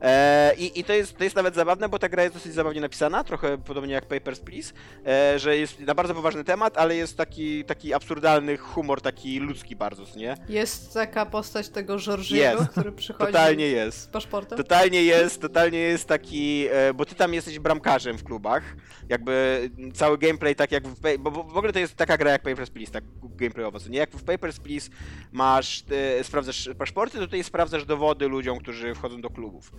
E, 0.00 0.54
I, 0.58 0.80
I 0.80 0.84
to 0.84 0.92
jest, 0.92 1.16
to 1.18 1.24
jest 1.24 1.36
nawet 1.36 1.54
zabawne, 1.54 1.88
bo 1.88 1.98
ta 1.98 2.08
gra 2.08 2.22
jest 2.22 2.34
dosyć 2.34 2.54
zabawnie 2.54 2.80
napisana, 2.80 3.24
trochę 3.24 3.58
podobnie 3.58 3.94
jak 3.94 4.06
Papers, 4.06 4.40
Please, 4.40 4.72
e, 5.06 5.38
że 5.38 5.56
jest 5.56 5.80
na 5.80 5.94
bardzo 5.94 6.14
poważny 6.14 6.44
temat, 6.44 6.78
ale 6.78 6.96
jest 6.96 7.16
taki, 7.16 7.64
taki 7.64 7.94
absurdalny 7.94 8.56
humor, 8.56 9.00
taki 9.00 9.40
ludzki 9.40 9.76
bardzo, 9.76 10.02
nie? 10.16 10.34
Jest 10.48 10.94
taka 10.94 11.26
postać 11.26 11.68
tego 11.68 11.98
Georgiego, 11.98 12.66
który 12.70 12.92
przychodzi 12.92 13.32
Totalnie 13.32 13.68
z 13.68 13.72
jest. 13.72 14.10
paszportem. 14.10 14.58
Totalnie 14.58 15.02
jest, 15.02 15.40
totalnie 15.42 15.78
jest 15.78 16.08
taki, 16.08 16.66
e, 16.70 16.94
bo 16.94 17.04
ty 17.04 17.14
tam 17.14 17.34
jesteś 17.34 17.58
bramkarzem 17.58 18.18
w 18.18 18.24
klubach, 18.24 18.62
jakby 19.08 19.70
cały 19.94 20.18
gameplay 20.18 20.54
tak 20.56 20.72
jak 20.72 20.88
w, 20.88 21.18
bo 21.18 21.30
w 21.30 21.56
ogóle 21.56 21.72
to 21.72 21.78
jest 21.78 21.94
taka 21.96 22.16
gra 22.16 22.30
jak 22.30 22.42
Papers, 22.42 22.70
Please, 22.70 22.92
tak 22.92 23.04
gameplayowo, 23.22 23.78
nie? 23.88 23.98
Jak 23.98 24.10
w 24.10 24.24
Papers, 24.24 24.60
Please 24.60 24.90
masz, 25.32 25.84
sprawdzasz 26.22 26.70
paszporty, 26.78 27.18
to 27.18 27.24
tutaj 27.24 27.44
sprawdzasz 27.44 27.84
dowody 27.84 28.28
ludziom, 28.28 28.58
którzy 28.58 28.94
wchodzą 28.94 29.20
do 29.20 29.30
klubów. 29.30 29.72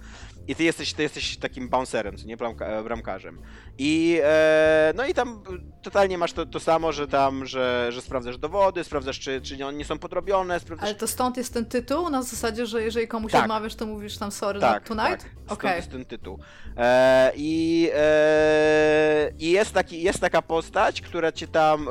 I 0.48 0.56
ty 0.56 0.64
jesteś, 0.64 0.94
ty 0.94 1.04
jesteś 1.04 1.38
takim 1.38 1.70
bouncerem, 1.70 2.18
co 2.18 2.26
nie? 2.26 2.38
Bramka, 2.38 2.66
e, 2.66 2.84
bramkarzem. 2.84 3.42
I 3.78 4.20
e, 4.24 4.94
no 4.96 5.06
i 5.06 5.14
tam 5.14 5.44
totalnie 5.84 6.18
masz 6.18 6.34
to, 6.34 6.46
to 6.46 6.60
samo, 6.60 6.92
że 6.92 7.08
tam, 7.08 7.46
że, 7.46 7.88
że 7.92 8.02
sprawdzasz 8.02 8.38
dowody, 8.38 8.84
sprawdzasz, 8.84 9.20
czy, 9.20 9.42
czy 9.42 9.66
one 9.66 9.78
nie 9.78 9.86
są 9.86 10.00
podrobione, 10.00 10.60
sprawdzasz... 10.60 10.90
Ale 10.90 10.96
to 10.96 11.08
stąd 11.08 11.38
jest 11.38 11.54
ten 11.54 11.66
tytuł? 11.66 12.10
Na 12.10 12.24
zasadzie, 12.24 12.66
że 12.66 12.84
jeżeli 12.84 13.08
komuś 13.08 13.32
Tak. 13.32 13.42
odmawiasz, 13.42 13.76
to 13.76 13.86
mówisz 13.86 14.18
tam 14.18 14.32
sorry 14.32 14.60
Tak, 14.60 14.88
tonight? 14.88 15.10
tak. 15.10 15.30
Stąd 15.46 15.52
Okej. 15.52 15.76
jest 15.76 15.92
ten 15.92 16.06
tytuł. 16.06 16.40
E, 16.78 17.32
I 17.36 17.90
e, 17.96 19.32
i 19.40 19.52
jest, 19.52 19.74
taki, 19.74 20.02
jest 20.02 20.20
taka 20.20 20.42
postać, 20.42 21.02
która 21.02 21.32
cię 21.32 21.48
tam. 21.48 21.88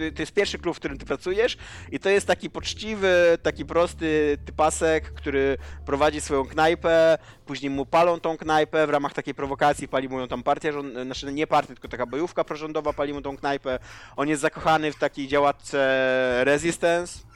E, 0.00 0.10
to 0.12 0.22
jest 0.22 0.32
pierwszy 0.32 0.58
klub, 0.58 0.76
w 0.76 0.78
którym 0.78 0.98
ty 0.98 1.06
pracujesz, 1.06 1.56
i 1.92 1.98
to 2.00 2.08
jest 2.10 2.26
taki 2.26 2.50
poczciwy, 2.50 3.38
taki 3.42 3.64
prosty 3.64 4.38
typasek, 4.44 5.12
który 5.12 5.58
prowadzi 5.86 6.20
swoją 6.20 6.44
knajpę. 6.44 7.18
Później 7.48 7.70
mu 7.70 7.86
palą 7.86 8.20
tą 8.20 8.36
knajpę 8.36 8.86
w 8.86 8.90
ramach 8.90 9.12
takiej 9.12 9.34
prowokacji, 9.34 9.88
pali 9.88 10.08
mu 10.08 10.20
ją 10.20 10.28
tam 10.28 10.42
partia, 10.42 10.72
rząd, 10.72 10.94
znaczy 11.04 11.32
nie 11.32 11.46
partia, 11.46 11.74
tylko 11.74 11.88
taka 11.88 12.06
bojówka 12.06 12.44
prorządowa, 12.44 12.92
pali 12.92 13.12
mu 13.12 13.22
tą 13.22 13.36
knajpę. 13.36 13.78
On 14.16 14.28
jest 14.28 14.42
zakochany 14.42 14.92
w 14.92 14.96
takiej 14.96 15.28
działaczce 15.28 16.40
Resistance 16.44 17.27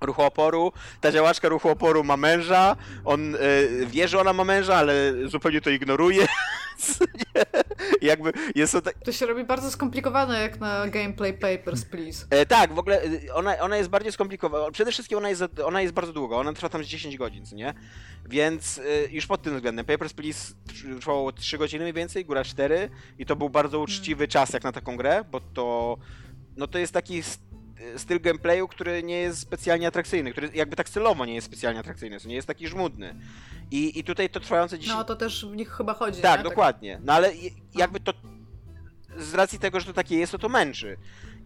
ruchu 0.00 0.22
oporu. 0.22 0.72
Ta 1.00 1.12
działaczka 1.12 1.48
ruchu 1.48 1.68
oporu 1.68 2.04
ma 2.04 2.16
męża. 2.16 2.76
On 3.04 3.34
e, 3.34 3.38
wie, 3.86 4.08
że 4.08 4.20
ona 4.20 4.32
ma 4.32 4.44
męża, 4.44 4.76
ale 4.76 5.12
zupełnie 5.26 5.60
to 5.60 5.70
ignoruje. 5.70 6.26
Jakby 8.02 8.32
jest 8.54 8.72
to 8.72 8.82
tak. 8.82 8.94
To 9.04 9.12
się 9.12 9.26
robi 9.26 9.44
bardzo 9.44 9.70
skomplikowane 9.70 10.42
jak 10.42 10.60
na 10.60 10.88
gameplay 10.88 11.32
Papers, 11.32 11.84
Please. 11.84 12.26
E, 12.30 12.46
tak, 12.46 12.74
w 12.74 12.78
ogóle 12.78 13.02
e, 13.02 13.34
ona, 13.34 13.58
ona 13.58 13.76
jest 13.76 13.88
bardziej 13.88 14.12
skomplikowana. 14.12 14.70
Przede 14.70 14.92
wszystkim 14.92 15.18
ona 15.18 15.28
jest, 15.28 15.42
ona 15.64 15.82
jest 15.82 15.94
bardzo 15.94 16.12
długa, 16.12 16.36
ona 16.36 16.52
trwa 16.52 16.68
tam 16.68 16.84
z 16.84 16.86
10 16.86 17.16
godzin, 17.16 17.44
nie? 17.52 17.74
Więc 18.28 18.78
e, 18.78 18.82
już 19.10 19.26
pod 19.26 19.42
tym 19.42 19.54
względem 19.54 19.86
Papers, 19.86 20.12
Please 20.12 20.54
tr- 20.68 20.98
trwało 20.98 21.32
3 21.32 21.58
godziny 21.58 21.84
mniej 21.84 21.94
więcej, 21.94 22.24
góra 22.24 22.44
4 22.44 22.90
i 23.18 23.26
to 23.26 23.36
był 23.36 23.50
bardzo 23.50 23.80
uczciwy 23.80 24.28
czas 24.28 24.52
jak 24.52 24.64
na 24.64 24.72
taką 24.72 24.96
grę, 24.96 25.24
bo 25.30 25.40
to 25.40 25.96
no 26.56 26.66
to 26.66 26.78
jest 26.78 26.92
taki 26.92 27.22
styl 27.96 28.20
gameplayu, 28.20 28.68
który 28.68 29.02
nie 29.02 29.16
jest 29.18 29.40
specjalnie 29.40 29.86
atrakcyjny, 29.86 30.32
który 30.32 30.50
jakby 30.54 30.76
tak 30.76 30.88
celowo 30.90 31.26
nie 31.26 31.34
jest 31.34 31.46
specjalnie 31.46 31.80
atrakcyjny, 31.80 32.16
nie 32.26 32.34
jest 32.34 32.48
taki 32.48 32.68
żmudny. 32.68 33.14
I, 33.70 33.98
i 33.98 34.04
tutaj 34.04 34.30
to 34.30 34.40
trwające 34.40 34.78
10 34.78 34.96
No 34.98 35.04
to 35.04 35.16
też 35.16 35.46
w 35.46 35.56
nich 35.56 35.70
chyba 35.70 35.94
chodzi, 35.94 36.22
tak, 36.22 36.40
nie? 36.40 36.44
dokładnie. 36.44 37.00
No 37.04 37.12
ale 37.12 37.32
jakby 37.74 38.00
to 38.00 38.12
z 39.16 39.34
racji 39.34 39.58
tego, 39.58 39.80
że 39.80 39.86
to 39.86 39.92
takie 39.92 40.18
jest, 40.18 40.32
to 40.32 40.38
to 40.38 40.48
męczy. 40.48 40.96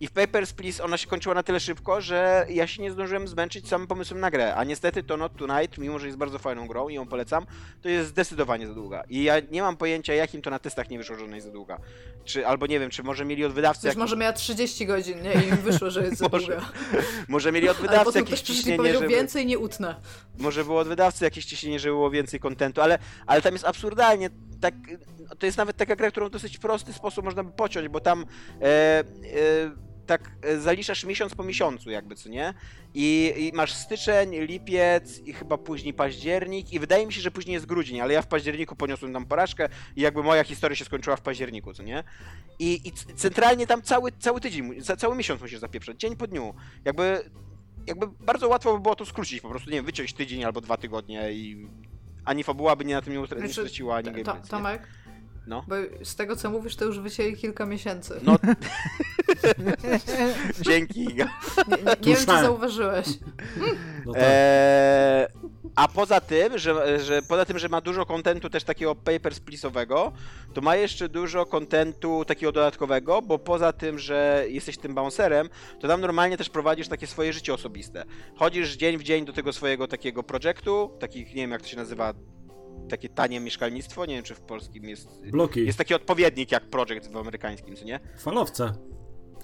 I 0.01 0.07
w 0.07 0.11
Papers, 0.11 0.53
Please 0.53 0.85
ona 0.85 0.97
się 0.97 1.07
kończyła 1.07 1.35
na 1.35 1.43
tyle 1.43 1.61
szybko, 1.61 2.01
że 2.01 2.47
ja 2.51 2.67
się 2.67 2.83
nie 2.83 2.91
zdążyłem 2.91 3.29
zmęczyć 3.29 3.69
samym 3.69 3.87
pomysłem 3.87 4.21
na 4.21 4.31
grę. 4.31 4.55
A 4.55 4.65
niestety 4.65 5.03
to 5.03 5.17
Not 5.17 5.37
Tonight, 5.37 5.79
mimo 5.79 5.99
że 5.99 6.07
jest 6.07 6.19
bardzo 6.19 6.39
fajną 6.39 6.67
grą 6.67 6.89
i 6.89 6.95
ją 6.95 7.07
polecam, 7.07 7.47
to 7.83 7.89
jest 7.89 8.09
zdecydowanie 8.09 8.67
za 8.67 8.75
długa. 8.75 9.03
I 9.09 9.25
ja 9.25 9.35
nie 9.51 9.63
mam 9.63 9.77
pojęcia, 9.77 10.15
jakim 10.15 10.43
to 10.43 10.51
na 10.51 10.59
testach 10.59 10.91
nie 10.91 10.99
wyszło, 10.99 11.17
że 11.17 11.25
ona 11.25 11.35
jest 11.35 11.47
za 11.47 11.53
długa. 11.53 11.79
Czy, 12.25 12.47
albo 12.47 12.67
nie 12.67 12.81
wiem, 12.81 12.91
czy 12.91 13.03
może 13.03 13.25
mieli 13.25 13.45
od 13.45 13.53
wydawcy... 13.53 13.83
Wiesz, 13.87 13.91
jak- 13.91 13.99
może 13.99 14.17
miała 14.17 14.33
30 14.33 14.87
godzin, 14.87 15.23
nie? 15.23 15.33
I 15.35 15.49
im 15.49 15.57
wyszło, 15.57 15.91
że 15.91 16.05
jest 16.05 16.17
za 16.19 16.29
długa. 16.39 16.61
Może 17.29 17.53
mieli 17.53 17.69
od 17.69 17.77
wydawcy 17.77 18.19
jakieś 18.19 18.41
ciśnienie, 18.41 18.93
żeby... 18.93 19.09
więcej 19.09 19.47
nie 19.47 19.59
utnę. 19.59 19.95
Może 20.39 20.65
było 20.65 20.81
od 20.81 20.89
wydawcy 20.89 21.25
jakieś 21.25 21.45
ciśnienie, 21.45 21.79
żeby 21.79 21.95
było 21.95 22.11
więcej 22.11 22.41
kontentu, 22.41 22.81
ale, 22.81 22.99
ale 23.27 23.43
tam 23.43 23.53
jest 23.53 23.65
absurdalnie 23.65 24.31
tak, 24.65 24.75
to 25.39 25.47
jest 25.47 25.59
nawet 25.59 25.77
taka 25.77 25.97
gra, 25.97 26.11
którą 26.11 26.29
w 26.29 26.31
dosyć 26.31 26.59
prosty 26.59 26.93
sposób 26.93 27.25
można 27.25 27.45
by 27.45 27.53
pociąć, 27.65 27.89
bo 27.89 28.01
tam 28.01 28.25
e, 28.61 28.65
e, 28.65 29.05
tak 30.07 30.31
e, 30.43 30.59
zaliczasz 30.59 31.05
miesiąc 31.05 31.35
po 31.35 31.43
miesiącu 31.45 31.91
jakby, 31.91 32.15
co 32.15 32.29
nie? 32.29 32.55
I, 32.95 33.33
I 33.37 33.57
masz 33.57 33.73
styczeń, 33.73 34.37
lipiec 34.37 35.19
i 35.19 35.33
chyba 35.33 35.59
później 35.59 35.95
październik 35.95 36.73
i 36.73 36.79
wydaje 36.79 37.07
mi 37.07 37.13
się, 37.13 37.21
że 37.21 37.31
później 37.31 37.55
jest 37.55 37.67
grudzień, 37.67 38.01
ale 38.01 38.15
ja 38.15 38.23
w 38.23 38.27
październiku 38.27 38.77
poniosłem 38.77 39.13
tam 39.13 39.27
porażkę 39.27 39.69
i 39.97 40.01
jakby 40.01 40.23
moja 40.23 40.45
historia 40.45 40.77
się 40.77 40.85
skończyła 40.85 41.17
w 41.17 41.21
październiku, 41.21 41.73
co 41.73 41.83
nie? 41.83 42.05
I, 42.59 42.81
i 42.89 42.93
centralnie 43.17 43.67
tam 43.67 43.83
cały, 43.83 44.13
cały 44.19 44.41
tydzień, 44.41 44.83
cały 44.99 45.17
miesiąc 45.17 45.41
musisz 45.41 45.59
zapieprzać, 45.59 46.01
dzień 46.01 46.17
po 46.17 46.27
dniu. 46.27 46.55
Jakby, 46.85 47.31
jakby 47.87 48.07
bardzo 48.09 48.49
łatwo 48.49 48.75
by 48.75 48.81
było 48.81 48.95
to 48.95 49.07
skrócić, 49.07 49.41
po 49.41 49.49
prostu, 49.49 49.71
nie 49.71 49.77
wiem, 49.77 49.85
wyciąć 49.85 50.13
tydzień 50.13 50.45
albo 50.45 50.61
dwa 50.61 50.77
tygodnie 50.77 51.33
i 51.33 51.69
ani 52.25 52.45
fabuła 52.45 52.77
by 52.77 52.85
nie 52.85 52.95
na 52.95 53.03
tym 53.03 53.13
nie 53.13 53.21
utra- 53.21 53.35
nie 53.35 53.39
Znaczy, 53.39 53.53
straciła, 53.55 53.97
ani 53.97 54.11
gameplay? 54.11 54.43
Tomek, 54.51 54.89
No. 55.47 55.65
bo 55.69 55.75
z 56.03 56.17
tego 56.17 56.37
co 56.37 56.51
mówisz, 56.51 56.77
to 56.77 56.85
już 56.85 57.01
wycięli 57.01 57.37
kilka 57.37 57.67
miesięcy. 57.67 58.21
No. 58.23 58.37
Dzięki, 60.61 61.05
Iga. 61.05 61.29
Nie, 61.69 61.77
nie, 61.77 61.83
nie 61.83 62.15
wiem, 62.15 62.17
czy 62.17 62.25
zauważyłeś. 62.25 63.07
No 64.07 64.13
tak. 64.13 64.23
Eee, 64.25 65.27
a 65.77 65.89
poza 65.89 66.21
tym, 66.21 66.59
że, 66.59 67.01
że 67.01 67.23
poza 67.23 67.45
tym, 67.45 67.59
że 67.59 67.69
ma 67.69 67.81
dużo 67.81 68.07
kontentu 68.07 68.51
też 68.51 68.65
takiego 68.65 68.95
papers 68.95 69.41
please'owego, 69.41 70.13
to 70.55 70.61
ma 70.61 70.77
jeszcze 70.77 71.09
dużo 71.09 71.47
kontentu 71.47 72.25
takiego 72.25 72.53
dodatkowego, 72.53 73.23
bo 73.23 73.39
poza 73.39 73.73
tym, 73.73 73.99
że 73.99 74.45
jesteś 74.49 74.79
tym 74.79 74.95
bouncerem, 74.95 75.49
to 75.81 75.89
tam 75.89 76.01
normalnie 76.01 76.37
też 76.37 76.51
prowadzisz 76.51 76.89
takie 76.89 77.07
swoje 77.07 77.33
życie 77.33 77.55
osobiste. 77.55 78.05
Chodzisz 78.37 78.77
dzień 78.77 78.99
w 78.99 79.03
dzień 79.03 79.25
do 79.25 79.33
tego 79.33 79.53
swojego 79.53 79.89
takiego 79.89 80.23
projektu, 80.23 80.91
takich, 81.01 81.29
nie 81.29 81.43
wiem 81.43 81.51
jak 81.51 81.63
to 81.63 81.69
się 81.69 81.77
nazywa, 81.77 82.15
takie 82.89 83.09
tanie 83.09 83.41
mieszkalnictwo, 83.41 84.07
nie 84.07 84.15
wiem 84.15 84.25
czy 84.25 84.35
w 84.35 84.41
polskim 84.41 84.89
jest... 84.89 85.09
Bloki, 85.31 85.67
Jest 85.67 85.79
taki 85.79 85.95
odpowiednik 85.95 86.53
jak 86.53 86.65
projekt 86.65 87.13
w 87.13 87.17
amerykańskim, 87.17 87.77
co 87.77 87.85
nie? 87.85 88.01
falowce. 88.19 88.73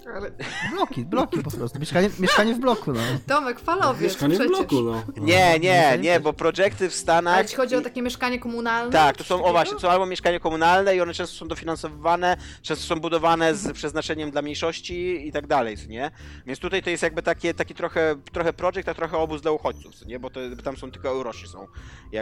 Ale... 0.07 0.31
Bloki, 0.73 1.05
bloki 1.05 1.43
po 1.43 1.51
prostu. 1.51 1.79
Mieszkanie, 1.79 2.11
mieszkanie 2.19 2.55
w 2.55 2.59
bloku, 2.59 2.93
no. 2.93 3.01
Tomek, 3.27 3.61
falowiec, 3.61 4.03
Mieszkanie 4.03 4.35
w 4.35 4.39
przecież. 4.39 4.57
bloku, 4.59 4.85
no. 4.85 5.03
no. 5.17 5.25
Nie, 5.25 5.59
nie, 5.59 5.59
mieszkanie 5.59 6.03
nie, 6.03 6.15
też. 6.15 6.23
bo 6.23 6.33
projekty 6.33 6.77
w 6.77 6.93
Ale 6.93 7.01
Stanach... 7.01 7.51
ci 7.51 7.57
chodzi 7.57 7.77
o 7.77 7.81
takie 7.81 8.03
mieszkanie 8.03 8.39
komunalne? 8.39 8.93
Tak, 8.93 9.17
to 9.17 9.25
są, 9.25 9.45
o 9.45 9.51
właśnie, 9.51 9.75
to 9.75 9.81
są 9.81 9.89
albo 9.89 10.07
mieszkania 10.07 10.41
komunalne 10.41 10.97
i 10.97 11.01
one 11.01 11.15
często 11.15 11.37
są 11.37 11.49
dofinansowywane, 11.49 12.37
często 12.63 12.85
są 12.85 13.01
budowane 13.01 13.55
z 13.55 13.73
przeznaczeniem 13.79 14.31
dla 14.31 14.43
mniejszości 14.43 15.29
i 15.29 15.33
tak 15.33 15.47
dalej, 15.47 15.77
co 15.77 15.87
nie? 15.87 16.11
Więc 16.47 16.59
tutaj 16.59 16.83
to 16.83 16.91
jest 16.91 17.03
jakby 17.03 17.23
takie, 17.23 17.55
taki 17.55 17.75
trochę, 17.75 18.17
trochę 18.33 18.53
projekt, 18.53 18.89
a 18.89 18.95
trochę 18.95 19.19
obóz 19.19 19.43
dla 19.43 19.51
uchodźców, 19.51 19.95
co 19.95 20.05
nie? 20.05 20.19
Bo, 20.19 20.31
to, 20.31 20.41
tam 20.65 20.77
są 20.77 20.91
tylko 20.91 21.09
eurosi 21.09 21.49
są. 21.49 21.67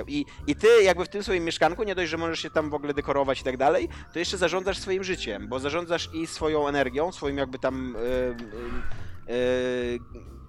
I, 0.07 0.25
I 0.47 0.57
ty 0.57 0.69
jakby 0.83 1.05
w 1.05 1.09
tym 1.09 1.23
swoim 1.23 1.45
mieszkanku, 1.45 1.85
nie 1.85 1.95
dość, 1.95 2.11
że 2.11 2.17
możesz 2.17 2.41
się 2.41 2.51
tam 2.51 2.71
w 2.71 2.75
ogóle 2.75 2.95
dekorować 2.95 3.41
i 3.41 3.45
tak 3.45 3.57
dalej, 3.57 3.89
to 4.13 4.19
jeszcze 4.19 4.37
zarządzasz 4.37 4.79
swoim 4.79 5.05
życiem, 5.05 5.49
bo 5.49 5.59
zarządzasz 5.59 6.11
i 6.15 6.27
swoją 6.27 6.69
energią, 6.69 7.13
swoim 7.13 7.39
jakby 7.39 7.59
tam... 7.59 7.68
Yy, 7.75 9.35
yy, 9.35 9.99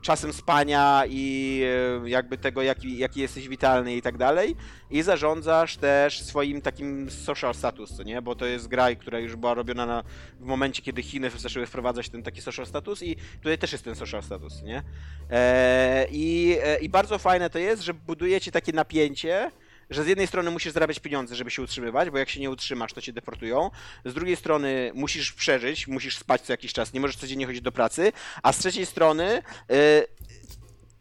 czasem 0.02 0.34
spania 0.34 1.04
i 1.10 1.64
jakby 2.06 2.38
tego, 2.38 2.62
jaki, 2.62 2.98
jaki 2.98 3.22
jesteś 3.22 3.48
witalny 3.48 3.96
i 3.96 4.02
tak 4.02 4.18
dalej. 4.18 4.56
I 4.90 5.02
zarządzasz 5.02 5.78
też 5.78 6.22
swoim 6.22 6.62
takim 6.62 7.12
social 7.12 7.54
status, 7.56 8.00
nie? 8.06 8.22
Bo 8.22 8.36
to 8.36 8.46
jest 8.46 8.68
gra, 8.68 8.96
która 8.96 9.20
już 9.20 9.36
była 9.36 9.54
robiona 9.54 9.86
na, 9.86 10.04
w 10.40 10.46
momencie, 10.46 10.82
kiedy 10.82 11.04
Chiny 11.04 11.30
zaczęły 11.30 11.66
wprowadzać 11.66 12.10
ten 12.10 12.24
taki 12.24 12.42
social 12.42 12.66
status 12.66 13.04
i 13.04 13.16
tutaj 13.16 13.58
też 13.58 13.72
jest 13.72 13.84
ten 13.84 13.96
social 13.96 14.24
status, 14.24 14.64
nie? 14.64 14.84
E, 15.30 16.08
i, 16.12 16.58
e, 16.64 16.80
I 16.80 16.90
bardzo 16.90 17.18
fajne 17.18 17.50
to 17.50 17.60
jest, 17.60 17.82
że 17.82 17.94
budujecie 17.94 18.52
takie 18.52 18.74
napięcie, 18.74 19.52
że 19.90 20.04
z 20.04 20.08
jednej 20.08 20.28
strony 20.28 20.52
musisz 20.52 20.74
zarabiać 20.74 21.00
pieniądze, 21.00 21.36
żeby 21.36 21.52
się 21.52 21.62
utrzymywać, 21.62 22.10
bo 22.10 22.18
jak 22.18 22.30
się 22.30 22.40
nie 22.40 22.50
utrzymasz, 22.50 22.94
to 22.94 23.02
cię 23.02 23.14
deportują. 23.14 23.72
Z 24.06 24.14
drugiej 24.14 24.36
strony 24.36 24.92
musisz 24.94 25.34
przeżyć, 25.34 25.88
musisz 25.88 26.18
spać 26.18 26.42
co 26.42 26.54
jakiś 26.54 26.74
czas, 26.74 26.94
nie 26.94 27.00
możesz 27.00 27.16
codziennie 27.16 27.46
chodzić 27.46 27.62
do 27.62 27.72
pracy, 27.72 28.12
a 28.44 28.54
z 28.54 28.58
trzeciej 28.58 28.86
strony 28.86 29.42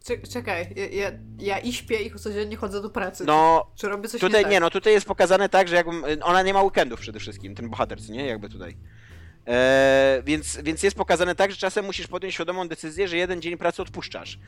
Cze- 0.05 0.29
Czekaj, 0.33 0.75
ja, 0.77 0.87
ja, 0.87 1.13
ja 1.39 1.59
i 1.59 1.73
śpię 1.73 2.03
i 2.03 2.11
codziennie 2.15 2.57
chodzę 2.57 2.83
do 2.83 2.91
pracy. 2.91 3.25
no 3.27 3.67
Czy 3.77 3.89
robię 3.89 4.09
coś 4.09 4.21
Tutaj 4.21 4.45
nie, 4.45 4.51
nie, 4.51 4.57
tak? 4.57 4.61
no 4.63 4.71
tutaj 4.71 4.93
jest 4.93 5.07
pokazane 5.07 5.49
tak, 5.49 5.69
że 5.69 5.77
jakbym, 5.77 6.05
ona 6.23 6.43
nie 6.43 6.55
ma 6.55 6.63
weekendów 6.63 7.01
przede 7.01 7.21
wszystkim, 7.21 7.55
ten 7.55 7.69
bohater, 7.69 7.99
nie? 8.11 8.27
Jakby 8.27 8.49
tutaj. 8.49 8.77
Eee, 9.49 10.23
więc, 10.23 10.59
więc 10.63 10.83
jest 10.83 10.97
pokazane 10.97 11.35
tak, 11.35 11.51
że 11.51 11.57
czasem 11.57 11.85
musisz 11.85 12.07
podjąć 12.07 12.35
świadomą 12.35 12.69
decyzję, 12.69 13.09
że 13.09 13.17
jeden 13.17 13.43
dzień 13.43 13.57
pracy 13.57 13.83
odpuszczasz. 13.83 14.39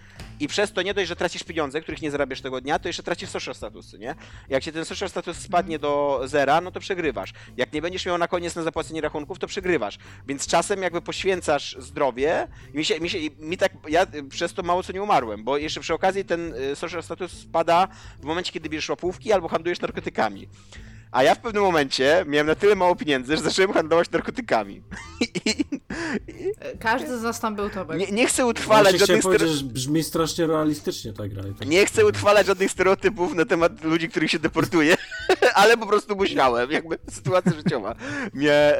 I 0.40 0.48
przez 0.48 0.72
to 0.72 0.82
nie 0.82 0.94
dość, 0.94 1.08
że 1.08 1.16
tracisz 1.16 1.44
pieniądze, 1.44 1.80
których 1.80 2.02
nie 2.02 2.10
zarabiasz 2.10 2.40
tego 2.40 2.60
dnia, 2.60 2.78
to 2.78 2.88
jeszcze 2.88 3.02
tracisz 3.02 3.28
social 3.30 3.54
status, 3.54 3.90
co 3.90 3.96
nie? 3.96 4.14
Jak 4.48 4.62
ci 4.62 4.72
ten 4.72 4.84
social 4.84 5.08
status 5.08 5.36
spadnie 5.36 5.78
do 5.78 6.20
zera, 6.24 6.60
no 6.60 6.70
to 6.70 6.80
przegrywasz. 6.80 7.32
Jak 7.56 7.72
nie 7.72 7.82
będziesz 7.82 8.06
miał 8.06 8.18
na 8.18 8.28
koniec 8.28 8.56
na 8.56 8.62
zapłacenie 8.62 9.00
rachunków, 9.00 9.38
to 9.38 9.46
przegrywasz. 9.46 9.98
Więc 10.26 10.46
czasem 10.46 10.82
jakby 10.82 11.00
poświęcasz 11.02 11.76
zdrowie. 11.78 12.48
Mi 12.74 12.84
się, 12.84 13.00
mi 13.00 13.10
się, 13.10 13.18
mi 13.38 13.56
tak, 13.56 13.72
ja 13.88 14.06
przez 14.30 14.54
to 14.54 14.62
mało 14.62 14.82
co 14.82 14.92
nie 14.92 15.02
umarłem, 15.02 15.44
bo 15.44 15.56
jeszcze 15.58 15.80
przy 15.80 15.94
okazji 15.94 16.24
ten 16.24 16.54
y, 16.54 16.76
social 16.76 17.02
status 17.02 17.32
spada 17.32 17.88
w 18.20 18.24
momencie, 18.24 18.52
kiedy 18.52 18.68
bierzesz 18.68 18.88
łapówki 18.88 19.32
albo 19.32 19.48
handlujesz 19.48 19.80
narkotykami. 19.80 20.48
A 21.12 21.22
ja 21.22 21.34
w 21.34 21.38
pewnym 21.38 21.62
momencie 21.62 22.24
miałem 22.28 22.46
na 22.46 22.54
tyle 22.54 22.74
mało 22.74 22.96
pieniędzy, 22.96 23.36
że 23.36 23.42
zacząłem 23.42 23.72
handlować 23.72 24.10
narkotykami. 24.10 24.82
I, 25.20 25.24
i, 25.50 25.64
Każdy 26.80 27.18
z 27.18 27.22
nas 27.22 27.40
tam 27.40 27.56
był 27.56 27.70
Tomek. 27.70 27.98
nie, 27.98 28.06
nie 28.06 28.26
chcę 28.26 28.46
utrwalać 28.46 28.98
żadnych 28.98 29.22
powiedzieć, 29.22 29.48
stere... 29.48 29.58
że 29.58 29.64
brzmi 29.64 30.02
strasznie 30.02 30.46
realistycznie 30.46 31.12
ta 31.12 31.28
gra. 31.28 31.42
tak- 31.58 31.68
Nie 31.68 31.86
chcę 31.86 32.06
utrwalać 32.06 32.46
żadnych 32.46 32.70
stereotypów 32.70 33.34
na 33.34 33.44
temat 33.44 33.84
ludzi, 33.84 34.08
których 34.08 34.30
się 34.30 34.38
deportuje, 34.38 34.96
ale 35.54 35.76
po 35.76 35.86
prostu 35.86 36.16
musiałem, 36.16 36.70
jakby 36.70 36.98
sytuacja 37.10 37.52
życiowa 37.52 37.94
mnie 38.32 38.52
e, 38.52 38.76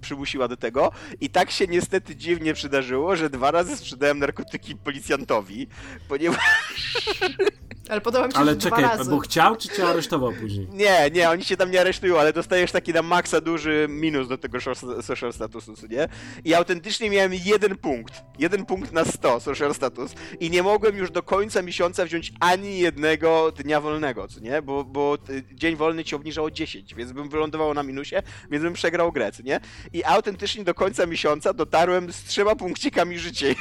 przymusiła 0.00 0.48
do 0.48 0.56
tego. 0.56 0.92
I 1.20 1.30
tak 1.30 1.50
się 1.50 1.66
niestety 1.66 2.16
dziwnie 2.16 2.54
przydarzyło, 2.54 3.16
że 3.16 3.30
dwa 3.30 3.50
razy 3.50 3.76
sprzedałem 3.76 4.18
narkotyki 4.18 4.76
policjantowi, 4.76 5.68
ponieważ 6.08 6.38
Ale 7.90 8.00
podoba 8.00 8.26
mi 8.26 8.32
się, 8.32 8.38
Ale 8.38 8.52
że 8.52 8.58
czekaj, 8.58 8.84
dwa 8.84 8.96
razy. 8.96 9.10
bo 9.10 9.18
chciał, 9.18 9.56
czy 9.56 9.68
cię 9.68 9.88
aresztował 9.88 10.32
później? 10.32 10.68
Nie, 10.80 11.10
nie, 11.12 11.30
oni 11.30 11.44
się 11.44 11.56
tam 11.56 11.70
nie 11.70 11.80
aresztują, 11.80 12.18
ale 12.20 12.32
dostajesz 12.32 12.72
taki 12.72 12.92
na 12.92 13.02
maksa 13.02 13.40
duży 13.40 13.86
minus 13.88 14.28
do 14.28 14.38
tego 14.38 14.58
social 15.02 15.32
statusu, 15.32 15.72
nie? 15.90 16.08
I 16.44 16.54
autentycznie 16.54 17.10
miałem 17.10 17.32
jeden 17.34 17.76
punkt. 17.76 18.22
Jeden 18.38 18.66
punkt 18.66 18.92
na 18.92 19.04
100 19.04 19.40
social 19.40 19.74
status. 19.74 20.14
I 20.40 20.50
nie 20.50 20.62
mogłem 20.62 20.96
już 20.96 21.10
do 21.10 21.22
końca 21.22 21.62
miesiąca 21.62 22.04
wziąć 22.04 22.32
ani 22.40 22.78
jednego 22.78 23.52
dnia 23.52 23.80
wolnego, 23.80 24.28
co 24.28 24.40
nie? 24.40 24.62
Bo, 24.62 24.84
bo 24.84 25.18
y, 25.30 25.44
dzień 25.52 25.76
wolny 25.76 26.04
ci 26.04 26.14
obniżał 26.14 26.44
o 26.44 26.50
10, 26.50 26.94
więc 26.94 27.12
bym 27.12 27.28
wylądował 27.28 27.74
na 27.74 27.82
minusie, 27.82 28.16
więc 28.50 28.64
bym 28.64 28.72
przegrał 28.72 29.12
grę, 29.12 29.32
co 29.32 29.42
nie? 29.42 29.60
I 29.92 30.04
autentycznie 30.04 30.64
do 30.64 30.74
końca 30.74 31.06
miesiąca 31.06 31.52
dotarłem 31.52 32.12
z 32.12 32.24
trzema 32.24 32.56
punkcikami 32.56 33.18
życia. 33.18 33.46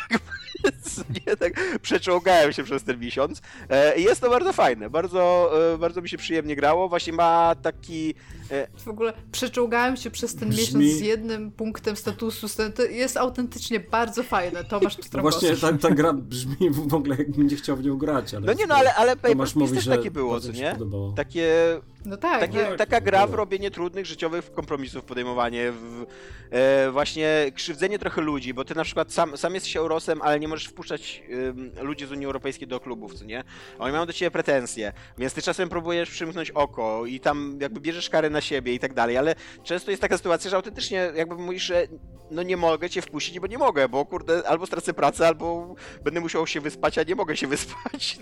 nie? 1.28 1.38
Tak 1.38 1.80
przeczołgałem 1.82 2.54
się 2.54 2.64
przez 2.64 2.84
ten 2.84 3.00
miesiąc. 3.00 3.42
E, 3.70 4.00
I 4.00 4.04
jest 4.20 4.32
to 4.32 4.40
bardzo 4.40 4.54
fajne, 4.54 4.90
bardzo, 4.90 5.52
e, 5.74 5.78
bardzo 5.78 6.02
mi 6.02 6.10
się 6.10 6.18
przyjemnie 6.18 6.56
grało. 6.56 6.90
Właśnie 6.90 7.14
ma 7.14 7.56
taki. 7.62 8.16
E, 8.52 8.68
W 8.78 8.88
ogóle 8.88 9.14
przeczołgałem 9.32 9.98
się 9.98 10.12
przez 10.12 10.36
ten 10.36 10.50
Brzmi- 10.50 10.58
miesiąc 10.58 10.84
z 10.86 11.00
jednym 11.02 11.52
punktem 11.52 11.96
statusu. 11.96 12.48
To 12.76 12.84
jest 12.84 13.18
autentycznie 13.18 13.80
bardzo 13.80 14.24
fajne. 14.24 14.64
Tomasz 14.64 14.98
No 14.98 15.04
Pstrągowski. 15.04 15.46
właśnie, 15.48 15.70
ta, 15.70 15.78
ta 15.90 15.96
gra 15.96 16.14
brzmi 16.14 16.70
w 16.70 16.94
ogóle 16.94 17.16
jakbym 17.16 17.48
nie 17.48 17.56
chciał 17.56 17.76
w 17.76 17.84
nią 17.84 17.98
grać, 17.98 18.34
ale... 18.34 18.46
no 18.46 18.54
nie, 18.54 18.68
no 18.68 18.76
ale, 18.76 18.96
ale 18.96 19.16
Please 19.16 19.60
mówi, 19.60 19.76
też 19.76 19.84
że 19.84 19.96
takie 19.98 20.12
było, 20.12 20.40
co 20.40 20.52
nie? 20.52 20.76
Takie, 21.16 21.48
No 22.06 22.18
tak, 22.18 22.40
takie, 22.40 22.66
tak. 22.66 22.78
taka 22.78 23.02
gra 23.02 23.28
w 23.28 23.34
robienie 23.34 23.72
trudnych 23.72 24.06
życiowych 24.06 24.52
kompromisów, 24.52 25.04
podejmowanie, 25.04 25.72
w, 25.72 26.06
e, 26.52 26.92
właśnie 26.92 27.52
krzywdzenie 27.56 28.00
trochę 28.00 28.22
ludzi, 28.22 28.54
bo 28.54 28.66
ty 28.66 28.76
na 28.76 28.84
przykład 28.84 29.14
sam, 29.14 29.38
sam 29.38 29.54
jesteś 29.54 29.78
Eurosem, 29.78 30.22
ale 30.22 30.40
nie 30.40 30.48
możesz 30.48 30.68
wpuszczać 30.68 31.24
ym, 31.32 31.72
ludzi 31.82 32.06
z 32.06 32.12
Unii 32.12 32.26
Europejskiej 32.26 32.68
do 32.68 32.80
klubów, 32.80 33.14
co 33.14 33.26
nie? 33.26 33.44
Oni 33.80 33.92
mają 33.92 34.06
do 34.06 34.14
ciebie 34.14 34.32
pretensje, 34.32 34.94
więc 35.18 35.34
ty 35.34 35.42
czasem 35.42 35.70
próbujesz 35.70 36.10
przymknąć 36.10 36.52
oko 36.52 37.06
i 37.06 37.20
tam 37.20 37.58
jakby 37.62 37.80
bierzesz 37.80 38.10
kary 38.10 38.30
na 38.40 38.44
siebie 38.44 38.74
i 38.74 38.80
tak 38.80 38.94
dalej, 38.94 39.18
ale 39.18 39.36
często 39.64 39.92
jest 39.92 40.02
taka 40.02 40.18
sytuacja, 40.18 40.50
że 40.50 40.56
autentycznie 40.56 41.12
jakby 41.16 41.36
mówisz, 41.36 41.64
że 41.64 41.88
no 42.32 42.44
nie 42.44 42.58
mogę 42.58 42.90
cię 42.90 43.02
wpuścić, 43.02 43.40
bo 43.40 43.48
nie 43.48 43.58
mogę, 43.58 43.90
bo 43.90 44.06
kurde, 44.06 44.48
albo 44.48 44.66
stracę 44.66 44.94
pracę, 44.94 45.28
albo 45.28 45.76
będę 46.04 46.20
musiał 46.20 46.48
się 46.48 46.62
wyspać, 46.62 46.98
a 46.98 47.04
nie 47.04 47.16
mogę 47.16 47.38
się 47.38 47.48
wyspać? 47.56 48.20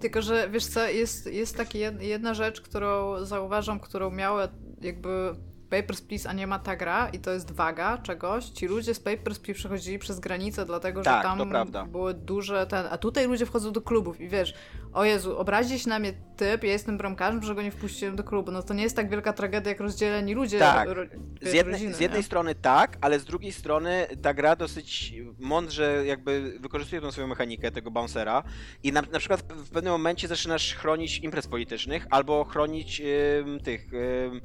Tylko, 0.00 0.22
że 0.22 0.50
wiesz 0.50 0.66
co, 0.66 0.88
jest, 0.88 1.26
jest 1.26 1.56
taka 1.56 1.70
jed- 1.70 2.00
jedna 2.02 2.34
rzecz, 2.34 2.60
którą 2.60 3.24
zauważam, 3.24 3.80
którą 3.80 4.10
miała 4.10 4.48
jakby 4.80 5.34
Papers, 5.70 6.00
Please, 6.00 6.28
a 6.28 6.32
nie 6.32 6.46
ma 6.46 6.58
ta 6.58 6.76
gra 6.76 7.08
i 7.08 7.18
to 7.18 7.30
jest 7.30 7.50
waga 7.50 7.98
czegoś, 7.98 8.44
ci 8.44 8.66
ludzie 8.66 8.94
z 8.94 9.00
Papers, 9.00 9.38
Please 9.38 9.58
przechodzili 9.58 9.98
przez 9.98 10.20
granicę, 10.20 10.66
dlatego 10.66 11.02
Tak, 11.02 11.38
że 11.38 11.46
tam 11.52 11.90
były 11.90 12.14
duże 12.14 12.66
ten, 12.66 12.86
a 12.90 12.98
tutaj 12.98 13.26
ludzie 13.26 13.46
wchodzą 13.46 13.72
do 13.72 13.80
klubów 13.80 14.20
i 14.20 14.28
wiesz, 14.28 14.54
o 14.92 15.04
Jezu, 15.04 15.38
obrazi 15.38 15.78
się 15.78 15.88
na 15.88 15.98
mnie 15.98 16.12
typ, 16.36 16.64
ja 16.64 16.72
jestem 16.72 16.98
bramkarzem, 16.98 17.42
że 17.42 17.54
go 17.54 17.62
nie 17.62 17.70
wpuściłem 17.70 18.16
do 18.16 18.24
klubu, 18.24 18.50
no 18.50 18.62
to 18.62 18.74
nie 18.74 18.82
jest 18.82 18.96
tak 18.96 19.10
wielka 19.10 19.32
tragedia 19.32 19.68
jak 19.70 19.80
rozdzieleni 19.80 20.34
ludzie, 20.34 20.58
Tak. 20.58 20.88
ro, 20.88 21.04
Z 21.42 21.54
jednej, 21.54 21.72
rodziny, 21.72 21.94
z 21.94 22.00
jednej 22.00 22.22
strony 22.22 22.54
tak, 22.54 22.98
ale 23.00 23.18
z 23.20 23.24
drugiej 23.24 23.52
strony 23.52 24.06
ta 24.22 24.34
gra 24.34 24.56
dosyć 24.56 25.14
mądrze 25.38 26.02
jakby 26.06 26.58
wykorzystuje 26.60 27.00
tą 27.02 27.12
swoją 27.12 27.26
mechanikę 27.26 27.70
tego 27.70 27.90
bouncera 27.90 28.42
i 28.82 28.92
na, 28.92 29.02
na 29.12 29.18
przykład 29.18 29.40
w 29.52 29.70
pewnym 29.70 29.92
momencie 29.92 30.28
zaczynasz 30.28 30.74
chronić 30.74 31.18
imprez 31.18 31.46
politycznych 31.46 32.06
albo 32.10 32.44
chronić 32.44 33.02
ym, 33.40 33.60
tych... 33.60 33.94
Ym, 33.94 34.40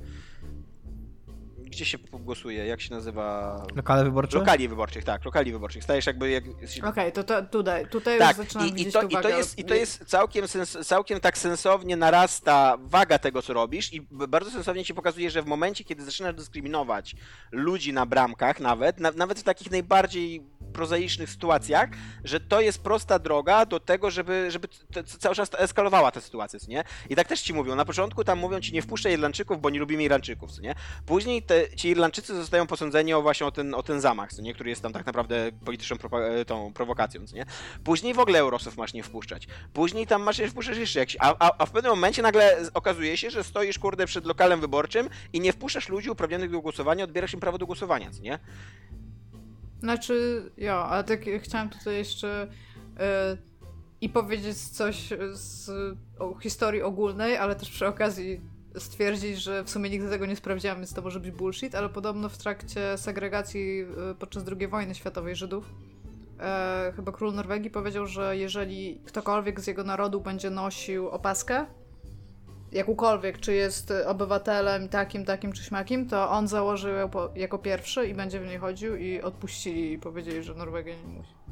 gdzie 1.76 1.86
się 1.86 1.98
głosuje? 2.14 2.66
Jak 2.66 2.82
się 2.82 2.96
nazywa? 2.96 3.58
Lokale 3.76 4.04
wyborcze? 4.04 4.38
Lokali 4.38 4.68
wyborczych, 4.68 5.04
tak, 5.04 5.26
lokali 5.26 5.52
wyborczych. 5.52 5.84
Stajesz 5.84 6.06
jakby 6.06 6.30
jak... 6.30 6.44
Okej, 6.84 7.12
to, 7.12 7.24
to 7.24 7.42
tutaj, 7.44 7.88
tutaj 7.88 8.20
Tak, 8.20 8.38
już 8.38 8.48
zaczynam 8.48 8.68
i, 8.68 8.82
i, 8.82 8.92
to, 8.92 9.02
i, 9.02 9.18
to 9.18 9.30
jest, 9.30 9.60
i 9.60 9.64
to 9.64 9.74
jest 9.74 10.06
całkiem, 10.06 10.48
sens, 10.48 10.78
całkiem 10.84 11.20
tak 11.20 11.38
sensownie 11.38 11.98
narasta 11.98 12.78
waga 12.80 13.20
tego, 13.20 13.42
co 13.42 13.54
robisz 13.54 13.94
i 13.94 14.02
bardzo 14.12 14.52
sensownie 14.52 14.86
ci 14.86 14.94
pokazuje, 14.94 15.30
że 15.30 15.42
w 15.42 15.46
momencie, 15.46 15.84
kiedy 15.84 16.06
zaczynasz 16.06 16.36
dyskryminować 16.36 17.16
ludzi 17.52 17.94
na 17.94 18.06
bramkach 18.06 18.60
nawet, 18.60 19.00
na, 19.00 19.12
nawet 19.12 19.40
w 19.40 19.44
takich 19.44 19.72
najbardziej 19.72 20.44
prozaicznych 20.74 21.30
sytuacjach, 21.30 21.90
że 22.24 22.40
to 22.40 22.62
jest 22.62 22.84
prosta 22.84 23.20
droga 23.20 23.66
do 23.66 23.80
tego, 23.80 24.12
żeby, 24.12 24.52
żeby 24.52 24.68
cały 25.20 25.36
czas 25.36 25.50
eskalowała 25.58 26.12
ta 26.12 26.22
sytuacja, 26.22 26.60
nie? 26.68 26.84
I 27.10 27.16
tak 27.16 27.28
też 27.28 27.42
ci 27.42 27.54
mówią, 27.54 27.76
na 27.76 27.86
początku 27.86 28.24
tam 28.24 28.40
mówią 28.40 28.60
ci 28.60 28.74
nie 28.74 28.82
wpuszczaj 28.82 29.14
Irlandczyków, 29.14 29.62
bo 29.62 29.70
nie 29.70 29.80
lubimy 29.80 30.04
Irlandczyków, 30.04 30.60
nie? 30.60 30.76
Później 31.06 31.44
te, 31.44 31.65
ci 31.76 31.90
Irlandczycy 31.90 32.36
zostają 32.36 32.68
posądzeni 32.68 33.14
o 33.14 33.22
właśnie 33.22 33.48
o 33.48 33.52
ten, 33.52 33.74
o 33.74 33.84
ten 33.84 34.02
zamach, 34.02 34.34
co 34.34 34.42
nie? 34.42 34.54
Który 34.54 34.70
jest 34.70 34.82
tam 34.82 34.94
tak 34.94 35.06
naprawdę 35.06 35.52
polityczną 35.66 35.98
e, 36.12 36.46
tą 36.46 36.74
prowokacją, 36.74 37.28
co 37.28 37.36
nie? 37.36 37.46
Później 37.84 38.14
w 38.14 38.20
ogóle 38.20 38.40
Eurosów 38.40 38.78
masz 38.78 38.94
nie 38.94 39.04
wpuszczać. 39.04 39.48
Później 39.74 40.08
tam 40.08 40.24
masz 40.24 40.40
nie 40.40 40.48
wpuszczać 40.48 40.78
jeszcze 40.78 41.00
jakiś. 41.00 41.18
A, 41.20 41.36
a, 41.40 41.52
a 41.58 41.66
w 41.66 41.72
pewnym 41.72 41.90
momencie 41.90 42.22
nagle 42.22 42.58
okazuje 42.74 43.18
się, 43.18 43.30
że 43.30 43.44
stoisz 43.44 43.80
kurde 43.80 44.06
przed 44.06 44.26
lokalem 44.26 44.62
wyborczym 44.62 45.10
i 45.34 45.40
nie 45.40 45.54
wpuszczasz 45.54 45.90
ludzi 45.90 46.10
uprawnionych 46.10 46.52
do 46.52 46.62
głosowania, 46.62 47.04
odbierasz 47.04 47.34
im 47.34 47.40
prawo 47.40 47.58
do 47.58 47.66
głosowania, 47.66 48.12
co 48.12 48.22
nie? 48.22 48.40
Znaczy, 49.80 50.44
ja, 50.58 50.76
ale 50.76 51.04
tak 51.04 51.22
chciałam 51.42 51.70
tutaj 51.70 51.96
jeszcze 51.96 52.48
e, 53.00 53.38
i 54.02 54.10
powiedzieć 54.10 54.58
coś 54.58 55.10
z 55.32 55.70
o 56.20 56.40
historii 56.40 56.82
ogólnej, 56.82 57.38
ale 57.38 57.56
też 57.56 57.70
przy 57.70 57.88
okazji 57.88 58.42
stwierdzić, 58.78 59.38
że 59.38 59.64
w 59.64 59.70
sumie 59.70 59.90
nigdy 59.90 60.10
tego 60.10 60.26
nie 60.26 60.36
sprawdziłam, 60.36 60.78
więc 60.78 60.94
to 60.94 61.02
może 61.02 61.20
być 61.20 61.32
bullshit, 61.32 61.76
ale 61.76 61.90
podobno 61.90 62.30
w 62.30 62.38
trakcie 62.38 62.98
segregacji 62.98 63.82
e, 64.12 64.16
podczas 64.16 64.44
II 64.60 64.68
wojny 64.68 64.96
światowej 64.96 65.36
Żydów 65.36 65.66
e, 66.40 66.94
chyba 66.96 67.12
król 67.12 67.34
Norwegii 67.34 67.72
powiedział, 67.72 68.08
że 68.08 68.38
jeżeli 68.38 69.02
ktokolwiek 69.06 69.60
z 69.60 69.68
jego 69.68 69.84
narodu 69.84 70.22
będzie 70.22 70.50
nosił 70.50 71.10
opaskę, 71.10 71.66
jakąkolwiek, 72.72 73.40
czy 73.40 73.54
jest 73.54 73.94
obywatelem 74.06 74.90
takim, 74.90 75.26
takim 75.26 75.54
czy 75.54 75.64
śmakim, 75.64 76.10
to 76.10 76.30
on 76.30 76.48
założył 76.48 76.96
ją 76.96 77.10
jako 77.36 77.60
pierwszy 77.60 78.08
i 78.08 78.14
będzie 78.14 78.40
w 78.40 78.46
niej 78.46 78.58
chodził 78.58 78.96
i 78.96 79.22
odpuścili 79.22 79.92
i 79.92 80.00
powiedzieli, 80.00 80.44
że 80.44 80.54
Norwegia 80.54 80.96
nie 80.96 81.14
musi. 81.14 81.45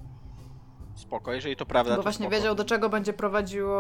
Spoko, 1.04 1.34
jeżeli 1.34 1.56
to 1.56 1.66
prawda, 1.66 1.92
Bo 1.92 1.96
to 1.98 2.04
właśnie 2.04 2.26
spoko. 2.26 2.36
wiedział, 2.36 2.56
do 2.56 2.66
czego 2.66 2.90
będzie 2.90 3.14
prowadziło, 3.14 3.80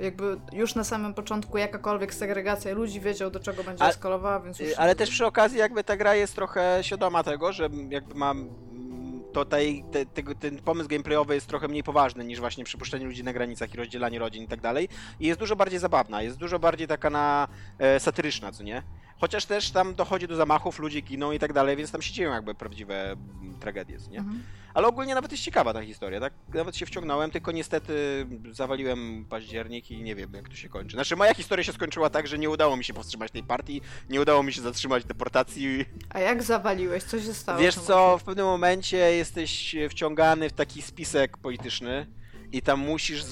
jakby 0.00 0.36
już 0.52 0.74
na 0.74 0.84
samym 0.84 1.14
początku 1.14 1.58
jakakolwiek 1.58 2.14
segregacja 2.14 2.74
ludzi 2.74 3.00
wiedział, 3.00 3.30
do 3.30 3.40
czego 3.40 3.64
będzie 3.64 3.84
eskalowała, 3.84 4.40
więc 4.40 4.58
już... 4.60 4.70
Y, 4.70 4.78
Ale 4.78 4.94
też 4.94 5.10
przy 5.10 5.26
okazji 5.26 5.58
jakby 5.58 5.84
ta 5.84 5.96
gra 5.96 6.14
jest 6.14 6.34
trochę 6.34 6.78
świadoma 6.82 7.22
tego, 7.22 7.52
że 7.52 7.68
jakby 7.90 8.14
mam 8.14 8.38
mm, 8.38 9.22
to 9.32 9.44
tej, 9.44 9.84
te, 9.92 10.06
tego, 10.06 10.34
ten 10.34 10.58
pomysł 10.58 10.88
gameplayowy 10.88 11.34
jest 11.34 11.46
trochę 11.46 11.68
mniej 11.68 11.82
poważny 11.82 12.24
niż 12.24 12.40
właśnie 12.40 12.64
przypuszczenie 12.64 13.06
ludzi 13.06 13.24
na 13.24 13.32
granicach 13.32 13.74
i 13.74 13.76
rozdzielanie 13.76 14.18
rodzin 14.18 14.44
i 14.44 14.48
tak 14.48 14.60
dalej. 14.60 14.88
I 15.20 15.26
jest 15.26 15.40
dużo 15.40 15.56
bardziej 15.56 15.78
zabawna, 15.78 16.22
jest 16.22 16.36
dużo 16.38 16.58
bardziej 16.58 16.86
taka 16.88 17.10
na 17.10 17.48
e, 17.78 18.00
satyryczna, 18.00 18.52
co 18.52 18.62
nie? 18.62 18.82
Chociaż 19.20 19.46
też 19.46 19.70
tam 19.70 19.94
dochodzi 19.94 20.28
do 20.28 20.36
zamachów, 20.36 20.78
ludzie 20.78 21.00
giną 21.00 21.32
i 21.32 21.38
tak 21.38 21.52
dalej, 21.52 21.76
więc 21.76 21.90
tam 21.92 22.02
się 22.02 22.12
dzieją 22.12 22.32
jakby 22.32 22.54
prawdziwe 22.54 23.10
mm, 23.12 23.58
tragedie, 23.60 23.98
nie? 24.10 24.18
Mhm. 24.18 24.42
Ale 24.74 24.86
ogólnie 24.86 25.14
nawet 25.14 25.32
jest 25.32 25.44
ciekawa 25.44 25.72
ta 25.72 25.82
historia, 25.82 26.20
tak? 26.20 26.32
Nawet 26.54 26.76
się 26.76 26.86
wciągnąłem, 26.86 27.30
tylko 27.30 27.52
niestety 27.52 28.26
zawaliłem 28.50 29.24
październik 29.28 29.90
i 29.90 30.02
nie 30.02 30.14
wiem 30.14 30.34
jak 30.34 30.48
to 30.48 30.54
się 30.54 30.68
kończy. 30.68 30.96
Znaczy 30.96 31.16
moja 31.16 31.34
historia 31.34 31.64
się 31.64 31.72
skończyła 31.72 32.10
tak, 32.10 32.26
że 32.26 32.38
nie 32.38 32.50
udało 32.50 32.76
mi 32.76 32.84
się 32.84 32.94
powstrzymać 32.94 33.32
tej 33.32 33.42
partii, 33.42 33.80
nie 34.10 34.20
udało 34.20 34.42
mi 34.42 34.52
się 34.52 34.62
zatrzymać 34.62 35.04
deportacji. 35.04 35.84
A 36.10 36.20
jak 36.20 36.42
zawaliłeś? 36.42 37.02
Co 37.02 37.20
się 37.20 37.34
stało? 37.34 37.58
Wiesz 37.58 37.74
co, 37.74 38.18
w 38.18 38.22
pewnym 38.22 38.46
momencie 38.46 38.96
jesteś 38.96 39.76
wciągany 39.90 40.48
w 40.48 40.52
taki 40.52 40.82
spisek 40.82 41.38
polityczny 41.38 42.06
i 42.52 42.62
tam 42.62 42.80
musisz 42.80 43.24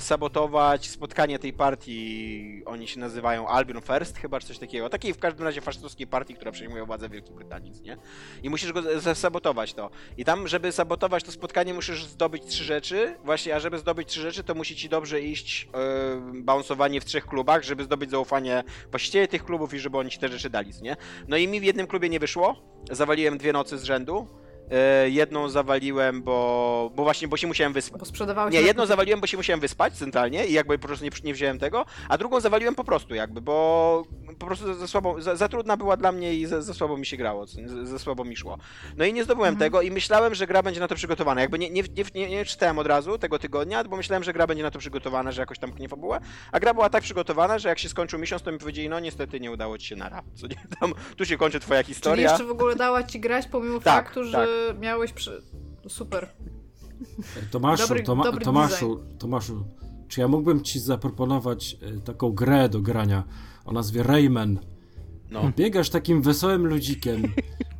sabotować 0.00 0.88
spotkanie 0.88 1.38
tej 1.38 1.52
partii, 1.52 2.62
oni 2.66 2.88
się 2.88 3.00
nazywają 3.00 3.48
Albion 3.48 3.82
First, 3.82 4.18
chyba 4.18 4.40
czy 4.40 4.46
coś 4.46 4.58
takiego, 4.58 4.88
takiej 4.88 5.14
w 5.14 5.18
każdym 5.18 5.46
razie 5.46 5.60
faszystowskiej 5.60 6.06
partii, 6.06 6.34
która 6.34 6.52
przejmuje 6.52 6.84
władzę 6.84 7.08
Wielkiej 7.08 7.34
Brytanii, 7.34 7.72
nie? 7.82 7.96
I 8.42 8.50
musisz 8.50 8.72
go 8.72 9.00
zasabotować 9.00 9.74
to. 9.74 9.90
I 10.16 10.24
tam, 10.24 10.48
żeby 10.48 10.72
sabotować 10.72 11.24
to 11.24 11.32
spotkanie, 11.32 11.74
musisz 11.74 12.04
zdobyć 12.04 12.44
trzy 12.46 12.64
rzeczy, 12.64 13.14
właśnie, 13.24 13.54
a 13.54 13.60
żeby 13.60 13.78
zdobyć 13.78 14.08
trzy 14.08 14.20
rzeczy, 14.20 14.44
to 14.44 14.54
musi 14.54 14.76
ci 14.76 14.88
dobrze 14.88 15.20
iść 15.20 15.68
yy, 16.34 16.42
bounsowanie 16.42 17.00
w 17.00 17.04
trzech 17.04 17.26
klubach, 17.26 17.62
żeby 17.62 17.84
zdobyć 17.84 18.10
zaufanie 18.10 18.64
właścicieli 18.90 19.28
tych 19.28 19.44
klubów 19.44 19.74
i 19.74 19.78
żeby 19.78 19.98
oni 19.98 20.10
ci 20.10 20.18
te 20.18 20.28
rzeczy 20.28 20.50
dali, 20.50 20.70
nie? 20.82 20.96
No 21.28 21.36
i 21.36 21.48
mi 21.48 21.60
w 21.60 21.64
jednym 21.64 21.86
klubie 21.86 22.08
nie 22.08 22.20
wyszło, 22.20 22.62
zawaliłem 22.90 23.38
dwie 23.38 23.52
nocy 23.52 23.78
z 23.78 23.84
rzędu, 23.84 24.26
jedną 25.06 25.48
zawaliłem, 25.48 26.22
bo, 26.22 26.90
bo 26.94 27.02
właśnie, 27.02 27.28
bo 27.28 27.36
się 27.36 27.46
musiałem 27.46 27.72
wyspać. 27.72 28.00
Bo 28.00 28.06
sprzedawałeś... 28.06 28.54
Nie, 28.54 28.62
jedną 28.62 28.86
zawaliłem, 28.86 29.20
bo 29.20 29.26
się 29.26 29.36
musiałem 29.36 29.60
wyspać 29.60 29.94
centralnie 29.94 30.46
i 30.46 30.52
jakby 30.52 30.78
po 30.78 30.86
prostu 30.86 31.04
nie, 31.04 31.10
nie 31.24 31.34
wziąłem 31.34 31.58
tego, 31.58 31.84
a 32.08 32.18
drugą 32.18 32.40
zawaliłem 32.40 32.74
po 32.74 32.84
prostu 32.84 33.14
jakby, 33.14 33.40
bo 33.40 34.02
po 34.38 34.46
prostu 34.46 34.74
za, 34.74 34.88
słabo, 34.88 35.22
za, 35.22 35.36
za 35.36 35.48
trudna 35.48 35.76
była 35.76 35.96
dla 35.96 36.12
mnie 36.12 36.34
i 36.34 36.46
za, 36.46 36.62
za 36.62 36.74
słabo 36.74 36.96
mi 36.96 37.06
się 37.06 37.16
grało, 37.16 37.46
nie, 37.56 37.68
za, 37.68 37.84
za 37.86 37.98
słabo 37.98 38.24
mi 38.24 38.36
szło. 38.36 38.58
No 38.96 39.04
i 39.04 39.12
nie 39.12 39.24
zdobyłem 39.24 39.48
Mhm. 39.54 39.70
tego 39.70 39.82
i 39.82 39.90
myślałem, 39.90 40.34
że 40.34 40.46
gra 40.46 40.62
będzie 40.62 40.80
na 40.80 40.88
to 40.88 40.94
przygotowana. 40.94 41.40
Jakby 41.40 41.58
nie, 41.58 41.70
nie, 41.70 41.82
nie, 41.82 42.04
nie, 42.14 42.28
nie 42.28 42.44
czytałem 42.44 42.78
od 42.78 42.86
razu 42.86 43.18
tego 43.18 43.38
tygodnia, 43.38 43.84
bo 43.84 43.96
myślałem, 43.96 44.24
że 44.24 44.32
gra 44.32 44.46
będzie 44.46 44.62
na 44.62 44.70
to 44.70 44.78
przygotowana, 44.78 45.32
że 45.32 45.42
jakoś 45.42 45.58
tam 45.58 45.72
pchnie 45.72 45.88
fabułę, 45.88 46.20
a 46.52 46.60
gra 46.60 46.74
była 46.74 46.90
tak 46.90 47.02
przygotowana, 47.02 47.58
że 47.58 47.68
jak 47.68 47.78
się 47.78 47.88
skończył 47.88 48.18
miesiąc, 48.18 48.42
to 48.42 48.52
mi 48.52 48.58
powiedzieli, 48.58 48.88
no 48.88 49.00
niestety 49.00 49.40
nie 49.40 49.50
udało 49.50 49.78
ci 49.78 49.86
się 49.86 49.96
nara. 49.96 50.22
Co 50.34 50.46
nie, 50.46 50.56
tam, 50.80 50.92
tu 51.16 51.24
się 51.24 51.36
kończy 51.36 51.60
twoja 51.60 51.82
Czyli 51.82 51.94
historia. 51.94 52.30
jeszcze 52.30 52.44
w 52.44 52.50
ogóle 52.50 52.76
dała 52.76 53.02
ci 53.02 53.20
grać 53.20 53.46
pomimo 53.46 53.80
Tak, 53.80 54.04
faktu, 54.04 54.24
że 54.24 54.46
miałeś 54.80 55.12
przy... 55.12 55.42
Super. 55.88 56.28
Tomaszu, 57.50 57.82
Dobry- 57.94 58.02
Toma, 58.04 58.24
dobry 58.24 58.44
Tomaszu, 58.44 59.00
Tomaszu, 59.18 59.64
czy 60.08 60.20
ja 60.20 60.28
mógłbym 60.28 60.62
ci 60.64 60.80
zaproponować 60.80 61.76
e, 61.82 62.00
taką 62.00 62.32
grę 62.32 62.68
do 62.68 62.80
grania 62.80 63.24
o 63.64 63.72
nazwie 63.72 64.02
Rayman? 64.02 64.58
No. 65.30 65.52
Biegasz 65.56 65.90
takim 65.90 66.22
wesołym 66.22 66.66
ludzikiem, 66.66 67.22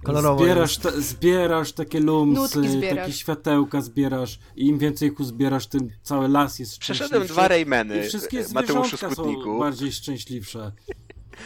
Kolorowo 0.04 0.44
zbierasz, 0.44 0.78
te, 0.78 1.00
zbierasz 1.02 1.72
takie 1.72 2.00
lumsy, 2.00 2.68
zbierasz. 2.70 2.98
takie 2.98 3.12
światełka 3.12 3.80
zbierasz 3.80 4.38
i 4.56 4.66
im 4.66 4.78
więcej 4.78 5.08
ich 5.08 5.20
uzbierasz, 5.20 5.66
tym 5.66 5.90
cały 6.02 6.28
las 6.28 6.58
jest 6.58 6.78
Przeszedłem 6.78 7.08
szczęśliwszy. 7.08 7.34
dwa 7.34 7.48
Raymany, 7.48 8.04
I 8.04 8.08
wszystkie 8.08 8.44
Mateuszu 8.54 8.96
są 8.96 9.58
bardziej 9.58 9.92
szczęśliwsze. 9.92 10.72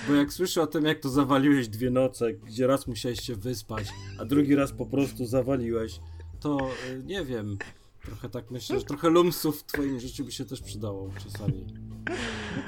Bo 0.08 0.14
jak 0.14 0.32
słyszę 0.32 0.62
o 0.62 0.66
tym, 0.66 0.84
jak 0.84 1.00
to 1.00 1.08
zawaliłeś 1.08 1.68
dwie 1.68 1.90
noce, 1.90 2.32
gdzie 2.32 2.66
raz 2.66 2.86
musiałeś 2.86 3.20
się 3.22 3.34
wyspać, 3.36 3.84
a 4.20 4.24
drugi 4.24 4.54
raz 4.54 4.72
po 4.72 4.86
prostu 4.86 5.26
zawaliłeś, 5.26 6.00
to 6.40 6.58
y, 6.90 7.02
nie 7.04 7.24
wiem. 7.24 7.58
Trochę 8.04 8.28
tak 8.28 8.50
myślę, 8.50 8.78
że 8.78 8.84
trochę 8.84 9.10
lumsów 9.10 9.60
w 9.60 9.64
twoim 9.64 10.00
życiu 10.00 10.24
by 10.24 10.32
się 10.32 10.44
też 10.44 10.60
przydało 10.62 11.10
czasami. 11.24 11.66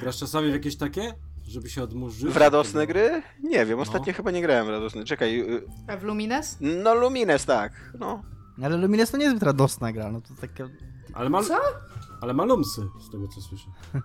Grasz 0.01 0.17
czasami 0.17 0.49
w 0.49 0.53
jakieś 0.53 0.75
takie? 0.77 1.13
Żeby 1.43 1.69
się 1.69 1.83
odmurzyć? 1.83 2.29
W 2.33 2.37
radosne 2.37 2.87
gry? 2.87 3.21
Nie 3.43 3.65
wiem, 3.65 3.79
ostatnio 3.79 4.13
chyba 4.13 4.31
nie 4.31 4.41
grałem 4.41 4.65
w 4.65 4.69
radosne. 4.69 5.03
Czekaj, 5.03 5.39
y, 5.55 5.61
A 5.87 5.97
w 5.97 6.03
Lumines? 6.03 6.57
no 6.61 6.95
Lumines 6.95 7.45
tak, 7.45 7.93
no. 7.99 8.23
Ale 8.61 8.77
Lumines 8.77 9.11
to 9.11 9.17
niezbyt 9.17 9.43
radosna 9.43 9.91
gra, 9.93 10.11
no 10.11 10.21
to 10.21 10.33
taka... 10.41 10.69
Ale 11.13 11.29
ma, 11.29 11.43
Co? 11.43 11.59
ale 12.21 12.33
ma 12.33 12.45
lumsy, 12.45 12.81
z 13.07 13.11
tego 13.11 13.27
co 13.27 13.41
słyszę. 13.41 13.67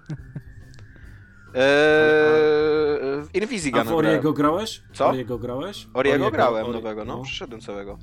Eee, 1.55 3.23
w 3.23 3.29
A 3.35 3.39
Invisigan 3.39 3.87
w 3.87 3.93
Oriego 3.93 4.33
grałeś? 4.33 4.83
Co? 4.95 5.09
Oriego 5.09 5.39
grałeś? 5.39 5.87
Oriego 5.95 6.31
grałem 6.31 6.67
Ori- 6.67 6.73
nowego, 6.73 7.05
no, 7.05 7.17
no. 7.17 7.23
przeszedłem 7.23 7.61
całego. 7.61 7.99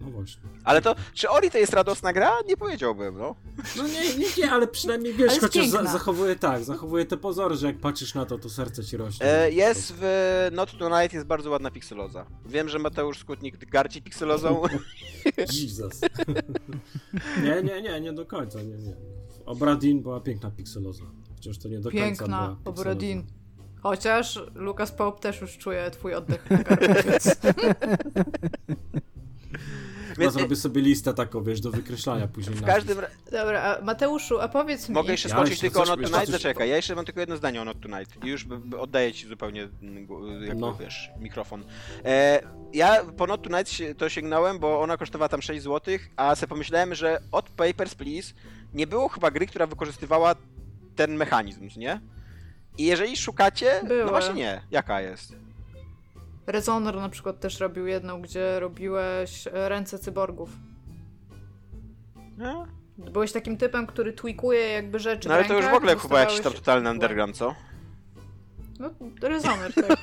No 0.00 0.10
właśnie. 0.10 0.42
Ale 0.64 0.82
to, 0.82 0.94
czy 1.14 1.30
Ori 1.30 1.50
to 1.50 1.58
jest 1.58 1.72
radosna 1.72 2.12
gra? 2.12 2.30
Nie 2.46 2.56
powiedziałbym, 2.56 3.18
no. 3.18 3.34
No 3.76 3.88
nie, 3.88 4.16
nie, 4.16 4.26
nie 4.38 4.50
ale 4.50 4.66
przynajmniej 4.66 5.14
wiesz, 5.14 5.30
Ale 5.30 5.40
chociaż 5.40 5.68
za, 5.68 5.84
zachowuje 5.84 6.36
tak, 6.36 6.64
zachowuje 6.64 7.06
te 7.06 7.16
pozory, 7.16 7.56
że 7.56 7.66
jak 7.66 7.78
patrzysz 7.78 8.14
na 8.14 8.26
to, 8.26 8.38
to 8.38 8.48
serce 8.50 8.84
ci 8.84 8.96
rośnie. 8.96 9.26
E, 9.26 9.50
jest 9.50 9.94
w 9.96 10.48
Not 10.52 10.78
Tonight 10.78 11.12
jest 11.12 11.26
bardzo 11.26 11.50
ładna 11.50 11.70
pikseloza. 11.70 12.26
Wiem, 12.46 12.68
że 12.68 12.78
Mateusz 12.78 13.18
Skutnik 13.18 13.70
garci 13.70 14.02
pikselozą. 14.02 14.62
Jesus. 15.62 16.00
nie, 17.44 17.62
nie, 17.62 17.82
nie, 17.82 18.00
nie 18.00 18.12
do 18.12 18.26
końca, 18.26 18.62
nie, 18.62 18.76
nie. 18.76 18.96
Obradin 19.46 20.02
była 20.02 20.20
piękna 20.20 20.50
pikseloza. 20.50 21.04
Chociaż 21.38 21.58
to 21.58 21.68
nie 21.68 21.80
do 21.80 21.90
końca 21.90 22.04
Piękna, 22.04 22.26
była 22.26 22.48
pikseloza. 22.48 22.80
Obradin. 22.80 23.24
Chociaż 23.82 24.40
Lucas 24.54 24.92
Pope 24.92 25.20
też 25.20 25.40
już 25.40 25.58
czuje 25.58 25.90
twój 25.90 26.14
oddech 26.14 26.50
na 26.50 26.58
więc... 30.18 30.34
Ja 30.34 30.40
zrobię 30.40 30.56
sobie 30.56 30.82
listę 30.82 31.14
taką, 31.14 31.42
wiesz, 31.42 31.60
do 31.60 31.70
wykreślania 31.70 32.28
później. 32.28 32.56
W 32.56 32.62
każdym 32.64 32.98
razie... 32.98 33.14
Dobra, 33.32 33.62
a 33.62 33.84
Mateuszu, 33.84 34.40
a 34.40 34.48
powiedz 34.48 34.88
mi... 34.88 34.94
Mogę 34.94 35.10
jeszcze 35.12 35.28
Ja 35.28 35.34
skończyć 35.34 35.50
jeszcze 35.50 35.66
tylko 35.66 35.82
o 35.82 35.96
Not 35.96 36.10
Tonight? 36.10 36.30
Zaczekaj, 36.30 36.68
ja 36.68 36.76
jeszcze 36.76 36.94
mam 36.94 37.04
tylko 37.04 37.20
jedno 37.20 37.36
zdanie 37.36 37.62
o 37.62 37.64
Not 37.64 37.80
Tonight 37.80 38.24
i 38.24 38.28
już 38.28 38.46
oddaję 38.80 39.12
ci 39.12 39.28
zupełnie 39.28 39.68
mm, 39.82 40.08
jakby, 40.42 40.60
No. 40.60 40.74
wiesz, 40.74 41.10
mikrofon. 41.20 41.64
E, 42.04 42.42
ja 42.72 43.04
po 43.16 43.26
Not 43.26 43.42
Tonight 43.42 43.70
się- 43.70 43.94
to 43.94 44.08
sięgnąłem, 44.08 44.58
bo 44.58 44.80
ona 44.80 44.96
kosztowała 44.96 45.28
tam 45.28 45.42
6 45.42 45.62
zł, 45.62 45.98
a 46.16 46.34
sobie 46.34 46.48
pomyślałem, 46.48 46.94
że 46.94 47.20
od 47.32 47.50
Papers, 47.50 47.94
Please 47.94 48.32
nie 48.74 48.86
było 48.86 49.08
chyba 49.08 49.30
gry, 49.30 49.46
która 49.46 49.66
wykorzystywała 49.66 50.34
ten 50.98 51.16
mechanizm, 51.16 51.68
nie? 51.76 52.00
I 52.78 52.84
jeżeli 52.84 53.16
szukacie, 53.16 53.80
Była. 53.84 54.04
no 54.04 54.10
właśnie 54.10 54.34
nie. 54.34 54.62
Jaka 54.70 55.00
jest? 55.00 55.36
Rezonor 56.46 56.96
na 56.96 57.08
przykład 57.08 57.40
też 57.40 57.60
robił 57.60 57.86
jedną, 57.86 58.22
gdzie 58.22 58.60
robiłeś 58.60 59.46
e, 59.46 59.68
ręce 59.68 59.98
cyborgów. 59.98 60.50
Nie? 62.38 62.54
Byłeś 63.10 63.32
takim 63.32 63.56
typem, 63.56 63.86
który 63.86 64.12
tweakuje 64.12 64.68
jakby 64.68 64.98
rzeczy 64.98 65.28
No 65.28 65.34
ale 65.34 65.44
to 65.44 65.54
już 65.54 65.66
w 65.66 65.74
ogóle 65.74 65.96
chyba 65.96 66.20
jakiś 66.20 66.40
tam 66.40 66.52
totalny 66.52 66.90
underground, 66.90 67.36
co? 67.36 67.54
No, 68.78 68.90
Rezonor, 69.22 69.72
tak. 69.74 69.98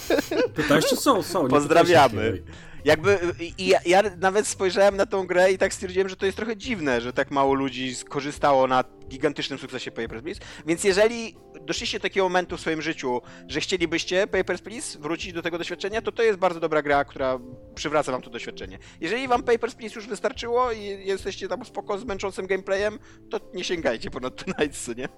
To 0.68 0.76
jeszcze 0.76 0.96
są, 0.96 1.22
są. 1.22 1.42
nie 1.42 1.48
Pozdrawiamy. 1.48 2.42
Jakby 2.86 3.18
i 3.58 3.66
ja, 3.66 3.78
ja 3.86 4.02
nawet 4.18 4.46
spojrzałem 4.46 4.96
na 4.96 5.06
tą 5.06 5.26
grę 5.26 5.52
i 5.52 5.58
tak 5.58 5.74
stwierdziłem, 5.74 6.08
że 6.08 6.16
to 6.16 6.26
jest 6.26 6.36
trochę 6.36 6.56
dziwne, 6.56 7.00
że 7.00 7.12
tak 7.12 7.30
mało 7.30 7.54
ludzi 7.54 7.94
skorzystało 7.94 8.66
na 8.66 8.84
gigantycznym 9.08 9.58
sukcesie 9.58 9.90
Papers, 9.90 10.22
Please. 10.22 10.40
Więc 10.66 10.84
jeżeli 10.84 11.36
doszliście 11.66 11.98
do 11.98 12.02
takiego 12.02 12.26
momentu 12.26 12.56
w 12.56 12.60
swoim 12.60 12.82
życiu, 12.82 13.20
że 13.48 13.60
chcielibyście 13.60 14.26
Papers, 14.26 14.62
Please 14.62 14.98
wrócić 14.98 15.32
do 15.32 15.42
tego 15.42 15.58
doświadczenia, 15.58 16.02
to 16.02 16.12
to 16.12 16.22
jest 16.22 16.38
bardzo 16.38 16.60
dobra 16.60 16.82
gra, 16.82 17.04
która 17.04 17.38
przywraca 17.74 18.12
wam 18.12 18.22
to 18.22 18.30
doświadczenie. 18.30 18.78
Jeżeli 19.00 19.28
wam 19.28 19.42
Papers, 19.42 19.74
Please 19.74 19.94
już 19.94 20.08
wystarczyło 20.08 20.72
i 20.72 20.82
jesteście 20.84 21.48
tam 21.48 21.64
spoko 21.64 21.98
z 21.98 22.04
męczącym 22.04 22.46
gameplayem, 22.46 22.98
to 23.30 23.40
nie 23.54 23.64
sięgajcie 23.64 24.10
ponad 24.10 24.42
Tonight's, 24.42 24.96
nie? 24.96 25.08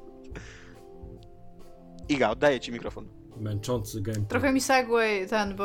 Iga, 2.09 2.31
oddaję 2.31 2.61
ci 2.61 2.73
mikrofon. 2.73 3.09
Męczący 3.37 4.03
gameplay. 4.03 4.29
Trochę 4.29 4.53
mi 4.53 4.61
segway 4.61 5.29
ten, 5.29 5.57
bo 5.57 5.65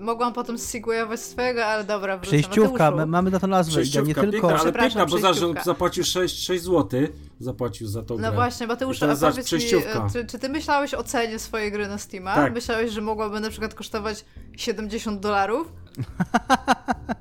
mogłam 0.00 0.32
potem 0.32 0.58
segwayować 0.58 1.20
swojego, 1.20 1.64
ale 1.64 1.84
dobra, 1.84 2.16
wrócę. 2.16 2.26
Przejściówka, 2.28 2.72
Mateuszu. 2.84 2.96
my- 2.96 3.06
mamy 3.06 3.30
na 3.30 3.40
to 3.40 3.46
nazwę, 3.46 3.72
Iga, 3.72 3.80
nie 3.80 3.84
Przejściówka, 3.90 4.20
tylko... 4.20 4.48
piękna, 4.48 4.62
ale 4.62 4.72
piękna, 4.72 5.06
bo 5.06 5.18
za, 5.18 5.30
przejściówka. 5.30 5.62
zapłacił 5.64 6.04
6, 6.04 6.44
6 6.46 6.64
zł, 6.64 7.00
zapłacił 7.40 7.86
za 7.88 8.00
No 8.08 8.16
grę. 8.16 8.32
właśnie, 8.32 8.64
I 8.66 8.68
Mateusz, 8.68 8.98
to 8.98 9.10
a 9.10 9.16
powiedz 9.16 9.36
mi, 9.36 9.44
przejściówka. 9.44 10.08
czy, 10.12 10.24
czy 10.26 10.38
ty 10.38 10.48
myślałeś 10.48 10.94
o 10.94 11.02
cenie 11.02 11.38
swojej 11.38 11.72
gry 11.72 11.88
na 11.88 11.98
Steama? 11.98 12.34
Tak. 12.34 12.54
Myślałeś, 12.54 12.90
że 12.92 13.00
mogłaby 13.00 13.40
na 13.40 13.50
przykład 13.50 13.74
kosztować 13.74 14.24
70 14.56 15.20
dolarów? 15.20 15.72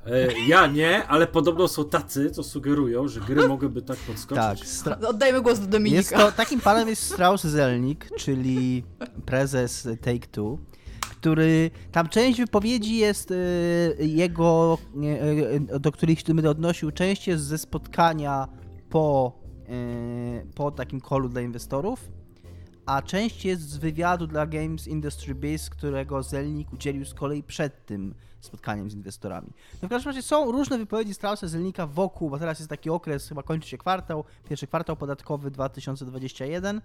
E, 0.05 0.39
ja 0.47 0.68
nie, 0.68 1.07
ale 1.07 1.28
podobno 1.28 1.68
są 1.68 1.86
tacy, 1.86 2.32
co 2.32 2.43
sugerują, 2.43 3.07
że 3.07 3.20
gry 3.22 3.47
mogłyby 3.47 3.82
tak 3.82 3.97
podskoczyć. 3.97 4.43
Tak, 4.43 4.57
stra- 4.57 4.97
No, 5.01 5.07
Oddajmy 5.09 5.41
głos 5.41 5.59
do 5.59 5.68
Dominika. 5.68 5.97
Jest 5.99 6.11
to, 6.16 6.32
takim 6.32 6.59
panem 6.61 6.88
jest 6.88 7.01
Strauss 7.13 7.43
Zelnick, 7.43 8.05
czyli 8.18 8.84
prezes 9.26 9.88
Take-Two, 10.01 10.57
który, 11.26 11.71
tam 11.91 12.09
część 12.09 12.39
wypowiedzi 12.39 12.97
jest 12.97 13.32
y, 13.32 13.95
jego, 13.99 14.78
y, 15.73 15.80
do 15.80 15.91
których 15.91 16.19
się 16.19 16.49
odnosił, 16.49 16.91
część 16.91 17.28
jest 17.28 17.43
ze 17.43 17.57
spotkania 17.57 18.47
po, 18.89 19.34
y, 19.69 20.45
po 20.55 20.71
takim 20.71 21.01
callu 21.01 21.30
dla 21.30 21.41
inwestorów, 21.41 22.11
a 22.86 23.01
część 23.01 23.45
jest 23.45 23.69
z 23.69 23.78
wywiadu 23.78 24.28
dla 24.28 24.45
Games 24.45 24.88
Industry 24.88 25.36
Biz, 25.36 25.69
którego 25.69 26.23
Zelnik 26.23 26.73
udzielił 26.73 27.05
z 27.05 27.13
kolei 27.13 27.43
przed 27.43 27.86
tym 27.86 28.15
spotkaniem 28.41 28.91
z 28.91 28.93
inwestorami. 28.93 29.47
No 29.82 29.88
w 29.88 29.91
każdym 29.91 30.09
razie 30.09 30.21
są 30.21 30.51
różne 30.51 30.78
wypowiedzi 30.78 31.13
Straussa 31.13 31.47
Zelnika 31.47 31.88
wokół, 31.88 32.30
bo 32.30 32.39
teraz 32.39 32.59
jest 32.59 32.69
taki 32.69 32.89
okres, 32.89 33.30
chyba 33.30 33.43
kończy 33.43 33.69
się 33.69 33.78
kwartał, 33.78 34.23
pierwszy 34.49 34.67
kwartał 34.67 34.95
podatkowy 34.95 35.51
2021, 35.51 36.82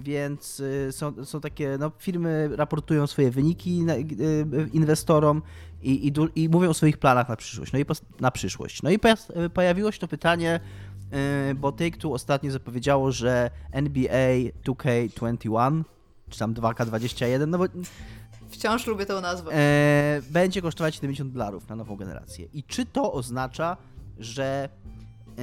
więc 0.00 0.60
y, 0.60 0.88
są, 0.92 1.24
są 1.24 1.40
takie, 1.40 1.76
no 1.80 1.92
firmy 1.98 2.50
raportują 2.52 3.06
swoje 3.06 3.30
wyniki 3.30 3.84
y, 3.88 3.92
y, 3.92 4.68
inwestorom 4.72 5.42
i, 5.82 6.08
i, 6.08 6.12
i 6.42 6.48
mówią 6.48 6.70
o 6.70 6.74
swoich 6.74 6.98
planach 6.98 7.28
na 7.28 7.36
przyszłość. 7.36 7.72
No 7.72 7.78
i 7.78 7.84
na 8.20 8.30
przyszłość. 8.30 8.82
No 8.82 8.90
i 8.90 8.98
pojawiło 9.54 9.92
się 9.92 9.98
to 9.98 10.08
pytanie, 10.08 10.60
bo 11.56 11.70
Take-Two 11.72 12.12
ostatnio 12.12 12.50
zapowiedziało, 12.50 13.12
że 13.12 13.50
NBA 13.72 14.50
2K21 14.64 15.82
czy 16.30 16.38
tam 16.38 16.54
2K21, 16.54 17.48
no 17.48 17.58
bo 17.58 17.64
Wciąż 18.48 18.86
lubię 18.86 19.06
tę 19.06 19.20
nazwę. 19.20 19.52
e, 19.52 20.22
będzie 20.30 20.62
kosztować 20.62 20.94
70 20.94 21.32
dolarów 21.32 21.68
na 21.68 21.76
nową 21.76 21.96
generację. 21.96 22.46
I 22.52 22.62
czy 22.62 22.86
to 22.86 23.12
oznacza, 23.12 23.76
że, 24.18 24.68
e, 25.38 25.42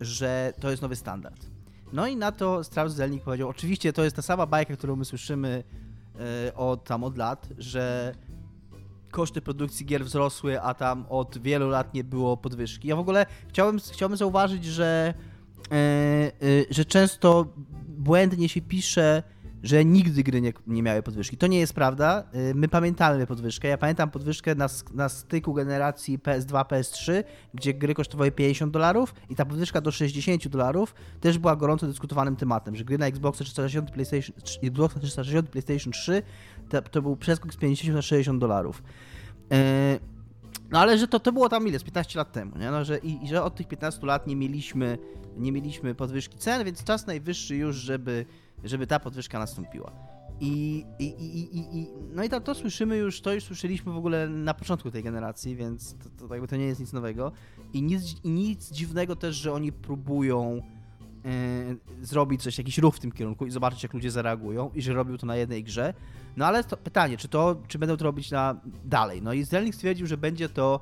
że 0.00 0.52
to 0.60 0.70
jest 0.70 0.82
nowy 0.82 0.96
standard? 0.96 1.55
No 1.92 2.06
i 2.06 2.16
na 2.16 2.32
to 2.32 2.64
Strauss 2.64 2.94
Zelnick 2.94 3.24
powiedział, 3.24 3.48
oczywiście 3.48 3.92
to 3.92 4.04
jest 4.04 4.16
ta 4.16 4.22
sama 4.22 4.46
bajka, 4.46 4.76
którą 4.76 4.96
my 4.96 5.04
słyszymy 5.04 5.64
e, 6.48 6.54
od 6.54 6.84
tam 6.84 7.04
od 7.04 7.18
lat, 7.18 7.48
że 7.58 8.14
koszty 9.10 9.40
produkcji 9.40 9.86
gier 9.86 10.04
wzrosły, 10.04 10.60
a 10.60 10.74
tam 10.74 11.06
od 11.08 11.38
wielu 11.38 11.68
lat 11.68 11.94
nie 11.94 12.04
było 12.04 12.36
podwyżki. 12.36 12.88
Ja 12.88 12.96
w 12.96 12.98
ogóle 12.98 13.26
chciałbym, 13.48 13.80
chciałbym 13.92 14.18
zauważyć, 14.18 14.64
że, 14.64 15.14
e, 15.70 15.74
e, 15.74 16.32
że 16.70 16.84
często 16.84 17.46
błędnie 17.88 18.48
się 18.48 18.60
pisze, 18.60 19.22
że 19.66 19.84
nigdy 19.84 20.22
gry 20.22 20.40
nie, 20.40 20.52
nie 20.66 20.82
miały 20.82 21.02
podwyżki. 21.02 21.36
To 21.36 21.46
nie 21.46 21.58
jest 21.58 21.72
prawda. 21.72 22.24
E, 22.32 22.54
My 22.54 22.68
pamiętamy 22.68 23.26
podwyżkę. 23.26 23.68
Ja 23.68 23.78
pamiętam 23.78 24.10
podwyżkę 24.10 24.54
na, 24.54 24.66
na 24.94 25.08
styku 25.08 25.54
generacji 25.54 26.18
PS2, 26.18 26.64
PS3, 26.64 27.24
gdzie 27.54 27.74
gry 27.74 27.94
kosztowały 27.94 28.32
50 28.32 28.72
dolarów 28.72 29.14
i 29.30 29.34
ta 29.34 29.44
podwyżka 29.44 29.80
do 29.80 29.90
60 29.92 30.48
dolarów 30.48 30.94
też 31.20 31.38
była 31.38 31.56
gorąco 31.56 31.86
dyskutowanym 31.86 32.36
tematem, 32.36 32.76
że 32.76 32.84
gry 32.84 32.98
na 32.98 33.06
Xbox 33.06 33.38
360 33.38 33.90
PlayStation, 33.90 34.36
Xbox 34.62 34.94
360 34.94 35.50
PlayStation 35.50 35.92
3 35.92 36.22
to, 36.68 36.82
to 36.82 37.02
był 37.02 37.16
przeskok 37.16 37.52
z 37.54 37.56
50 37.56 37.94
na 37.94 38.02
60 38.02 38.40
dolarów. 38.40 38.82
E, 39.52 39.98
No 40.70 40.78
ale 40.78 40.98
że 40.98 41.08
to, 41.08 41.20
to 41.20 41.32
było 41.32 41.48
tam 41.48 41.68
ile? 41.68 41.78
Z 41.78 41.84
15 41.84 42.18
lat 42.18 42.32
temu, 42.32 42.58
nie? 42.58 42.70
No, 42.70 42.84
że, 42.84 42.98
i, 42.98 43.24
I 43.24 43.28
że 43.28 43.42
od 43.42 43.54
tych 43.54 43.68
15 43.68 44.06
lat 44.06 44.26
nie 44.26 44.36
mieliśmy, 44.36 44.98
nie 45.36 45.52
mieliśmy 45.52 45.94
podwyżki 45.94 46.38
cen, 46.38 46.64
więc 46.64 46.84
czas 46.84 47.06
najwyższy 47.06 47.56
już, 47.56 47.76
żeby, 47.76 48.26
żeby 48.64 48.86
ta 48.86 49.00
podwyżka 49.00 49.38
nastąpiła. 49.38 49.92
I, 50.40 50.84
i, 50.98 51.04
i, 51.04 51.56
i, 51.56 51.78
i, 51.78 51.88
no 52.14 52.24
i 52.24 52.28
to, 52.28 52.40
to 52.40 52.54
słyszymy 52.54 52.96
już, 52.96 53.20
to 53.20 53.32
już 53.32 53.44
słyszeliśmy 53.44 53.92
w 53.92 53.96
ogóle 53.96 54.28
na 54.28 54.54
początku 54.54 54.90
tej 54.90 55.02
generacji, 55.02 55.56
więc 55.56 55.94
to, 55.94 56.28
to, 56.28 56.34
jakby 56.34 56.48
to 56.48 56.56
nie 56.56 56.64
jest 56.64 56.80
nic 56.80 56.92
nowego. 56.92 57.32
I 57.72 57.82
nic, 57.82 58.24
i 58.24 58.30
nic 58.30 58.70
dziwnego 58.72 59.16
też, 59.16 59.36
że 59.36 59.52
oni 59.52 59.72
próbują 59.72 60.62
e, 61.24 62.04
zrobić 62.04 62.42
coś, 62.42 62.58
jakiś 62.58 62.78
ruch 62.78 62.96
w 62.96 63.00
tym 63.00 63.12
kierunku 63.12 63.46
i 63.46 63.50
zobaczyć, 63.50 63.82
jak 63.82 63.94
ludzie 63.94 64.10
zareagują 64.10 64.70
i 64.74 64.82
że 64.82 64.92
robią 64.92 65.16
to 65.16 65.26
na 65.26 65.36
jednej 65.36 65.64
grze. 65.64 65.94
No 66.36 66.46
ale 66.46 66.64
to 66.64 66.76
pytanie, 66.76 67.16
czy 67.16 67.28
to, 67.28 67.56
czy 67.68 67.78
będą 67.78 67.96
to 67.96 68.04
robić 68.04 68.30
na 68.30 68.60
dalej? 68.84 69.22
No 69.22 69.32
i 69.32 69.44
Zelnik 69.44 69.74
stwierdził, 69.74 70.06
że 70.06 70.16
będzie 70.16 70.48
to, 70.48 70.80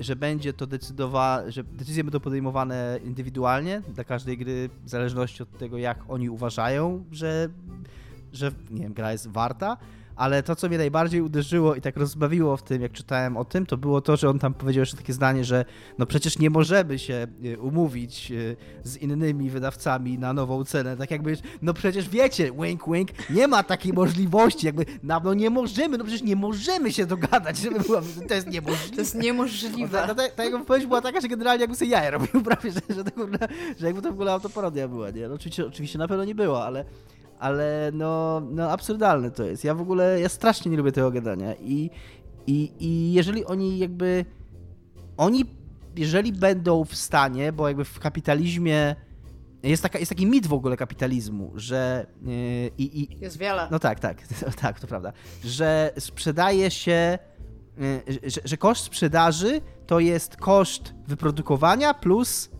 że 0.00 0.16
będzie 0.16 0.52
to 0.52 0.66
decydowa, 0.66 1.42
że 1.48 1.64
decyzje 1.64 2.04
będą 2.04 2.20
podejmowane 2.20 2.98
indywidualnie 3.04 3.82
dla 3.94 4.04
każdej 4.04 4.38
gry, 4.38 4.70
w 4.84 4.88
zależności 4.88 5.42
od 5.42 5.58
tego, 5.58 5.78
jak 5.78 5.98
oni 6.08 6.30
uważają, 6.30 7.04
że, 7.12 7.48
że 8.32 8.52
nie 8.70 8.82
wiem, 8.82 8.92
gra 8.92 9.12
jest 9.12 9.28
warta. 9.28 9.76
Ale 10.20 10.42
to, 10.42 10.56
co 10.56 10.68
mnie 10.68 10.78
najbardziej 10.78 11.20
uderzyło 11.20 11.74
i 11.74 11.80
tak 11.80 11.96
rozbawiło 11.96 12.56
w 12.56 12.62
tym, 12.62 12.82
jak 12.82 12.92
czytałem 12.92 13.36
o 13.36 13.44
tym, 13.44 13.66
to 13.66 13.76
było 13.76 14.00
to, 14.00 14.16
że 14.16 14.30
on 14.30 14.38
tam 14.38 14.54
powiedział 14.54 14.80
jeszcze 14.80 14.96
takie 14.96 15.12
zdanie, 15.12 15.44
że 15.44 15.64
no 15.98 16.06
przecież 16.06 16.38
nie 16.38 16.50
możemy 16.50 16.98
się 16.98 17.26
e, 17.44 17.58
umówić 17.58 18.32
e, 18.32 18.34
z 18.88 18.96
innymi 18.96 19.50
wydawcami 19.50 20.18
na 20.18 20.32
nową 20.32 20.64
cenę. 20.64 20.96
Tak 20.96 21.10
jakby, 21.10 21.36
no 21.62 21.74
przecież 21.74 22.08
wiecie, 22.08 22.52
wink 22.52 22.82
wink, 22.88 23.08
nie 23.30 23.48
ma 23.48 23.62
takiej 23.62 23.92
możliwości, 23.92 24.66
jakby, 24.66 24.84
no, 25.02 25.20
no 25.24 25.34
nie 25.34 25.50
możemy, 25.50 25.98
no 25.98 26.04
przecież 26.04 26.22
nie 26.22 26.36
możemy 26.36 26.92
się 26.92 27.06
dogadać, 27.06 27.58
żeby 27.58 27.80
była, 27.80 28.02
to 28.28 28.34
jest 28.34 28.46
niemożliwe. 28.46 28.94
To 28.94 29.00
jest 29.00 29.14
niemożliwe. 29.14 30.06
Ta, 30.06 30.14
ta, 30.14 30.28
ta 30.28 30.44
jego 30.44 30.58
wypowiedź 30.58 30.86
była 30.86 31.00
taka, 31.00 31.20
że 31.20 31.28
generalnie 31.28 31.60
jakby 31.60 31.76
sobie 31.76 31.90
jaja 31.90 32.10
robił 32.10 32.42
prawie, 32.48 32.70
że, 32.70 32.80
że, 32.94 33.04
to, 33.04 33.10
że 33.78 33.86
jakby 33.86 34.02
to 34.02 34.08
w 34.08 34.12
ogóle 34.12 34.32
autoparodia 34.32 34.88
była, 34.88 35.10
nie? 35.10 35.28
No 35.28 35.34
oczywiście, 35.34 35.66
oczywiście 35.66 35.98
na 35.98 36.08
pewno 36.08 36.24
nie 36.24 36.34
była, 36.34 36.64
ale, 36.64 36.84
ale 37.40 37.90
no, 37.94 38.42
no 38.50 38.70
absurdalne 38.70 39.30
to 39.30 39.44
jest. 39.44 39.64
Ja 39.64 39.74
w 39.74 39.80
ogóle, 39.80 40.20
ja 40.20 40.28
strasznie 40.28 40.70
nie 40.70 40.76
lubię 40.76 40.92
tego 40.92 41.10
gadania 41.10 41.54
i, 41.54 41.90
i, 42.46 42.72
i 42.78 43.12
jeżeli 43.12 43.44
oni 43.44 43.78
jakby, 43.78 44.24
oni, 45.16 45.44
jeżeli 45.96 46.32
będą 46.32 46.84
w 46.84 46.96
stanie, 46.96 47.52
bo 47.52 47.68
jakby 47.68 47.84
w 47.84 47.98
kapitalizmie 47.98 48.96
jest, 49.62 49.82
taka, 49.82 49.98
jest 49.98 50.08
taki 50.08 50.26
mit 50.26 50.46
w 50.46 50.52
ogóle 50.52 50.76
kapitalizmu, 50.76 51.52
że 51.54 52.06
yy, 52.22 52.32
i, 52.78 53.02
i, 53.02 53.20
Jest 53.20 53.38
wiele. 53.38 53.68
no 53.70 53.78
tak, 53.78 54.00
tak, 54.00 54.22
tak, 54.62 54.80
to 54.80 54.86
prawda. 54.86 55.12
Że 55.44 55.92
sprzedaje 55.98 56.70
się, 56.70 57.18
y, 57.78 58.30
że, 58.30 58.40
że 58.44 58.56
koszt 58.56 58.84
sprzedaży 58.84 59.60
to 59.86 60.00
jest 60.00 60.36
koszt 60.36 60.94
wyprodukowania 61.06 61.94
plus 61.94 62.50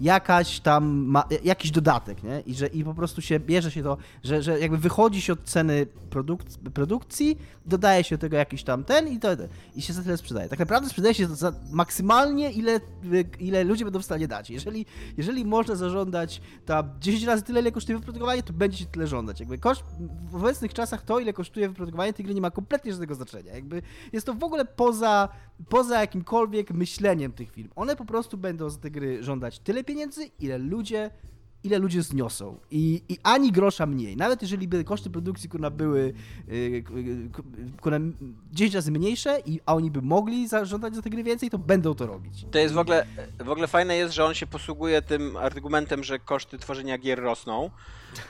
jakaś 0.00 0.60
tam, 0.60 0.84
ma, 1.06 1.24
jakiś 1.44 1.70
dodatek, 1.70 2.22
nie? 2.22 2.40
I 2.40 2.54
że 2.54 2.66
i 2.66 2.84
po 2.84 2.94
prostu 2.94 3.22
się 3.22 3.40
bierze 3.40 3.70
się 3.70 3.82
to, 3.82 3.96
że, 4.22 4.42
że 4.42 4.60
jakby 4.60 4.78
wychodzi 4.78 5.20
się 5.20 5.32
od 5.32 5.44
ceny 5.44 5.86
produk 6.10 6.42
produkcji, 6.74 7.38
dodaje 7.66 8.04
się 8.04 8.16
do 8.16 8.20
tego 8.20 8.36
jakiś 8.36 8.62
tam 8.62 8.84
ten 8.84 9.08
i 9.08 9.18
to 9.18 9.28
i 9.76 9.82
się 9.82 9.92
za 9.92 10.02
tyle 10.02 10.16
sprzedaje. 10.16 10.48
Tak 10.48 10.58
naprawdę 10.58 10.88
sprzedaje 10.88 11.14
się 11.14 11.26
za 11.26 11.52
maksymalnie 11.70 12.52
ile, 12.52 12.80
ile 13.40 13.64
ludzie 13.64 13.84
będą 13.84 14.00
w 14.00 14.04
stanie 14.04 14.28
dać. 14.28 14.50
Jeżeli, 14.50 14.86
jeżeli 15.16 15.44
można 15.44 15.74
zażądać 15.74 16.40
tam 16.66 16.90
10 17.00 17.24
razy 17.24 17.42
tyle, 17.42 17.60
ile 17.60 17.72
kosztuje 17.72 17.98
wyprodukowanie, 17.98 18.42
to 18.42 18.52
będzie 18.52 18.78
się 18.78 18.86
tyle 18.86 19.06
żądać. 19.06 19.40
Jakby 19.40 19.58
koszt, 19.58 19.84
w 20.30 20.36
obecnych 20.36 20.74
czasach 20.74 21.02
to, 21.02 21.20
ile 21.20 21.32
kosztuje 21.32 21.68
wyprodukowanie 21.68 22.12
tej 22.12 22.24
gry 22.24 22.34
nie 22.34 22.40
ma 22.40 22.50
kompletnie 22.50 22.92
żadnego 22.92 23.14
znaczenia. 23.14 23.54
Jakby 23.54 23.82
jest 24.12 24.26
to 24.26 24.34
w 24.34 24.44
ogóle 24.44 24.64
poza, 24.64 25.28
poza 25.68 26.00
jakimkolwiek 26.00 26.70
myśleniem 26.70 27.32
tych 27.32 27.50
firm. 27.50 27.68
One 27.76 27.96
po 27.96 28.04
prostu 28.04 28.36
będą 28.36 28.70
za 28.70 28.78
te 28.78 28.90
gry 28.90 29.22
żądać 29.22 29.58
tyle 29.58 29.84
pieniędzy, 29.90 30.30
ile 30.40 30.58
ludzie 30.58 31.10
ile 31.64 31.78
ludzie 31.78 32.02
zniosą. 32.02 32.58
I, 32.70 33.02
I 33.08 33.18
ani 33.22 33.52
grosza 33.52 33.86
mniej. 33.86 34.16
Nawet 34.16 34.42
jeżeli 34.42 34.68
by 34.68 34.84
koszty 34.84 35.10
produkcji 35.10 35.48
kurna 35.48 35.70
były 35.70 36.12
yy, 36.48 36.84
kurna 37.80 37.98
10 38.52 38.74
razy 38.74 38.92
mniejsze, 38.92 39.40
i, 39.46 39.60
a 39.66 39.74
oni 39.74 39.90
by 39.90 40.02
mogli 40.02 40.48
zażądać 40.48 40.94
za 40.96 41.02
te 41.02 41.10
gry 41.10 41.22
więcej, 41.22 41.50
to 41.50 41.58
będą 41.58 41.94
to 41.94 42.06
robić. 42.06 42.46
To 42.50 42.58
jest 42.58 42.74
w 42.74 42.78
ogóle, 42.78 43.06
w 43.38 43.50
ogóle 43.50 43.66
fajne 43.66 43.96
jest, 43.96 44.14
że 44.14 44.24
on 44.24 44.34
się 44.34 44.46
posługuje 44.46 45.02
tym 45.02 45.36
argumentem, 45.36 46.04
że 46.04 46.18
koszty 46.18 46.58
tworzenia 46.58 46.98
gier 46.98 47.20
rosną, 47.22 47.70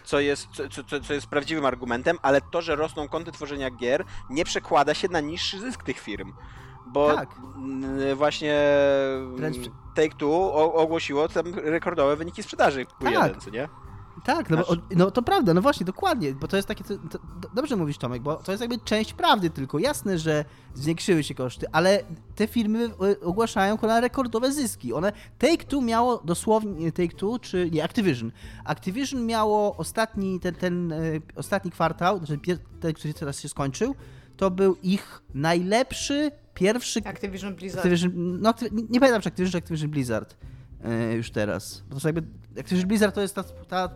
co 0.05 0.21
jest, 0.21 0.47
co, 0.71 0.85
co, 0.85 1.01
co 1.01 1.15
jest 1.15 1.27
prawdziwym 1.27 1.65
argumentem, 1.65 2.19
ale 2.23 2.41
to, 2.41 2.63
że 2.63 2.77
rosną 2.77 3.09
koszty 3.09 3.33
tworzenia 3.33 3.71
gier, 3.71 4.05
nie 4.31 4.45
przekłada 4.45 4.95
się 4.95 5.09
na 5.09 5.21
niższy 5.21 5.61
zysk 5.61 5.85
tych 5.85 5.99
firm. 5.99 6.33
Bo 6.93 7.15
tak. 7.15 7.29
właśnie 8.17 8.55
Wręcz... 9.35 9.57
Take-Two 9.97 10.53
ogłosiło 10.75 11.29
tam 11.29 11.55
rekordowe 11.55 12.17
wyniki 12.17 12.43
sprzedaży 12.43 12.87
Q1, 13.01 13.15
tak. 13.15 13.43
co 13.43 13.51
nie? 13.51 13.69
Tak, 14.25 14.51
no, 14.51 14.57
bo, 14.57 14.65
no, 14.97 15.11
to 15.11 15.23
prawda, 15.23 15.55
no 15.55 15.63
właśnie, 15.63 15.87
dokładnie, 15.87 16.35
bo 16.35 16.49
to 16.49 16.57
jest 16.57 16.69
takie, 16.69 16.85
to, 16.85 16.97
to, 16.99 17.19
dobrze 17.55 17.77
mówisz 17.77 17.99
Tomek, 17.99 18.23
bo 18.23 18.37
to 18.37 18.53
jest 18.53 18.61
jakby 18.61 18.79
część 18.79 19.13
prawdy 19.13 19.51
tylko, 19.51 19.79
jasne, 19.79 20.19
że 20.19 20.45
zwiększyły 20.75 21.25
się 21.25 21.35
koszty, 21.35 21.67
ale 21.73 22.05
te 22.35 22.47
firmy 22.47 22.91
e, 23.21 23.21
ogłaszają 23.21 23.79
kolejne 23.79 24.01
rekordowe 24.01 24.53
zyski, 24.53 24.93
one, 24.93 25.13
Take-Two 25.39 25.83
miało 25.83 26.19
dosłownie, 26.25 26.93
Take-Two, 26.93 27.41
czy 27.41 27.71
nie, 27.71 27.85
Activision, 27.85 28.33
Activision 28.65 29.27
miało 29.27 29.77
ostatni, 29.77 30.41
ten, 30.41 30.55
ten 30.55 30.93
e, 30.93 30.97
ostatni 31.37 31.71
kwartał, 31.71 32.19
znaczy 32.19 32.39
ten, 32.81 32.95
który 32.95 33.15
teraz 33.15 33.41
się 33.41 33.49
skończył, 33.49 33.95
to 34.41 34.51
był 34.51 34.77
ich 34.83 35.23
najlepszy 35.35 36.31
pierwszy... 36.55 37.01
Activision 37.05 37.55
Blizzard. 37.55 37.87
Activision, 37.87 38.13
no, 38.41 38.55
nie, 38.91 39.01
pamiętam, 39.01 39.23
czy 39.23 39.29
Activision, 39.29 39.53
czy 39.53 39.59
Activision 39.59 39.91
Blizzard 39.91 40.37
e, 40.85 41.15
już 41.15 41.31
teraz. 41.31 41.83
Bo 41.91 42.01
to 42.01 42.09
jakby, 42.09 42.23
Activision 42.61 42.89
Blizzard 42.89 43.15
to 43.15 43.21
jest 43.21 43.35
ta, 43.35 43.43
ta, 43.43 43.89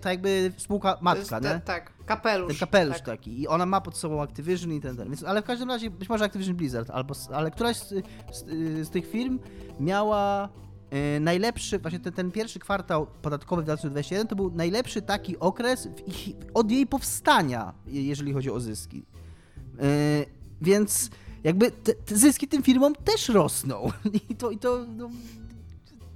ta 0.00 0.10
jakby 0.10 0.52
spółka 0.56 0.98
matka, 1.00 1.38
nie? 1.38 1.60
tak, 1.64 1.92
kapelusz. 2.06 2.48
Ten 2.48 2.58
kapelusz 2.58 2.96
tak. 2.96 3.06
taki. 3.06 3.40
I 3.40 3.48
ona 3.48 3.66
ma 3.66 3.80
pod 3.80 3.96
sobą 3.96 4.22
Activision 4.22 4.72
i 4.72 4.80
ten, 4.80 4.96
ten. 4.96 5.08
Więc, 5.08 5.24
ale 5.24 5.42
w 5.42 5.44
każdym 5.44 5.68
razie, 5.68 5.90
być 5.90 6.08
może 6.08 6.24
Activision 6.24 6.56
Blizzard, 6.56 6.90
albo, 6.90 7.14
ale 7.32 7.50
któraś 7.50 7.76
z, 7.76 7.88
z, 8.32 8.86
z 8.86 8.90
tych 8.90 9.10
firm 9.10 9.38
miała 9.80 10.48
e, 10.90 11.20
najlepszy, 11.20 11.78
właśnie 11.78 12.00
ten, 12.00 12.12
ten, 12.12 12.30
pierwszy 12.30 12.58
kwartał 12.58 13.06
podatkowy 13.22 13.62
w 13.62 13.64
2021 13.64 14.26
to 14.26 14.36
był 14.36 14.50
najlepszy 14.50 15.02
taki 15.02 15.38
okres 15.38 15.88
ich, 16.06 16.36
od 16.54 16.70
jej 16.70 16.86
powstania, 16.86 17.74
jeżeli 17.86 18.32
chodzi 18.32 18.50
o 18.50 18.60
zyski. 18.60 19.04
E, 19.78 20.26
więc 20.62 21.10
jakby 21.44 21.70
te, 21.70 21.94
te 21.94 22.16
zyski 22.16 22.48
tym 22.48 22.62
firmom 22.62 22.94
też 22.94 23.28
rosną. 23.28 23.90
I 24.30 24.34
to, 24.36 24.50
i 24.50 24.58
to 24.58 24.86
no, 24.96 25.10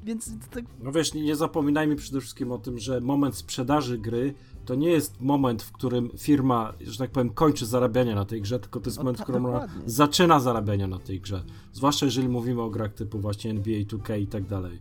więc... 0.04 0.30
To... 0.50 0.60
No 0.82 0.92
wiesz, 0.92 1.14
nie, 1.14 1.22
nie 1.22 1.36
zapominajmy 1.36 1.96
przede 1.96 2.20
wszystkim 2.20 2.52
o 2.52 2.58
tym, 2.58 2.78
że 2.78 3.00
moment 3.00 3.36
sprzedaży 3.36 3.98
gry 3.98 4.34
to 4.68 4.74
nie 4.74 4.90
jest 4.90 5.20
moment, 5.20 5.62
w 5.62 5.72
którym 5.72 6.10
firma, 6.18 6.72
że 6.80 6.98
tak 6.98 7.10
powiem, 7.10 7.30
kończy 7.30 7.66
zarabianie 7.66 8.14
na 8.14 8.24
tej 8.24 8.42
grze, 8.42 8.60
tylko 8.60 8.80
to 8.80 8.88
jest 8.88 8.96
no, 8.96 9.04
moment, 9.04 9.18
w 9.18 9.22
którym 9.22 9.46
ona 9.46 9.68
zaczyna 9.86 10.40
zarabiania 10.40 10.86
na 10.86 10.98
tej 10.98 11.20
grze. 11.20 11.42
Zwłaszcza 11.72 12.06
jeżeli 12.06 12.28
mówimy 12.28 12.62
o 12.62 12.70
grach 12.70 12.94
typu 12.94 13.18
właśnie 13.18 13.50
NBA 13.50 13.80
2K 13.80 14.20
i 14.20 14.26
tak 14.26 14.46
dalej. 14.46 14.78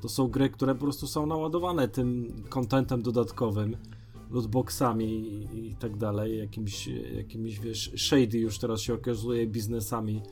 To 0.00 0.08
są 0.08 0.28
gry, 0.28 0.50
które 0.50 0.74
po 0.74 0.80
prostu 0.80 1.06
są 1.06 1.26
naładowane 1.26 1.88
tym 1.88 2.32
kontentem 2.48 3.02
dodatkowym 3.02 3.76
lootboxami 4.30 5.06
i, 5.06 5.68
i 5.68 5.74
tak 5.74 5.96
dalej, 5.96 6.38
jakimiś, 6.38 6.88
jakimiś, 7.16 7.60
wiesz, 7.60 7.92
shady 7.96 8.38
już 8.38 8.58
teraz 8.58 8.80
się 8.80 8.94
okazuje 8.94 9.46
biznesami 9.46 10.22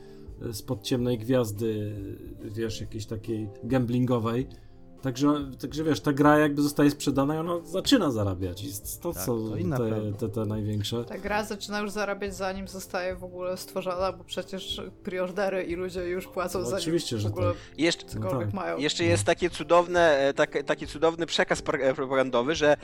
e, 0.41 0.53
spod 0.53 0.83
ciemnej 0.83 1.17
gwiazdy, 1.17 1.95
wiesz, 2.43 2.81
jakiejś 2.81 3.05
takiej 3.05 3.49
gamblingowej. 3.63 4.47
Także, 5.01 5.51
także 5.59 5.83
wiesz, 5.83 6.01
ta 6.01 6.13
gra 6.13 6.39
jakby 6.39 6.61
zostaje 6.61 6.91
sprzedana 6.91 7.35
i 7.35 7.37
ona 7.37 7.59
zaczyna 7.59 8.11
zarabiać. 8.11 8.63
I 8.63 8.69
to 9.01 9.13
tak, 9.13 9.23
są 9.23 9.49
to 9.49 9.77
te, 9.77 10.13
te, 10.19 10.29
te, 10.29 10.45
największe. 10.45 11.05
Ta 11.05 11.17
gra 11.17 11.43
zaczyna 11.43 11.79
już 11.79 11.91
zarabiać 11.91 12.35
zanim 12.35 12.67
zostaje 12.67 13.15
w 13.15 13.23
ogóle 13.23 13.57
stworzona, 13.57 14.11
bo 14.11 14.23
przecież 14.23 14.81
preordery 15.03 15.63
i 15.63 15.75
ludzie 15.75 16.07
już 16.07 16.27
płacą 16.27 16.59
no, 16.59 16.65
za 16.65 16.77
Oczywiście, 16.77 17.17
że 17.17 17.29
w 17.29 17.31
ogóle 17.31 17.47
tak. 17.47 17.79
Jeszcze, 17.79 18.05
cokolwiek 18.05 18.39
no 18.39 18.45
tak. 18.45 18.53
mają. 18.53 18.77
Jeszcze 18.77 19.03
jest 19.03 19.23
takie 19.23 19.49
cudowne, 19.49 20.17
e, 20.17 20.33
tak, 20.33 20.63
taki 20.63 20.87
cudowny 20.87 21.25
przekaz 21.25 21.63
e, 21.81 21.93
propagandowy, 21.93 22.55
że 22.55 22.77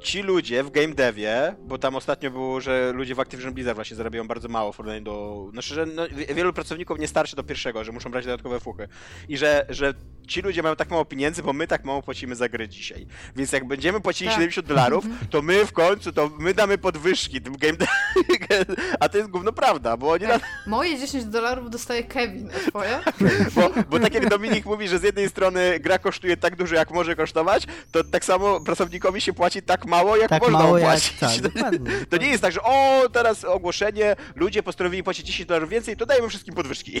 ci 0.00 0.22
ludzie 0.22 0.62
w 0.62 0.70
game 0.70 0.94
devie, 0.94 1.56
bo 1.58 1.78
tam 1.78 1.96
ostatnio 1.96 2.30
było, 2.30 2.60
że 2.60 2.92
ludzie 2.92 3.14
w 3.14 3.20
Activision 3.20 3.54
Blizzard 3.54 3.74
właśnie 3.74 3.96
zarabiają 3.96 4.28
bardzo 4.28 4.48
mało 4.48 4.72
w 4.72 4.76
porównaniu 4.76 5.04
do... 5.04 5.46
Znaczy, 5.52 5.74
że 5.74 5.86
no, 5.86 6.02
wielu 6.34 6.52
pracowników 6.52 6.98
nie 6.98 7.08
starczy 7.08 7.36
do 7.36 7.44
pierwszego, 7.44 7.84
że 7.84 7.92
muszą 7.92 8.10
brać 8.10 8.24
dodatkowe 8.24 8.60
fuchy. 8.60 8.88
I 9.28 9.36
że, 9.36 9.66
że 9.68 9.94
ci 10.26 10.42
ludzie 10.42 10.62
mają 10.62 10.76
tak 10.76 10.90
mało 10.90 11.04
pieniędzy, 11.04 11.42
bo 11.42 11.52
my 11.52 11.66
tak 11.66 11.84
mało 11.84 12.02
płacimy 12.02 12.36
za 12.36 12.48
gry 12.48 12.68
dzisiaj. 12.68 13.06
Więc 13.36 13.52
jak 13.52 13.66
będziemy 13.66 14.00
płacili 14.00 14.28
tak. 14.28 14.34
70 14.34 14.66
dolarów, 14.66 15.04
mhm. 15.04 15.26
to 15.30 15.42
my 15.42 15.66
w 15.66 15.72
końcu, 15.72 16.12
to 16.12 16.30
my 16.38 16.54
damy 16.54 16.78
podwyżki 16.78 17.40
tym 17.40 17.56
game 17.56 17.76
A 19.00 19.08
to 19.08 19.18
jest 19.18 19.30
gówno 19.30 19.52
prawda, 19.52 19.96
bo 19.96 20.10
oni... 20.10 20.26
Tak. 20.26 20.42
Na... 20.42 20.48
Moje 20.66 20.98
10 20.98 21.24
dolarów 21.24 21.70
dostaje 21.70 22.04
Kevin, 22.04 22.50
a 22.50 22.70
twoje? 22.70 23.00
bo, 23.54 23.70
bo 23.90 23.98
tak 23.98 24.14
jak 24.14 24.28
Dominik 24.28 24.66
mówi, 24.66 24.88
że 24.88 24.98
z 24.98 25.02
jednej 25.02 25.28
strony 25.28 25.80
gra 25.80 25.98
kosztuje 25.98 26.36
tak 26.36 26.56
dużo, 26.56 26.74
jak 26.74 26.90
może 26.90 27.16
kosztować, 27.16 27.66
to 27.92 28.04
tak 28.04 28.24
samo 28.24 28.60
pracownikowi 28.60 29.20
się 29.20 29.32
płaci 29.32 29.62
tak 29.62 29.85
mało, 29.86 30.16
jak 30.16 30.28
tak 30.28 30.42
można 30.42 30.58
mało 30.58 30.78
płacić. 30.78 31.22
Jak, 31.22 31.30
tak, 31.30 31.42
dokładnie. 31.52 31.90
to 32.10 32.16
nie 32.16 32.28
jest 32.28 32.42
tak, 32.42 32.52
że 32.52 32.62
o, 32.62 33.02
teraz 33.12 33.44
ogłoszenie, 33.44 34.16
ludzie 34.34 34.62
postanowili 34.62 35.02
płacić 35.02 35.26
10 35.26 35.48
dolarów 35.48 35.70
więcej, 35.70 35.96
to 35.96 36.06
dajemy 36.06 36.28
wszystkim 36.28 36.54
podwyżki. 36.54 37.00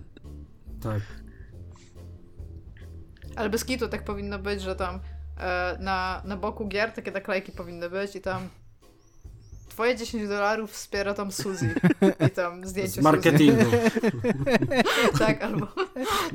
tak. 0.82 1.02
Ale 3.36 3.50
bez 3.50 3.64
kitu 3.64 3.88
tak 3.88 4.04
powinno 4.04 4.38
być, 4.38 4.62
że 4.62 4.76
tam 4.76 5.00
e, 5.40 5.76
na, 5.80 6.22
na 6.24 6.36
boku 6.36 6.68
gier 6.68 6.92
takie 6.92 7.10
naklejki 7.10 7.52
powinny 7.52 7.90
być 7.90 8.16
i 8.16 8.20
tam 8.20 8.48
Twoje 9.76 9.96
10 9.96 10.28
dolarów 10.28 10.72
wspiera 10.72 11.14
tam 11.14 11.32
Suzy 11.32 11.74
i 12.26 12.30
tam 12.30 12.64
zdjęcie 12.68 13.00
Z 13.00 13.04
marketingu. 13.04 13.64
tak, 15.18 15.42
albo 15.42 15.66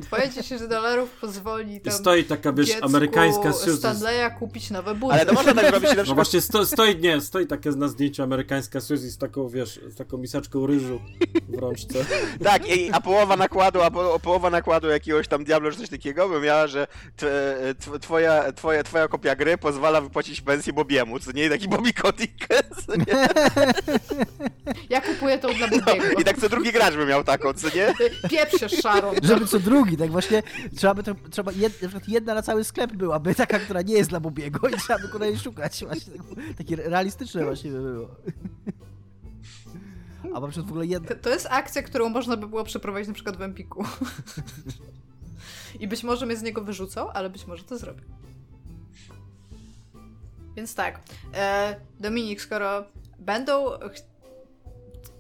twoje 0.02 0.30
10 0.30 0.62
dolarów 0.68 1.10
pozwoli 1.10 1.82
tam 1.82 1.94
I 1.94 1.98
stoi 1.98 2.24
taka, 2.24 2.54
wiesz, 2.54 2.70
amerykańska 2.82 3.54
Suzy. 3.54 3.78
Stanleya 3.78 4.32
kupić 4.40 4.70
nowe 4.70 4.96
buty. 4.96 5.14
Ale 5.14 5.26
to 5.26 5.34
można 5.34 5.54
tak 5.54 5.72
robić 5.72 5.84
na 5.84 5.88
przykład... 5.88 6.08
No 6.08 6.16
właśnie, 6.16 6.42
sto, 6.42 6.66
stoi, 6.66 6.96
nie, 6.96 7.22
stoi 7.22 7.48
takie 7.48 7.70
na 7.70 7.88
zdjęciu 7.88 8.24
amerykańska 8.24 8.82
Suzy 8.82 9.12
z 9.12 9.18
taką, 9.18 9.50
wiesz, 9.50 9.80
z 9.90 9.96
taką 9.96 10.18
miseczką 10.18 10.68
ryżu 10.68 11.02
w 11.50 11.60
rączce. 11.60 12.06
tak, 12.44 12.70
i, 12.70 12.90
a 12.92 13.02
połowa 13.02 13.38
nakładu, 13.38 13.82
a 13.82 13.92
po, 13.92 14.20
połowa 14.20 14.50
nakładu 14.50 14.88
jakiegoś 14.88 15.28
tam 15.28 15.44
Diablo 15.44 15.72
czy 15.72 15.78
coś 15.78 15.90
takiego 15.90 16.30
by 16.30 16.42
miała, 16.42 16.68
że 16.68 16.88
twoja, 18.02 18.54
twoja, 18.54 18.84
twoja 18.84 19.08
kopia 19.08 19.36
gry 19.36 19.58
pozwala 19.58 20.02
wypłacić 20.02 20.42
pensję 20.42 20.74
Bobiemu, 20.74 21.20
co 21.20 21.32
nie? 21.32 21.50
Taki 21.50 21.68
Bobby 21.68 21.94
Kotick, 21.94 22.48
ja 24.90 25.02
kupuję 25.02 25.40
to 25.40 25.54
dla 25.54 25.68
Bubiego. 25.68 26.06
No, 26.14 26.22
I 26.22 26.24
tak 26.24 26.38
co 26.38 26.50
drugi 26.50 26.72
gracz 26.72 26.96
by 26.96 27.06
miał 27.06 27.24
taką, 27.24 27.54
co 27.54 27.68
nie? 27.76 27.94
Pierwszy 28.30 28.70
Sharon. 28.70 29.16
Żeby 29.24 29.48
co 29.48 29.60
drugi, 29.60 29.98
tak 29.98 30.12
właśnie 30.12 30.44
trzeba 30.76 30.94
by 30.94 31.04
to, 31.04 31.16
trzeba 31.32 31.52
jed, 31.52 31.82
na 31.82 31.88
przykład 31.88 32.10
jedna 32.10 32.34
na 32.34 32.42
cały 32.42 32.64
sklep 32.64 32.92
byłaby, 32.92 33.36
taka, 33.36 33.60
która 33.60 33.82
nie 33.82 33.94
jest 33.94 34.10
dla 34.10 34.20
Bubiego 34.20 34.68
i 34.70 34.74
trzeba 34.74 35.00
by 35.00 35.08
kolei 35.08 35.38
szukać 35.38 35.84
właśnie. 35.86 36.14
Takie 36.58 36.76
realistyczne 36.76 37.44
właśnie 37.44 37.72
by 37.72 37.82
było. 37.82 38.16
A 40.36 40.40
na 40.40 40.48
przykład 40.48 40.68
w 40.68 40.72
ogóle 40.72 40.86
jedna... 40.86 41.16
To 41.16 41.30
jest 41.30 41.48
akcja, 41.50 41.84
którą 41.84 42.10
można 42.10 42.38
by 42.38 42.48
było 42.48 42.64
przeprowadzić 42.64 43.08
na 43.08 43.14
przykład 43.14 43.38
w 43.38 43.42
Empiku. 43.42 43.86
I 45.80 45.88
być 45.88 46.04
może 46.04 46.26
mnie 46.26 46.36
z 46.36 46.42
niego 46.42 46.62
wyrzucą, 46.62 47.12
ale 47.12 47.30
być 47.30 47.48
może 47.48 47.64
to 47.64 47.78
zrobię. 47.78 48.02
Więc 50.56 50.76
tak, 50.76 51.00
e, 51.34 51.76
Dominik, 52.00 52.42
skoro 52.42 52.84
będą 53.22 53.66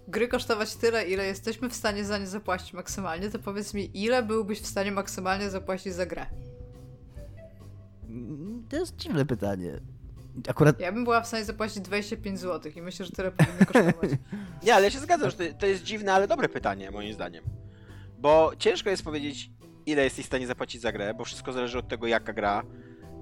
gry 0.08 0.28
kosztować 0.28 0.76
tyle, 0.76 1.06
ile 1.06 1.26
jesteśmy 1.26 1.70
w 1.70 1.74
stanie 1.74 2.06
za 2.06 2.18
nie 2.18 2.28
zapłacić 2.28 2.74
maksymalnie, 2.74 3.30
to 3.30 3.39
powiedz 3.39 3.74
mi, 3.74 4.04
ile 4.04 4.24
byłbyś 4.24 4.62
w 4.62 4.66
stanie 4.66 4.91
maksymalnie 4.91 5.49
zapłacić 5.49 5.93
za 5.93 6.06
grę? 6.06 6.26
Mm, 8.10 8.66
to 8.70 8.76
jest 8.76 8.95
dziwne 8.95 9.26
pytanie. 9.26 9.80
Akurat... 10.47 10.80
Ja 10.80 10.91
bym 10.91 11.04
była 11.04 11.22
w 11.22 11.28
stanie 11.28 11.45
zapłacić 11.45 11.80
25 11.80 12.39
zł 12.39 12.72
i 12.76 12.82
myślę, 12.82 13.06
że 13.06 13.12
tyle 13.12 13.32
powinny 13.32 13.66
kosztować. 13.66 14.12
Nie, 14.64 14.76
ale 14.76 14.86
ja 14.86 14.91
się 14.91 14.99
zgadzam, 14.99 15.30
że 15.30 15.54
to 15.54 15.66
jest 15.66 15.84
dziwne, 15.84 16.14
ale 16.14 16.28
dobre 16.28 16.49
pytanie, 16.49 16.91
moim 16.91 17.14
zdaniem. 17.14 17.43
Bo 18.20 18.52
ciężko 18.58 18.89
jest 18.89 19.04
powiedzieć, 19.04 19.52
ile 19.86 20.04
jesteś 20.04 20.26
w 20.26 20.28
stanie 20.28 20.47
zapłacić 20.47 20.82
za 20.82 20.91
grę, 20.91 21.14
bo 21.14 21.26
wszystko 21.26 21.54
zależy 21.54 21.78
od 21.78 21.88
tego, 21.88 22.08
jaka 22.08 22.34
gra 22.34 22.64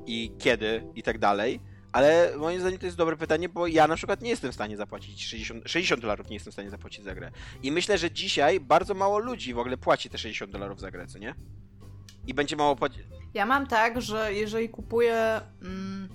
i 0.05 0.31
kiedy 0.37 0.83
i 0.95 1.03
tak 1.03 1.19
dalej. 1.19 1.59
Ale 1.91 2.33
moim 2.37 2.59
zdaniem 2.59 2.79
to 2.79 2.85
jest 2.85 2.97
dobre 2.97 3.17
pytanie, 3.17 3.49
bo 3.49 3.67
ja 3.67 3.87
na 3.87 3.95
przykład 3.95 4.21
nie 4.21 4.29
jestem 4.29 4.51
w 4.51 4.55
stanie 4.55 4.77
zapłacić 4.77 5.25
60, 5.25 5.63
60 5.65 6.01
dolarów, 6.01 6.29
nie 6.29 6.35
jestem 6.35 6.51
w 6.51 6.55
stanie 6.55 6.69
zapłacić 6.69 7.03
za 7.03 7.15
grę. 7.15 7.31
I 7.63 7.71
myślę, 7.71 7.97
że 7.97 8.11
dzisiaj 8.11 8.59
bardzo 8.59 8.93
mało 8.93 9.19
ludzi 9.19 9.53
w 9.53 9.59
ogóle 9.59 9.77
płaci 9.77 10.09
te 10.09 10.17
60 10.17 10.51
dolarów 10.51 10.79
za 10.79 10.91
grę, 10.91 11.07
co 11.07 11.19
nie? 11.19 11.35
I 12.27 12.33
będzie 12.33 12.55
mało 12.55 12.75
płacić. 12.75 13.03
Ja 13.33 13.45
mam 13.45 13.67
tak, 13.67 14.01
że 14.01 14.33
jeżeli 14.33 14.69
kupuję 14.69 15.41
mm, 15.61 16.09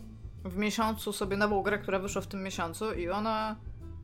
w 0.44 0.56
miesiącu 0.56 1.12
sobie 1.12 1.36
nową 1.36 1.62
grę, 1.62 1.78
która 1.78 1.98
wyszła 1.98 2.22
w 2.22 2.26
tym 2.26 2.42
miesiącu 2.42 2.92
i 2.92 3.08
ona 3.08 3.56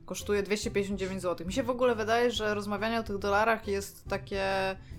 kosztuje 0.05 0.43
259 0.43 1.21
zł. 1.21 1.47
Mi 1.47 1.53
się 1.53 1.63
w 1.63 1.69
ogóle 1.69 1.95
wydaje, 1.95 2.31
że 2.31 2.53
rozmawianie 2.53 2.99
o 2.99 3.03
tych 3.03 3.17
dolarach 3.17 3.67
jest 3.67 4.07
takie 4.09 4.43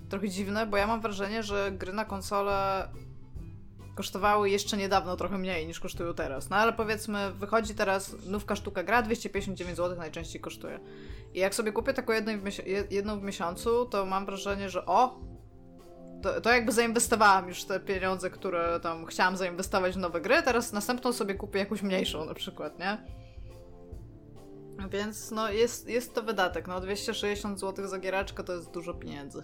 trochę 0.09 0.29
dziwne, 0.29 0.67
bo 0.67 0.77
ja 0.77 0.87
mam 0.87 1.01
wrażenie, 1.01 1.43
że 1.43 1.71
gry 1.71 1.93
na 1.93 2.05
konsolę 2.05 2.87
kosztowały 3.95 4.49
jeszcze 4.49 4.77
niedawno 4.77 5.17
trochę 5.17 5.37
mniej 5.37 5.67
niż 5.67 5.79
kosztują 5.79 6.13
teraz. 6.13 6.49
No 6.49 6.55
ale 6.55 6.73
powiedzmy, 6.73 7.31
wychodzi 7.31 7.75
teraz 7.75 8.15
nówka 8.27 8.55
sztuka 8.55 8.83
gra, 8.83 9.01
259 9.01 9.77
zł 9.77 9.97
najczęściej 9.97 10.41
kosztuje. 10.41 10.79
I 11.33 11.39
jak 11.39 11.55
sobie 11.55 11.71
kupię 11.71 11.93
taką 11.93 12.13
jedną 12.13 12.39
w, 12.39 12.91
jedną 12.91 13.19
w 13.19 13.23
miesiącu, 13.23 13.85
to 13.85 14.05
mam 14.05 14.25
wrażenie, 14.25 14.69
że 14.69 14.85
o, 14.85 15.19
to, 16.23 16.41
to, 16.41 16.49
jakby 16.49 16.71
zainwestowałam 16.71 17.47
już 17.47 17.63
te 17.63 17.79
pieniądze, 17.79 18.29
które 18.29 18.79
tam 18.79 19.05
chciałam 19.05 19.37
zainwestować 19.37 19.93
w 19.93 19.97
nowe 19.97 20.21
gry, 20.21 20.43
teraz 20.43 20.73
następną 20.73 21.13
sobie 21.13 21.35
kupię 21.35 21.59
jakąś 21.59 21.81
mniejszą 21.81 22.25
na 22.25 22.33
przykład, 22.33 22.79
nie? 22.79 22.97
Więc 24.89 25.31
no 25.31 25.51
jest, 25.51 25.89
jest 25.89 26.13
to 26.15 26.23
wydatek, 26.23 26.67
no 26.67 26.81
260 26.81 27.59
zł 27.59 27.87
za 27.87 27.99
gieraczkę 27.99 28.43
to 28.43 28.53
jest 28.53 28.71
dużo 28.71 28.93
pieniędzy. 28.93 29.43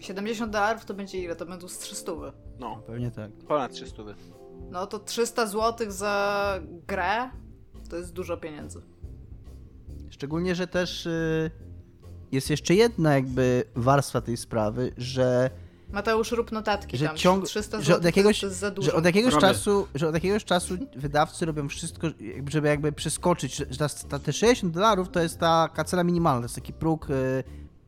70 0.00 0.52
dolarów 0.52 0.84
to 0.84 0.94
będzie 0.94 1.18
ile? 1.18 1.36
To 1.36 1.46
będą 1.46 1.68
z 1.68 1.78
300. 1.78 2.12
No, 2.58 2.82
Pewnie 2.86 3.10
tak. 3.10 3.30
ponad 3.48 3.72
300. 3.72 4.02
No 4.70 4.86
to 4.86 4.98
300 4.98 5.46
zł 5.46 5.90
za 5.90 6.54
grę 6.86 7.30
to 7.90 7.96
jest 7.96 8.12
dużo 8.12 8.36
pieniędzy. 8.36 8.82
Szczególnie, 10.10 10.54
że 10.54 10.66
też 10.66 11.06
y, 11.06 11.50
jest 12.32 12.50
jeszcze 12.50 12.74
jedna 12.74 13.14
jakby 13.14 13.64
warstwa 13.74 14.20
tej 14.20 14.36
sprawy, 14.36 14.92
że 14.96 15.50
Mateusz, 15.92 16.32
rób 16.32 16.52
notatki 16.52 16.96
Że 16.96 17.06
tam. 17.06 17.16
ciąg- 17.16 17.44
300 17.46 17.78
że 17.78 17.84
zł 17.84 17.96
od 17.98 18.04
jakiegoś- 18.04 18.40
to 18.40 18.46
jest 18.46 18.58
za 18.58 18.70
dużo. 18.70 18.90
że 18.90 18.96
od 18.96 19.04
jakiegoś 19.04 19.34
Robię. 19.34 19.40
czasu, 19.46 19.86
że 19.94 20.08
od 20.08 20.14
jakiegoś 20.14 20.44
czasu 20.44 20.74
wydawcy 20.96 21.46
robią 21.46 21.68
wszystko, 21.68 22.06
jakby- 22.20 22.50
żeby 22.52 22.68
jakby 22.68 22.92
przeskoczyć, 22.92 23.56
że 23.56 23.66
ta, 23.78 23.88
ta, 23.88 24.18
te 24.18 24.32
60 24.32 24.72
dolarów 24.74 25.08
to 25.08 25.20
jest 25.20 25.38
taka 25.38 25.84
cena 25.84 26.04
minimalna, 26.04 26.40
to 26.40 26.44
jest 26.44 26.54
taki 26.54 26.72
próg, 26.72 27.10
y, 27.10 27.44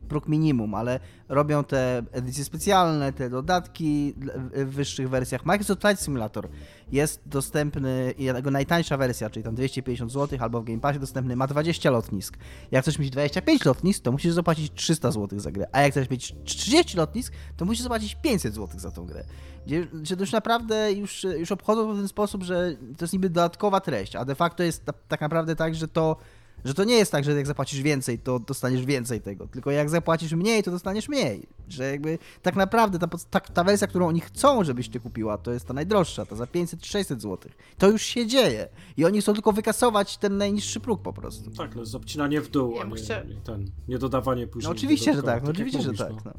próg 0.07 0.27
minimum, 0.27 0.75
ale 0.75 0.99
robią 1.29 1.63
te 1.63 2.03
edycje 2.11 2.43
specjalne, 2.43 3.13
te 3.13 3.29
dodatki 3.29 4.13
w 4.53 4.69
wyższych 4.69 5.09
wersjach. 5.09 5.45
Microsoft 5.45 5.81
Flight 5.81 6.03
Simulator 6.03 6.47
jest 6.91 7.21
dostępny, 7.25 8.13
jego 8.17 8.51
najtańsza 8.51 8.97
wersja, 8.97 9.29
czyli 9.29 9.43
tam 9.43 9.55
250 9.55 10.11
zł, 10.11 10.39
albo 10.41 10.61
w 10.61 10.63
Game 10.63 10.79
Passie 10.79 10.99
dostępny, 10.99 11.35
ma 11.35 11.47
20 11.47 11.89
lotnisk. 11.89 12.37
Jak 12.71 12.83
chcesz 12.83 12.99
mieć 12.99 13.09
25 13.09 13.65
lotnisk, 13.65 14.03
to 14.03 14.11
musisz 14.11 14.33
zapłacić 14.33 14.73
300 14.73 15.11
zł 15.11 15.39
za 15.39 15.51
grę, 15.51 15.67
a 15.71 15.81
jak 15.81 15.91
chcesz 15.91 16.09
mieć 16.09 16.35
30 16.43 16.97
lotnisk, 16.97 17.33
to 17.57 17.65
musisz 17.65 17.83
zapłacić 17.83 18.15
500 18.15 18.53
zł 18.53 18.79
za 18.79 18.91
tą 18.91 19.05
grę. 19.05 19.23
Gdzie, 19.65 19.87
że 20.03 20.15
to 20.15 20.23
już 20.23 20.31
naprawdę 20.31 20.93
już, 20.93 21.23
już 21.23 21.51
obchodzą 21.51 21.93
w 21.93 21.97
ten 21.97 22.07
sposób, 22.07 22.43
że 22.43 22.75
to 22.97 23.05
jest 23.05 23.13
niby 23.13 23.29
dodatkowa 23.29 23.79
treść, 23.79 24.15
a 24.15 24.25
de 24.25 24.35
facto 24.35 24.63
jest 24.63 24.85
ta, 24.85 24.93
tak 25.07 25.21
naprawdę 25.21 25.55
tak, 25.55 25.75
że 25.75 25.87
to, 25.87 26.17
że 26.65 26.73
to 26.73 26.83
nie 26.83 26.95
jest 26.95 27.11
tak, 27.11 27.23
że 27.23 27.31
jak 27.31 27.47
zapłacisz 27.47 27.81
więcej, 27.81 28.19
to 28.19 28.39
dostaniesz 28.39 28.85
więcej 28.85 29.21
tego, 29.21 29.47
tylko 29.47 29.71
jak 29.71 29.89
zapłacisz 29.89 30.31
mniej, 30.33 30.63
to 30.63 30.71
dostaniesz 30.71 31.09
mniej. 31.09 31.47
Że 31.67 31.91
jakby 31.91 32.19
tak 32.41 32.55
naprawdę 32.55 32.99
ta, 32.99 33.07
ta, 33.29 33.39
ta 33.39 33.63
wersja, 33.63 33.87
którą 33.87 34.07
oni 34.07 34.19
chcą, 34.19 34.63
żebyś 34.63 34.89
ty 34.89 34.99
kupiła, 34.99 35.37
to 35.37 35.51
jest 35.51 35.67
ta 35.67 35.73
najdroższa, 35.73 36.25
ta 36.25 36.35
za 36.35 36.45
500-600 36.45 37.19
zł. 37.19 37.37
To 37.77 37.89
już 37.89 38.01
się 38.01 38.27
dzieje 38.27 38.67
i 38.97 39.05
oni 39.05 39.21
chcą 39.21 39.33
tylko 39.33 39.51
wykasować 39.51 40.17
ten 40.17 40.37
najniższy 40.37 40.79
próg 40.79 41.01
po 41.01 41.13
prostu. 41.13 41.51
Tak, 41.51 41.75
no 41.75 41.81
jest 41.81 41.95
obcinanie 41.95 42.41
w 42.41 42.49
dół, 42.49 42.75
Ja 42.75 42.81
a 42.81 42.85
nie, 42.85 42.95
chcia- 42.95 43.41
ten, 43.43 43.71
nie 43.87 43.97
dodawanie 43.97 44.47
później. 44.47 44.69
No 44.69 44.71
oczywiście, 44.77 45.13
że 45.13 45.23
tak, 45.23 45.43
no 45.43 45.49
oczywiście, 45.49 45.81
że 45.81 45.87
mówisz, 45.87 45.99
tak. 45.99 46.11
No. 46.25 46.31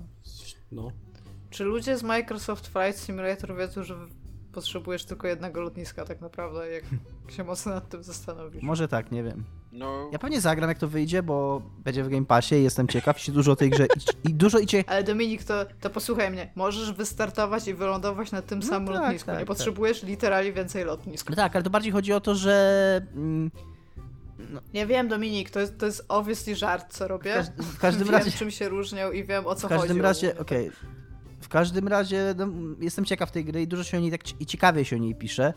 No. 0.72 0.82
no. 0.82 0.92
Czy 1.50 1.64
ludzie 1.64 1.98
z 1.98 2.02
Microsoft 2.02 2.66
Flight 2.66 3.00
Simulator 3.00 3.56
wiedzą, 3.56 3.84
że 3.84 3.96
potrzebujesz 4.52 5.04
tylko 5.04 5.26
jednego 5.26 5.60
lotniska 5.60 6.04
tak 6.04 6.20
naprawdę, 6.20 6.70
jak 6.70 6.84
się 7.28 7.44
mocno 7.44 7.72
nad 7.72 7.88
tym 7.88 8.02
zastanowisz? 8.02 8.62
Może 8.62 8.88
tak, 8.88 9.12
nie 9.12 9.22
wiem. 9.22 9.44
No, 9.72 10.08
Ja 10.12 10.18
pewnie 10.18 10.40
zagram 10.40 10.68
jak 10.68 10.78
to 10.78 10.88
wyjdzie, 10.88 11.22
bo 11.22 11.62
będzie 11.84 12.04
w 12.04 12.08
Game 12.08 12.26
Passie 12.26 12.54
i 12.54 12.62
jestem 12.62 12.88
ciekaw, 12.88 13.20
się 13.20 13.32
dużo 13.32 13.52
o 13.52 13.56
tej 13.56 13.70
grze 13.70 13.86
i, 14.24 14.28
i 14.28 14.34
dużo 14.34 14.58
idzie... 14.58 14.84
Ale 14.86 15.02
Dominik, 15.04 15.44
to, 15.44 15.54
to 15.80 15.90
posłuchaj 15.90 16.30
mnie. 16.30 16.52
Możesz 16.54 16.92
wystartować 16.92 17.68
i 17.68 17.74
wylądować 17.74 18.32
na 18.32 18.42
tym 18.42 18.58
No 18.58 18.66
samym 18.66 18.94
tak, 18.94 19.02
lotnisku. 19.02 19.26
tak, 19.26 19.34
Nie 19.34 19.38
tak. 19.46 19.46
potrzebujesz 19.56 20.02
literalnie 20.02 20.52
więcej 20.52 20.84
lotnisk. 20.84 21.30
No 21.30 21.36
tak, 21.36 21.56
ale 21.56 21.62
to 21.62 21.70
bardziej 21.70 21.92
chodzi 21.92 22.12
o 22.12 22.20
to, 22.20 22.34
że... 22.34 23.00
mm, 23.14 23.50
Nie 24.74 24.86
wiem, 24.86 25.08
Dominik, 25.08 25.50
to 25.50 25.60
jest, 25.60 25.78
to 25.78 25.86
jest 25.86 26.04
obviously 26.08 26.56
żart, 26.56 26.86
co 26.92 27.04
W, 27.04 27.08
robię. 27.08 27.34
każ- 27.34 27.50
w 27.64 27.78
każdym 27.78 28.04
wiem, 28.08 28.14
razie... 28.16 28.30
czym 28.30 28.50
się 28.50 28.68
różnią 28.68 29.12
i 29.12 29.24
wiem, 29.24 29.46
o 29.46 29.54
co 29.54 29.66
W 29.66 29.70
każdym 29.70 29.88
chodzi. 29.88 30.00
razie, 30.00 30.38
okej. 30.38 30.70
W 31.40 31.48
każdym 31.48 31.88
razie 31.88 32.34
no, 32.38 32.46
jestem 32.80 33.04
ciekaw 33.04 33.30
tej 33.30 33.44
gry 33.44 33.62
i 33.62 33.68
dużo 33.68 33.84
się 33.84 33.96
o 33.98 34.00
niej 34.00 34.10
tak 34.10 34.40
i 34.40 34.46
ciekawie 34.46 34.84
się 34.84 34.96
o 34.96 34.98
niej 34.98 35.14
pisze. 35.14 35.54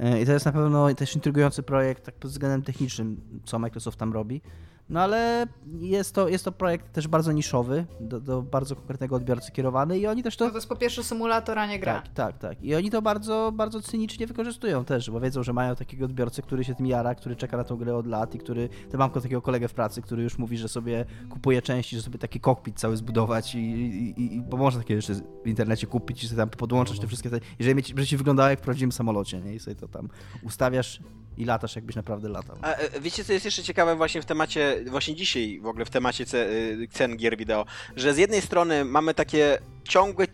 E, 0.00 0.22
I 0.22 0.26
to 0.26 0.32
jest 0.32 0.46
na 0.46 0.52
pewno 0.52 0.94
też 0.94 1.14
intrygujący 1.14 1.62
projekt 1.62 2.04
tak 2.04 2.14
pod 2.14 2.30
względem 2.30 2.62
technicznym, 2.62 3.40
co 3.44 3.58
Microsoft 3.58 3.98
tam 3.98 4.12
robi. 4.12 4.40
No 4.88 5.00
ale 5.02 5.46
jest 5.80 6.14
to, 6.14 6.28
jest 6.28 6.44
to 6.44 6.52
projekt 6.52 6.92
też 6.92 7.08
bardzo 7.08 7.32
niszowy, 7.32 7.86
do, 8.00 8.20
do 8.20 8.42
bardzo 8.42 8.76
konkretnego 8.76 9.16
odbiorcy 9.16 9.52
kierowany 9.52 9.98
i 9.98 10.06
oni 10.06 10.22
też 10.22 10.36
to... 10.36 10.44
No 10.44 10.50
to 10.50 10.56
jest 10.56 10.68
po 10.68 10.76
pierwsze 10.76 11.04
symulator, 11.04 11.58
a 11.58 11.66
nie 11.66 11.78
gra. 11.78 11.94
Tak, 11.94 12.08
tak, 12.08 12.38
tak. 12.38 12.62
I 12.62 12.74
oni 12.74 12.90
to 12.90 13.02
bardzo, 13.02 13.52
bardzo 13.54 13.82
cynicznie 13.82 14.26
wykorzystują 14.26 14.84
też, 14.84 15.10
bo 15.10 15.20
wiedzą, 15.20 15.42
że 15.42 15.52
mają 15.52 15.76
takiego 15.76 16.04
odbiorcę, 16.04 16.42
który 16.42 16.64
się 16.64 16.74
tym 16.74 16.86
jara, 16.86 17.14
który 17.14 17.36
czeka 17.36 17.56
na 17.56 17.64
tą 17.64 17.76
grę 17.76 17.96
od 17.96 18.06
lat 18.06 18.34
i 18.34 18.38
który, 18.38 18.68
to 18.92 18.98
mam 18.98 19.10
takiego 19.10 19.42
kolegę 19.42 19.68
w 19.68 19.74
pracy, 19.74 20.02
który 20.02 20.22
już 20.22 20.38
mówi, 20.38 20.58
że 20.58 20.68
sobie 20.68 21.04
kupuje 21.30 21.62
części, 21.62 21.96
że 21.96 22.02
sobie 22.02 22.18
taki 22.18 22.40
kokpit 22.40 22.80
cały 22.80 22.96
zbudować 22.96 23.54
i, 23.54 23.58
i, 23.58 24.20
i- 24.20 24.34
i 24.36 24.40
bo 24.40 24.56
można 24.56 24.80
takie 24.80 25.00
rzeczy 25.00 25.20
w 25.44 25.48
internecie 25.48 25.86
kupić 25.86 26.24
i 26.24 26.28
sobie 26.28 26.36
tam 26.38 26.48
podłączać 26.50 26.98
te 27.00 27.06
wszystkie, 27.06 27.30
te, 27.30 27.36
i 27.58 27.62
żeby 27.64 27.74
mieć, 27.74 27.88
żeby 27.88 28.06
ci 28.06 28.16
wyglądało 28.16 28.48
jak 28.50 28.58
w 28.58 28.62
prawdziwym 28.62 28.92
samolocie, 28.92 29.40
nie? 29.40 29.54
I 29.54 29.58
sobie 29.58 29.74
to 29.76 29.88
tam 29.88 30.08
ustawiasz 30.42 31.00
i 31.36 31.44
latasz, 31.44 31.76
jakbyś 31.76 31.96
naprawdę 31.96 32.28
latał. 32.28 32.56
A 32.62 32.74
e, 32.74 33.00
wiecie, 33.00 33.24
co 33.24 33.32
jest 33.32 33.44
jeszcze 33.44 33.62
ciekawe 33.62 33.96
właśnie 33.96 34.22
w 34.22 34.24
temacie, 34.24 34.75
właśnie 34.84 35.14
dzisiaj 35.14 35.60
w 35.62 35.66
ogóle 35.66 35.84
w 35.84 35.90
temacie 35.90 36.24
y, 36.34 36.88
cen 36.90 37.16
gier 37.16 37.36
wideo, 37.36 37.66
że 37.96 38.14
z 38.14 38.18
jednej 38.18 38.40
strony 38.40 38.84
mamy 38.84 39.14
takie 39.14 39.58
ciągłe 39.84 40.26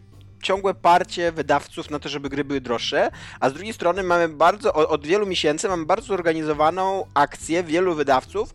ciągłe 0.43 0.75
parcie 0.75 1.33
wydawców 1.33 1.91
na 1.91 1.99
to, 1.99 2.09
żeby 2.09 2.29
gry 2.29 2.45
były 2.45 2.61
droższe, 2.61 3.11
a 3.41 3.51
z 3.51 3.53
drugiej 3.53 3.73
strony 3.73 4.03
mamy 4.03 4.29
bardzo, 4.29 4.75
od 4.75 5.07
wielu 5.07 5.27
miesięcy 5.27 5.69
mamy 5.69 5.87
bardzo 5.87 6.07
zorganizowaną 6.07 7.07
akcję 7.15 7.63
wielu 7.63 7.95
wydawców, 7.95 8.55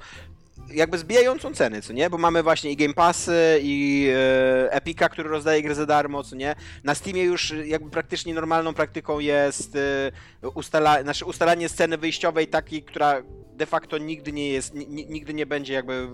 jakby 0.74 0.98
zbijającą 0.98 1.54
ceny, 1.54 1.82
co 1.82 1.94
nie? 1.94 2.10
Bo 2.10 2.18
mamy 2.18 2.44
właśnie 2.44 2.72
i 2.72 2.76
Game 2.76 2.94
Passy, 2.94 3.60
i 3.62 4.08
e, 4.16 4.72
Epica, 4.72 5.10
który 5.10 5.30
rozdaje 5.30 5.64
gry 5.64 5.76
za 5.76 5.86
darmo, 5.86 6.24
co 6.24 6.36
nie? 6.36 6.56
Na 6.84 6.96
Steamie 6.96 7.24
już 7.24 7.54
jakby 7.66 7.90
praktycznie 7.90 8.34
normalną 8.34 8.74
praktyką 8.74 9.20
jest 9.20 9.76
e, 9.76 10.50
ustala, 10.50 11.04
znaczy 11.04 11.26
ustalanie 11.26 11.70
sceny 11.70 11.98
wyjściowej 11.98 12.48
takiej, 12.48 12.84
która 12.84 13.22
de 13.58 13.66
facto 13.66 13.98
nigdy 13.98 14.32
nie 14.32 14.50
jest, 14.50 14.74
ni- 14.74 14.88
ni- 14.88 15.06
nigdy 15.10 15.34
nie 15.34 15.46
będzie 15.46 15.74
jakby 15.74 16.10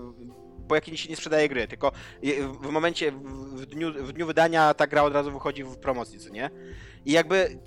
po 0.68 0.74
jakiej 0.74 0.96
się 0.96 1.08
nie 1.08 1.16
sprzedaje 1.16 1.48
gry, 1.48 1.68
tylko 1.68 1.92
w 2.62 2.70
momencie, 2.70 3.12
w, 3.54 3.66
dniu, 3.66 3.92
w 4.04 4.12
dniu 4.12 4.26
wydania 4.26 4.74
ta 4.74 4.86
gra 4.86 5.02
od 5.02 5.12
razu 5.14 5.32
wychodzi 5.32 5.64
w 5.64 5.76
promocji, 5.76 6.18
co 6.18 6.28
nie? 6.30 6.50
I 7.04 7.12
jakby 7.12 7.58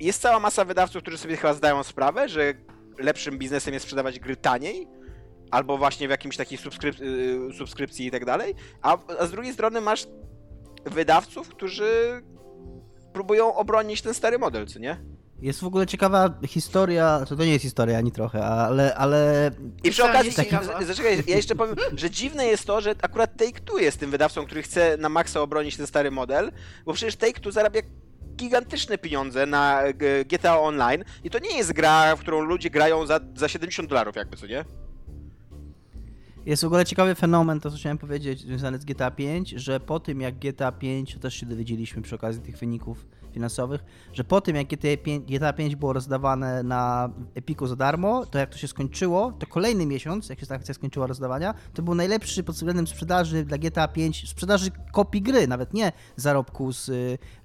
jest 0.00 0.22
cała 0.22 0.40
masa 0.40 0.64
wydawców, 0.64 1.02
którzy 1.02 1.18
sobie 1.18 1.36
chyba 1.36 1.54
zdają 1.54 1.82
sprawę, 1.82 2.28
że 2.28 2.54
lepszym 2.98 3.38
biznesem 3.38 3.74
jest 3.74 3.84
sprzedawać 3.84 4.20
gry 4.20 4.36
taniej, 4.36 4.88
albo 5.50 5.78
właśnie 5.78 6.06
w 6.08 6.10
jakimś 6.10 6.36
takiej 6.36 6.58
subskryp- 6.58 7.02
y, 7.50 7.52
subskrypcji 7.58 8.06
i 8.06 8.10
tak 8.10 8.24
dalej, 8.24 8.54
a 8.82 8.98
z 9.26 9.30
drugiej 9.30 9.52
strony 9.52 9.80
masz 9.80 10.06
wydawców, 10.84 11.48
którzy 11.48 12.22
próbują 13.12 13.54
obronić 13.54 14.02
ten 14.02 14.14
stary 14.14 14.38
model, 14.38 14.66
co 14.66 14.78
nie? 14.78 15.13
Jest 15.42 15.60
w 15.60 15.64
ogóle 15.64 15.86
ciekawa 15.86 16.30
historia, 16.46 17.24
to, 17.28 17.36
to 17.36 17.44
nie 17.44 17.52
jest 17.52 17.62
historia 17.62 17.98
ani 17.98 18.12
trochę, 18.12 18.44
ale, 18.44 18.94
ale 18.94 19.50
I 19.84 19.90
przy 19.90 20.04
okazji, 20.04 20.32
z- 20.32 20.86
zaczekaj, 20.86 21.22
ja 21.26 21.36
jeszcze 21.36 21.54
powiem, 21.54 21.76
że 21.96 22.10
dziwne 22.10 22.46
jest 22.46 22.64
to, 22.64 22.80
że 22.80 22.94
akurat 23.02 23.36
Take-Two 23.36 23.78
jest 23.80 24.00
tym 24.00 24.10
wydawcą, 24.10 24.46
który 24.46 24.62
chce 24.62 24.96
na 24.96 25.08
maksa 25.08 25.40
obronić 25.40 25.76
ten 25.76 25.86
stary 25.86 26.10
model, 26.10 26.52
bo 26.86 26.92
przecież 26.92 27.16
Take-Two 27.16 27.52
zarabia 27.52 27.80
gigantyczne 28.36 28.98
pieniądze 28.98 29.46
na 29.46 29.82
GTA 30.26 30.60
Online 30.60 31.04
i 31.24 31.30
to 31.30 31.38
nie 31.38 31.56
jest 31.56 31.72
gra, 31.72 32.16
w 32.16 32.20
którą 32.20 32.40
ludzie 32.40 32.70
grają 32.70 33.06
za, 33.06 33.20
za 33.36 33.48
70 33.48 33.88
dolarów 33.88 34.16
jakby, 34.16 34.36
co 34.36 34.46
nie? 34.46 34.64
Jest 36.46 36.62
w 36.62 36.66
ogóle 36.66 36.84
ciekawy 36.86 37.14
fenomen, 37.14 37.60
to 37.60 37.70
co 37.70 37.76
chciałem 37.76 37.98
powiedzieć, 37.98 38.40
związany 38.40 38.78
z 38.78 38.84
GTA 38.84 39.10
5, 39.10 39.50
że 39.50 39.80
po 39.80 40.00
tym 40.00 40.20
jak 40.20 40.34
GTA 40.38 40.72
5, 40.72 41.14
to 41.14 41.20
też 41.20 41.34
się 41.34 41.46
dowiedzieliśmy 41.46 42.02
przy 42.02 42.14
okazji 42.14 42.42
tych 42.42 42.58
wyników 42.58 43.06
finansowych, 43.34 43.84
że 44.12 44.24
po 44.24 44.40
tym 44.40 44.56
jak 44.56 44.66
GTA 44.66 44.96
5, 45.04 45.32
GTA 45.32 45.52
5 45.52 45.76
było 45.76 45.92
rozdawane 45.92 46.62
na 46.62 47.10
Epiku 47.34 47.66
za 47.66 47.76
darmo, 47.76 48.26
to 48.26 48.38
jak 48.38 48.50
to 48.50 48.58
się 48.58 48.68
skończyło, 48.68 49.32
to 49.32 49.46
kolejny 49.46 49.86
miesiąc, 49.86 50.28
jak 50.28 50.40
się 50.40 50.46
ta 50.46 50.54
akcja 50.54 50.74
skończyła 50.74 51.06
rozdawania, 51.06 51.54
to 51.74 51.82
był 51.82 51.94
najlepszy 51.94 52.42
pod 52.42 52.54
względem 52.54 52.86
sprzedaży 52.86 53.44
dla 53.44 53.58
GTA 53.58 53.88
5, 53.88 54.30
sprzedaży 54.30 54.70
kopii 54.92 55.22
gry, 55.22 55.48
nawet 55.48 55.74
nie 55.74 55.92
zarobku 56.16 56.72
z, 56.72 56.84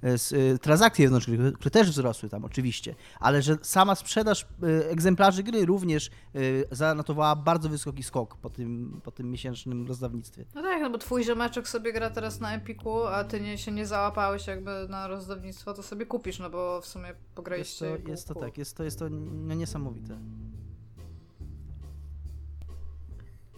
z 0.04 0.62
transakcji 0.62 1.06
wewnętrznych, 1.06 1.54
które 1.54 1.72
też 1.72 1.90
wzrosły 1.90 2.30
tam 2.30 2.46
oczywiście, 2.46 2.96
ale 3.20 3.42
że 3.42 3.58
sama 3.62 3.96
sprzedaż 3.96 4.42
y, 4.64 4.90
egzemplarzy 4.90 5.44
gry 5.44 5.66
również 5.66 6.10
y, 6.36 6.66
zanotowała 6.72 7.36
bardzo 7.36 7.70
wysoki 7.70 8.04
skok 8.04 8.38
po 8.38 8.50
tym, 8.50 9.02
po 9.04 9.12
tym 9.12 9.32
miesięcznym 9.32 9.88
rozdawnictwie. 9.88 10.46
No 10.56 10.62
tak, 10.62 10.82
no 10.82 10.90
bo 10.90 10.98
twój 10.98 11.24
ziomeczek 11.24 11.68
sobie 11.68 11.94
gra 11.94 12.10
teraz 12.10 12.40
na 12.40 12.54
Epiku, 12.54 13.04
a 13.04 13.24
ty 13.24 13.42
nie, 13.42 13.58
się 13.58 13.72
nie 13.72 13.86
załapałeś 13.86 14.48
jakby 14.48 14.88
na 14.90 15.08
rozdawnictwo, 15.08 15.74
to 15.80 15.84
sobie 15.84 16.06
kupisz, 16.06 16.40
no 16.40 16.50
bo 16.50 16.82
w 16.82 16.86
sumie 16.86 17.14
pograliście. 17.36 17.86
Jest 17.86 18.04
to, 18.04 18.12
jest 18.12 18.28
to 18.28 18.36
tak, 18.36 18.58
jest 18.58 18.78
to, 18.78 18.84
jest 18.84 19.00
to 19.00 19.10
no, 19.10 19.54
niesamowite. 19.56 20.18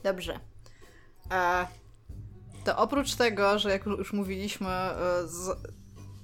Dobrze. 0.03 0.39
E, 1.31 1.67
to 2.63 2.77
oprócz 2.77 3.15
tego, 3.15 3.59
że 3.59 3.69
jak 3.69 3.85
już 3.85 4.13
mówiliśmy, 4.13 4.67
e, 4.69 5.27
z, 5.27 5.57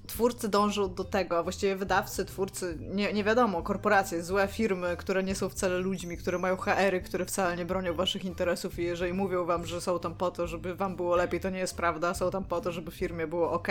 twórcy 0.07 0.49
dążą 0.49 0.93
do 0.93 1.03
tego, 1.03 1.37
a 1.37 1.43
właściwie 1.43 1.75
wydawcy, 1.75 2.25
twórcy, 2.25 2.77
nie, 2.79 3.13
nie 3.13 3.23
wiadomo, 3.23 3.63
korporacje, 3.63 4.23
złe 4.23 4.47
firmy, 4.47 4.97
które 4.97 5.23
nie 5.23 5.35
są 5.35 5.49
wcale 5.49 5.77
ludźmi, 5.77 6.17
które 6.17 6.39
mają 6.39 6.57
HR-y, 6.57 7.01
które 7.01 7.25
wcale 7.25 7.57
nie 7.57 7.65
bronią 7.65 7.93
waszych 7.93 8.25
interesów 8.25 8.79
i 8.79 8.83
jeżeli 8.83 9.13
mówią 9.13 9.45
wam, 9.45 9.65
że 9.65 9.81
są 9.81 9.99
tam 9.99 10.15
po 10.15 10.31
to, 10.31 10.47
żeby 10.47 10.75
wam 10.75 10.95
było 10.95 11.15
lepiej, 11.15 11.39
to 11.39 11.49
nie 11.49 11.59
jest 11.59 11.77
prawda, 11.77 12.13
są 12.13 12.31
tam 12.31 12.43
po 12.43 12.61
to, 12.61 12.71
żeby 12.71 12.91
firmie 12.91 13.27
było 13.27 13.51
ok, 13.51 13.67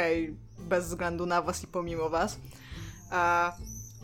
bez 0.59 0.87
względu 0.89 1.27
na 1.27 1.43
was 1.43 1.65
i 1.65 1.67
pomimo 1.67 2.09
was. 2.09 2.39
A 3.11 3.53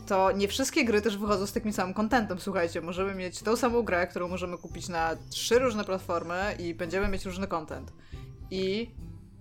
to 0.07 0.31
nie 0.31 0.47
wszystkie 0.47 0.85
gry 0.85 1.01
też 1.01 1.17
wychodzą 1.17 1.47
z 1.47 1.53
takim 1.53 1.73
samym 1.73 1.93
kontentem. 1.93 2.39
Słuchajcie, 2.39 2.81
możemy 2.81 3.15
mieć 3.15 3.39
tą 3.39 3.55
samą 3.55 3.81
grę, 3.81 4.07
którą 4.07 4.27
możemy 4.27 4.57
kupić 4.57 4.89
na 4.89 5.15
trzy 5.29 5.59
różne 5.59 5.83
platformy 5.83 6.55
i 6.59 6.73
będziemy 6.73 7.07
mieć 7.07 7.25
różny 7.25 7.47
content. 7.47 7.93
I 8.51 8.91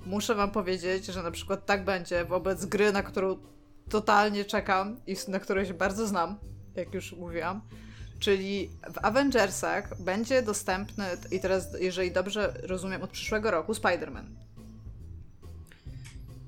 muszę 0.07 0.35
wam 0.35 0.51
powiedzieć, 0.51 1.07
że 1.07 1.23
na 1.23 1.31
przykład 1.31 1.67
tak 1.67 1.85
będzie 1.85 2.25
wobec 2.25 2.65
gry, 2.65 2.93
na 2.93 3.03
którą 3.03 3.37
totalnie 3.89 4.45
czekam 4.45 4.97
i 5.07 5.17
na 5.29 5.41
której 5.41 5.67
się 5.67 5.75
bardzo 5.75 6.07
znam, 6.07 6.39
jak 6.75 6.95
już 6.95 7.13
mówiłam. 7.13 7.61
Czyli 8.19 8.71
w 8.93 9.05
Avengersach 9.05 10.01
będzie 10.03 10.43
dostępny, 10.43 11.05
i 11.31 11.41
teraz, 11.41 11.69
jeżeli 11.81 12.13
dobrze 12.13 12.55
rozumiem, 12.63 13.03
od 13.03 13.11
przyszłego 13.11 13.51
roku 13.51 13.73
Spider-Man. 13.73 14.25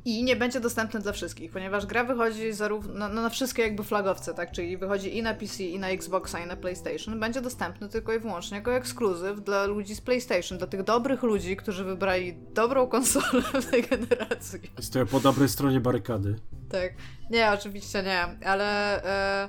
I 0.04 0.24
nie 0.24 0.36
będzie 0.36 0.60
dostępny 0.60 1.00
dla 1.00 1.12
wszystkich, 1.12 1.50
ponieważ 1.50 1.86
gra 1.86 2.04
wychodzi 2.04 2.52
zarówno 2.52 2.94
na, 2.94 3.08
na, 3.08 3.30
wszystkie 3.30 3.62
jakby 3.62 3.84
flagowce, 3.84 4.34
tak? 4.34 4.52
Czyli 4.52 4.76
wychodzi 4.76 5.16
i 5.18 5.22
na 5.22 5.34
PC, 5.34 5.64
i 5.64 5.78
na 5.78 5.88
Xboxa, 5.88 6.40
i 6.40 6.46
na 6.46 6.56
PlayStation. 6.56 7.20
Będzie 7.20 7.40
dostępny 7.40 7.88
tylko 7.88 8.14
i 8.14 8.18
wyłącznie 8.18 8.56
jako 8.56 8.74
ekskluzyw 8.74 9.40
dla 9.40 9.66
ludzi 9.66 9.94
z 9.94 10.00
PlayStation, 10.00 10.58
dla 10.58 10.66
tych 10.66 10.82
dobrych 10.82 11.22
ludzi, 11.22 11.56
którzy 11.56 11.84
wybrali 11.84 12.34
dobrą 12.54 12.86
konsolę 12.96 13.42
w 13.42 13.70
tej 13.70 13.82
generacji. 13.82 14.60
Stoję 14.80 15.06
po 15.06 15.20
dobrej 15.20 15.48
stronie 15.48 15.80
barykady. 15.80 16.36
Tak. 16.70 16.92
Nie, 17.30 17.50
oczywiście 17.50 18.02
nie, 18.02 18.48
ale 18.48 19.02
e, 19.04 19.48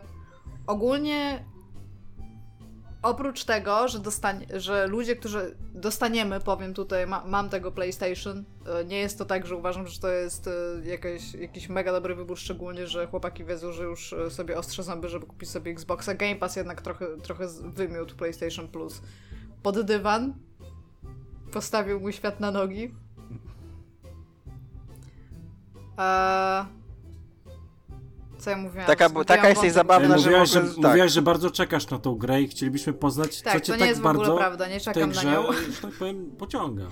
ogólnie 0.68 1.46
oprócz 3.06 3.44
tego, 3.44 3.88
że, 3.88 4.00
dostanie, 4.00 4.46
że 4.54 4.88
ludzie, 4.88 5.16
którzy 5.16 5.56
dostaniemy, 5.74 6.40
powiem 6.40 6.74
tutaj, 6.74 7.08
ma, 7.08 7.24
mam 7.26 7.50
tego 7.50 7.72
PlayStation, 7.72 8.44
e, 8.68 8.86
nie 8.86 8.98
jest 8.98 9.18
to 9.18 9.26
tak, 9.26 9.48
że 9.48 9.56
uważam, 9.56 9.88
że 9.88 10.00
to 10.00 10.10
jest 10.10 10.48
e, 10.48 10.52
jakiś 11.40 11.70
mega 11.70 11.92
dobry 11.92 12.16
wybór, 12.16 12.38
szczególnie, 12.38 12.88
że 12.88 13.08
chłopaki 13.08 13.46
wiedzą, 13.46 13.72
że 13.72 13.84
już 13.84 14.14
e, 14.14 14.32
sobie 14.32 14.58
ostrze 14.58 14.84
zęby, 14.84 15.10
żeby 15.10 15.26
kupić 15.26 15.50
sobie 15.50 15.72
Xboxa. 15.72 16.14
Game 16.14 16.36
Pass 16.36 16.56
jednak 16.56 16.82
trochę, 16.82 17.06
trochę 17.24 17.48
wymiótł 17.64 18.16
PlayStation 18.16 18.68
Plus 18.68 19.02
pod 19.64 19.82
dywan. 19.82 20.34
Postawił 21.52 22.00
mój 22.00 22.14
świat 22.14 22.40
na 22.40 22.52
nogi. 22.52 22.94
Eee, 25.98 26.66
co 28.46 28.52
ja 28.52 28.58
mówiłam? 28.58 28.88
Taka, 28.88 29.10
bo, 29.10 29.26
taka 29.26 29.50
jesteś 29.50 29.72
zabawna, 29.72 30.18
że, 30.18 30.30
mówiłaś, 30.30 30.50
że, 30.50 30.62
że, 30.62 30.68
tak. 30.68 30.78
mówiłaś, 30.78 31.12
że 31.12 31.22
bardzo 31.22 31.52
czekasz 31.52 31.90
na 31.90 32.00
tą 32.00 32.16
grę 32.16 32.42
i 32.42 32.48
chcielibyśmy 32.48 32.94
poznać, 32.94 33.42
tak, 33.42 33.54
co 33.54 33.60
cię 33.60 33.66
to 33.66 33.74
nie 33.74 33.80
tak 33.80 33.90
jest 33.90 34.02
bardzo 34.02 34.24
w 34.24 34.24
ogóle 34.24 34.38
prawda, 34.38 34.68
nie 34.68 34.80
czekam 34.80 35.10
grze, 35.10 35.24
na 35.24 35.34
nią. 35.34 35.52
że 35.54 35.82
tak 35.82 35.92
powiem, 35.92 36.32
pociąga. 36.38 36.84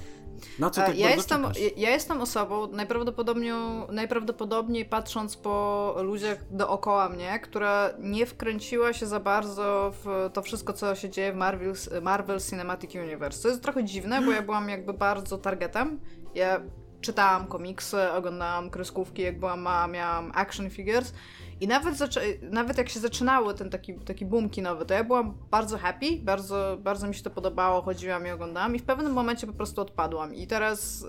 Na 0.59 0.69
co 0.69 0.81
tak 0.81 0.97
ja 0.97 1.07
bardzo 1.07 1.15
jestem, 1.15 1.43
ja, 1.43 1.69
ja 1.77 1.89
jestem 1.89 2.21
osobą, 2.21 2.67
najprawdopodobniej, 2.67 3.53
najprawdopodobniej 3.89 4.85
patrząc 4.85 5.37
po 5.37 5.95
ludziach 6.01 6.37
dookoła 6.51 7.09
mnie, 7.09 7.39
która 7.39 7.89
nie 7.99 8.25
wkręciła 8.25 8.93
się 8.93 9.05
za 9.05 9.19
bardzo 9.19 9.93
w 10.03 10.29
to 10.33 10.41
wszystko, 10.41 10.73
co 10.73 10.95
się 10.95 11.09
dzieje 11.09 11.33
w 11.33 11.35
Marvel, 11.35 11.73
Marvel 12.01 12.39
Cinematic 12.39 12.95
Universe. 12.95 13.43
To 13.43 13.47
jest 13.47 13.61
trochę 13.61 13.83
dziwne, 13.83 14.21
bo 14.21 14.31
ja 14.31 14.41
byłam 14.41 14.69
jakby 14.69 14.93
bardzo 14.93 15.37
targetem. 15.37 15.99
Ja 16.35 16.61
czytałam 17.01 17.47
komiksy, 17.47 18.11
oglądałam 18.11 18.69
kreskówki, 18.69 19.21
jak 19.21 19.39
byłam 19.39 19.61
mała, 19.61 19.87
miałam 19.87 20.31
action 20.35 20.69
figures 20.69 21.13
i 21.61 21.67
nawet, 21.67 21.95
nawet 22.41 22.77
jak 22.77 22.89
się 22.89 22.99
zaczynały 22.99 23.53
ten 23.53 23.69
taki, 23.69 23.93
taki 23.93 24.25
boom 24.25 24.49
kinowy, 24.49 24.85
to 24.85 24.93
ja 24.93 25.03
byłam 25.03 25.37
bardzo 25.51 25.77
happy, 25.77 26.19
bardzo, 26.21 26.77
bardzo 26.83 27.07
mi 27.07 27.15
się 27.15 27.23
to 27.23 27.29
podobało, 27.29 27.81
chodziłam 27.81 28.27
i 28.27 28.31
oglądałam 28.31 28.75
i 28.75 28.79
w 28.79 28.83
pewnym 28.83 29.13
momencie 29.13 29.47
po 29.47 29.53
prostu 29.53 29.81
odpadłam. 29.81 30.35
I 30.35 30.47
teraz, 30.47 31.05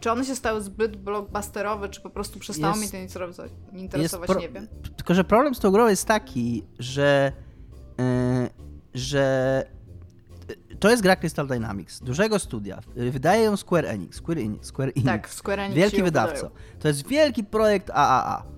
czy 0.00 0.10
one 0.10 0.24
się 0.24 0.36
stały 0.36 0.60
zbyt 0.60 0.96
blockbusterowe, 0.96 1.88
czy 1.88 2.00
po 2.00 2.10
prostu 2.10 2.38
przestało 2.38 2.76
jest, 2.76 2.86
mi 2.86 2.90
to 2.90 2.96
interesować, 2.96 3.52
interesować 3.72 4.30
nie 4.40 4.48
wiem. 4.48 4.68
Tylko, 4.96 5.14
że 5.14 5.24
problem 5.24 5.54
z 5.54 5.58
tą 5.58 5.70
grą 5.70 5.88
jest 5.88 6.04
taki, 6.04 6.64
że, 6.78 7.32
yy, 7.98 8.04
że 8.94 9.64
to 10.80 10.90
jest 10.90 11.02
gra 11.02 11.16
Crystal 11.16 11.46
Dynamics, 11.46 12.00
dużego 12.00 12.38
studia. 12.38 12.80
Wydaje 12.96 13.44
ją 13.44 13.56
Square 13.56 13.86
Enix. 13.86 14.16
Square 14.16 14.38
Enix. 14.38 14.66
Square 14.66 14.88
Enix. 14.88 15.06
Tak, 15.06 15.30
Square 15.30 15.60
Enix. 15.60 15.76
Wielki 15.76 16.02
wydawca. 16.02 16.50
To 16.78 16.88
jest 16.88 17.08
wielki 17.08 17.44
projekt 17.44 17.90
AAA 17.90 18.55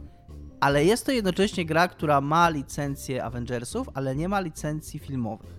ale 0.60 0.84
jest 0.84 1.06
to 1.06 1.12
jednocześnie 1.12 1.66
gra, 1.66 1.88
która 1.88 2.20
ma 2.20 2.48
licencję 2.48 3.24
Avengersów, 3.24 3.88
ale 3.94 4.16
nie 4.16 4.28
ma 4.28 4.40
licencji 4.40 5.00
filmowych. 5.00 5.58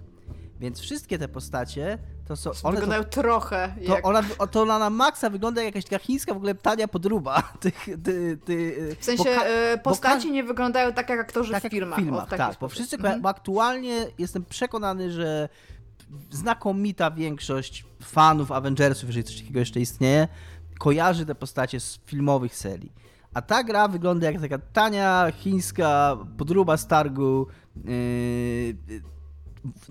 Więc 0.60 0.80
wszystkie 0.80 1.18
te 1.18 1.28
postacie 1.28 1.98
to 2.28 2.36
są. 2.36 2.52
One 2.64 2.76
wyglądają 2.76 3.04
to, 3.04 3.10
trochę. 3.10 3.76
To, 3.86 3.96
jak... 3.96 4.06
ona, 4.08 4.24
to 4.52 4.62
ona 4.62 4.80
na 4.80 4.90
maksa 4.90 5.30
wygląda 5.30 5.64
jak 5.64 5.76
jakaś 5.76 5.90
taka 5.90 6.06
chińska 6.06 6.34
w 6.34 6.38
ogóle 6.38 6.56
tania 6.56 6.88
podruba. 6.88 7.42
Tych, 7.60 7.86
ty, 8.04 8.38
ty, 8.46 8.96
w 9.00 9.06
sensie 9.06 9.30
e, 9.30 9.78
postaci 9.78 10.32
nie 10.32 10.44
wyglądają 10.44 10.94
tak 10.94 11.10
jak 11.10 11.20
aktorzy 11.20 11.52
tak 11.52 11.64
w 11.64 11.70
filmach. 11.70 12.00
Jak 12.00 12.06
w 12.06 12.10
filmach 12.10 12.30
tak, 12.30 12.56
bo 12.60 12.68
wszyscy, 12.68 12.96
mhm. 12.96 13.22
bo 13.22 13.30
aktualnie 13.30 14.08
jestem 14.18 14.46
przekonany, 14.46 15.12
że 15.12 15.50
znakomita 16.32 17.12
większość 17.12 17.86
fanów 18.04 18.52
Avengersów, 18.52 19.10
jeżeli 19.10 19.24
coś 19.24 19.38
takiego 19.38 19.60
jeszcze 19.60 19.80
istnieje, 19.80 20.28
kojarzy 20.80 21.26
te 21.26 21.36
postacie 21.36 21.80
z 21.80 22.00
filmowych 22.06 22.56
serii. 22.56 22.94
A 23.34 23.42
ta 23.42 23.64
gra 23.64 23.88
wygląda 23.88 24.32
jak 24.32 24.42
taka 24.42 24.58
tania 24.58 25.32
chińska 25.32 26.18
podruba 26.38 26.78
z 26.78 26.88
targu. 26.88 27.48
Yy, 27.86 29.02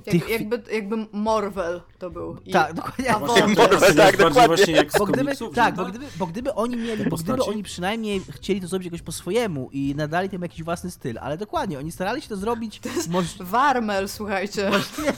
jak, 0.07 0.29
jakby, 0.29 0.63
jakby 0.73 1.07
Marvel 1.13 1.81
to 1.99 2.11
był. 2.11 2.37
I 2.45 2.53
tak, 2.53 2.75
dokładnie. 2.75 3.13
Marvel, 3.13 3.95
tak, 3.97 4.17
dokładnie. 4.17 4.47
Właśnie 4.47 4.75
jak 4.75 4.99
bo 4.99 5.07
gdyby, 5.07 5.33
tak, 5.55 5.75
bo 5.75 5.85
gdyby, 5.85 6.07
bo 6.19 6.27
gdyby 6.27 6.55
oni 6.55 6.77
mieli, 6.77 7.05
bo 7.05 7.17
gdyby 7.17 7.45
oni 7.45 7.63
przynajmniej 7.63 8.21
chcieli 8.31 8.61
to 8.61 8.69
zrobić 8.69 8.87
jakoś 8.87 9.03
po 9.03 9.13
swojemu 9.13 9.71
i 9.73 9.95
nadali 9.97 10.29
tym 10.29 10.43
jakiś 10.43 10.63
własny 10.63 10.91
styl, 10.91 11.19
ale 11.19 11.39
dokładnie, 11.39 11.79
oni 11.79 11.93
starali 11.93 12.23
się 12.23 12.29
to 12.29 12.37
zrobić... 12.37 12.81
To 12.81 12.89
jest 12.89 13.11
moż... 13.11 13.39
Warmel, 13.41 14.09
słuchajcie. 14.09 14.71
Możliwie, 14.71 15.13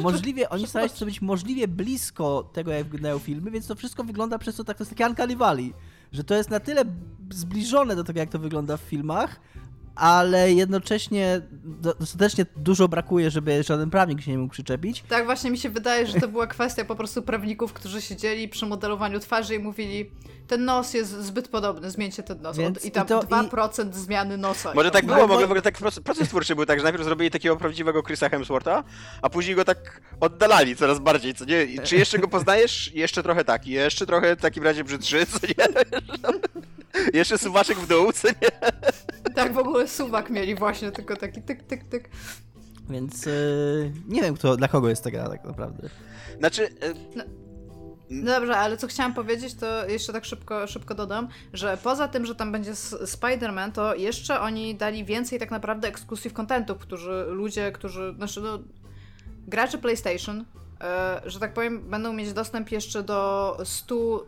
możliwie, 0.00 0.48
oni 0.48 0.66
starali 0.66 0.88
się 0.88 0.92
to 0.92 0.98
zrobić 0.98 1.22
możliwie 1.22 1.68
blisko 1.68 2.50
tego, 2.52 2.70
jak 2.70 2.84
wyglądają 2.84 3.18
filmy, 3.18 3.50
więc 3.50 3.66
to 3.66 3.74
wszystko 3.74 4.04
wygląda 4.04 4.38
przez 4.38 4.56
to 4.56 4.64
tak, 4.64 4.76
to 4.76 4.82
jest 4.82 4.90
takie 4.90 5.06
Uncanny 5.06 5.36
Valley 5.36 5.72
że 6.16 6.24
to 6.24 6.34
jest 6.34 6.50
na 6.50 6.60
tyle 6.60 6.84
zbliżone 7.30 7.96
do 7.96 8.04
tego, 8.04 8.20
jak 8.20 8.30
to 8.30 8.38
wygląda 8.38 8.76
w 8.76 8.80
filmach, 8.80 9.40
ale 9.94 10.52
jednocześnie 10.52 11.40
dostatecznie 12.00 12.46
dużo 12.56 12.88
brakuje, 12.88 13.30
żeby 13.30 13.62
żaden 13.62 13.90
prawnik 13.90 14.20
się 14.20 14.30
nie 14.30 14.38
mógł 14.38 14.52
przyczepić. 14.52 15.04
Tak, 15.08 15.24
właśnie 15.24 15.50
mi 15.50 15.58
się 15.58 15.70
wydaje, 15.70 16.06
że 16.06 16.20
to 16.20 16.28
była 16.28 16.46
kwestia 16.46 16.84
po 16.84 16.96
prostu 16.96 17.22
prawników, 17.22 17.72
którzy 17.72 18.02
siedzieli 18.02 18.48
przy 18.48 18.66
modelowaniu 18.66 19.20
twarzy 19.20 19.54
i 19.54 19.58
mówili 19.58 20.10
ten 20.46 20.64
nos 20.64 20.94
jest 20.94 21.10
zbyt 21.10 21.48
podobny, 21.48 21.90
zmieńcie 21.90 22.22
ten 22.22 22.42
nos. 22.42 22.56
Więc 22.56 22.84
I 22.84 22.90
tam 22.90 23.06
i 23.06 23.08
to, 23.08 23.20
2% 23.20 23.90
i... 23.90 23.92
zmiany 23.92 24.38
nosa. 24.38 24.74
Może 24.74 24.90
tak 24.90 25.06
było, 25.06 25.26
mogę 25.26 25.40
w 25.40 25.44
ogóle 25.44 25.62
tak 25.62 25.78
proces 26.04 26.28
twórczy 26.28 26.56
był 26.56 26.66
tak, 26.66 26.78
że 26.78 26.82
najpierw 26.82 27.04
zrobili 27.04 27.30
takiego 27.30 27.56
prawdziwego 27.56 28.02
Chrisa 28.02 28.28
Hemswortha, 28.28 28.84
a 29.22 29.30
później 29.30 29.56
go 29.56 29.64
tak 29.64 30.00
oddalali 30.20 30.76
coraz 30.76 30.98
bardziej, 30.98 31.34
co 31.34 31.44
nie? 31.44 31.64
I 31.64 31.80
czy 31.80 31.96
jeszcze 31.96 32.18
go 32.18 32.28
poznajesz? 32.28 32.92
Jeszcze 32.94 33.22
trochę 33.22 33.44
tak, 33.44 33.66
jeszcze 33.66 34.06
trochę 34.06 34.36
w 34.36 34.40
takim 34.40 34.64
razie 34.64 34.84
brzydszy, 34.84 35.26
co 35.26 35.46
nie? 35.46 35.66
Jeszcze 37.14 37.38
suwaczek 37.38 37.78
w 37.78 37.86
dół, 37.86 38.12
co 38.12 38.28
nie? 38.28 38.72
Tak, 39.34 39.52
w 39.52 39.58
ogóle 39.58 39.88
suwak 39.88 40.30
mieli 40.30 40.54
właśnie, 40.54 40.92
tylko 40.92 41.16
taki 41.16 41.42
tyk, 41.42 41.62
tyk, 41.62 41.84
tyk. 41.84 42.10
Więc 42.90 43.26
yy, 43.26 43.92
nie 44.08 44.22
wiem, 44.22 44.34
kto, 44.34 44.56
dla 44.56 44.68
kogo 44.68 44.88
jest 44.88 45.04
ta 45.04 45.10
gra 45.10 45.28
tak 45.28 45.44
naprawdę. 45.44 45.88
Znaczy... 46.38 46.62
Yy... 46.62 46.94
No 47.16 47.24
No 48.10 48.26
dobrze, 48.26 48.56
ale 48.56 48.76
co 48.76 48.86
chciałam 48.86 49.14
powiedzieć, 49.14 49.54
to 49.54 49.88
jeszcze 49.88 50.12
tak 50.12 50.24
szybko, 50.24 50.66
szybko 50.66 50.94
dodam, 50.94 51.28
że 51.52 51.78
poza 51.82 52.08
tym, 52.08 52.26
że 52.26 52.34
tam 52.34 52.52
będzie 52.52 52.72
Spider-Man, 52.72 53.72
to 53.72 53.94
jeszcze 53.94 54.40
oni 54.40 54.74
dali 54.74 55.04
więcej 55.04 55.38
tak 55.38 55.50
naprawdę 55.50 55.88
ekskluzyw 55.88 56.32
contentów, 56.32 56.78
którzy 56.78 57.26
ludzie, 57.28 57.72
którzy, 57.72 58.14
znaczy 58.16 58.40
no, 58.40 58.58
gracze 59.46 59.78
PlayStation, 59.78 60.44
e, 60.80 61.20
że 61.24 61.40
tak 61.40 61.54
powiem, 61.54 61.90
będą 61.90 62.12
mieć 62.12 62.32
dostęp 62.32 62.72
jeszcze 62.72 63.02
do 63.02 63.56
100 63.64 64.26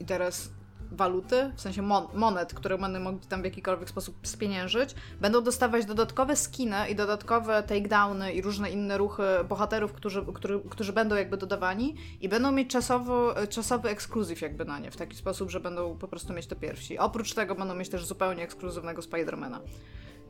i 0.00 0.04
teraz 0.04 0.50
waluty, 0.96 1.52
w 1.56 1.60
sensie 1.60 1.82
mon 1.82 2.06
monet, 2.14 2.54
które 2.54 2.78
będą 2.78 3.00
mogli 3.00 3.26
tam 3.26 3.42
w 3.42 3.44
jakikolwiek 3.44 3.88
sposób 3.88 4.16
spieniężyć, 4.22 4.94
będą 5.20 5.42
dostawać 5.42 5.84
dodatkowe 5.84 6.36
skiny 6.36 6.88
i 6.90 6.94
dodatkowe 6.94 7.62
takedowny 7.62 8.32
i 8.32 8.42
różne 8.42 8.70
inne 8.70 8.98
ruchy 8.98 9.22
bohaterów, 9.48 9.92
którzy, 9.92 10.26
którzy, 10.34 10.60
którzy 10.70 10.92
będą 10.92 11.16
jakby 11.16 11.36
dodawani 11.36 11.94
i 12.20 12.28
będą 12.28 12.52
mieć 12.52 12.70
czasowo, 12.70 13.34
czasowy 13.48 13.88
ekskluzyw 13.88 14.40
jakby 14.40 14.64
na 14.64 14.78
nie, 14.78 14.90
w 14.90 14.96
taki 14.96 15.16
sposób, 15.16 15.50
że 15.50 15.60
będą 15.60 15.98
po 15.98 16.08
prostu 16.08 16.32
mieć 16.32 16.46
to 16.46 16.56
pierwsi. 16.56 16.98
Oprócz 16.98 17.34
tego 17.34 17.54
będą 17.54 17.74
mieć 17.74 17.88
też 17.88 18.06
zupełnie 18.06 18.42
ekskluzywnego 18.42 19.02
Spidermana. 19.02 19.60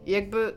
I 0.06 0.10
jakby 0.10 0.54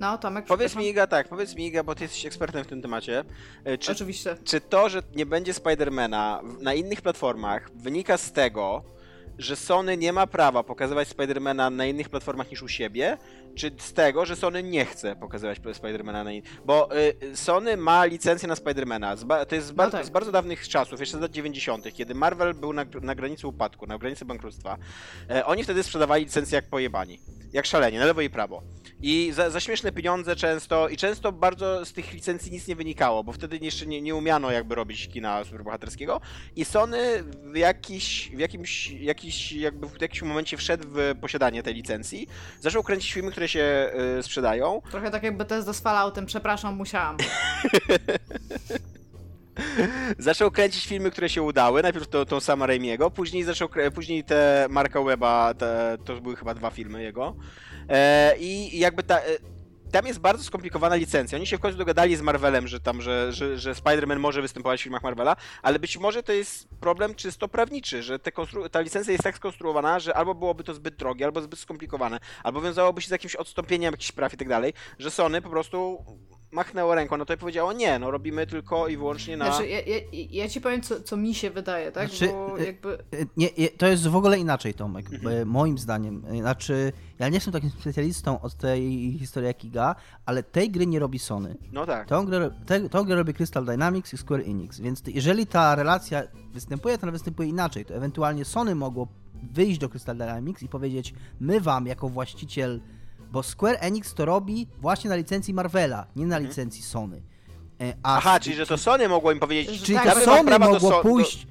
no, 0.00 0.18
Tomek, 0.18 0.46
Powiedz 0.46 0.76
mi, 0.76 0.88
Iga, 0.88 1.06
tak, 1.06 1.28
powiedz 1.28 1.56
mi, 1.56 1.66
Iga, 1.66 1.82
bo 1.82 1.94
ty 1.94 2.04
jesteś 2.04 2.26
ekspertem 2.26 2.64
w 2.64 2.66
tym 2.66 2.82
temacie. 2.82 3.24
E, 3.64 3.78
czy, 3.78 3.92
Oczywiście. 3.92 4.36
Czy 4.44 4.60
to, 4.60 4.88
że 4.88 5.02
nie 5.14 5.26
będzie 5.26 5.54
Spidermana 5.54 6.40
na 6.60 6.74
innych 6.74 7.00
platformach, 7.00 7.70
wynika 7.74 8.16
z 8.16 8.32
tego, 8.32 8.84
że 9.38 9.56
Sony 9.56 9.96
nie 9.96 10.12
ma 10.12 10.26
prawa 10.26 10.62
pokazywać 10.62 11.08
Spidermana 11.08 11.70
na 11.70 11.86
innych 11.86 12.08
platformach 12.08 12.50
niż 12.50 12.62
u 12.62 12.68
siebie, 12.68 13.18
czy 13.54 13.70
z 13.78 13.92
tego, 13.92 14.24
że 14.26 14.36
Sony 14.36 14.62
nie 14.62 14.84
chce 14.84 15.16
pokazywać 15.16 15.58
Spidermana 15.72 16.24
na. 16.24 16.30
Bo 16.64 16.96
y, 16.98 17.36
Sony 17.36 17.76
ma 17.76 18.04
licencję 18.04 18.48
na 18.48 18.56
Spidermana. 18.56 19.16
To 19.48 19.54
jest 19.54 19.66
z, 19.66 19.76
no 19.76 19.90
tak. 19.90 20.06
z, 20.06 20.10
bardzo 20.10 20.32
dawnych 20.32 20.68
czasów, 20.68 21.00
jeszcze 21.00 21.18
z 21.18 21.20
lat 21.20 21.30
90., 21.30 21.94
kiedy 21.94 22.14
Marvel 22.14 22.54
był 22.54 22.72
na, 22.72 22.86
na 23.02 23.14
granicy 23.14 23.46
upadku, 23.46 23.86
na 23.86 23.98
granicy 23.98 24.24
bankructwa. 24.24 24.78
E, 25.30 25.46
oni 25.46 25.64
wtedy 25.64 25.82
sprzedawali 25.82 26.24
licencję 26.24 26.56
jak 26.56 26.68
pojebani. 26.68 27.18
Jak 27.52 27.66
szalenie, 27.66 27.98
na 27.98 28.04
lewo 28.04 28.20
i 28.20 28.30
prawo. 28.30 28.62
I 29.02 29.32
za, 29.32 29.50
za, 29.50 29.60
śmieszne 29.60 29.92
pieniądze 29.92 30.36
często, 30.36 30.88
i 30.88 30.96
często 30.96 31.32
bardzo 31.32 31.84
z 31.84 31.92
tych 31.92 32.12
licencji 32.12 32.52
nic 32.52 32.68
nie 32.68 32.76
wynikało, 32.76 33.24
bo 33.24 33.32
wtedy 33.32 33.58
jeszcze 33.62 33.86
nie, 33.86 34.02
nie 34.02 34.14
umiano 34.14 34.50
jakby 34.50 34.74
robić 34.74 35.08
kina 35.08 35.44
superbohaterskiego. 35.44 36.20
I 36.56 36.64
Sony 36.64 37.22
w, 37.22 37.56
jakiś, 37.56 38.30
w 38.34 38.38
jakimś, 38.38 38.90
jakiś, 38.90 39.52
jakby 39.52 39.88
w 39.88 40.00
jakimś 40.00 40.22
momencie 40.22 40.56
wszedł 40.56 40.84
w 40.88 41.14
posiadanie 41.20 41.62
tej 41.62 41.74
licencji, 41.74 42.28
zaczął 42.60 42.82
kręcić 42.82 43.12
filmy, 43.12 43.30
które 43.30 43.41
się 43.48 43.90
y, 44.18 44.22
sprzedają. 44.22 44.82
Trochę 44.90 45.10
tak 45.10 45.22
jakby 45.22 45.44
to 45.44 45.54
jest 45.54 45.68
z 45.68 45.80
Falloutem, 45.80 46.26
przepraszam, 46.26 46.76
musiałam. 46.76 47.16
zaczął 50.18 50.50
kręcić 50.50 50.86
filmy, 50.86 51.10
które 51.10 51.28
się 51.28 51.42
udały. 51.42 51.82
Najpierw 51.82 52.08
to, 52.08 52.26
tą 52.26 52.40
sama 52.40 52.66
Raimiego, 52.66 53.10
później 53.10 53.44
zaczął, 53.44 53.68
później 53.94 54.24
te 54.24 54.66
Marka 54.70 55.02
Weba, 55.02 55.54
te, 55.54 55.96
to 56.04 56.20
były 56.20 56.36
chyba 56.36 56.54
dwa 56.54 56.70
filmy 56.70 57.02
jego. 57.02 57.36
E, 57.88 58.34
I 58.38 58.78
jakby 58.78 59.02
ta, 59.02 59.18
e, 59.18 59.22
tam 59.92 60.06
jest 60.06 60.18
bardzo 60.18 60.44
skomplikowana 60.44 60.94
licencja. 60.96 61.38
Oni 61.38 61.46
się 61.46 61.58
w 61.58 61.60
końcu 61.60 61.78
dogadali 61.78 62.16
z 62.16 62.20
Marvelem, 62.20 62.68
że 62.68 62.80
tam, 62.80 63.02
że, 63.02 63.32
że, 63.32 63.58
że 63.58 63.72
Spider-Man 63.72 64.18
może 64.18 64.42
występować 64.42 64.80
w 64.80 64.82
filmach 64.82 65.02
Marvela, 65.02 65.36
ale 65.62 65.78
być 65.78 65.98
może 65.98 66.22
to 66.22 66.32
jest 66.32 66.68
problem 66.80 67.14
czysto 67.14 67.48
prawniczy, 67.48 68.02
że 68.02 68.18
ta 68.70 68.80
licencja 68.80 69.12
jest 69.12 69.24
tak 69.24 69.36
skonstruowana, 69.36 70.00
że 70.00 70.14
albo 70.14 70.34
byłoby 70.34 70.64
to 70.64 70.74
zbyt 70.74 70.96
drogie, 70.96 71.24
albo 71.24 71.42
zbyt 71.42 71.58
skomplikowane, 71.58 72.20
albo 72.42 72.60
wiązałoby 72.60 73.02
się 73.02 73.08
z 73.08 73.10
jakimś 73.10 73.36
odstąpieniem 73.36 73.92
jakichś 73.92 74.12
praw 74.12 74.34
i 74.34 74.36
tak 74.36 74.48
dalej, 74.48 74.72
że 74.98 75.10
Sony 75.10 75.42
po 75.42 75.50
prostu 75.50 76.04
machnęło 76.52 76.94
ręką, 76.94 77.16
no 77.16 77.24
to 77.24 77.36
powiedziało 77.36 77.72
nie, 77.72 77.98
no 77.98 78.10
robimy 78.10 78.46
tylko 78.46 78.88
i 78.88 78.96
wyłącznie 78.96 79.36
na... 79.36 79.46
Znaczy, 79.46 79.68
ja, 79.68 79.80
ja, 79.80 79.98
ja 80.30 80.48
ci 80.48 80.60
powiem, 80.60 80.82
co, 80.82 81.02
co 81.02 81.16
mi 81.16 81.34
się 81.34 81.50
wydaje, 81.50 81.92
tak? 81.92 82.08
Znaczy, 82.08 82.32
Bo 82.32 82.60
e, 82.60 82.64
jakby... 82.64 82.92
E, 82.94 83.26
nie, 83.36 83.48
to 83.68 83.86
jest 83.86 84.08
w 84.08 84.16
ogóle 84.16 84.38
inaczej, 84.38 84.74
Tomek, 84.74 85.12
mhm. 85.12 85.48
moim 85.48 85.78
zdaniem. 85.78 86.22
Znaczy, 86.40 86.92
ja 87.18 87.28
nie 87.28 87.34
jestem 87.34 87.52
takim 87.52 87.70
specjalistą 87.70 88.40
od 88.40 88.54
tej 88.54 89.12
historii 89.18 89.46
jak 89.46 89.64
Iga, 89.64 89.94
ale 90.26 90.42
tej 90.42 90.70
gry 90.70 90.86
nie 90.86 90.98
robi 90.98 91.18
Sony. 91.18 91.56
No 91.72 91.86
tak. 91.86 92.08
Tą 92.08 92.26
grę, 92.26 92.50
te, 92.66 92.88
tą 92.88 93.04
grę 93.04 93.16
robi 93.16 93.34
Crystal 93.34 93.64
Dynamics 93.64 94.14
i 94.14 94.16
Square 94.18 94.42
Enix, 94.46 94.80
więc 94.80 95.02
jeżeli 95.06 95.46
ta 95.46 95.74
relacja 95.74 96.22
występuje, 96.52 96.98
to 96.98 97.02
ona 97.02 97.12
występuje 97.12 97.48
inaczej, 97.48 97.84
to 97.84 97.94
ewentualnie 97.94 98.44
Sony 98.44 98.74
mogło 98.74 99.08
wyjść 99.52 99.78
do 99.78 99.88
Crystal 99.88 100.16
Dynamics 100.16 100.62
i 100.62 100.68
powiedzieć, 100.68 101.14
my 101.40 101.60
wam 101.60 101.86
jako 101.86 102.08
właściciel 102.08 102.80
bo 103.32 103.42
Square 103.42 103.78
Enix 103.80 104.14
to 104.14 104.24
robi 104.24 104.68
właśnie 104.80 105.10
na 105.10 105.16
licencji 105.16 105.54
Marvela, 105.54 106.06
nie 106.16 106.26
na 106.26 106.36
mhm. 106.36 106.48
licencji 106.48 106.82
Sony. 106.82 107.22
E, 107.80 107.94
a 108.02 108.16
Aha, 108.16 108.40
czyli 108.40 108.56
że 108.56 108.66
to 108.66 108.78
Sony 108.78 109.08
mogło 109.08 109.32
im 109.32 109.38
powiedzieć... 109.38 109.82
Czyli 109.82 109.98
tak, 109.98 110.14
to 110.14 110.20
Sony 110.20 110.58
mogło 110.58 110.90
do, 110.90 111.00
pójść... 111.00 111.46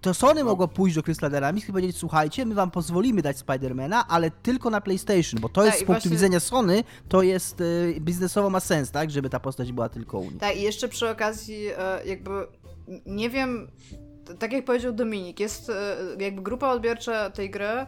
To 0.00 0.14
Sony 0.14 0.40
no. 0.40 0.50
mogło 0.50 0.68
pójść 0.68 0.96
do 0.96 1.02
Crystal 1.02 1.30
Dynamics 1.30 1.68
i 1.68 1.72
powiedzieć, 1.72 1.96
słuchajcie, 1.96 2.46
my 2.46 2.54
wam 2.54 2.70
pozwolimy 2.70 3.22
dać 3.22 3.38
Spidermana, 3.38 4.08
ale 4.08 4.30
tylko 4.30 4.70
na 4.70 4.80
PlayStation, 4.80 5.40
bo 5.40 5.48
to 5.48 5.54
tak, 5.54 5.64
jest 5.64 5.76
z 5.76 5.80
punktu 5.80 5.92
właśnie... 5.92 6.10
widzenia 6.10 6.40
Sony, 6.40 6.84
to 7.08 7.22
jest 7.22 7.60
y, 7.60 7.96
biznesowo 8.00 8.50
ma 8.50 8.60
sens, 8.60 8.90
tak, 8.90 9.10
żeby 9.10 9.30
ta 9.30 9.40
postać 9.40 9.72
była 9.72 9.88
tylko 9.88 10.18
u 10.18 10.24
nich. 10.24 10.40
Tak, 10.40 10.56
i 10.56 10.62
jeszcze 10.62 10.88
przy 10.88 11.08
okazji 11.08 11.68
y, 11.68 11.74
jakby 12.06 12.46
nie 13.06 13.30
wiem, 13.30 13.68
tak 14.38 14.52
jak 14.52 14.64
powiedział 14.64 14.92
Dominik, 14.92 15.40
jest 15.40 15.72
jakby 16.18 16.42
grupa 16.42 16.68
odbiorcza 16.68 17.30
tej 17.30 17.50
gry 17.50 17.86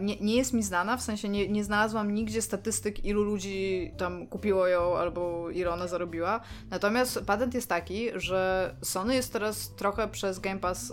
nie, 0.00 0.16
nie 0.20 0.36
jest 0.36 0.52
mi 0.52 0.62
znana, 0.62 0.96
w 0.96 1.02
sensie 1.02 1.28
nie, 1.28 1.48
nie 1.48 1.64
znalazłam 1.64 2.14
nigdzie 2.14 2.42
statystyk, 2.42 3.04
ilu 3.04 3.22
ludzi 3.22 3.90
tam 3.98 4.26
kupiło 4.26 4.66
ją 4.66 4.96
albo 4.96 5.50
ile 5.50 5.70
ona 5.70 5.86
zarobiła. 5.88 6.40
Natomiast 6.70 7.20
patent 7.26 7.54
jest 7.54 7.68
taki, 7.68 8.08
że 8.14 8.74
Sony 8.82 9.14
jest 9.14 9.32
teraz 9.32 9.74
trochę 9.74 10.08
przez 10.08 10.38
Game 10.38 10.60
Pass, 10.60 10.92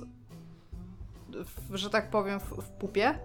w, 1.30 1.76
że 1.76 1.90
tak 1.90 2.10
powiem, 2.10 2.40
w, 2.40 2.44
w 2.44 2.70
pupie. 2.70 3.20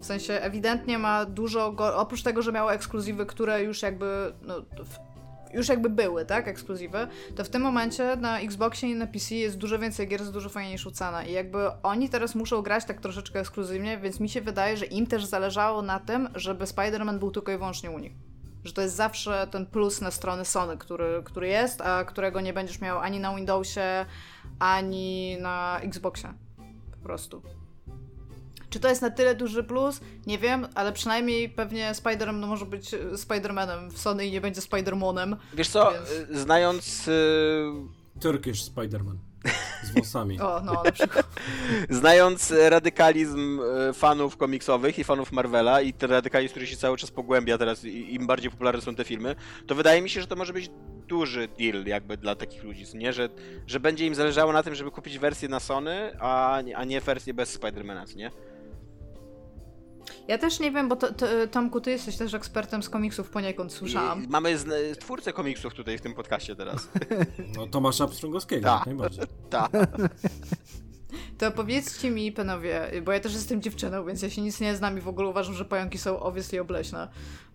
W 0.00 0.06
sensie 0.06 0.34
ewidentnie 0.34 0.98
ma 0.98 1.24
dużo, 1.24 1.74
oprócz 1.96 2.22
tego, 2.22 2.42
że 2.42 2.52
miało 2.52 2.72
ekskluzywy, 2.72 3.26
które 3.26 3.62
już 3.62 3.82
jakby 3.82 4.32
no, 4.42 4.54
już 5.54 5.68
jakby 5.68 5.90
były, 5.90 6.24
tak, 6.24 6.48
ekskluzywy, 6.48 7.06
to 7.36 7.44
w 7.44 7.48
tym 7.48 7.62
momencie 7.62 8.16
na 8.16 8.40
Xboxie 8.40 8.90
i 8.90 8.94
na 8.94 9.06
PC 9.06 9.34
jest 9.34 9.58
dużo 9.58 9.78
więcej 9.78 10.08
gier 10.08 10.24
z 10.24 10.32
dużo 10.32 10.48
fajniejszą 10.48 10.90
cenę 10.90 11.28
i 11.28 11.32
jakby 11.32 11.82
oni 11.82 12.08
teraz 12.08 12.34
muszą 12.34 12.62
grać 12.62 12.84
tak 12.84 13.00
troszeczkę 13.00 13.40
ekskluzywnie, 13.40 13.98
więc 13.98 14.20
mi 14.20 14.28
się 14.28 14.40
wydaje, 14.40 14.76
że 14.76 14.86
im 14.86 15.06
też 15.06 15.24
zależało 15.24 15.82
na 15.82 16.00
tym, 16.00 16.28
żeby 16.34 16.64
Spider-Man 16.64 17.18
był 17.18 17.30
tylko 17.30 17.52
i 17.52 17.56
wyłącznie 17.56 17.90
u 17.90 17.98
nich. 17.98 18.12
Że 18.64 18.72
to 18.72 18.82
jest 18.82 18.94
zawsze 18.94 19.46
ten 19.50 19.66
plus 19.66 20.00
na 20.00 20.10
stronę 20.10 20.44
Sony, 20.44 20.76
który, 20.76 21.22
który 21.24 21.48
jest, 21.48 21.80
a 21.80 22.04
którego 22.04 22.40
nie 22.40 22.52
będziesz 22.52 22.80
miał 22.80 22.98
ani 22.98 23.20
na 23.20 23.36
Windowsie, 23.36 24.06
ani 24.58 25.36
na 25.40 25.80
Xboxie. 25.82 26.34
Po 26.90 26.96
prostu. 26.96 27.42
Czy 28.74 28.80
to 28.80 28.88
jest 28.88 29.02
na 29.02 29.10
tyle 29.10 29.34
duży 29.34 29.64
plus? 29.64 30.00
Nie 30.26 30.38
wiem, 30.38 30.66
ale 30.74 30.92
przynajmniej 30.92 31.48
pewnie 31.48 31.94
Spiderem 31.94 32.40
no 32.40 32.46
może 32.46 32.66
być 32.66 32.94
e, 32.94 33.18
Spidermanem 33.18 33.90
w 33.90 33.98
Sony 33.98 34.26
i 34.26 34.30
nie 34.30 34.40
będzie 34.40 34.60
Spidermonem. 34.60 35.36
Wiesz 35.52 35.68
co, 35.68 35.92
więc... 35.92 36.30
E, 36.30 36.38
znając... 36.38 37.06
Yy... 37.06 37.72
Turkish 38.20 38.62
Spiderman. 38.62 39.18
Z 39.82 39.90
włosami. 39.94 40.40
o, 40.40 40.60
no, 40.64 40.82
na 40.84 40.92
przykład. 40.92 41.26
Znając 41.90 42.54
radykalizm 42.68 43.60
fanów 43.94 44.36
komiksowych 44.36 44.98
i 44.98 45.04
fanów 45.04 45.32
Marvela 45.32 45.80
i 45.80 45.92
ten 45.92 46.10
radykalizm, 46.10 46.50
który 46.50 46.66
się 46.66 46.76
cały 46.76 46.96
czas 46.96 47.10
pogłębia 47.10 47.58
teraz, 47.58 47.84
im 47.84 48.26
bardziej 48.26 48.50
popularne 48.50 48.82
są 48.82 48.94
te 48.94 49.04
filmy, 49.04 49.36
to 49.66 49.74
wydaje 49.74 50.02
mi 50.02 50.10
się, 50.10 50.20
że 50.20 50.26
to 50.26 50.36
może 50.36 50.52
być 50.52 50.70
duży 51.08 51.48
deal 51.48 51.84
jakby 51.84 52.16
dla 52.16 52.34
takich 52.34 52.64
ludzi, 52.64 52.84
nie? 52.94 53.12
Że, 53.12 53.28
że 53.66 53.80
będzie 53.80 54.06
im 54.06 54.14
zależało 54.14 54.52
na 54.52 54.62
tym, 54.62 54.74
żeby 54.74 54.90
kupić 54.90 55.18
wersję 55.18 55.48
na 55.48 55.60
Sony, 55.60 56.10
a, 56.20 56.56
a 56.76 56.84
nie 56.84 57.00
wersję 57.00 57.34
bez 57.34 57.50
Spidermana, 57.52 58.04
nie? 58.16 58.30
Ja 60.28 60.38
też 60.38 60.60
nie 60.60 60.70
wiem, 60.72 60.88
bo 60.88 60.96
to, 60.96 61.12
to, 61.12 61.26
Tomku, 61.50 61.80
ty 61.80 61.90
jesteś 61.90 62.16
też 62.16 62.34
ekspertem 62.34 62.82
z 62.82 62.88
komiksów 62.88 63.30
poniekąd, 63.30 63.72
słyszałam. 63.72 64.24
I 64.24 64.28
mamy 64.28 64.58
z, 64.58 64.98
twórcę 64.98 65.32
komiksów 65.32 65.74
tutaj 65.74 65.98
w 65.98 66.00
tym 66.00 66.14
podcaście 66.14 66.56
teraz. 66.56 66.88
No 67.56 67.66
Tomasza 67.66 68.06
Pstrągowskiego, 68.06 68.64
Ta. 68.68 68.82
najbardziej. 68.86 69.24
Tak. 69.50 69.70
To 71.38 71.50
powiedzcie 71.50 72.10
mi, 72.10 72.32
panowie, 72.32 72.90
bo 73.04 73.12
ja 73.12 73.20
też 73.20 73.32
jestem 73.32 73.62
dziewczyną, 73.62 74.04
więc 74.04 74.22
ja 74.22 74.30
się 74.30 74.42
nic 74.42 74.60
nie 74.60 74.76
znam 74.76 74.98
i 74.98 75.00
w 75.00 75.08
ogóle 75.08 75.28
uważam, 75.28 75.54
że 75.54 75.64
pająki 75.64 75.98
są 75.98 76.20
obviously 76.20 76.60
obleśne. 76.60 77.08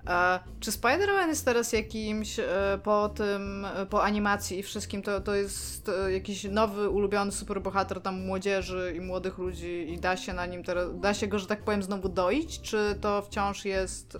E, 0.07 0.39
czy 0.59 0.71
Spider-Man 0.71 1.27
jest 1.27 1.45
teraz 1.45 1.73
jakimś 1.73 2.39
e, 2.39 2.45
po 2.83 3.09
tym, 3.09 3.67
po 3.89 4.03
animacji 4.03 4.59
i 4.59 4.63
wszystkim, 4.63 5.01
to, 5.01 5.21
to 5.21 5.35
jest 5.35 5.89
e, 5.89 6.11
jakiś 6.11 6.43
nowy, 6.43 6.89
ulubiony 6.89 7.31
superbohater 7.31 8.01
tam 8.01 8.25
młodzieży 8.25 8.93
i 8.97 9.01
młodych 9.01 9.37
ludzi 9.37 9.93
i 9.93 9.99
da 9.99 10.17
się 10.17 10.33
na 10.33 10.45
nim 10.45 10.63
teraz, 10.63 10.99
da 10.99 11.13
się 11.13 11.27
go, 11.27 11.39
że 11.39 11.47
tak 11.47 11.63
powiem, 11.63 11.83
znowu 11.83 12.09
doić? 12.09 12.61
Czy 12.61 12.95
to 13.01 13.21
wciąż 13.21 13.65
jest 13.65 14.15
e, 14.15 14.19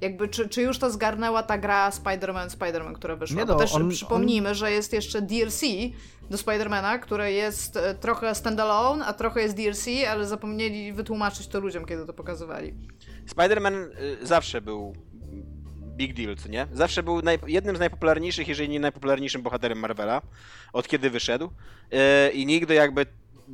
jakby, 0.00 0.28
czy, 0.28 0.48
czy 0.48 0.62
już 0.62 0.78
to 0.78 0.90
zgarnęła 0.90 1.42
ta 1.42 1.58
gra 1.58 1.90
Spider-Man, 1.90 2.48
Spider-Man, 2.48 2.92
która 2.92 3.16
wyszła? 3.16 3.36
Nie 3.36 3.46
Bo 3.46 3.52
no, 3.52 3.58
też 3.58 3.74
on, 3.74 3.90
przypomnijmy, 3.90 4.48
on... 4.48 4.54
że 4.54 4.72
jest 4.72 4.92
jeszcze 4.92 5.22
DLC 5.22 5.62
do 6.30 6.38
Spidermana, 6.38 6.98
które 6.98 7.32
jest 7.32 7.76
e, 7.76 7.94
trochę 7.94 8.34
standalone, 8.34 9.06
a 9.06 9.12
trochę 9.12 9.42
jest 9.42 9.56
DLC, 9.56 9.86
ale 10.10 10.26
zapomnieli 10.26 10.92
wytłumaczyć 10.92 11.48
to 11.48 11.60
ludziom, 11.60 11.84
kiedy 11.84 12.06
to 12.06 12.12
pokazywali. 12.12 12.74
Spider-Man 13.26 13.86
zawsze 14.22 14.60
był 14.60 14.94
big 15.98 16.14
deal, 16.14 16.36
co 16.36 16.48
nie? 16.48 16.66
Zawsze 16.72 17.02
był 17.02 17.20
jednym 17.46 17.76
z 17.76 17.78
najpopularniejszych, 17.78 18.48
jeżeli 18.48 18.68
nie 18.68 18.80
najpopularniejszym 18.80 19.42
bohaterem 19.42 19.78
Marvela, 19.78 20.22
od 20.72 20.88
kiedy 20.88 21.10
wyszedł. 21.10 21.50
Yy, 21.90 21.98
I 22.30 22.46
nigdy 22.46 22.74
jakby 22.74 23.06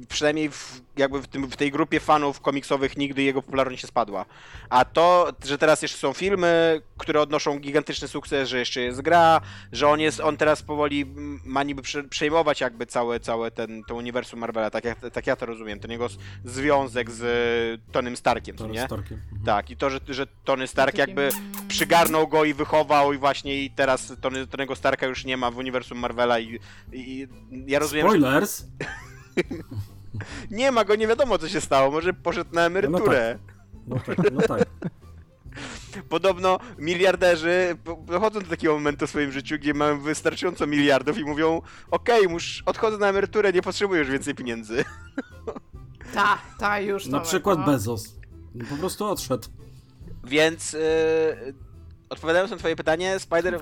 przynajmniej 0.08 0.50
w, 0.50 0.82
jakby 0.96 1.22
w, 1.22 1.26
tym, 1.26 1.46
w 1.50 1.56
tej 1.56 1.70
grupie 1.70 2.00
fanów 2.00 2.40
komiksowych 2.40 2.96
nigdy 2.96 3.22
jego 3.22 3.42
popularność 3.42 3.82
nie 3.82 3.88
spadła. 3.88 4.26
A 4.70 4.84
to, 4.84 5.32
że 5.44 5.58
teraz 5.58 5.82
jeszcze 5.82 5.98
są 5.98 6.12
filmy, 6.12 6.80
które 6.98 7.20
odnoszą 7.20 7.58
gigantyczny 7.58 8.08
sukces, 8.08 8.48
że 8.48 8.58
jeszcze 8.58 8.80
jest 8.80 9.00
gra, 9.00 9.40
że 9.72 9.88
on 9.88 10.00
jest, 10.00 10.20
on 10.20 10.36
teraz 10.36 10.62
powoli 10.62 11.06
ma 11.44 11.62
niby 11.62 11.82
przejmować 12.10 12.60
jakby 12.60 12.86
całe, 12.86 13.20
całe 13.20 13.50
ten, 13.50 13.82
to 13.84 13.94
uniwersum 13.94 14.40
Marvela, 14.40 14.70
tak, 14.70 14.84
jak, 14.84 14.98
tak 15.12 15.26
ja 15.26 15.36
to 15.36 15.46
rozumiem, 15.46 15.80
ten 15.80 15.90
jego 15.90 16.08
związek 16.44 17.10
z 17.10 17.80
Tonym 17.92 18.16
Starkiem, 18.16 18.56
Tony 18.56 18.72
nie? 18.72 18.84
Starkiem. 18.86 19.20
Mhm. 19.24 19.44
Tak, 19.44 19.70
i 19.70 19.76
to, 19.76 19.90
że, 19.90 20.00
że 20.08 20.26
Tony 20.44 20.66
Stark 20.66 20.98
jakby 20.98 21.28
przygarnął 21.68 22.28
go 22.28 22.44
i 22.44 22.54
wychował 22.54 23.12
i 23.12 23.18
właśnie 23.18 23.62
i 23.62 23.70
teraz 23.70 24.12
Tony, 24.20 24.46
Tonego 24.46 24.76
Starka 24.76 25.06
już 25.06 25.24
nie 25.24 25.36
ma 25.36 25.50
w 25.50 25.56
uniwersum 25.56 25.98
Marvela 25.98 26.40
i, 26.40 26.58
i 26.92 27.28
ja 27.66 27.78
rozumiem, 27.78 28.06
Spoilers! 28.06 28.60
że 28.80 28.86
nie 30.50 30.72
ma 30.72 30.84
go, 30.84 30.94
nie 30.94 31.06
wiadomo 31.06 31.38
co 31.38 31.48
się 31.48 31.60
stało, 31.60 31.90
może 31.90 32.12
poszedł 32.12 32.54
na 32.54 32.66
emeryturę. 32.66 33.38
No 33.86 33.96
tak, 34.06 34.32
no 34.32 34.40
tak. 34.40 34.68
Podobno 36.08 36.58
miliarderzy 36.78 37.76
dochodzą 38.06 38.40
do 38.40 38.46
takiego 38.46 38.74
momentu 38.74 39.06
w 39.06 39.10
swoim 39.10 39.32
życiu, 39.32 39.58
gdzie 39.58 39.74
mają 39.74 40.00
wystarczająco 40.00 40.66
miliardów 40.66 41.18
i 41.18 41.24
mówią 41.24 41.62
okej, 41.90 42.26
okay, 42.26 42.38
odchodzę 42.66 42.98
na 42.98 43.08
emeryturę, 43.08 43.52
nie 43.52 43.62
potrzebuję 43.62 44.00
już 44.00 44.10
więcej 44.10 44.34
pieniędzy. 44.34 44.84
Tak, 46.14 46.38
tak, 46.58 46.84
już. 46.84 47.06
Na 47.06 47.20
przykład 47.20 47.58
no. 47.58 47.66
Bezos. 47.66 48.16
Po 48.70 48.76
prostu 48.76 49.06
odszedł. 49.06 49.48
Więc 50.24 50.72
yy, 50.72 50.80
odpowiadając 52.08 52.50
na 52.50 52.56
twoje 52.56 52.76
pytanie, 52.76 53.18
Spider... 53.18 53.60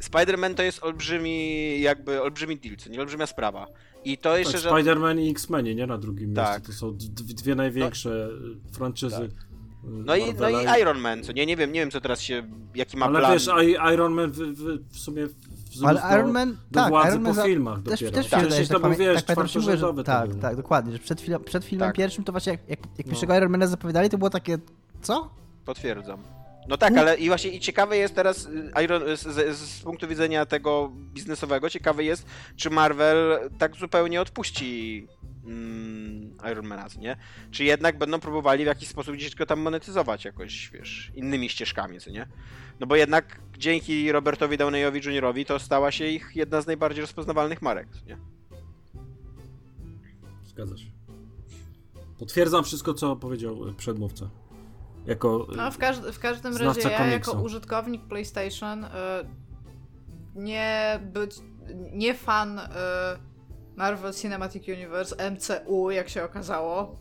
Spider-Man 0.00 0.54
to 0.54 0.62
jest 0.62 0.82
olbrzymi, 0.82 1.80
jakby 1.80 2.22
olbrzymi 2.22 2.56
deal, 2.56 2.76
co 2.76 2.90
nie 2.90 3.00
olbrzymia 3.00 3.26
sprawa. 3.26 3.66
I 4.12 4.18
to 4.18 4.36
jeszcze, 4.36 4.52
tak, 4.52 4.62
że... 4.62 4.70
Spider-Man 4.70 5.20
i 5.20 5.30
X-Meni, 5.30 5.74
nie 5.76 5.86
na 5.86 5.98
drugim 5.98 6.34
Tak. 6.34 6.50
miejscu. 6.68 6.72
To 6.72 6.78
są 6.78 6.96
dwie 7.34 7.54
największe 7.54 8.28
no, 8.42 8.72
franczyzy. 8.72 9.16
Tak. 9.16 9.24
y, 9.24 9.46
No 9.84 10.16
i, 10.16 10.34
no 10.34 10.50
i 10.50 10.80
Iron 10.80 10.98
Man, 10.98 11.22
co 11.22 11.32
nie? 11.32 11.46
Nie 11.46 11.56
wiem, 11.56 11.72
nie 11.72 11.80
wiem 11.80 11.90
co 11.90 12.00
teraz 12.00 12.20
się, 12.20 12.42
jaki 12.74 12.96
ma 12.96 13.06
Ale 13.06 13.18
plan. 13.18 13.32
wiesz, 13.32 13.48
I- 13.66 13.92
Iron 13.94 14.12
Man 14.12 14.30
w, 14.30 14.36
w, 14.36 14.92
w 14.92 14.98
sumie 14.98 15.26
Ale 15.84 16.00
do, 16.00 16.14
Iron 16.16 16.32
Man, 16.32 16.52
do 16.70 16.80
tak, 16.80 16.88
władzy 16.88 17.08
Iron 17.08 17.22
Man 17.22 17.32
po 17.32 17.36
za- 17.36 17.44
filmach 17.44 17.82
Też, 17.82 18.00
dopiero. 18.00 18.10
też 18.22 18.24
mi 18.24 18.30
się 18.30 18.44
wydaje, 18.44 18.62
że 18.64 18.68
to 18.68 18.80
był, 18.80 18.90
tak, 18.90 18.98
wiesz, 18.98 19.16
tak 19.22 19.36
pamiętam, 19.36 19.46
że, 19.46 19.52
czwartorzędowy 19.52 20.02
to 20.02 20.06
tak, 20.06 20.30
był. 20.30 20.40
tak, 20.40 20.56
dokładnie, 20.56 20.92
że 20.92 20.98
przed, 20.98 21.20
chwilą, 21.20 21.38
przed 21.38 21.64
filmem 21.64 21.88
Tak. 21.88 21.96
pierwszym 21.96 22.24
to 22.24 22.32
właśnie 22.32 22.52
jak, 22.52 22.60
jak, 22.68 22.78
jak 22.98 23.06
No. 23.06 23.10
pierwszego 23.10 23.36
Iron 23.36 23.50
Mana 23.52 23.66
zapowiadali, 23.66 24.10
to 24.10 24.18
było 24.18 24.30
takie, 24.30 24.58
co? 25.02 25.30
Potwierdzam. 25.64 26.18
No 26.68 26.76
tak, 26.76 26.96
ale 26.96 27.16
i 27.16 27.28
właśnie 27.28 27.50
i 27.50 27.60
ciekawe 27.60 27.96
jest 27.96 28.14
teraz 28.14 28.46
y, 28.46 28.82
Iron, 28.84 29.02
z, 29.16 29.22
z, 29.22 29.58
z 29.58 29.82
punktu 29.82 30.08
widzenia 30.08 30.46
tego 30.46 30.92
biznesowego, 30.94 31.70
ciekawe 31.70 32.04
jest, 32.04 32.26
czy 32.56 32.70
Marvel 32.70 33.50
tak 33.58 33.76
zupełnie 33.76 34.20
odpuści 34.20 35.06
mm, 35.44 36.36
Ironmana, 36.52 36.86
nie? 36.98 37.16
Czy 37.50 37.64
jednak 37.64 37.98
będą 37.98 38.20
próbowali 38.20 38.64
w 38.64 38.66
jakiś 38.66 38.88
sposób 38.88 39.14
gdzieś 39.14 39.34
go 39.34 39.46
tam 39.46 39.60
monetyzować 39.60 40.24
jakoś, 40.24 40.70
wiesz, 40.70 41.12
innymi 41.14 41.48
ścieżkami, 41.48 42.00
co 42.00 42.10
nie? 42.10 42.26
No 42.80 42.86
bo 42.86 42.96
jednak 42.96 43.40
dzięki 43.58 44.12
Robertowi 44.12 44.58
Downeyowi 44.58 45.00
Jr. 45.04 45.34
to 45.46 45.58
stała 45.58 45.92
się 45.92 46.06
ich 46.06 46.30
jedna 46.34 46.60
z 46.60 46.66
najbardziej 46.66 47.00
rozpoznawalnych 47.00 47.62
marek, 47.62 47.88
co 47.90 48.06
nie? 48.06 48.16
Zgadza 50.44 50.76
się. 50.76 50.86
Potwierdzam 52.18 52.64
wszystko, 52.64 52.94
co 52.94 53.16
powiedział 53.16 53.68
y, 53.68 53.74
przedmówca. 53.74 54.30
Jako 55.06 55.46
No, 55.56 55.70
w, 55.70 55.78
każd- 55.78 56.12
w 56.12 56.18
każdym 56.18 56.56
razie 56.56 56.80
ja 56.90 56.98
komiksu. 56.98 57.30
jako 57.30 57.42
użytkownik 57.42 58.04
PlayStation 58.08 58.84
y, 58.84 58.88
nie 60.34 61.00
być, 61.12 61.36
nie 61.92 62.14
fan 62.14 62.58
y, 62.58 62.62
Marvel 63.76 64.14
Cinematic 64.14 64.68
Universe, 64.68 65.30
MCU, 65.30 65.90
jak 65.90 66.08
się 66.08 66.24
okazało. 66.24 66.96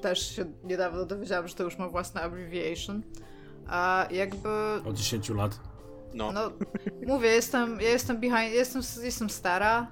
Też 0.00 0.36
się 0.36 0.44
niedawno 0.64 1.04
dowiedziałam, 1.04 1.48
że 1.48 1.54
to 1.54 1.64
już 1.64 1.78
ma 1.78 1.88
własne 1.88 2.20
abbreviation. 2.22 3.02
A 3.68 4.06
jakby, 4.10 4.48
od 4.86 4.96
10 4.96 5.28
lat. 5.30 5.60
No. 6.14 6.32
no, 6.32 6.50
mówię, 7.06 7.28
jestem, 7.28 7.80
ja 7.80 7.88
jestem 7.88 8.20
behind, 8.20 8.52
jestem, 8.52 8.82
jestem 9.04 9.30
stara. 9.30 9.90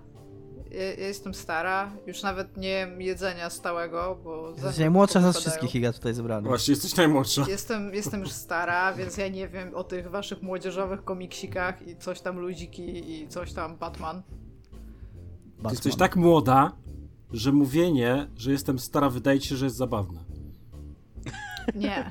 Ja, 0.77 0.83
ja 0.83 1.07
jestem 1.07 1.35
stara, 1.35 1.93
już 2.07 2.23
nawet 2.23 2.57
nie 2.57 2.69
jem 2.69 3.03
jedzenia 3.03 3.51
stałego, 3.51 4.19
bo 4.25 4.51
Jesteś 4.51 4.79
najmłodsza 4.79 5.33
z 5.33 5.39
wszystkich, 5.39 5.75
Iga, 5.75 5.93
tutaj 5.93 6.15
zebrany. 6.15 6.49
Właśnie, 6.49 6.73
jesteś 6.73 6.97
najmłodsza. 6.97 7.45
Jestem, 7.49 7.95
jestem 7.95 8.21
już 8.21 8.33
stara, 8.33 8.95
więc 8.95 9.17
ja 9.17 9.29
nie 9.29 9.49
wiem 9.49 9.75
o 9.75 9.85
tych 9.85 10.11
waszych 10.11 10.43
młodzieżowych 10.43 11.05
komiksikach 11.05 11.89
i 11.89 11.97
coś 11.97 12.21
tam 12.21 12.39
ludziki 12.39 13.13
i 13.13 13.29
coś 13.29 13.53
tam 13.53 13.77
Batman. 13.77 14.23
Ty 14.23 14.33
Batman. 15.57 15.73
jesteś 15.73 15.97
tak 15.97 16.17
młoda, 16.17 16.73
że 17.33 17.53
mówienie, 17.53 18.31
że 18.37 18.53
jestem 18.53 18.79
stara, 18.79 19.11
wydaje 19.11 19.41
ci 19.41 19.49
się, 19.49 19.57
że 19.57 19.65
jest 19.65 19.77
zabawne. 19.77 20.25
Nie. 21.75 22.11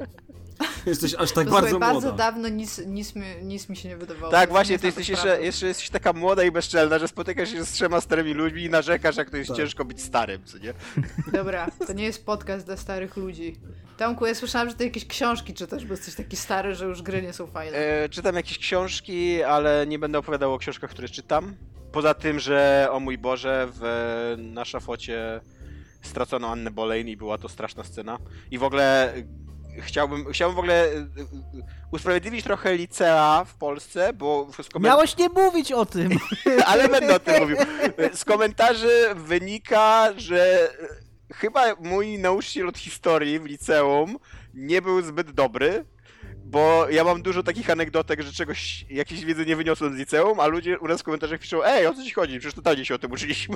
Jesteś 0.85 1.15
aż 1.15 1.31
tak 1.31 1.45
To 1.45 1.51
bardzo 1.51 1.69
słuchaj, 1.69 1.89
bardzo 1.93 2.07
młoda. 2.07 2.17
dawno 2.17 2.47
nic, 2.49 2.81
nic, 2.87 3.15
mi, 3.15 3.25
nic 3.43 3.69
mi 3.69 3.77
się 3.77 3.89
nie 3.89 3.97
wydawało. 3.97 4.31
Tak, 4.31 4.49
właśnie, 4.49 4.73
nie 4.75 4.79
ty 4.79 4.85
jest 4.87 4.97
jesteś 4.97 5.09
jeszcze, 5.09 5.41
jeszcze 5.41 5.67
jesteś 5.67 5.89
taka 5.89 6.13
młoda 6.13 6.43
i 6.43 6.51
bezczelna, 6.51 6.99
że 6.99 7.07
spotykasz 7.07 7.51
się 7.51 7.65
z 7.65 7.71
trzema 7.71 8.01
starymi 8.01 8.33
ludźmi 8.33 8.63
i 8.63 8.69
narzekasz, 8.69 9.17
jak 9.17 9.29
to 9.29 9.37
jest 9.37 9.47
Tak. 9.47 9.57
ciężko 9.57 9.85
być 9.85 10.01
starym, 10.01 10.43
co 10.43 10.57
nie? 10.57 10.73
Dobra, 11.37 11.67
to 11.87 11.93
nie 11.93 12.03
jest 12.03 12.25
podcast 12.25 12.65
dla 12.65 12.77
starych 12.77 13.17
ludzi. 13.17 13.55
Tomku, 13.97 14.25
ja 14.25 14.35
słyszałam, 14.35 14.69
że 14.69 14.75
ty 14.75 14.83
jakieś 14.83 15.07
książki 15.07 15.53
czytasz, 15.53 15.85
bo 15.85 15.93
jesteś 15.93 16.15
taki 16.15 16.35
stary, 16.37 16.75
że 16.75 16.85
już 16.85 17.01
gry 17.01 17.21
nie 17.21 17.33
są 17.33 17.47
fajne. 17.47 17.77
E, 17.77 18.09
czytam 18.09 18.35
jakieś 18.35 18.57
książki, 18.57 19.43
ale 19.43 19.85
nie 19.87 19.99
będę 19.99 20.17
opowiadał 20.17 20.53
o 20.53 20.57
książkach, 20.57 20.89
które 20.89 21.09
czytam. 21.09 21.55
Poza 21.91 22.13
tym, 22.13 22.39
że 22.39 22.87
o 22.91 22.99
mój 22.99 23.17
Boże, 23.17 23.67
w, 23.73 24.35
na 24.37 24.65
szafocie 24.65 25.41
stracono 26.01 26.47
Annę 26.51 26.71
Boleyn 26.71 27.07
i 27.07 27.17
była 27.17 27.37
to 27.37 27.49
straszna 27.49 27.83
scena. 27.83 28.17
I 28.51 28.57
w 28.57 28.63
ogóle 28.63 29.13
chciałbym, 29.81 30.25
chciałbym 30.31 30.55
w 30.55 30.59
ogóle 30.59 30.83
e, 30.85 30.97
e, 30.97 31.05
usprawiedliwić 31.91 32.43
trochę 32.43 32.75
licea 32.75 33.45
w 33.47 33.55
Polsce, 33.55 34.13
bo 34.13 34.47
z 34.51 34.69
koment- 34.69 34.83
Miałeś 34.83 35.17
nie 35.17 35.29
mówić 35.29 35.71
o 35.71 35.85
tym! 35.85 36.09
ale 36.65 36.89
będę 36.89 37.15
o 37.15 37.19
tym 37.19 37.39
mówił. 37.41 37.57
Z 38.13 38.25
komentarzy 38.25 38.89
wynika, 39.15 40.09
że 40.17 40.69
chyba 41.33 41.63
mój 41.79 42.19
nauczyciel 42.19 42.67
od 42.69 42.77
historii 42.77 43.39
w 43.39 43.45
liceum 43.45 44.17
nie 44.53 44.81
był 44.81 45.01
zbyt 45.01 45.31
dobry, 45.31 45.85
bo 46.45 46.89
ja 46.89 47.03
mam 47.03 47.21
dużo 47.21 47.43
takich 47.43 47.69
anegdotek, 47.69 48.21
że 48.21 48.33
czegoś, 48.33 48.85
jakiejś 48.89 49.25
wiedzy 49.25 49.45
nie 49.45 49.55
wyniosłem 49.55 49.95
z 49.95 49.97
liceum, 49.97 50.39
a 50.39 50.47
ludzie 50.47 50.79
u 50.79 50.87
nas 50.87 51.01
w 51.01 51.03
komentarzach 51.03 51.39
piszą, 51.39 51.63
ej, 51.63 51.87
o 51.87 51.93
co 51.93 52.03
ci 52.03 52.11
chodzi? 52.11 52.39
Przecież 52.39 52.55
totalnie 52.55 52.85
się 52.85 52.95
o 52.95 52.97
tym 52.97 53.11
uczyliśmy. 53.11 53.55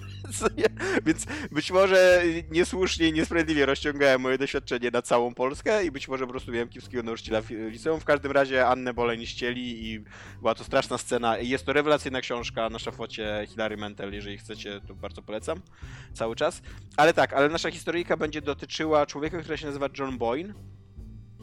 Więc 1.06 1.26
być 1.52 1.72
może 1.72 2.24
niesłusznie 2.52 3.08
i 3.08 3.14
niesprawiedliwie 3.14 3.66
rozciągałem 3.66 4.22
moje 4.22 4.38
doświadczenie 4.38 4.92
na 4.92 5.02
całą 5.02 5.34
Polskę 5.34 5.86
i 5.86 5.92
być 5.92 6.08
może 6.08 6.26
po 6.26 6.32
prostu 6.32 6.52
miałem 6.52 6.70
kiepskiego 6.70 7.04
nauczyciela 7.04 7.42
w 7.42 7.50
liceum. 7.50 8.00
W 8.00 8.06
każdym 8.06 8.32
razie 8.32 8.68
Annę 8.68 8.94
Boleń 8.94 9.26
ścieli 9.26 9.92
i 9.92 10.04
była 10.40 10.56
to 10.56 10.64
straszna 10.64 10.98
scena. 10.98 11.38
Jest 11.38 11.66
to 11.66 11.74
rewelacyjna 11.74 12.22
książka 12.22 12.70
na 12.70 12.80
szafocie 12.80 13.48
Hilary 13.48 13.78
Mantel, 13.78 14.14
jeżeli 14.14 14.38
chcecie, 14.38 14.82
to 14.88 14.96
bardzo 14.96 15.22
polecam 15.22 15.62
cały 16.14 16.36
czas. 16.36 16.62
Ale 16.98 17.14
tak, 17.14 17.34
ale 17.34 17.50
nasza 17.50 17.72
historyjka 17.72 18.18
będzie 18.18 18.42
dotyczyła 18.42 19.06
człowieka, 19.06 19.40
który 19.40 19.58
się 19.58 19.66
nazywa 19.66 19.90
John 20.00 20.18
Boyne 20.18 20.54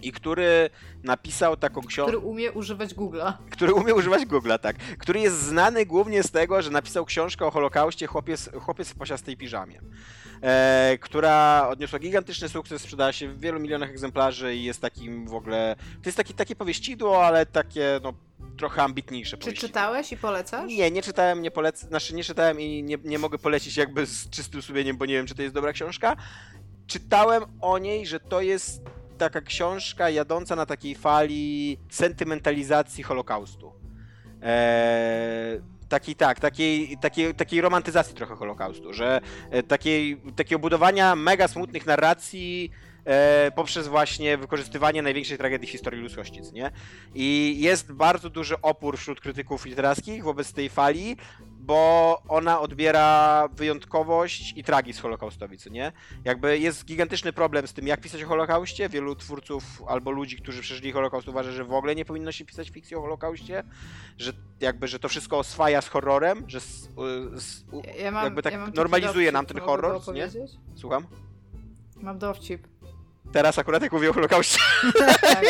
i 0.03 0.13
który 0.13 0.71
napisał 1.03 1.57
taką 1.57 1.81
książkę 1.81 2.13
Który 2.13 2.27
umie 2.27 2.53
używać 2.53 2.95
Google'a. 2.95 3.33
który 3.51 3.75
umie 3.75 3.95
używać 3.95 4.23
Google'a, 4.23 4.59
tak. 4.59 4.77
Który 4.77 5.21
jest 5.21 5.43
znany 5.43 5.87
głównie 5.87 6.23
z 6.23 6.31
tego, 6.31 6.63
że 6.63 6.71
napisał 6.71 7.05
książkę 7.05 7.47
o 7.47 7.51
Holokauście 7.51 8.07
Chłopiec, 8.07 8.51
chłopiec 8.61 8.89
w 8.89 8.95
pasiastej 8.95 9.37
piżamie. 9.37 9.81
E, 10.43 10.99
która 11.01 11.67
odniosła 11.69 11.99
gigantyczny 11.99 12.49
sukces, 12.49 12.83
sprzedała 12.83 13.13
się 13.13 13.29
w 13.29 13.41
wielu 13.41 13.61
milionach 13.61 13.91
egzemplarzy 13.91 14.55
i 14.55 14.65
jest 14.65 14.81
takim 14.81 15.27
w 15.27 15.35
ogóle. 15.35 15.77
To 16.03 16.09
jest 16.09 16.17
taki, 16.17 16.35
takie 16.35 16.57
powieścidło, 16.57 17.27
ale 17.27 17.47
takie 17.47 18.01
no, 18.03 18.13
trochę 18.57 18.83
ambitniejsze 18.83 19.39
Czy 19.39 19.53
czytałeś 19.53 20.13
i 20.13 20.17
polecasz? 20.17 20.71
Nie, 20.71 20.91
nie 20.91 21.03
czytałem, 21.03 21.43
nie 21.43 21.51
polecę, 21.51 21.87
znaczy 21.87 22.15
nie 22.15 22.25
czytałem 22.25 22.61
i 22.61 22.83
nie, 22.83 22.99
nie 23.05 23.19
mogę 23.19 23.39
polecić 23.39 23.77
jakby 23.77 24.07
z 24.07 24.31
czystym 24.31 24.63
sumieniem, 24.63 24.97
bo 24.97 25.07
nie 25.07 25.15
wiem, 25.15 25.27
czy 25.27 25.35
to 25.35 25.43
jest 25.43 25.55
dobra 25.55 25.73
książka. 25.73 26.17
Czytałem 26.87 27.45
o 27.61 27.79
niej, 27.79 28.07
że 28.07 28.21
to 28.21 28.41
jest 28.41 28.83
taka 29.17 29.41
książka 29.41 30.11
jadąca 30.11 30.57
na 30.57 30.67
takiej 30.67 30.95
fali 30.95 31.79
sentymentalizacji 31.91 33.05
Holokaustu. 33.05 33.73
Eee, 34.43 35.61
takiej, 35.89 36.15
tak, 36.15 36.41
takiej, 36.41 36.99
takiej, 36.99 37.35
takiej 37.35 37.61
romantyzacji 37.61 38.15
trochę 38.15 38.37
Holokaustu, 38.37 38.93
że 38.93 39.21
e, 39.51 39.63
takiej, 39.63 40.23
takiego 40.37 40.59
budowania 40.59 41.17
mega 41.17 41.49
smutnych 41.49 41.87
narracji 41.87 42.71
e, 43.07 43.51
poprzez 43.55 43.89
właśnie 43.89 44.39
wykorzystywanie 44.39 45.03
największej 45.03 45.39
tragedii 45.39 45.69
w 45.69 45.71
historii 45.71 46.03
ludzkości, 46.03 46.41
nie? 46.53 46.71
I 47.15 47.57
jest 47.61 47.93
bardzo 47.93 48.31
duży 48.31 48.61
opór 48.63 48.99
wśród 48.99 49.21
krytyków 49.21 49.65
literackich 49.65 50.25
wobec 50.25 50.53
tej 50.53 50.69
fali, 50.69 51.17
bo 51.67 52.23
ona 52.29 52.61
odbiera 52.61 53.49
wyjątkowość 53.53 54.53
i 54.57 54.65
tragizm 54.65 55.03
Holokaustowi, 55.03 55.59
co 55.59 55.71
nie? 55.71 55.93
Jakby 56.25 56.59
jest 56.59 56.85
gigantyczny 56.85 57.33
problem 57.33 57.67
z 57.67 57.73
tym, 57.73 57.87
jak 57.87 58.01
pisać 58.01 58.23
o 58.23 58.27
Holokauście. 58.27 58.89
Wielu 58.89 59.17
twórców 59.17 59.83
albo 59.89 60.11
ludzi, 60.11 60.37
którzy 60.37 60.63
przeżyli 60.63 60.93
Holokaust 60.93 61.29
uważa, 61.29 61.53
że 61.53 61.65
w 61.65 61.73
ogóle 61.73 61.95
nie 61.95 62.05
powinno 62.05 62.33
się 62.33 62.45
pisać 62.45 62.71
fikcji 62.71 62.97
o 62.97 63.01
Holokauście, 63.01 63.63
że 64.19 64.33
jakby, 64.61 64.89
że 64.89 64.99
to 64.99 65.09
wszystko 65.09 65.39
oswaja 65.39 65.81
z 65.81 65.89
horrorem, 65.89 66.45
że 66.49 66.61
z, 66.61 66.89
z, 67.35 67.65
Ja, 67.99 68.11
mam, 68.11 68.25
jakby 68.25 68.43
tak 68.43 68.53
ja 68.53 68.67
normalizuje 68.75 69.33
nam 69.33 69.47
ten 69.47 69.61
horror, 69.61 70.15
nie? 70.15 70.29
Słucham? 70.75 71.07
Mam 71.97 72.19
dowcip. 72.19 72.69
Teraz 73.33 73.59
akurat 73.59 73.83
jak 73.83 73.93
mówię 73.93 74.11
o 74.11 74.13
Holokauście. 74.13 74.59
Tak. 75.21 75.45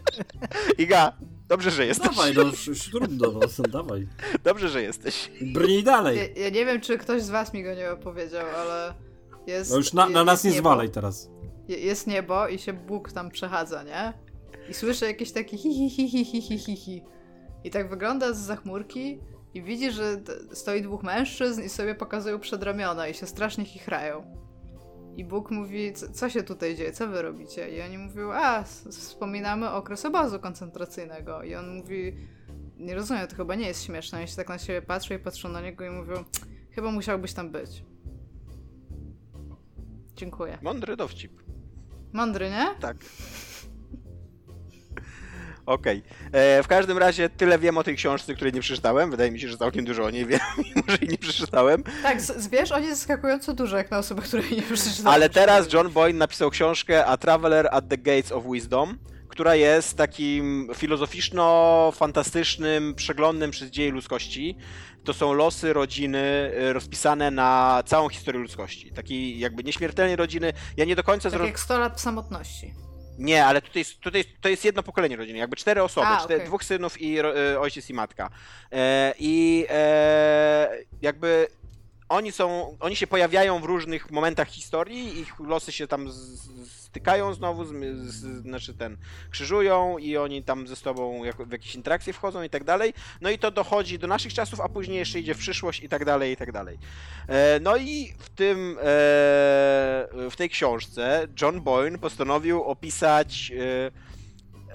Iga, 0.78 1.12
dobrze, 1.48 1.70
że 1.70 1.86
jesteś. 1.86 2.08
Dawaj, 2.16 2.32
no 2.36 2.42
już, 2.42 2.66
już 2.66 2.90
trudno, 2.90 3.32
no, 3.32 3.68
dawaj. 3.68 4.08
Dobrze, 4.44 4.68
że 4.68 4.82
jesteś. 4.82 5.30
Brnij 5.40 5.82
dalej. 5.84 6.16
Ja, 6.36 6.42
ja 6.44 6.50
nie 6.50 6.66
wiem, 6.66 6.80
czy 6.80 6.98
ktoś 6.98 7.22
z 7.22 7.30
was 7.30 7.52
mi 7.54 7.62
go 7.64 7.74
nie 7.74 7.90
opowiedział, 7.90 8.46
ale 8.56 8.94
jest... 9.46 9.70
No 9.70 9.76
już 9.76 9.92
na, 9.92 10.02
na 10.08 10.18
jest 10.20 10.26
nas 10.26 10.44
nie 10.44 10.50
niebo. 10.50 10.60
zwalaj 10.68 10.90
teraz. 10.90 11.30
Je- 11.68 11.78
Jest 11.78 12.06
niebo 12.06 12.48
i 12.48 12.58
się 12.58 12.72
Bóg 12.72 13.12
tam 13.12 13.30
przechadza, 13.30 13.82
nie? 13.82 14.12
I 14.68 14.74
słyszę 14.74 15.06
jakieś 15.06 15.32
takie 15.32 15.56
hi 15.56 15.74
hi 15.74 15.90
hi 15.90 16.08
hi 16.08 16.24
hi 16.24 16.42
hi 16.42 16.58
hi 16.58 16.76
hi. 16.76 17.02
I 17.64 17.70
tak 17.70 17.90
wygląda 17.90 18.32
z 18.32 18.38
zachmurki 18.38 19.20
i 19.54 19.62
widzi, 19.62 19.92
że 19.92 20.20
stoi 20.52 20.82
dwóch 20.82 21.02
mężczyzn 21.02 21.62
i 21.62 21.68
sobie 21.68 21.94
pokazują 21.94 22.40
przedramiona 22.40 23.08
i 23.08 23.14
się 23.14 23.26
strasznie 23.26 23.64
chichrają. 23.64 24.36
I 25.16 25.24
Bóg 25.24 25.50
mówi, 25.50 25.92
co, 26.12 26.30
się 26.30 26.42
tutaj 26.42 26.76
dzieje, 26.76 26.92
co 26.92 27.08
wy 27.08 27.22
robicie? 27.22 27.76
I 27.76 27.82
oni 27.82 27.98
mówią, 27.98 28.32
a, 28.32 28.62
wspominamy 28.90 29.70
okres 29.70 30.04
obozu 30.04 30.38
koncentracyjnego. 30.38 31.42
I 31.42 31.54
on 31.54 31.76
mówi, 31.76 32.16
nie 32.76 32.94
rozumiem, 32.94 33.28
to 33.28 33.36
chyba 33.36 33.54
nie 33.54 33.66
jest 33.66 33.84
śmieszne. 33.84 34.18
Oni 34.18 34.28
się 34.28 34.36
tak 34.36 34.48
na 34.48 34.58
siebie 34.58 34.82
patrzą 34.82 35.14
i 35.14 35.18
patrzą 35.18 35.48
na 35.48 35.60
niego 35.60 35.84
i 35.84 35.90
mówią, 35.90 36.24
chyba 36.70 36.90
musiałbyś 36.90 37.32
tam 37.32 37.50
być. 37.50 37.84
Dziękuję. 40.16 40.58
Mądry 40.62 40.96
dowcip. 40.96 41.42
Mądry, 42.12 42.50
nie? 42.50 42.66
Tak. 42.80 42.96
Okej. 45.66 46.02
E, 46.32 46.62
W 46.62 46.68
każdym 46.68 46.98
razie 46.98 47.28
tyle 47.30 47.58
wiem 47.58 47.78
o 47.78 47.84
tej 47.84 47.96
książce, 47.96 48.34
której 48.34 48.52
nie 48.52 48.60
przeczytałem. 48.60 49.10
Wydaje 49.10 49.30
mi 49.30 49.40
się, 49.40 49.48
że 49.48 49.56
całkiem 49.56 49.84
dużo 49.84 50.04
o 50.04 50.10
niej 50.10 50.26
wiem, 50.26 50.40
mimo 50.58 50.82
że 50.88 50.96
jej 51.00 51.08
nie 51.08 51.18
przeczytałem. 51.18 51.82
Tak, 52.02 52.18
wiesz, 52.50 52.72
on 52.72 52.82
jest 52.82 52.96
zaskakująco 52.98 53.54
dużo, 53.54 53.76
jak 53.76 53.90
na 53.90 53.98
osobę, 53.98 54.22
której 54.22 54.50
nie 54.56 54.62
przeczytała. 54.62 55.14
Ale 55.14 55.30
teraz 55.30 55.72
John 55.72 55.90
Boyne 55.90 56.18
napisał 56.18 56.50
książkę 56.50 57.06
A 57.06 57.16
Traveler 57.16 57.68
at 57.70 57.88
the 57.88 57.98
Gates 57.98 58.32
of 58.32 58.44
Wisdom, 58.52 58.98
która 59.28 59.54
jest 59.54 59.96
takim 59.96 60.68
filozoficzno-fantastycznym 60.74 62.94
przeglądem 62.94 63.50
przez 63.50 63.70
dzieje 63.70 63.90
ludzkości. 63.90 64.56
To 65.04 65.14
są 65.14 65.32
losy 65.32 65.72
rodziny 65.72 66.50
y, 66.68 66.72
rozpisane 66.72 67.30
na 67.30 67.82
całą 67.86 68.08
historię 68.08 68.40
ludzkości. 68.40 68.92
Takiej 68.92 69.38
jakby 69.38 69.64
nieśmiertelnej 69.64 70.16
rodziny. 70.16 70.52
Ja 70.76 70.84
nie 70.84 70.96
do 70.96 71.02
końca 71.02 71.30
Tak 71.30 71.42
jak 71.42 71.60
100 71.60 71.78
lat 71.78 72.00
samotności. 72.00 72.74
Nie, 73.18 73.46
ale 73.46 73.62
tutaj, 73.62 73.84
tutaj 74.00 74.24
to 74.40 74.48
jest 74.48 74.64
jedno 74.64 74.82
pokolenie 74.82 75.16
rodziny, 75.16 75.38
jakby 75.38 75.56
cztery 75.56 75.82
osoby, 75.82 76.06
A, 76.06 76.16
cztery, 76.18 76.34
okej. 76.34 76.46
dwóch 76.46 76.64
synów 76.64 77.00
i 77.00 77.22
ro, 77.22 77.38
e, 77.38 77.60
ojciec 77.60 77.90
i 77.90 77.94
matka. 77.94 78.30
E, 78.72 79.14
I 79.18 79.66
e, 79.70 80.68
jakby 81.02 81.46
oni 82.12 82.32
są, 82.32 82.76
oni 82.80 82.96
się 82.96 83.06
pojawiają 83.06 83.60
w 83.60 83.64
różnych 83.64 84.10
momentach 84.10 84.48
historii, 84.48 85.20
ich 85.20 85.40
losy 85.40 85.72
się 85.72 85.86
tam 85.86 86.08
stykają 86.92 87.34
znowu, 87.34 87.64
z, 87.64 87.72
z, 87.96 88.42
znaczy 88.42 88.74
ten, 88.74 88.96
krzyżują 89.30 89.98
i 89.98 90.16
oni 90.16 90.42
tam 90.42 90.66
ze 90.66 90.76
sobą 90.76 91.22
w 91.38 91.52
jakieś 91.52 91.74
interakcje 91.74 92.12
wchodzą 92.12 92.42
i 92.42 92.50
tak 92.50 92.64
dalej. 92.64 92.94
No 93.20 93.30
i 93.30 93.38
to 93.38 93.50
dochodzi 93.50 93.98
do 93.98 94.06
naszych 94.06 94.34
czasów, 94.34 94.60
a 94.60 94.68
później 94.68 94.98
jeszcze 94.98 95.20
idzie 95.20 95.34
w 95.34 95.38
przyszłość 95.38 95.82
i 95.82 95.88
tak 95.88 96.04
dalej, 96.04 96.32
i 96.32 96.36
tak 96.36 96.52
dalej. 96.52 96.78
E, 97.28 97.60
No 97.60 97.76
i 97.76 98.14
w 98.18 98.30
tym, 98.30 98.76
e, 98.78 98.82
w 100.30 100.34
tej 100.36 100.50
książce 100.50 101.28
John 101.42 101.60
Boyne 101.60 101.98
postanowił 101.98 102.62
opisać 102.62 103.52
e, 103.52 104.11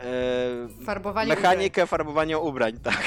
e, 0.03 0.86
Farbowanie 0.86 1.30
mechanikę 1.30 1.88
farbowania 1.88 2.38
ubrań, 2.38 2.80
tak. 2.84 3.03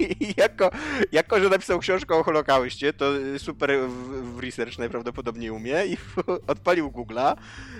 I 0.00 0.34
jako, 0.36 0.70
jako, 1.12 1.40
że 1.40 1.48
napisał 1.48 1.78
książkę 1.78 2.14
o 2.14 2.22
Holokauście, 2.22 2.92
to 2.92 3.04
super 3.38 3.70
w, 3.88 4.36
w 4.36 4.38
research 4.40 4.78
najprawdopodobniej 4.78 5.50
umie 5.50 5.86
i 5.86 5.96
odpalił 6.46 6.90
Google'a. 6.90 7.36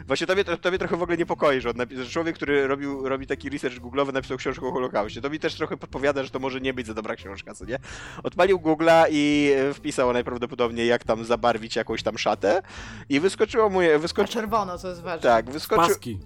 Właśnie 0.06 0.26
tobie, 0.26 0.44
to- 0.44 0.56
tobie 0.56 0.78
trochę 0.78 0.96
w 0.96 1.02
ogóle 1.02 1.16
niepokoi, 1.18 1.60
że, 1.60 1.72
że 1.96 2.06
człowiek, 2.10 2.36
który 2.36 2.66
robił, 2.66 3.08
robi 3.08 3.26
taki 3.26 3.50
research 3.50 3.78
googlowy, 3.78 4.12
napisał 4.12 4.36
książkę 4.36 4.66
o 4.66 4.72
Holokauście. 4.72 5.20
To 5.20 5.30
mi 5.30 5.38
też 5.38 5.54
trochę 5.54 5.76
podpowiada, 5.76 6.22
że 6.24 6.30
to 6.30 6.38
może 6.38 6.60
nie 6.60 6.74
być 6.74 6.86
za 6.86 6.94
dobra 6.94 7.16
książka, 7.16 7.54
co 7.54 7.64
nie? 7.64 7.78
Odpalił 8.22 8.58
Google'a 8.58 9.04
i 9.10 9.52
e, 9.56 9.74
wpisał 9.74 10.12
najprawdopodobniej, 10.12 10.88
jak 10.88 11.04
tam 11.04 11.24
zabarwić 11.24 11.76
jakąś 11.76 12.02
tam 12.02 12.18
szatę 12.18 12.62
i 13.08 13.20
wyskoczyło 13.20 13.68
mu, 13.68 13.82
je- 13.82 13.94
A 13.94 13.98
wyskoczy... 13.98 14.32
czerwono, 14.32 14.78
to 14.78 14.88
jest 14.88 15.02
ważne. 15.02 15.22
Tak, 15.22 15.50
wyskoczył... 15.50 15.86
Paski. 15.88 16.18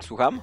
Słucham? 0.00 0.40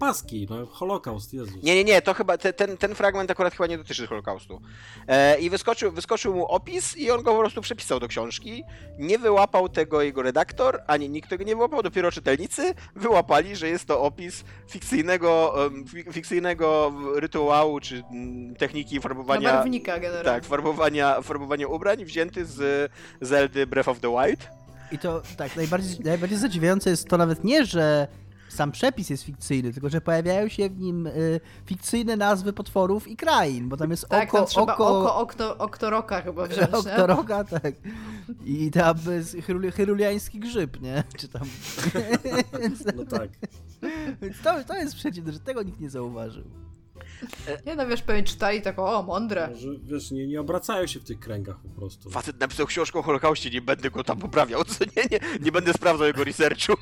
Paski, 0.00 0.46
no 0.50 0.66
Holokaust, 0.66 1.34
Jezus. 1.34 1.62
Nie, 1.62 1.74
nie, 1.74 1.84
nie, 1.84 2.02
to 2.02 2.14
chyba 2.14 2.38
te, 2.38 2.52
ten, 2.52 2.76
ten 2.76 2.94
fragment 2.94 3.30
akurat 3.30 3.52
chyba 3.54 3.66
nie 3.66 3.78
dotyczy 3.78 4.06
Holokaustu. 4.06 4.60
E, 5.08 5.38
I 5.40 5.50
wyskoczył, 5.50 5.92
wyskoczył 5.92 6.34
mu 6.34 6.46
opis 6.46 6.96
i 6.96 7.10
on 7.10 7.22
go 7.22 7.32
po 7.32 7.38
prostu 7.38 7.60
przepisał 7.60 8.00
do 8.00 8.08
książki. 8.08 8.64
Nie 8.98 9.18
wyłapał 9.18 9.68
tego 9.68 10.02
jego 10.02 10.22
redaktor, 10.22 10.82
ani 10.86 11.08
nikt 11.10 11.30
tego 11.30 11.44
nie 11.44 11.56
wyłapał, 11.56 11.82
dopiero 11.82 12.12
czytelnicy 12.12 12.74
wyłapali, 12.96 13.56
że 13.56 13.68
jest 13.68 13.84
to 13.84 14.00
opis 14.02 14.44
fikcyjnego, 14.68 15.54
fikcyjnego 16.12 16.92
rytuału 17.14 17.80
czy 17.80 18.02
mm, 18.10 18.54
techniki 18.56 18.94
Na 18.94 19.00
farbowania. 19.00 19.52
barwnika 19.52 19.92
generalnie. 19.98 20.24
Tak, 20.24 20.44
farbowania, 20.44 21.22
farbowania 21.22 21.66
ubrań 21.68 22.04
wzięty 22.04 22.46
z 22.46 22.90
Zeldy 23.20 23.66
Breath 23.66 23.88
of 23.88 24.00
the 24.00 24.08
Wild. 24.08 24.48
I 24.92 24.98
to 24.98 25.22
tak, 25.36 25.56
najbardziej, 25.56 26.00
najbardziej 26.04 26.38
zadziwiające 26.38 26.90
jest 26.90 27.08
to 27.08 27.16
nawet 27.16 27.44
nie, 27.44 27.64
że 27.66 28.08
sam 28.52 28.72
przepis 28.72 29.10
jest 29.10 29.22
fikcyjny, 29.22 29.72
tylko 29.72 29.88
że 29.88 30.00
pojawiają 30.00 30.48
się 30.48 30.70
w 30.70 30.78
nim 30.78 31.06
y, 31.06 31.40
fikcyjne 31.66 32.16
nazwy 32.16 32.52
potworów 32.52 33.08
i 33.08 33.16
krain, 33.16 33.68
bo 33.68 33.76
tam 33.76 33.90
jest 33.90 34.08
Tak, 34.08 34.28
oko, 34.28 34.38
tam 34.38 34.46
trzeba 34.46 34.72
oko, 34.74 35.16
oko, 35.16 35.58
oktoroka 35.58 36.20
chyba 36.22 36.46
wziąć, 36.46 36.70
nie? 36.86 36.92
oktoroga, 36.92 37.44
tak. 37.44 37.74
I 38.44 38.70
tam 38.70 38.96
jest 39.10 39.34
chyruli- 39.36 39.72
chyruliański 39.72 40.40
grzyb, 40.40 40.80
nie? 40.80 41.04
Czy 41.16 41.28
tam... 41.28 41.42
No 42.96 43.04
tak. 43.04 43.30
Więc 44.22 44.36
to, 44.42 44.64
to 44.64 44.74
jest 44.76 44.94
przeciwne, 44.94 45.32
że 45.32 45.40
tego 45.40 45.62
nikt 45.62 45.80
nie 45.80 45.90
zauważył. 45.90 46.44
Nie 47.66 47.76
no, 47.76 47.86
wiesz, 47.86 48.02
pewnie 48.02 48.22
czytali 48.22 48.62
tak, 48.62 48.78
o, 48.78 49.02
mądre. 49.02 49.48
Może, 49.48 49.68
wiesz, 49.82 50.10
nie, 50.10 50.26
nie 50.26 50.40
obracają 50.40 50.86
się 50.86 51.00
w 51.00 51.04
tych 51.04 51.20
kręgach 51.20 51.56
po 51.58 51.80
prostu. 51.80 52.10
Facet 52.10 52.40
napisał 52.40 52.66
książkę 52.66 52.98
o 52.98 53.02
Holokauście, 53.02 53.50
nie 53.50 53.60
będę 53.60 53.90
go 53.90 54.04
tam 54.04 54.18
poprawiał, 54.18 54.64
co 54.78 54.84
nie, 54.84 55.02
nie, 55.10 55.20
nie 55.40 55.52
będę 55.52 55.72
sprawdzał 55.72 56.06
jego 56.06 56.24
researchu. 56.24 56.72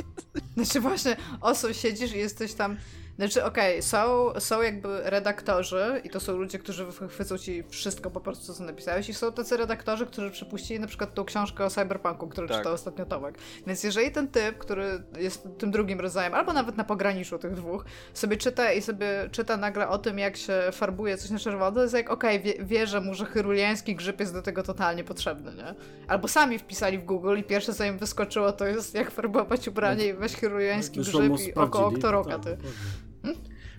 Znaczy 0.56 0.80
właśnie, 0.80 1.16
oso, 1.40 1.72
siedzisz 1.72 2.14
i 2.14 2.18
jesteś 2.18 2.54
tam... 2.54 2.76
Znaczy, 3.18 3.44
okej, 3.44 3.82
są, 3.82 4.32
są 4.38 4.62
jakby 4.62 5.00
redaktorzy 5.04 6.00
i 6.04 6.10
to 6.10 6.20
są 6.20 6.36
ludzie, 6.36 6.58
którzy 6.58 6.84
wychwycą 6.84 7.38
ci 7.38 7.64
wszystko 7.68 8.10
po 8.10 8.20
prostu, 8.20 8.54
co 8.54 8.64
napisałeś 8.64 9.08
i 9.08 9.14
są 9.14 9.32
tacy 9.32 9.56
redaktorzy, 9.56 10.06
którzy 10.06 10.30
przypuścili 10.30 10.80
na 10.80 10.86
przykład 10.86 11.14
tą 11.14 11.24
książkę 11.24 11.64
o 11.64 11.70
cyberpunku, 11.70 12.28
którą 12.28 12.48
Tak. 12.48 12.56
czytał 12.56 12.72
ostatnio 12.72 13.06
Tomek. 13.06 13.38
Więc 13.66 13.84
jeżeli 13.84 14.10
ten 14.10 14.28
typ, 14.28 14.58
który 14.58 15.02
jest 15.18 15.48
tym 15.58 15.70
drugim 15.70 16.00
rodzajem, 16.00 16.34
albo 16.34 16.52
nawet 16.52 16.76
na 16.76 16.84
pograniczu 16.84 17.38
tych 17.38 17.54
dwóch, 17.54 17.84
sobie 18.14 18.36
czyta 18.36 18.72
i 18.72 18.82
sobie 18.82 19.28
czyta 19.32 19.56
nagle 19.56 19.88
o 19.88 19.98
tym, 19.98 20.18
jak 20.18 20.36
się 20.36 20.62
farbuje 20.72 21.16
coś 21.16 21.30
na 21.30 21.38
czerwono, 21.38 21.72
to 21.72 21.82
jest 21.82 21.94
jak, 21.94 22.10
okej, 22.10 22.40
wie, 22.40 22.54
wie, 22.60 22.86
że 22.86 23.00
mu, 23.00 23.14
że 23.14 23.26
chyruliański 23.26 23.94
grzyb 23.94 24.20
jest 24.20 24.32
do 24.32 24.42
tego 24.42 24.62
totalnie 24.62 25.04
potrzebny, 25.04 25.54
nie? 25.54 25.74
Albo 26.08 26.28
sami 26.28 26.58
wpisali 26.58 26.98
w 26.98 27.04
Google 27.04 27.38
i 27.38 27.44
pierwsze, 27.44 27.74
co 27.74 27.84
im 27.84 27.98
wyskoczyło, 27.98 28.52
to 28.52 28.66
jest 28.66 28.94
jak 28.94 29.10
farbować 29.10 29.68
ubranie 29.68 30.06
i 30.06 30.14
weź 30.14 30.34
chyruliański 30.34 31.00
Wyszło 31.00 31.20
grzyb 31.20 31.48
i 31.48 31.54
oko 31.54 31.66
sprawdzili, 31.66 31.96
oktoroka, 31.96 32.38
tak, 32.38 32.42
ty. 32.42 32.56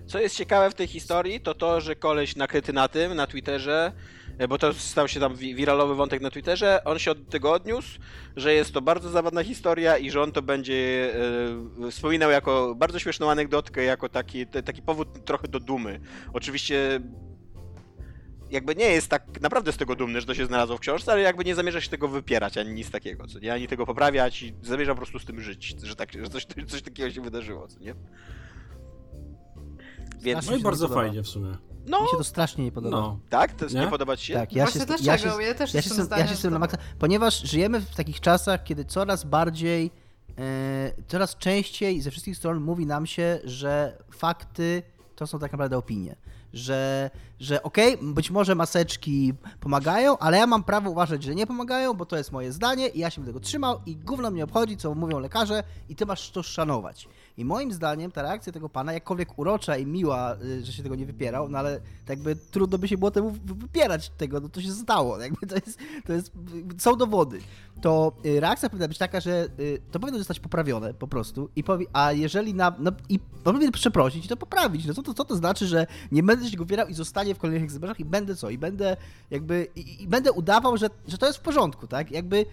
Co 0.08 0.20
jest 0.20 0.36
ciekawe 0.38 0.70
w 0.70 0.74
tej 0.76 0.88
historii, 0.88 1.40
to 1.42 1.54
to, 1.54 1.82
że 1.82 1.96
koleś 1.96 2.36
nakryty 2.36 2.74
na 2.74 2.88
tym, 2.88 3.16
na 3.16 3.28
Twitterze, 3.28 3.92
e, 4.38 4.48
bo 4.48 4.58
to 4.58 4.74
stał 4.74 5.08
się 5.08 5.20
tam 5.20 5.36
wi- 5.36 5.56
wiralowy 5.56 5.96
wątek 5.96 6.22
na 6.22 6.32
Twitterze, 6.32 6.84
on 6.86 7.00
się 7.00 7.12
od 7.12 7.30
tego 7.30 7.52
odniósł, 7.52 8.00
że 8.36 8.54
jest 8.54 8.74
to 8.74 8.82
bardzo 8.82 9.10
zabawna 9.10 9.44
historia 9.44 9.98
i 9.98 10.12
że 10.12 10.22
on 10.22 10.32
to 10.32 10.42
będzie 10.42 11.12
e, 11.88 11.92
wspominał 11.92 12.32
jako 12.32 12.76
bardzo 12.76 13.00
śmieszną 13.00 13.32
anegdotkę, 13.32 13.84
jako 13.84 14.10
taki, 14.10 14.48
te, 14.48 14.64
taki 14.64 14.82
powód 14.82 15.26
trochę 15.26 15.48
do 15.48 15.60
dumy. 15.60 16.00
Oczywiście 16.34 17.02
jakby 18.52 18.76
nie 18.76 18.86
jest 18.86 19.08
tak 19.10 19.42
naprawdę 19.42 19.72
z 19.72 19.78
tego 19.78 19.96
dumny, 19.96 20.22
że 20.22 20.28
to 20.28 20.34
się 20.36 20.46
znalazło 20.46 20.78
w 20.78 20.80
książce, 20.80 21.12
ale 21.12 21.22
jakby 21.22 21.46
nie 21.46 21.56
zamierza 21.56 21.82
się 21.82 21.90
tego 21.90 22.08
wypierać, 22.08 22.58
ani 22.58 22.74
nic 22.74 22.92
takiego, 22.92 23.28
co 23.28 23.40
nie? 23.40 23.54
Ani 23.54 23.68
tego 23.68 23.86
poprawiać 23.86 24.42
i 24.42 24.54
zamierza 24.62 24.92
po 24.92 24.98
prostu 24.98 25.20
z 25.20 25.26
tym 25.26 25.42
żyć, 25.42 25.76
że, 25.84 25.96
tak, 25.96 26.14
że 26.14 26.30
coś, 26.30 26.46
coś 26.68 26.82
takiego 26.82 27.12
się 27.12 27.22
wydarzyło, 27.22 27.68
co 27.68 27.80
nie? 27.80 27.96
Więc, 30.22 30.50
No 30.50 30.56
i 30.56 30.62
bardzo 30.62 30.88
podoba. 30.88 31.02
fajnie 31.02 31.24
w 31.24 31.28
sumie. 31.28 31.52
no, 31.88 32.02
Mi 32.02 32.08
się 32.08 32.18
to 32.18 32.24
strasznie 32.24 32.64
nie 32.64 32.72
podoba. 32.72 32.98
No. 32.98 33.20
tak? 33.30 33.54
To 33.54 33.66
Nie? 33.66 33.80
nie 33.80 33.88
podoba 33.88 34.18
ci 34.18 34.26
się? 34.26 34.34
Tak, 34.34 34.54
ja 34.54 34.64
Właśnie 34.64 34.82
się, 34.82 34.88
dlaczego? 34.88 35.12
ja 35.12 35.18
się, 35.18 35.44
Ja 35.44 35.54
też 35.54 35.74
ja 35.74 35.78
jestem 35.78 35.98
się, 35.98 36.04
zdania, 36.04 36.24
ja 36.24 36.30
się 36.30 36.36
z 36.36 36.42
tym 36.42 36.54
na 36.54 36.60
maksa, 36.60 36.78
ponieważ 37.00 37.42
żyjemy 37.42 37.80
w 37.82 37.96
takich 37.96 38.20
czasach, 38.20 38.64
kiedy 38.64 38.86
coraz 38.86 39.24
bardziej 39.24 39.92
e, 40.38 40.92
coraz 41.08 41.38
częściej 41.38 42.02
ze 42.02 42.12
wszystkich 42.12 42.38
stron 42.38 42.60
mówi 42.62 42.86
nam 42.86 43.06
się, 43.06 43.40
że 43.44 43.98
fakty 44.12 44.84
to 45.16 45.28
są 45.28 45.40
tak 45.40 45.52
naprawdę 45.52 45.78
opinie. 45.78 46.16
Że, 46.54 47.10
że 47.40 47.64
okej, 47.64 47.96
okay, 47.96 48.14
być 48.14 48.32
może 48.32 48.56
maseczki 48.56 49.34
pomagają, 49.60 50.18
ale 50.18 50.38
ja 50.38 50.48
mam 50.48 50.64
prawo 50.64 50.90
uważać, 50.90 51.24
że 51.24 51.36
nie 51.36 51.48
pomagają, 51.48 51.94
bo 51.94 52.06
to 52.06 52.18
jest 52.18 52.32
moje 52.32 52.52
zdanie 52.52 52.88
i 52.88 53.00
ja 53.00 53.10
się 53.10 53.22
będę 53.22 53.30
tego 53.34 53.40
trzymał 53.40 53.82
i 53.86 53.96
gówno 53.96 54.32
mnie 54.32 54.44
obchodzi, 54.44 54.78
co 54.78 54.96
mówią 54.96 55.20
lekarze 55.20 55.64
i 55.90 55.96
ty 55.96 56.06
masz 56.06 56.32
to 56.32 56.44
szanować. 56.44 57.08
I 57.40 57.46
moim 57.46 57.74
zdaniem 57.74 58.12
ta 58.12 58.22
reakcja 58.22 58.54
tego 58.54 58.70
pana, 58.70 58.94
jakkolwiek 58.94 59.40
urocza 59.40 59.78
i 59.78 59.86
miła, 59.86 60.36
y, 60.36 60.66
że 60.66 60.72
się 60.72 60.84
tego 60.84 60.96
nie 60.96 61.06
wypierał, 61.06 61.50
no 61.50 61.58
ale 61.58 61.80
tak 61.80 62.10
jakby 62.10 62.36
trudno 62.36 62.78
by 62.78 62.88
się 62.88 62.98
było 62.98 63.12
temu 63.12 63.32
wypierać 63.44 64.10
tego, 64.10 64.40
no 64.40 64.50
to 64.50 64.62
się 64.62 64.72
stało, 64.72 65.20
jakby 65.22 65.48
to 65.48 65.56
jest, 65.56 65.80
to 66.06 66.14
jest, 66.14 66.32
są 66.78 66.96
dowody. 66.96 67.40
To 67.82 68.12
y, 68.26 68.40
reakcja 68.40 68.70
powinna 68.70 68.88
być 68.88 68.98
taka, 68.98 69.20
że 69.20 69.48
y, 69.60 69.82
to 69.92 70.00
powinno 70.00 70.18
zostać 70.18 70.40
poprawione 70.40 70.94
po 70.94 71.08
prostu 71.08 71.50
i 71.56 71.64
powie, 71.64 71.86
a 71.94 72.12
jeżeli 72.12 72.54
na, 72.54 72.76
no 72.80 72.92
i 73.10 73.20
powinien 73.44 73.72
przeprosić 73.72 74.26
i 74.26 74.28
to 74.28 74.38
poprawić, 74.38 74.86
no 74.86 74.94
co 74.94 75.04
to, 75.04 75.14
co 75.14 75.26
to 75.26 75.36
znaczy, 75.36 75.68
że 75.68 75.88
nie 76.12 76.24
będę 76.24 76.50
się 76.50 76.58
go 76.58 76.64
wybierał 76.64 76.88
i 76.88 76.94
zostanie 76.94 77.36
w 77.36 77.38
kolejnych 77.38 77.64
egzemplarzach 77.64 78.00
i 78.00 78.06
będę 78.06 78.36
co, 78.36 78.50
i 78.50 78.58
będę 78.58 78.98
jakby, 79.32 79.68
i, 79.76 80.04
i 80.04 80.08
będę 80.08 80.32
udawał, 80.32 80.78
że, 80.78 80.90
że 81.08 81.18
to 81.18 81.28
jest 81.28 81.40
w 81.40 81.42
porządku, 81.42 81.88
tak, 81.88 82.12
jakby 82.12 82.46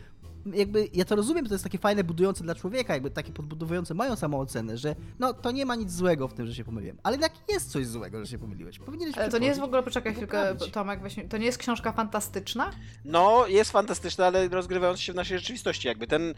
jakby 0.55 0.89
ja 0.93 1.05
to 1.05 1.17
rozumiem, 1.17 1.47
to 1.47 1.55
jest 1.55 1.65
takie 1.65 1.79
fajne, 1.79 2.05
budujące 2.05 2.45
dla 2.45 2.55
człowieka, 2.55 2.95
jakby 2.95 3.11
takie 3.11 3.33
podbudowujące 3.33 3.95
mają 3.95 4.17
samoocenę, 4.17 4.79
że 4.79 4.97
no 5.19 5.35
to 5.35 5.51
nie 5.51 5.67
ma 5.67 5.75
nic 5.75 5.93
złego 5.93 6.29
w 6.29 6.35
tym, 6.35 6.47
że 6.47 6.55
się 6.55 6.65
pomyliłem. 6.65 6.99
Ale 7.03 7.15
jednak 7.15 7.33
jest 7.49 7.71
coś 7.71 7.87
złego, 7.87 8.25
że 8.25 8.27
się 8.31 8.39
pomyliłeś. 8.39 8.79
Powinieneś 8.79 9.19
Ale 9.19 9.29
to 9.29 9.39
nie 9.39 9.47
jest 9.47 9.61
w 9.61 9.65
ogóle, 9.65 9.83
poczekaj 9.83 10.15
chwilkę, 10.15 10.57
Tomek, 10.73 11.03
weźmy, 11.03 11.29
to 11.29 11.39
nie 11.39 11.47
jest 11.47 11.59
książka 11.59 11.93
fantastyczna? 11.93 12.71
No, 13.05 13.47
jest 13.47 13.71
fantastyczna, 13.73 14.27
ale 14.27 14.49
rozgrywająca 14.49 15.03
się 15.03 15.13
w 15.13 15.17
naszej 15.17 15.39
rzeczywistości, 15.39 15.89
jakby 15.89 16.07
ten 16.07 16.35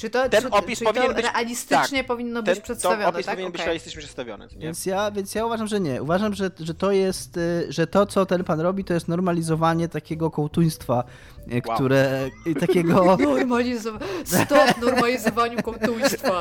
czy 0.00 0.10
to, 0.10 0.28
ten 0.28 0.42
czy, 0.42 0.50
opis 0.50 0.78
czy 0.78 0.84
powinien 0.84 1.08
to 1.08 1.14
być 1.14 1.24
realistycznie 1.24 1.98
tak, 1.98 2.06
powinno 2.06 2.42
być 2.42 2.54
ten, 2.54 2.62
przedstawione? 2.62 3.06
Opis 3.06 3.26
tak? 3.26 3.34
powinien 3.34 3.48
okay. 3.48 3.58
być 3.58 3.66
realistycznie 3.66 3.98
przedstawiony. 3.98 4.48
Nie? 4.52 4.58
Więc, 4.58 4.86
ja, 4.86 5.10
więc 5.10 5.34
ja 5.34 5.46
uważam, 5.46 5.66
że 5.66 5.80
nie. 5.80 6.02
Uważam, 6.02 6.34
że, 6.34 6.50
że 6.60 6.74
to 6.74 6.92
jest, 6.92 7.36
y, 7.36 7.66
że 7.68 7.86
to, 7.86 8.06
co 8.06 8.26
ten 8.26 8.44
pan 8.44 8.60
robi, 8.60 8.84
to 8.84 8.94
jest 8.94 9.08
normalizowanie 9.08 9.88
takiego 9.88 10.30
kołtuństwa, 10.30 11.04
y, 11.52 11.62
wow. 11.66 11.76
które 11.76 12.30
takiego. 12.60 13.16
Normalizowanie. 13.20 14.06
Stop 14.24 14.80
normalizowaniu 14.80 15.62
kołtuństwa. 15.62 16.40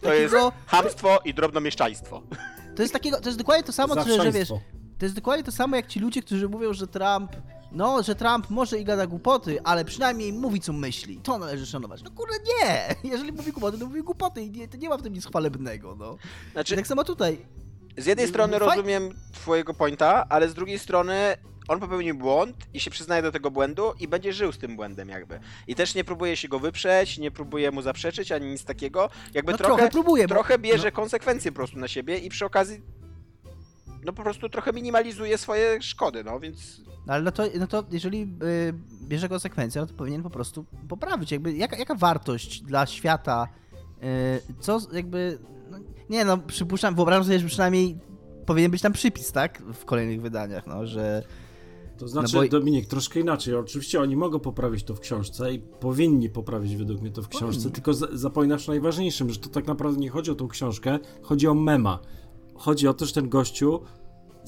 To 0.00 0.14
jest 0.14 0.34
hamstwo 0.66 1.18
i 1.24 1.34
drobnomieszczaństwo. 1.34 2.22
To 2.76 2.82
jest 2.82 2.92
takiego, 2.92 3.20
to 3.20 3.28
jest 3.28 3.38
dokładnie 3.38 3.64
to 3.64 3.72
samo, 3.72 4.04
co, 4.04 4.22
że 4.22 4.32
wiesz. 4.32 4.48
To 4.98 5.06
jest 5.06 5.14
dokładnie 5.14 5.44
to 5.44 5.52
samo 5.52 5.76
jak 5.76 5.86
ci 5.86 6.00
ludzie, 6.00 6.22
którzy 6.22 6.48
mówią, 6.48 6.72
że 6.72 6.86
Trump 6.86 7.32
no, 7.72 8.02
że 8.02 8.14
Trump 8.14 8.50
może 8.50 8.78
i 8.78 8.84
gada 8.84 9.06
głupoty, 9.06 9.62
ale 9.64 9.84
przynajmniej 9.84 10.32
mówi, 10.32 10.60
co 10.60 10.72
myśli. 10.72 11.20
To 11.22 11.38
należy 11.38 11.66
szanować. 11.66 12.02
No 12.02 12.10
kurde, 12.10 12.34
nie! 12.48 12.94
Jeżeli 13.10 13.32
mówi 13.32 13.52
głupoty, 13.52 13.78
to 13.78 13.86
mówi 13.86 14.02
głupoty 14.02 14.42
i 14.42 14.50
nie, 14.50 14.68
to 14.68 14.76
nie 14.76 14.88
ma 14.88 14.96
w 14.96 15.02
tym 15.02 15.12
nic 15.12 15.26
chwalebnego, 15.26 15.96
no. 15.98 16.16
Znaczy, 16.52 16.74
I 16.74 16.76
tak 16.76 16.86
samo 16.86 17.04
tutaj. 17.04 17.46
Z 17.96 18.06
jednej 18.06 18.28
strony 18.28 18.58
Faj... 18.58 18.68
rozumiem 18.68 19.14
twojego 19.32 19.74
pointa, 19.74 20.26
ale 20.28 20.48
z 20.48 20.54
drugiej 20.54 20.78
strony 20.78 21.36
on 21.68 21.80
popełnił 21.80 22.14
błąd 22.14 22.56
i 22.74 22.80
się 22.80 22.90
przyznaje 22.90 23.22
do 23.22 23.32
tego 23.32 23.50
błędu 23.50 23.92
i 24.00 24.08
będzie 24.08 24.32
żył 24.32 24.52
z 24.52 24.58
tym 24.58 24.76
błędem 24.76 25.08
jakby. 25.08 25.40
I 25.66 25.74
też 25.74 25.94
nie 25.94 26.04
próbuje 26.04 26.36
się 26.36 26.48
go 26.48 26.58
wyprzeć, 26.58 27.18
nie 27.18 27.30
próbuje 27.30 27.70
mu 27.70 27.82
zaprzeczyć, 27.82 28.32
ani 28.32 28.46
nic 28.46 28.64
takiego. 28.64 29.10
Jakby 29.34 29.52
no 29.52 29.58
trochę, 29.58 29.74
trochę, 29.74 29.90
próbuje, 29.90 30.28
trochę 30.28 30.58
bierze 30.58 30.88
no. 30.88 30.92
konsekwencje 30.92 31.52
po 31.52 31.56
prostu 31.56 31.78
na 31.78 31.88
siebie 31.88 32.18
i 32.18 32.28
przy 32.28 32.44
okazji 32.44 32.82
no 34.04 34.12
po 34.12 34.22
prostu 34.22 34.48
trochę 34.48 34.72
minimalizuje 34.72 35.38
swoje 35.38 35.82
szkody, 35.82 36.24
no 36.24 36.40
więc... 36.40 36.80
Ale 37.06 37.22
no 37.22 37.32
to, 37.32 37.42
no 37.58 37.66
to 37.66 37.84
jeżeli 37.90 38.22
y, 38.22 38.74
bierze 39.02 39.28
konsekwencje, 39.28 39.80
no 39.80 39.86
to 39.86 39.94
powinien 39.94 40.22
po 40.22 40.30
prostu 40.30 40.64
poprawić. 40.88 41.32
Jakby 41.32 41.52
jaka, 41.52 41.76
jaka 41.76 41.94
wartość 41.94 42.62
dla 42.62 42.86
świata, 42.86 43.48
y, 44.02 44.54
co 44.60 44.78
jakby... 44.92 45.38
No, 45.70 45.78
nie 46.10 46.24
no, 46.24 46.38
przypuszczam, 46.38 46.94
wyobrażam 46.94 47.24
sobie, 47.24 47.38
że 47.38 47.46
przynajmniej 47.46 47.98
powinien 48.46 48.70
być 48.70 48.82
tam 48.82 48.92
przypis, 48.92 49.32
tak? 49.32 49.62
W 49.74 49.84
kolejnych 49.84 50.22
wydaniach, 50.22 50.66
no, 50.66 50.86
że... 50.86 51.22
To 51.98 52.08
znaczy, 52.08 52.36
no 52.36 52.42
bo... 52.42 52.48
Dominik, 52.48 52.86
troszkę 52.86 53.20
inaczej. 53.20 53.54
Oczywiście 53.54 54.00
oni 54.00 54.16
mogą 54.16 54.38
poprawić 54.38 54.84
to 54.84 54.94
w 54.94 55.00
książce 55.00 55.52
i 55.52 55.58
powinni 55.58 56.30
poprawić 56.30 56.76
według 56.76 57.00
mnie 57.00 57.10
to 57.10 57.22
w 57.22 57.28
książce, 57.28 57.46
powinni. 57.46 57.72
tylko 57.72 57.94
zapominasz 57.94 58.68
najważniejszym, 58.68 59.30
że 59.30 59.38
to 59.38 59.48
tak 59.48 59.66
naprawdę 59.66 60.00
nie 60.00 60.10
chodzi 60.10 60.30
o 60.30 60.34
tą 60.34 60.48
książkę, 60.48 60.98
chodzi 61.22 61.48
o 61.48 61.54
mema 61.54 61.98
chodzi 62.60 62.88
o 62.88 62.94
to, 62.94 63.06
że 63.06 63.12
ten 63.12 63.28
gościu 63.28 63.80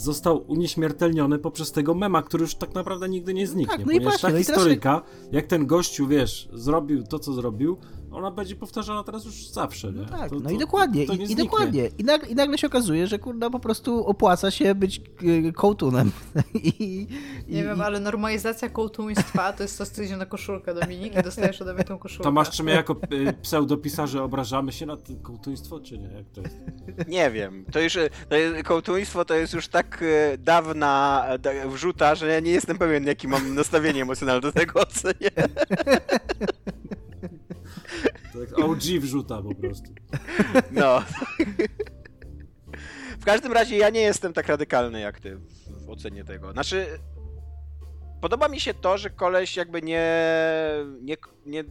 został 0.03 0.45
unieśmiertelniony 0.47 1.39
poprzez 1.39 1.73
tego 1.73 1.95
mema, 1.95 2.23
który 2.23 2.43
już 2.43 2.55
tak 2.55 2.75
naprawdę 2.75 3.09
nigdy 3.09 3.35
nie 3.35 3.47
zniknie. 3.47 3.77
Tak, 3.77 3.81
no 3.81 3.87
ponieważ 3.87 4.15
i 4.15 4.21
właśnie, 4.21 4.29
ta 4.29 4.33
no 4.33 4.39
historyjka, 4.39 5.03
jak 5.33 5.47
ten 5.47 5.67
gościu, 5.67 6.07
wiesz, 6.07 6.49
zrobił 6.53 7.03
to, 7.03 7.19
co 7.19 7.33
zrobił, 7.33 7.77
ona 8.13 8.31
będzie 8.31 8.57
powtarzana 8.57 9.05
teraz 9.05 9.25
już 9.25 9.49
zawsze, 9.49 9.93
nie? 9.93 10.03
No 10.03 10.09
tak, 10.09 10.31
to, 10.31 10.37
no 10.37 10.41
to, 10.41 10.51
i 10.51 10.59
dokładnie, 10.59 11.07
to, 11.07 11.13
i, 11.13 11.33
i, 11.33 11.37
dokładnie. 11.37 11.91
I 11.99 12.05
nagle, 12.05 12.29
I 12.29 12.35
nagle 12.35 12.59
się 12.59 12.67
okazuje, 12.67 13.07
że 13.07 13.19
kurna 13.19 13.51
po 13.51 13.61
prostu 13.61 14.07
opłaca 14.07 14.51
się 14.51 14.75
być 14.75 15.01
y, 15.23 15.53
kołtunem. 15.53 16.11
I, 16.55 17.07
nie 17.49 17.65
wiem, 17.65 17.81
ale 17.81 18.01
normalizacja 18.01 18.69
kołtuństwa 18.69 19.53
to 19.53 19.63
jest 19.63 19.79
to, 19.79 19.87
co 19.87 20.03
idzie 20.03 20.17
na 20.17 20.27
koszulkę, 20.27 20.75
Dominik, 20.75 21.15
i 21.17 21.23
dostajesz 21.23 21.63
ode 21.63 21.75
mnie 21.75 21.85
tą 21.85 21.99
koszulkę. 21.99 22.25
To 22.25 22.33
masz, 22.33 22.51
czy 22.51 22.63
my 22.63 22.71
jako 22.71 22.97
y, 23.13 23.33
pseudopisarze 23.43 24.23
obrażamy 24.23 24.73
się 24.73 24.87
na 24.87 24.97
to 24.97 25.13
kołtuństwo, 25.23 25.81
czy 25.81 25.99
nie? 25.99 26.09
Jak 26.09 26.27
to 26.35 26.41
jest? 26.41 26.57
Nie 27.09 27.31
wiem. 27.31 27.65
To 27.73 27.81
już, 27.81 27.99
to 28.29 28.37
jest, 28.37 28.67
kołtuństwo 28.67 29.25
to 29.25 29.35
jest 29.35 29.53
już 29.53 29.69
tak 29.69 30.03
y, 30.03 30.39
dawna 30.39 31.27
wrzuta, 31.67 32.15
że 32.15 32.29
ja 32.29 32.41
nie 32.41 32.51
jestem 32.51 32.79
pewien, 32.79 33.05
jaki 33.05 33.29
mam 33.29 33.55
nastawienie 33.55 34.03
emocjonalne 34.03 34.41
do 34.41 34.53
tego, 34.53 34.87
co 34.87 35.09
nie. 35.09 35.31
Tak 38.33 38.59
OG 38.59 38.83
wrzuta 39.01 39.43
po 39.43 39.55
prostu. 39.55 39.95
No. 40.71 41.03
W 43.21 43.25
każdym 43.25 43.53
razie 43.53 43.77
ja 43.77 43.91
nie 43.91 44.01
jestem 44.01 44.33
tak 44.33 44.47
radykalny 44.49 45.01
jak 45.01 45.21
ty 45.21 45.37
w 45.87 45.91
ocenie 45.91 46.25
tego. 46.25 46.53
Znaczy, 46.53 46.87
podoba 48.21 48.49
mi 48.49 48.61
się 48.61 48.75
to, 48.75 48.99
że 48.99 49.11
koleś 49.11 49.57
jakby 49.57 49.83
nie, 49.83 50.07
nie, 51.01 51.17
nie 51.47 51.65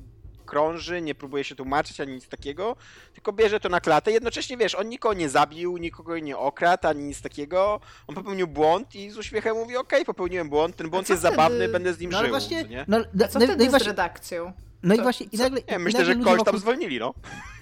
krąży, 0.45 1.01
nie 1.01 1.15
próbuje 1.15 1.43
się 1.43 1.55
tłumaczyć 1.55 1.99
ani 1.99 2.13
nic 2.13 2.27
takiego, 2.27 2.75
tylko 3.13 3.33
bierze 3.33 3.59
to 3.59 3.69
na 3.69 3.81
klatę. 3.81 4.11
Jednocześnie 4.11 4.57
wiesz, 4.57 4.75
on 4.75 4.89
nikogo 4.89 5.13
nie 5.13 5.29
zabił, 5.29 5.77
nikogo 5.77 6.19
nie 6.19 6.37
okradł, 6.37 6.87
ani 6.87 7.03
nic 7.03 7.21
takiego. 7.21 7.79
On 8.07 8.15
popełnił 8.15 8.47
błąd 8.47 8.95
i 8.95 9.09
z 9.09 9.17
uśmiechem 9.17 9.55
mówi: 9.55 9.77
Okej, 9.77 9.99
okay, 9.99 10.05
popełniłem 10.05 10.49
błąd, 10.49 10.75
ten 10.75 10.89
błąd 10.89 11.09
jest 11.09 11.21
wtedy... 11.21 11.35
zabawny, 11.35 11.69
będę 11.69 11.93
z 11.93 11.99
nim 11.99 12.11
no, 12.11 12.19
żył. 12.19 12.29
Właśnie, 12.29 12.63
nie? 12.63 12.85
No, 12.87 12.97
no, 13.13 13.27
co 13.27 13.39
no, 13.39 13.45
wtedy 13.45 13.69
no, 13.69 13.79
z 13.79 13.83
redakcją? 13.83 14.53
No 14.83 14.95
i 14.95 15.01
właśnie, 15.01 15.25
i 15.31 15.37
nagle. 15.37 15.61
Nie, 15.69 15.79
myślę, 15.79 15.99
nagle 15.99 16.13
że 16.13 16.19
kogoś 16.19 16.37
wokół... 16.37 16.45
tam 16.45 16.59
zwolnili, 16.59 16.99
no. 16.99 17.13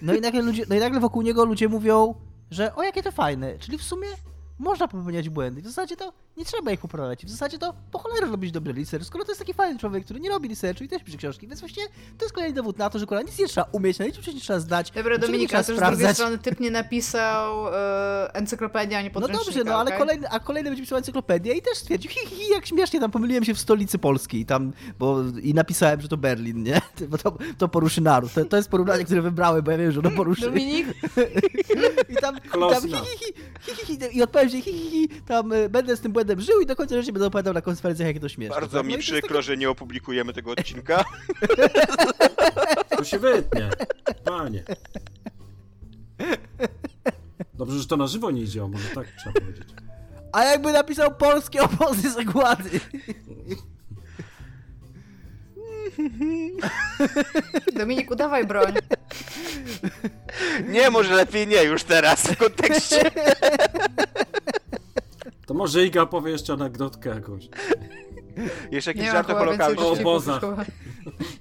No 0.02 0.14
i, 0.14 0.22
nagle 0.22 0.42
ludzie, 0.42 0.66
no 0.70 0.76
i 0.76 0.80
nagle 0.80 1.00
wokół 1.00 1.22
niego 1.22 1.46
ludzie 1.46 1.70
mówią, 1.70 2.16
że 2.52 2.76
o 2.76 2.84
jakie 2.84 3.04
to 3.04 3.12
fajne. 3.12 3.60
Czyli 3.60 3.78
w 3.78 3.84
sumie 3.84 4.08
można 4.60 4.88
popełniać 4.88 5.30
błędy. 5.30 5.62
W 5.62 5.66
zasadzie 5.68 5.96
to 5.96 6.14
nie 6.38 6.46
trzeba 6.46 6.72
ich 6.72 6.80
poprawiać. 6.80 7.26
W 7.26 7.30
zasadzie 7.30 7.58
to 7.58 7.74
po 7.92 8.00
cholerę 8.00 8.28
robić 8.28 8.52
dobry 8.52 8.74
research, 8.74 9.08
skoro 9.08 9.26
to 9.26 9.32
jest 9.32 9.40
taki 9.40 9.54
fajny 9.54 9.80
człowiek, 9.80 10.06
który 10.06 10.20
nie 10.20 10.30
robi 10.30 10.50
researchu 10.50 10.84
i 10.84 10.88
też 10.88 11.04
pisze 11.04 11.18
książki, 11.18 11.48
więc 11.48 11.60
właśnie 11.60 11.84
to 12.18 12.26
jest 12.26 12.36
kolejny 12.36 12.56
dowód 12.56 12.78
na 12.78 12.90
to, 12.90 13.00
że 13.00 13.06
kurwa 13.06 13.22
nic 13.22 13.40
nie 13.40 13.48
trzeba 13.48 13.68
umieć, 13.72 14.00
na 14.00 14.06
niczym 14.06 14.24
się 14.24 14.34
nie 14.34 14.42
trzeba 14.42 14.60
zdać. 14.60 14.92
Dobra, 14.92 15.18
Dominika, 15.18 15.64
też 15.64 15.78
z 15.78 15.80
drugiej 15.80 16.14
strony 16.14 16.38
typ 16.38 16.60
nie 16.60 16.72
napisał 16.72 17.68
e, 17.68 18.34
encyklopedii, 18.34 18.96
a 18.96 19.02
nie 19.02 19.12
podręcznika. 19.12 19.46
No 19.46 19.46
dobrze, 19.46 19.64
no 19.64 19.80
ale 19.80 19.86
okay? 19.86 20.00
kolejny, 20.00 20.30
a 20.30 20.40
kolejny 20.40 20.70
będzie 20.70 20.84
pisał 20.84 20.98
encyklopedię 20.98 21.54
i 21.54 21.62
też 21.62 21.78
stwierdził, 21.78 22.12
hi, 22.12 22.20
hi, 22.28 22.36
hi, 22.36 22.50
jak 22.52 22.66
śmiesznie, 22.66 23.00
tam 23.00 23.12
pomyliłem 23.12 23.46
się 23.46 23.54
w 23.54 23.60
stolicy 23.60 23.98
Polskiej 23.98 24.46
tam, 24.46 24.74
bo 25.00 25.24
i 25.42 25.54
napisałem, 25.54 26.02
że 26.02 26.08
to 26.08 26.18
Berlin, 26.18 26.64
nie? 26.64 26.82
Bo 27.08 27.18
to, 27.18 27.38
to 27.58 27.68
poruszy 27.68 28.02
naród. 28.02 28.34
To, 28.34 28.46
to 28.46 28.58
jest 28.58 28.70
porównanie, 28.70 29.06
które 29.06 29.22
wybrałem, 29.22 29.64
bo 29.64 29.72
ja 29.72 29.78
wiem, 29.78 29.92
że 29.92 30.00
ono 30.00 30.12
poruszy. 30.12 30.42
Dominik? 30.42 30.88
I 32.10 32.16
tam, 32.16 32.38
i 32.38 32.74
tam 32.74 32.82
hi, 32.82 32.90
hi, 32.90 33.34
hi, 33.62 33.76
hi, 33.76 33.86
hi, 33.86 34.18
i 34.18 34.24
odpowiem, 34.50 34.64
że 34.64 34.72
hi, 34.72 34.80
hi, 34.80 34.90
hi, 34.90 35.22
tam 35.22 35.54
y, 35.54 35.70
będę 35.70 35.98
z 35.98 36.02
tym 36.02 36.12
błędem 36.12 36.42
żył 36.42 36.62
i 36.62 36.66
do 36.66 36.76
końca 36.76 37.02
życia 37.02 37.12
będę 37.12 37.28
opowiadał 37.28 37.54
na 37.54 37.62
konferencjach, 37.62 38.08
jakie 38.08 38.20
to 38.20 38.30
śmieszne. 38.30 38.56
Bardzo 38.56 38.78
tak? 38.78 38.88
mi 38.88 38.94
no 38.94 39.00
przykro, 39.00 39.42
że 39.42 39.58
nie 39.58 39.70
opublikujemy 39.70 40.34
tego 40.34 40.52
odcinka. 40.52 41.04
To 42.98 43.04
się 43.04 43.20
wytnie. 43.20 43.70
Panie. 44.26 44.64
Dobrze, 47.54 47.80
że 47.80 47.88
to 47.88 47.98
na 47.98 48.08
żywo 48.08 48.32
nie 48.32 48.42
idzie, 48.42 48.68
może 48.68 48.90
tak 48.90 49.08
trzeba 49.20 49.40
powiedzieć. 49.40 49.68
A 50.32 50.44
jakby 50.44 50.74
napisał 50.74 51.16
polskie 51.16 51.62
obozy 51.62 52.12
zagłady? 52.12 52.80
Dominik, 57.76 58.12
udawaj 58.12 58.46
broń. 58.46 58.74
Nie, 60.68 60.90
może 60.90 61.16
lepiej 61.16 61.48
nie 61.48 61.64
już 61.64 61.84
teraz 61.84 62.28
w 62.28 62.38
kontekście. 62.38 63.12
To 65.50 65.54
może 65.54 65.86
Iga 65.86 66.06
powie 66.06 66.32
jeszcze 66.32 66.54
anegdotkę 66.54 67.10
jakąś. 67.10 67.44
Jeszcze 68.72 68.92
jakiś 68.92 69.12
żart 69.12 69.30
o 69.30 69.36
Holokauście. 69.36 69.82
O 69.82 69.92
obozach. 69.92 70.42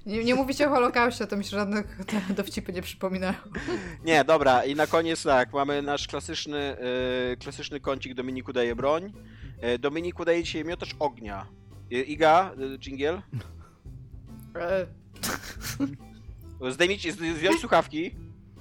Nie, 0.05 0.23
nie 0.23 0.35
mówicie 0.35 0.67
o 0.67 0.69
Holokauście, 0.69 1.27
to 1.27 1.37
mi 1.37 1.43
się 1.43 1.49
żadnych 1.49 1.97
dowcipy 2.29 2.73
nie 2.73 2.81
przypominają. 2.81 3.33
Nie, 4.05 4.23
dobra. 4.23 4.65
I 4.65 4.75
na 4.75 4.87
koniec 4.87 5.23
tak, 5.23 5.53
mamy 5.53 5.81
nasz 5.81 6.07
klasyczny, 6.07 6.77
yy, 7.29 7.37
klasyczny 7.37 7.79
kącik 7.79 8.13
Dominiku 8.13 8.53
daje 8.53 8.75
broń. 8.75 9.13
Yy, 9.61 9.79
Dominiku 9.79 10.25
daje 10.25 10.43
dzisiaj 10.43 10.65
miotacz 10.65 10.95
ognia. 10.99 11.45
Yy, 11.89 12.01
Iga, 12.03 12.51
yy, 12.57 12.77
dżingiel? 12.79 13.21
Zdejmijcie, 16.71 17.11
z- 17.11 17.37
zdjąć 17.37 17.59
słuchawki, 17.59 18.15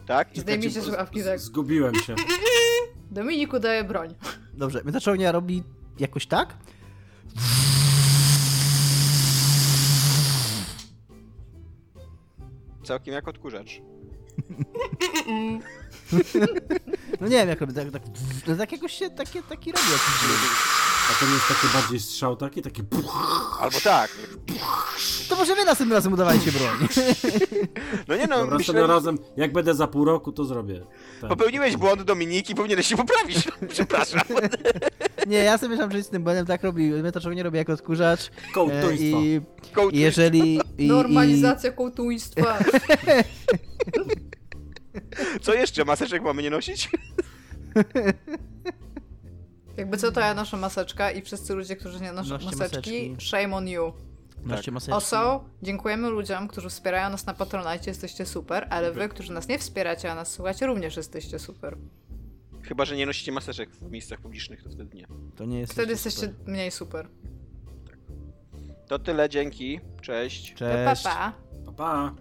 tak? 0.07 0.29
Zdejmijcie 0.35 0.83
słuchawki, 0.83 1.25
tak. 1.25 1.39
Zgubiłem 1.39 1.95
się. 1.95 2.15
Dominiku 3.11 3.59
daje 3.59 3.85
broń. 3.85 4.15
Dobrze, 4.55 4.83
miotaczołownia 4.85 5.33
robi 5.33 5.63
jakoś 5.99 6.27
tak? 6.27 6.57
całkiem 12.89 13.15
jak 13.15 13.29
odkurzacz. 13.29 13.81
No 17.21 17.29
nie 17.29 17.37
wiem 17.37 17.49
jak 17.49 17.61
robi, 17.61 17.75
tak, 17.75 17.91
tak, 17.91 18.03
no 18.47 18.57
tak 18.57 18.73
jakoś 18.73 18.93
się 18.93 19.11
takie, 19.11 19.43
taki 19.43 19.73
robi 19.73 19.85
jakiś 19.85 20.21
dźwięk. 20.21 20.53
A 21.11 21.21
to 21.21 21.27
nie 21.27 21.33
jest 21.33 21.49
taki 21.49 21.67
bardziej 21.75 22.01
strzał 22.01 22.37
taki, 22.37 22.63
taki 22.63 22.83
puch. 22.85 23.59
Albo 23.61 23.81
tak. 23.81 24.11
To 25.29 25.37
może 25.37 25.55
wy 25.55 25.65
następnym 25.65 25.97
razem 25.97 26.13
udawajcie 26.13 26.53
broń. 26.53 26.89
No 28.09 28.17
nie 28.17 28.27
no, 28.27 28.39
Dobra, 28.39 28.59
myślę, 28.59 28.75
następnym 28.75 28.91
razem, 28.91 29.19
jak 29.37 29.53
będę 29.53 29.75
za 29.75 29.87
pół 29.87 30.05
roku, 30.05 30.33
to 30.33 30.45
zrobię. 30.45 30.87
Tak. 31.21 31.31
popełniłeś 31.31 31.77
błąd 31.77 32.03
Dominiki, 32.03 32.55
powinieneś 32.55 32.87
się 32.87 32.97
poprawić. 32.97 33.49
Przepraszam. 33.75 34.21
Nie, 35.27 35.39
ja 35.39 35.59
sobie 35.59 35.69
myślałem, 35.69 35.93
że 35.93 36.03
z 36.03 36.09
tym 36.09 36.23
błędem 36.23 36.47
tak 36.47 36.63
robi, 36.63 36.91
miotaczołownia 36.91 37.43
robi 37.43 37.59
jak 37.59 37.71
odkurzacz. 37.71 38.27
E, 38.49 38.53
Kołtuństwo. 38.53 39.21
I 39.21 39.41
Kołtuj- 39.75 39.95
i 39.95 39.99
jeżeli... 39.99 40.55
I, 40.55 40.85
i, 40.85 40.89
Normalizacja 40.89 41.73
kołtuństwa. 41.73 42.59
Co 45.43 45.55
jeszcze? 45.55 45.85
Maseczek 45.85 46.23
mamy 46.23 46.43
nie 46.43 46.51
nosić? 46.51 46.91
Jakby 49.77 49.97
co, 49.97 50.13
to 50.13 50.21
ja 50.21 50.35
noszę 50.35 50.57
maseczka 50.57 51.11
i 51.11 51.23
wszyscy 51.23 51.55
ludzie, 51.55 51.77
którzy 51.77 52.01
nie 52.01 52.13
noszą 52.13 52.35
maseczki, 52.35 52.59
maseczki. 52.59 53.17
shame 53.19 53.57
on 53.57 53.69
you. 53.69 53.93
Noście 54.45 54.73
maseczki. 54.73 54.93
Also, 54.93 55.45
dziękujemy 55.63 56.09
ludziom, 56.09 56.49
którzy 56.49 56.69
wspierają 56.69 57.11
nas 57.11 57.27
na 57.27 57.35
Patronite, 57.35 57.91
jesteście 57.91 58.27
super, 58.27 58.67
ale 58.71 58.93
wy, 58.93 59.09
którzy 59.09 59.33
nas 59.33 59.49
nie 59.49 59.59
wspieracie, 59.59 60.13
a 60.13 60.15
nas 60.15 60.33
słuchacie, 60.33 60.67
również 60.67 60.97
jesteście 60.97 61.39
super. 61.39 61.77
Chyba, 62.63 62.85
że 62.85 62.97
nie 62.97 63.07
nosicie 63.07 63.33
maseczek 63.33 63.71
w 63.71 63.91
miejscach 63.91 64.21
publicznych, 64.21 64.63
to 64.63 64.71
wtedy 64.71 64.97
nie. 64.97 65.07
To 65.37 65.45
nie 65.45 65.61
jest 65.61 65.73
Wtedy 65.73 65.93
jesteście 65.93 66.35
mniej 66.47 66.71
super. 66.71 67.09
To 68.89 68.99
tyle, 68.99 69.29
dzięki. 69.29 69.81
Cześć. 70.01 70.53
Pa, 70.53 70.59
pa, 70.59 70.91
Cześć. 70.91 71.05
pa. 71.05 71.33
Pa, 71.67 71.73
pa. 71.73 72.15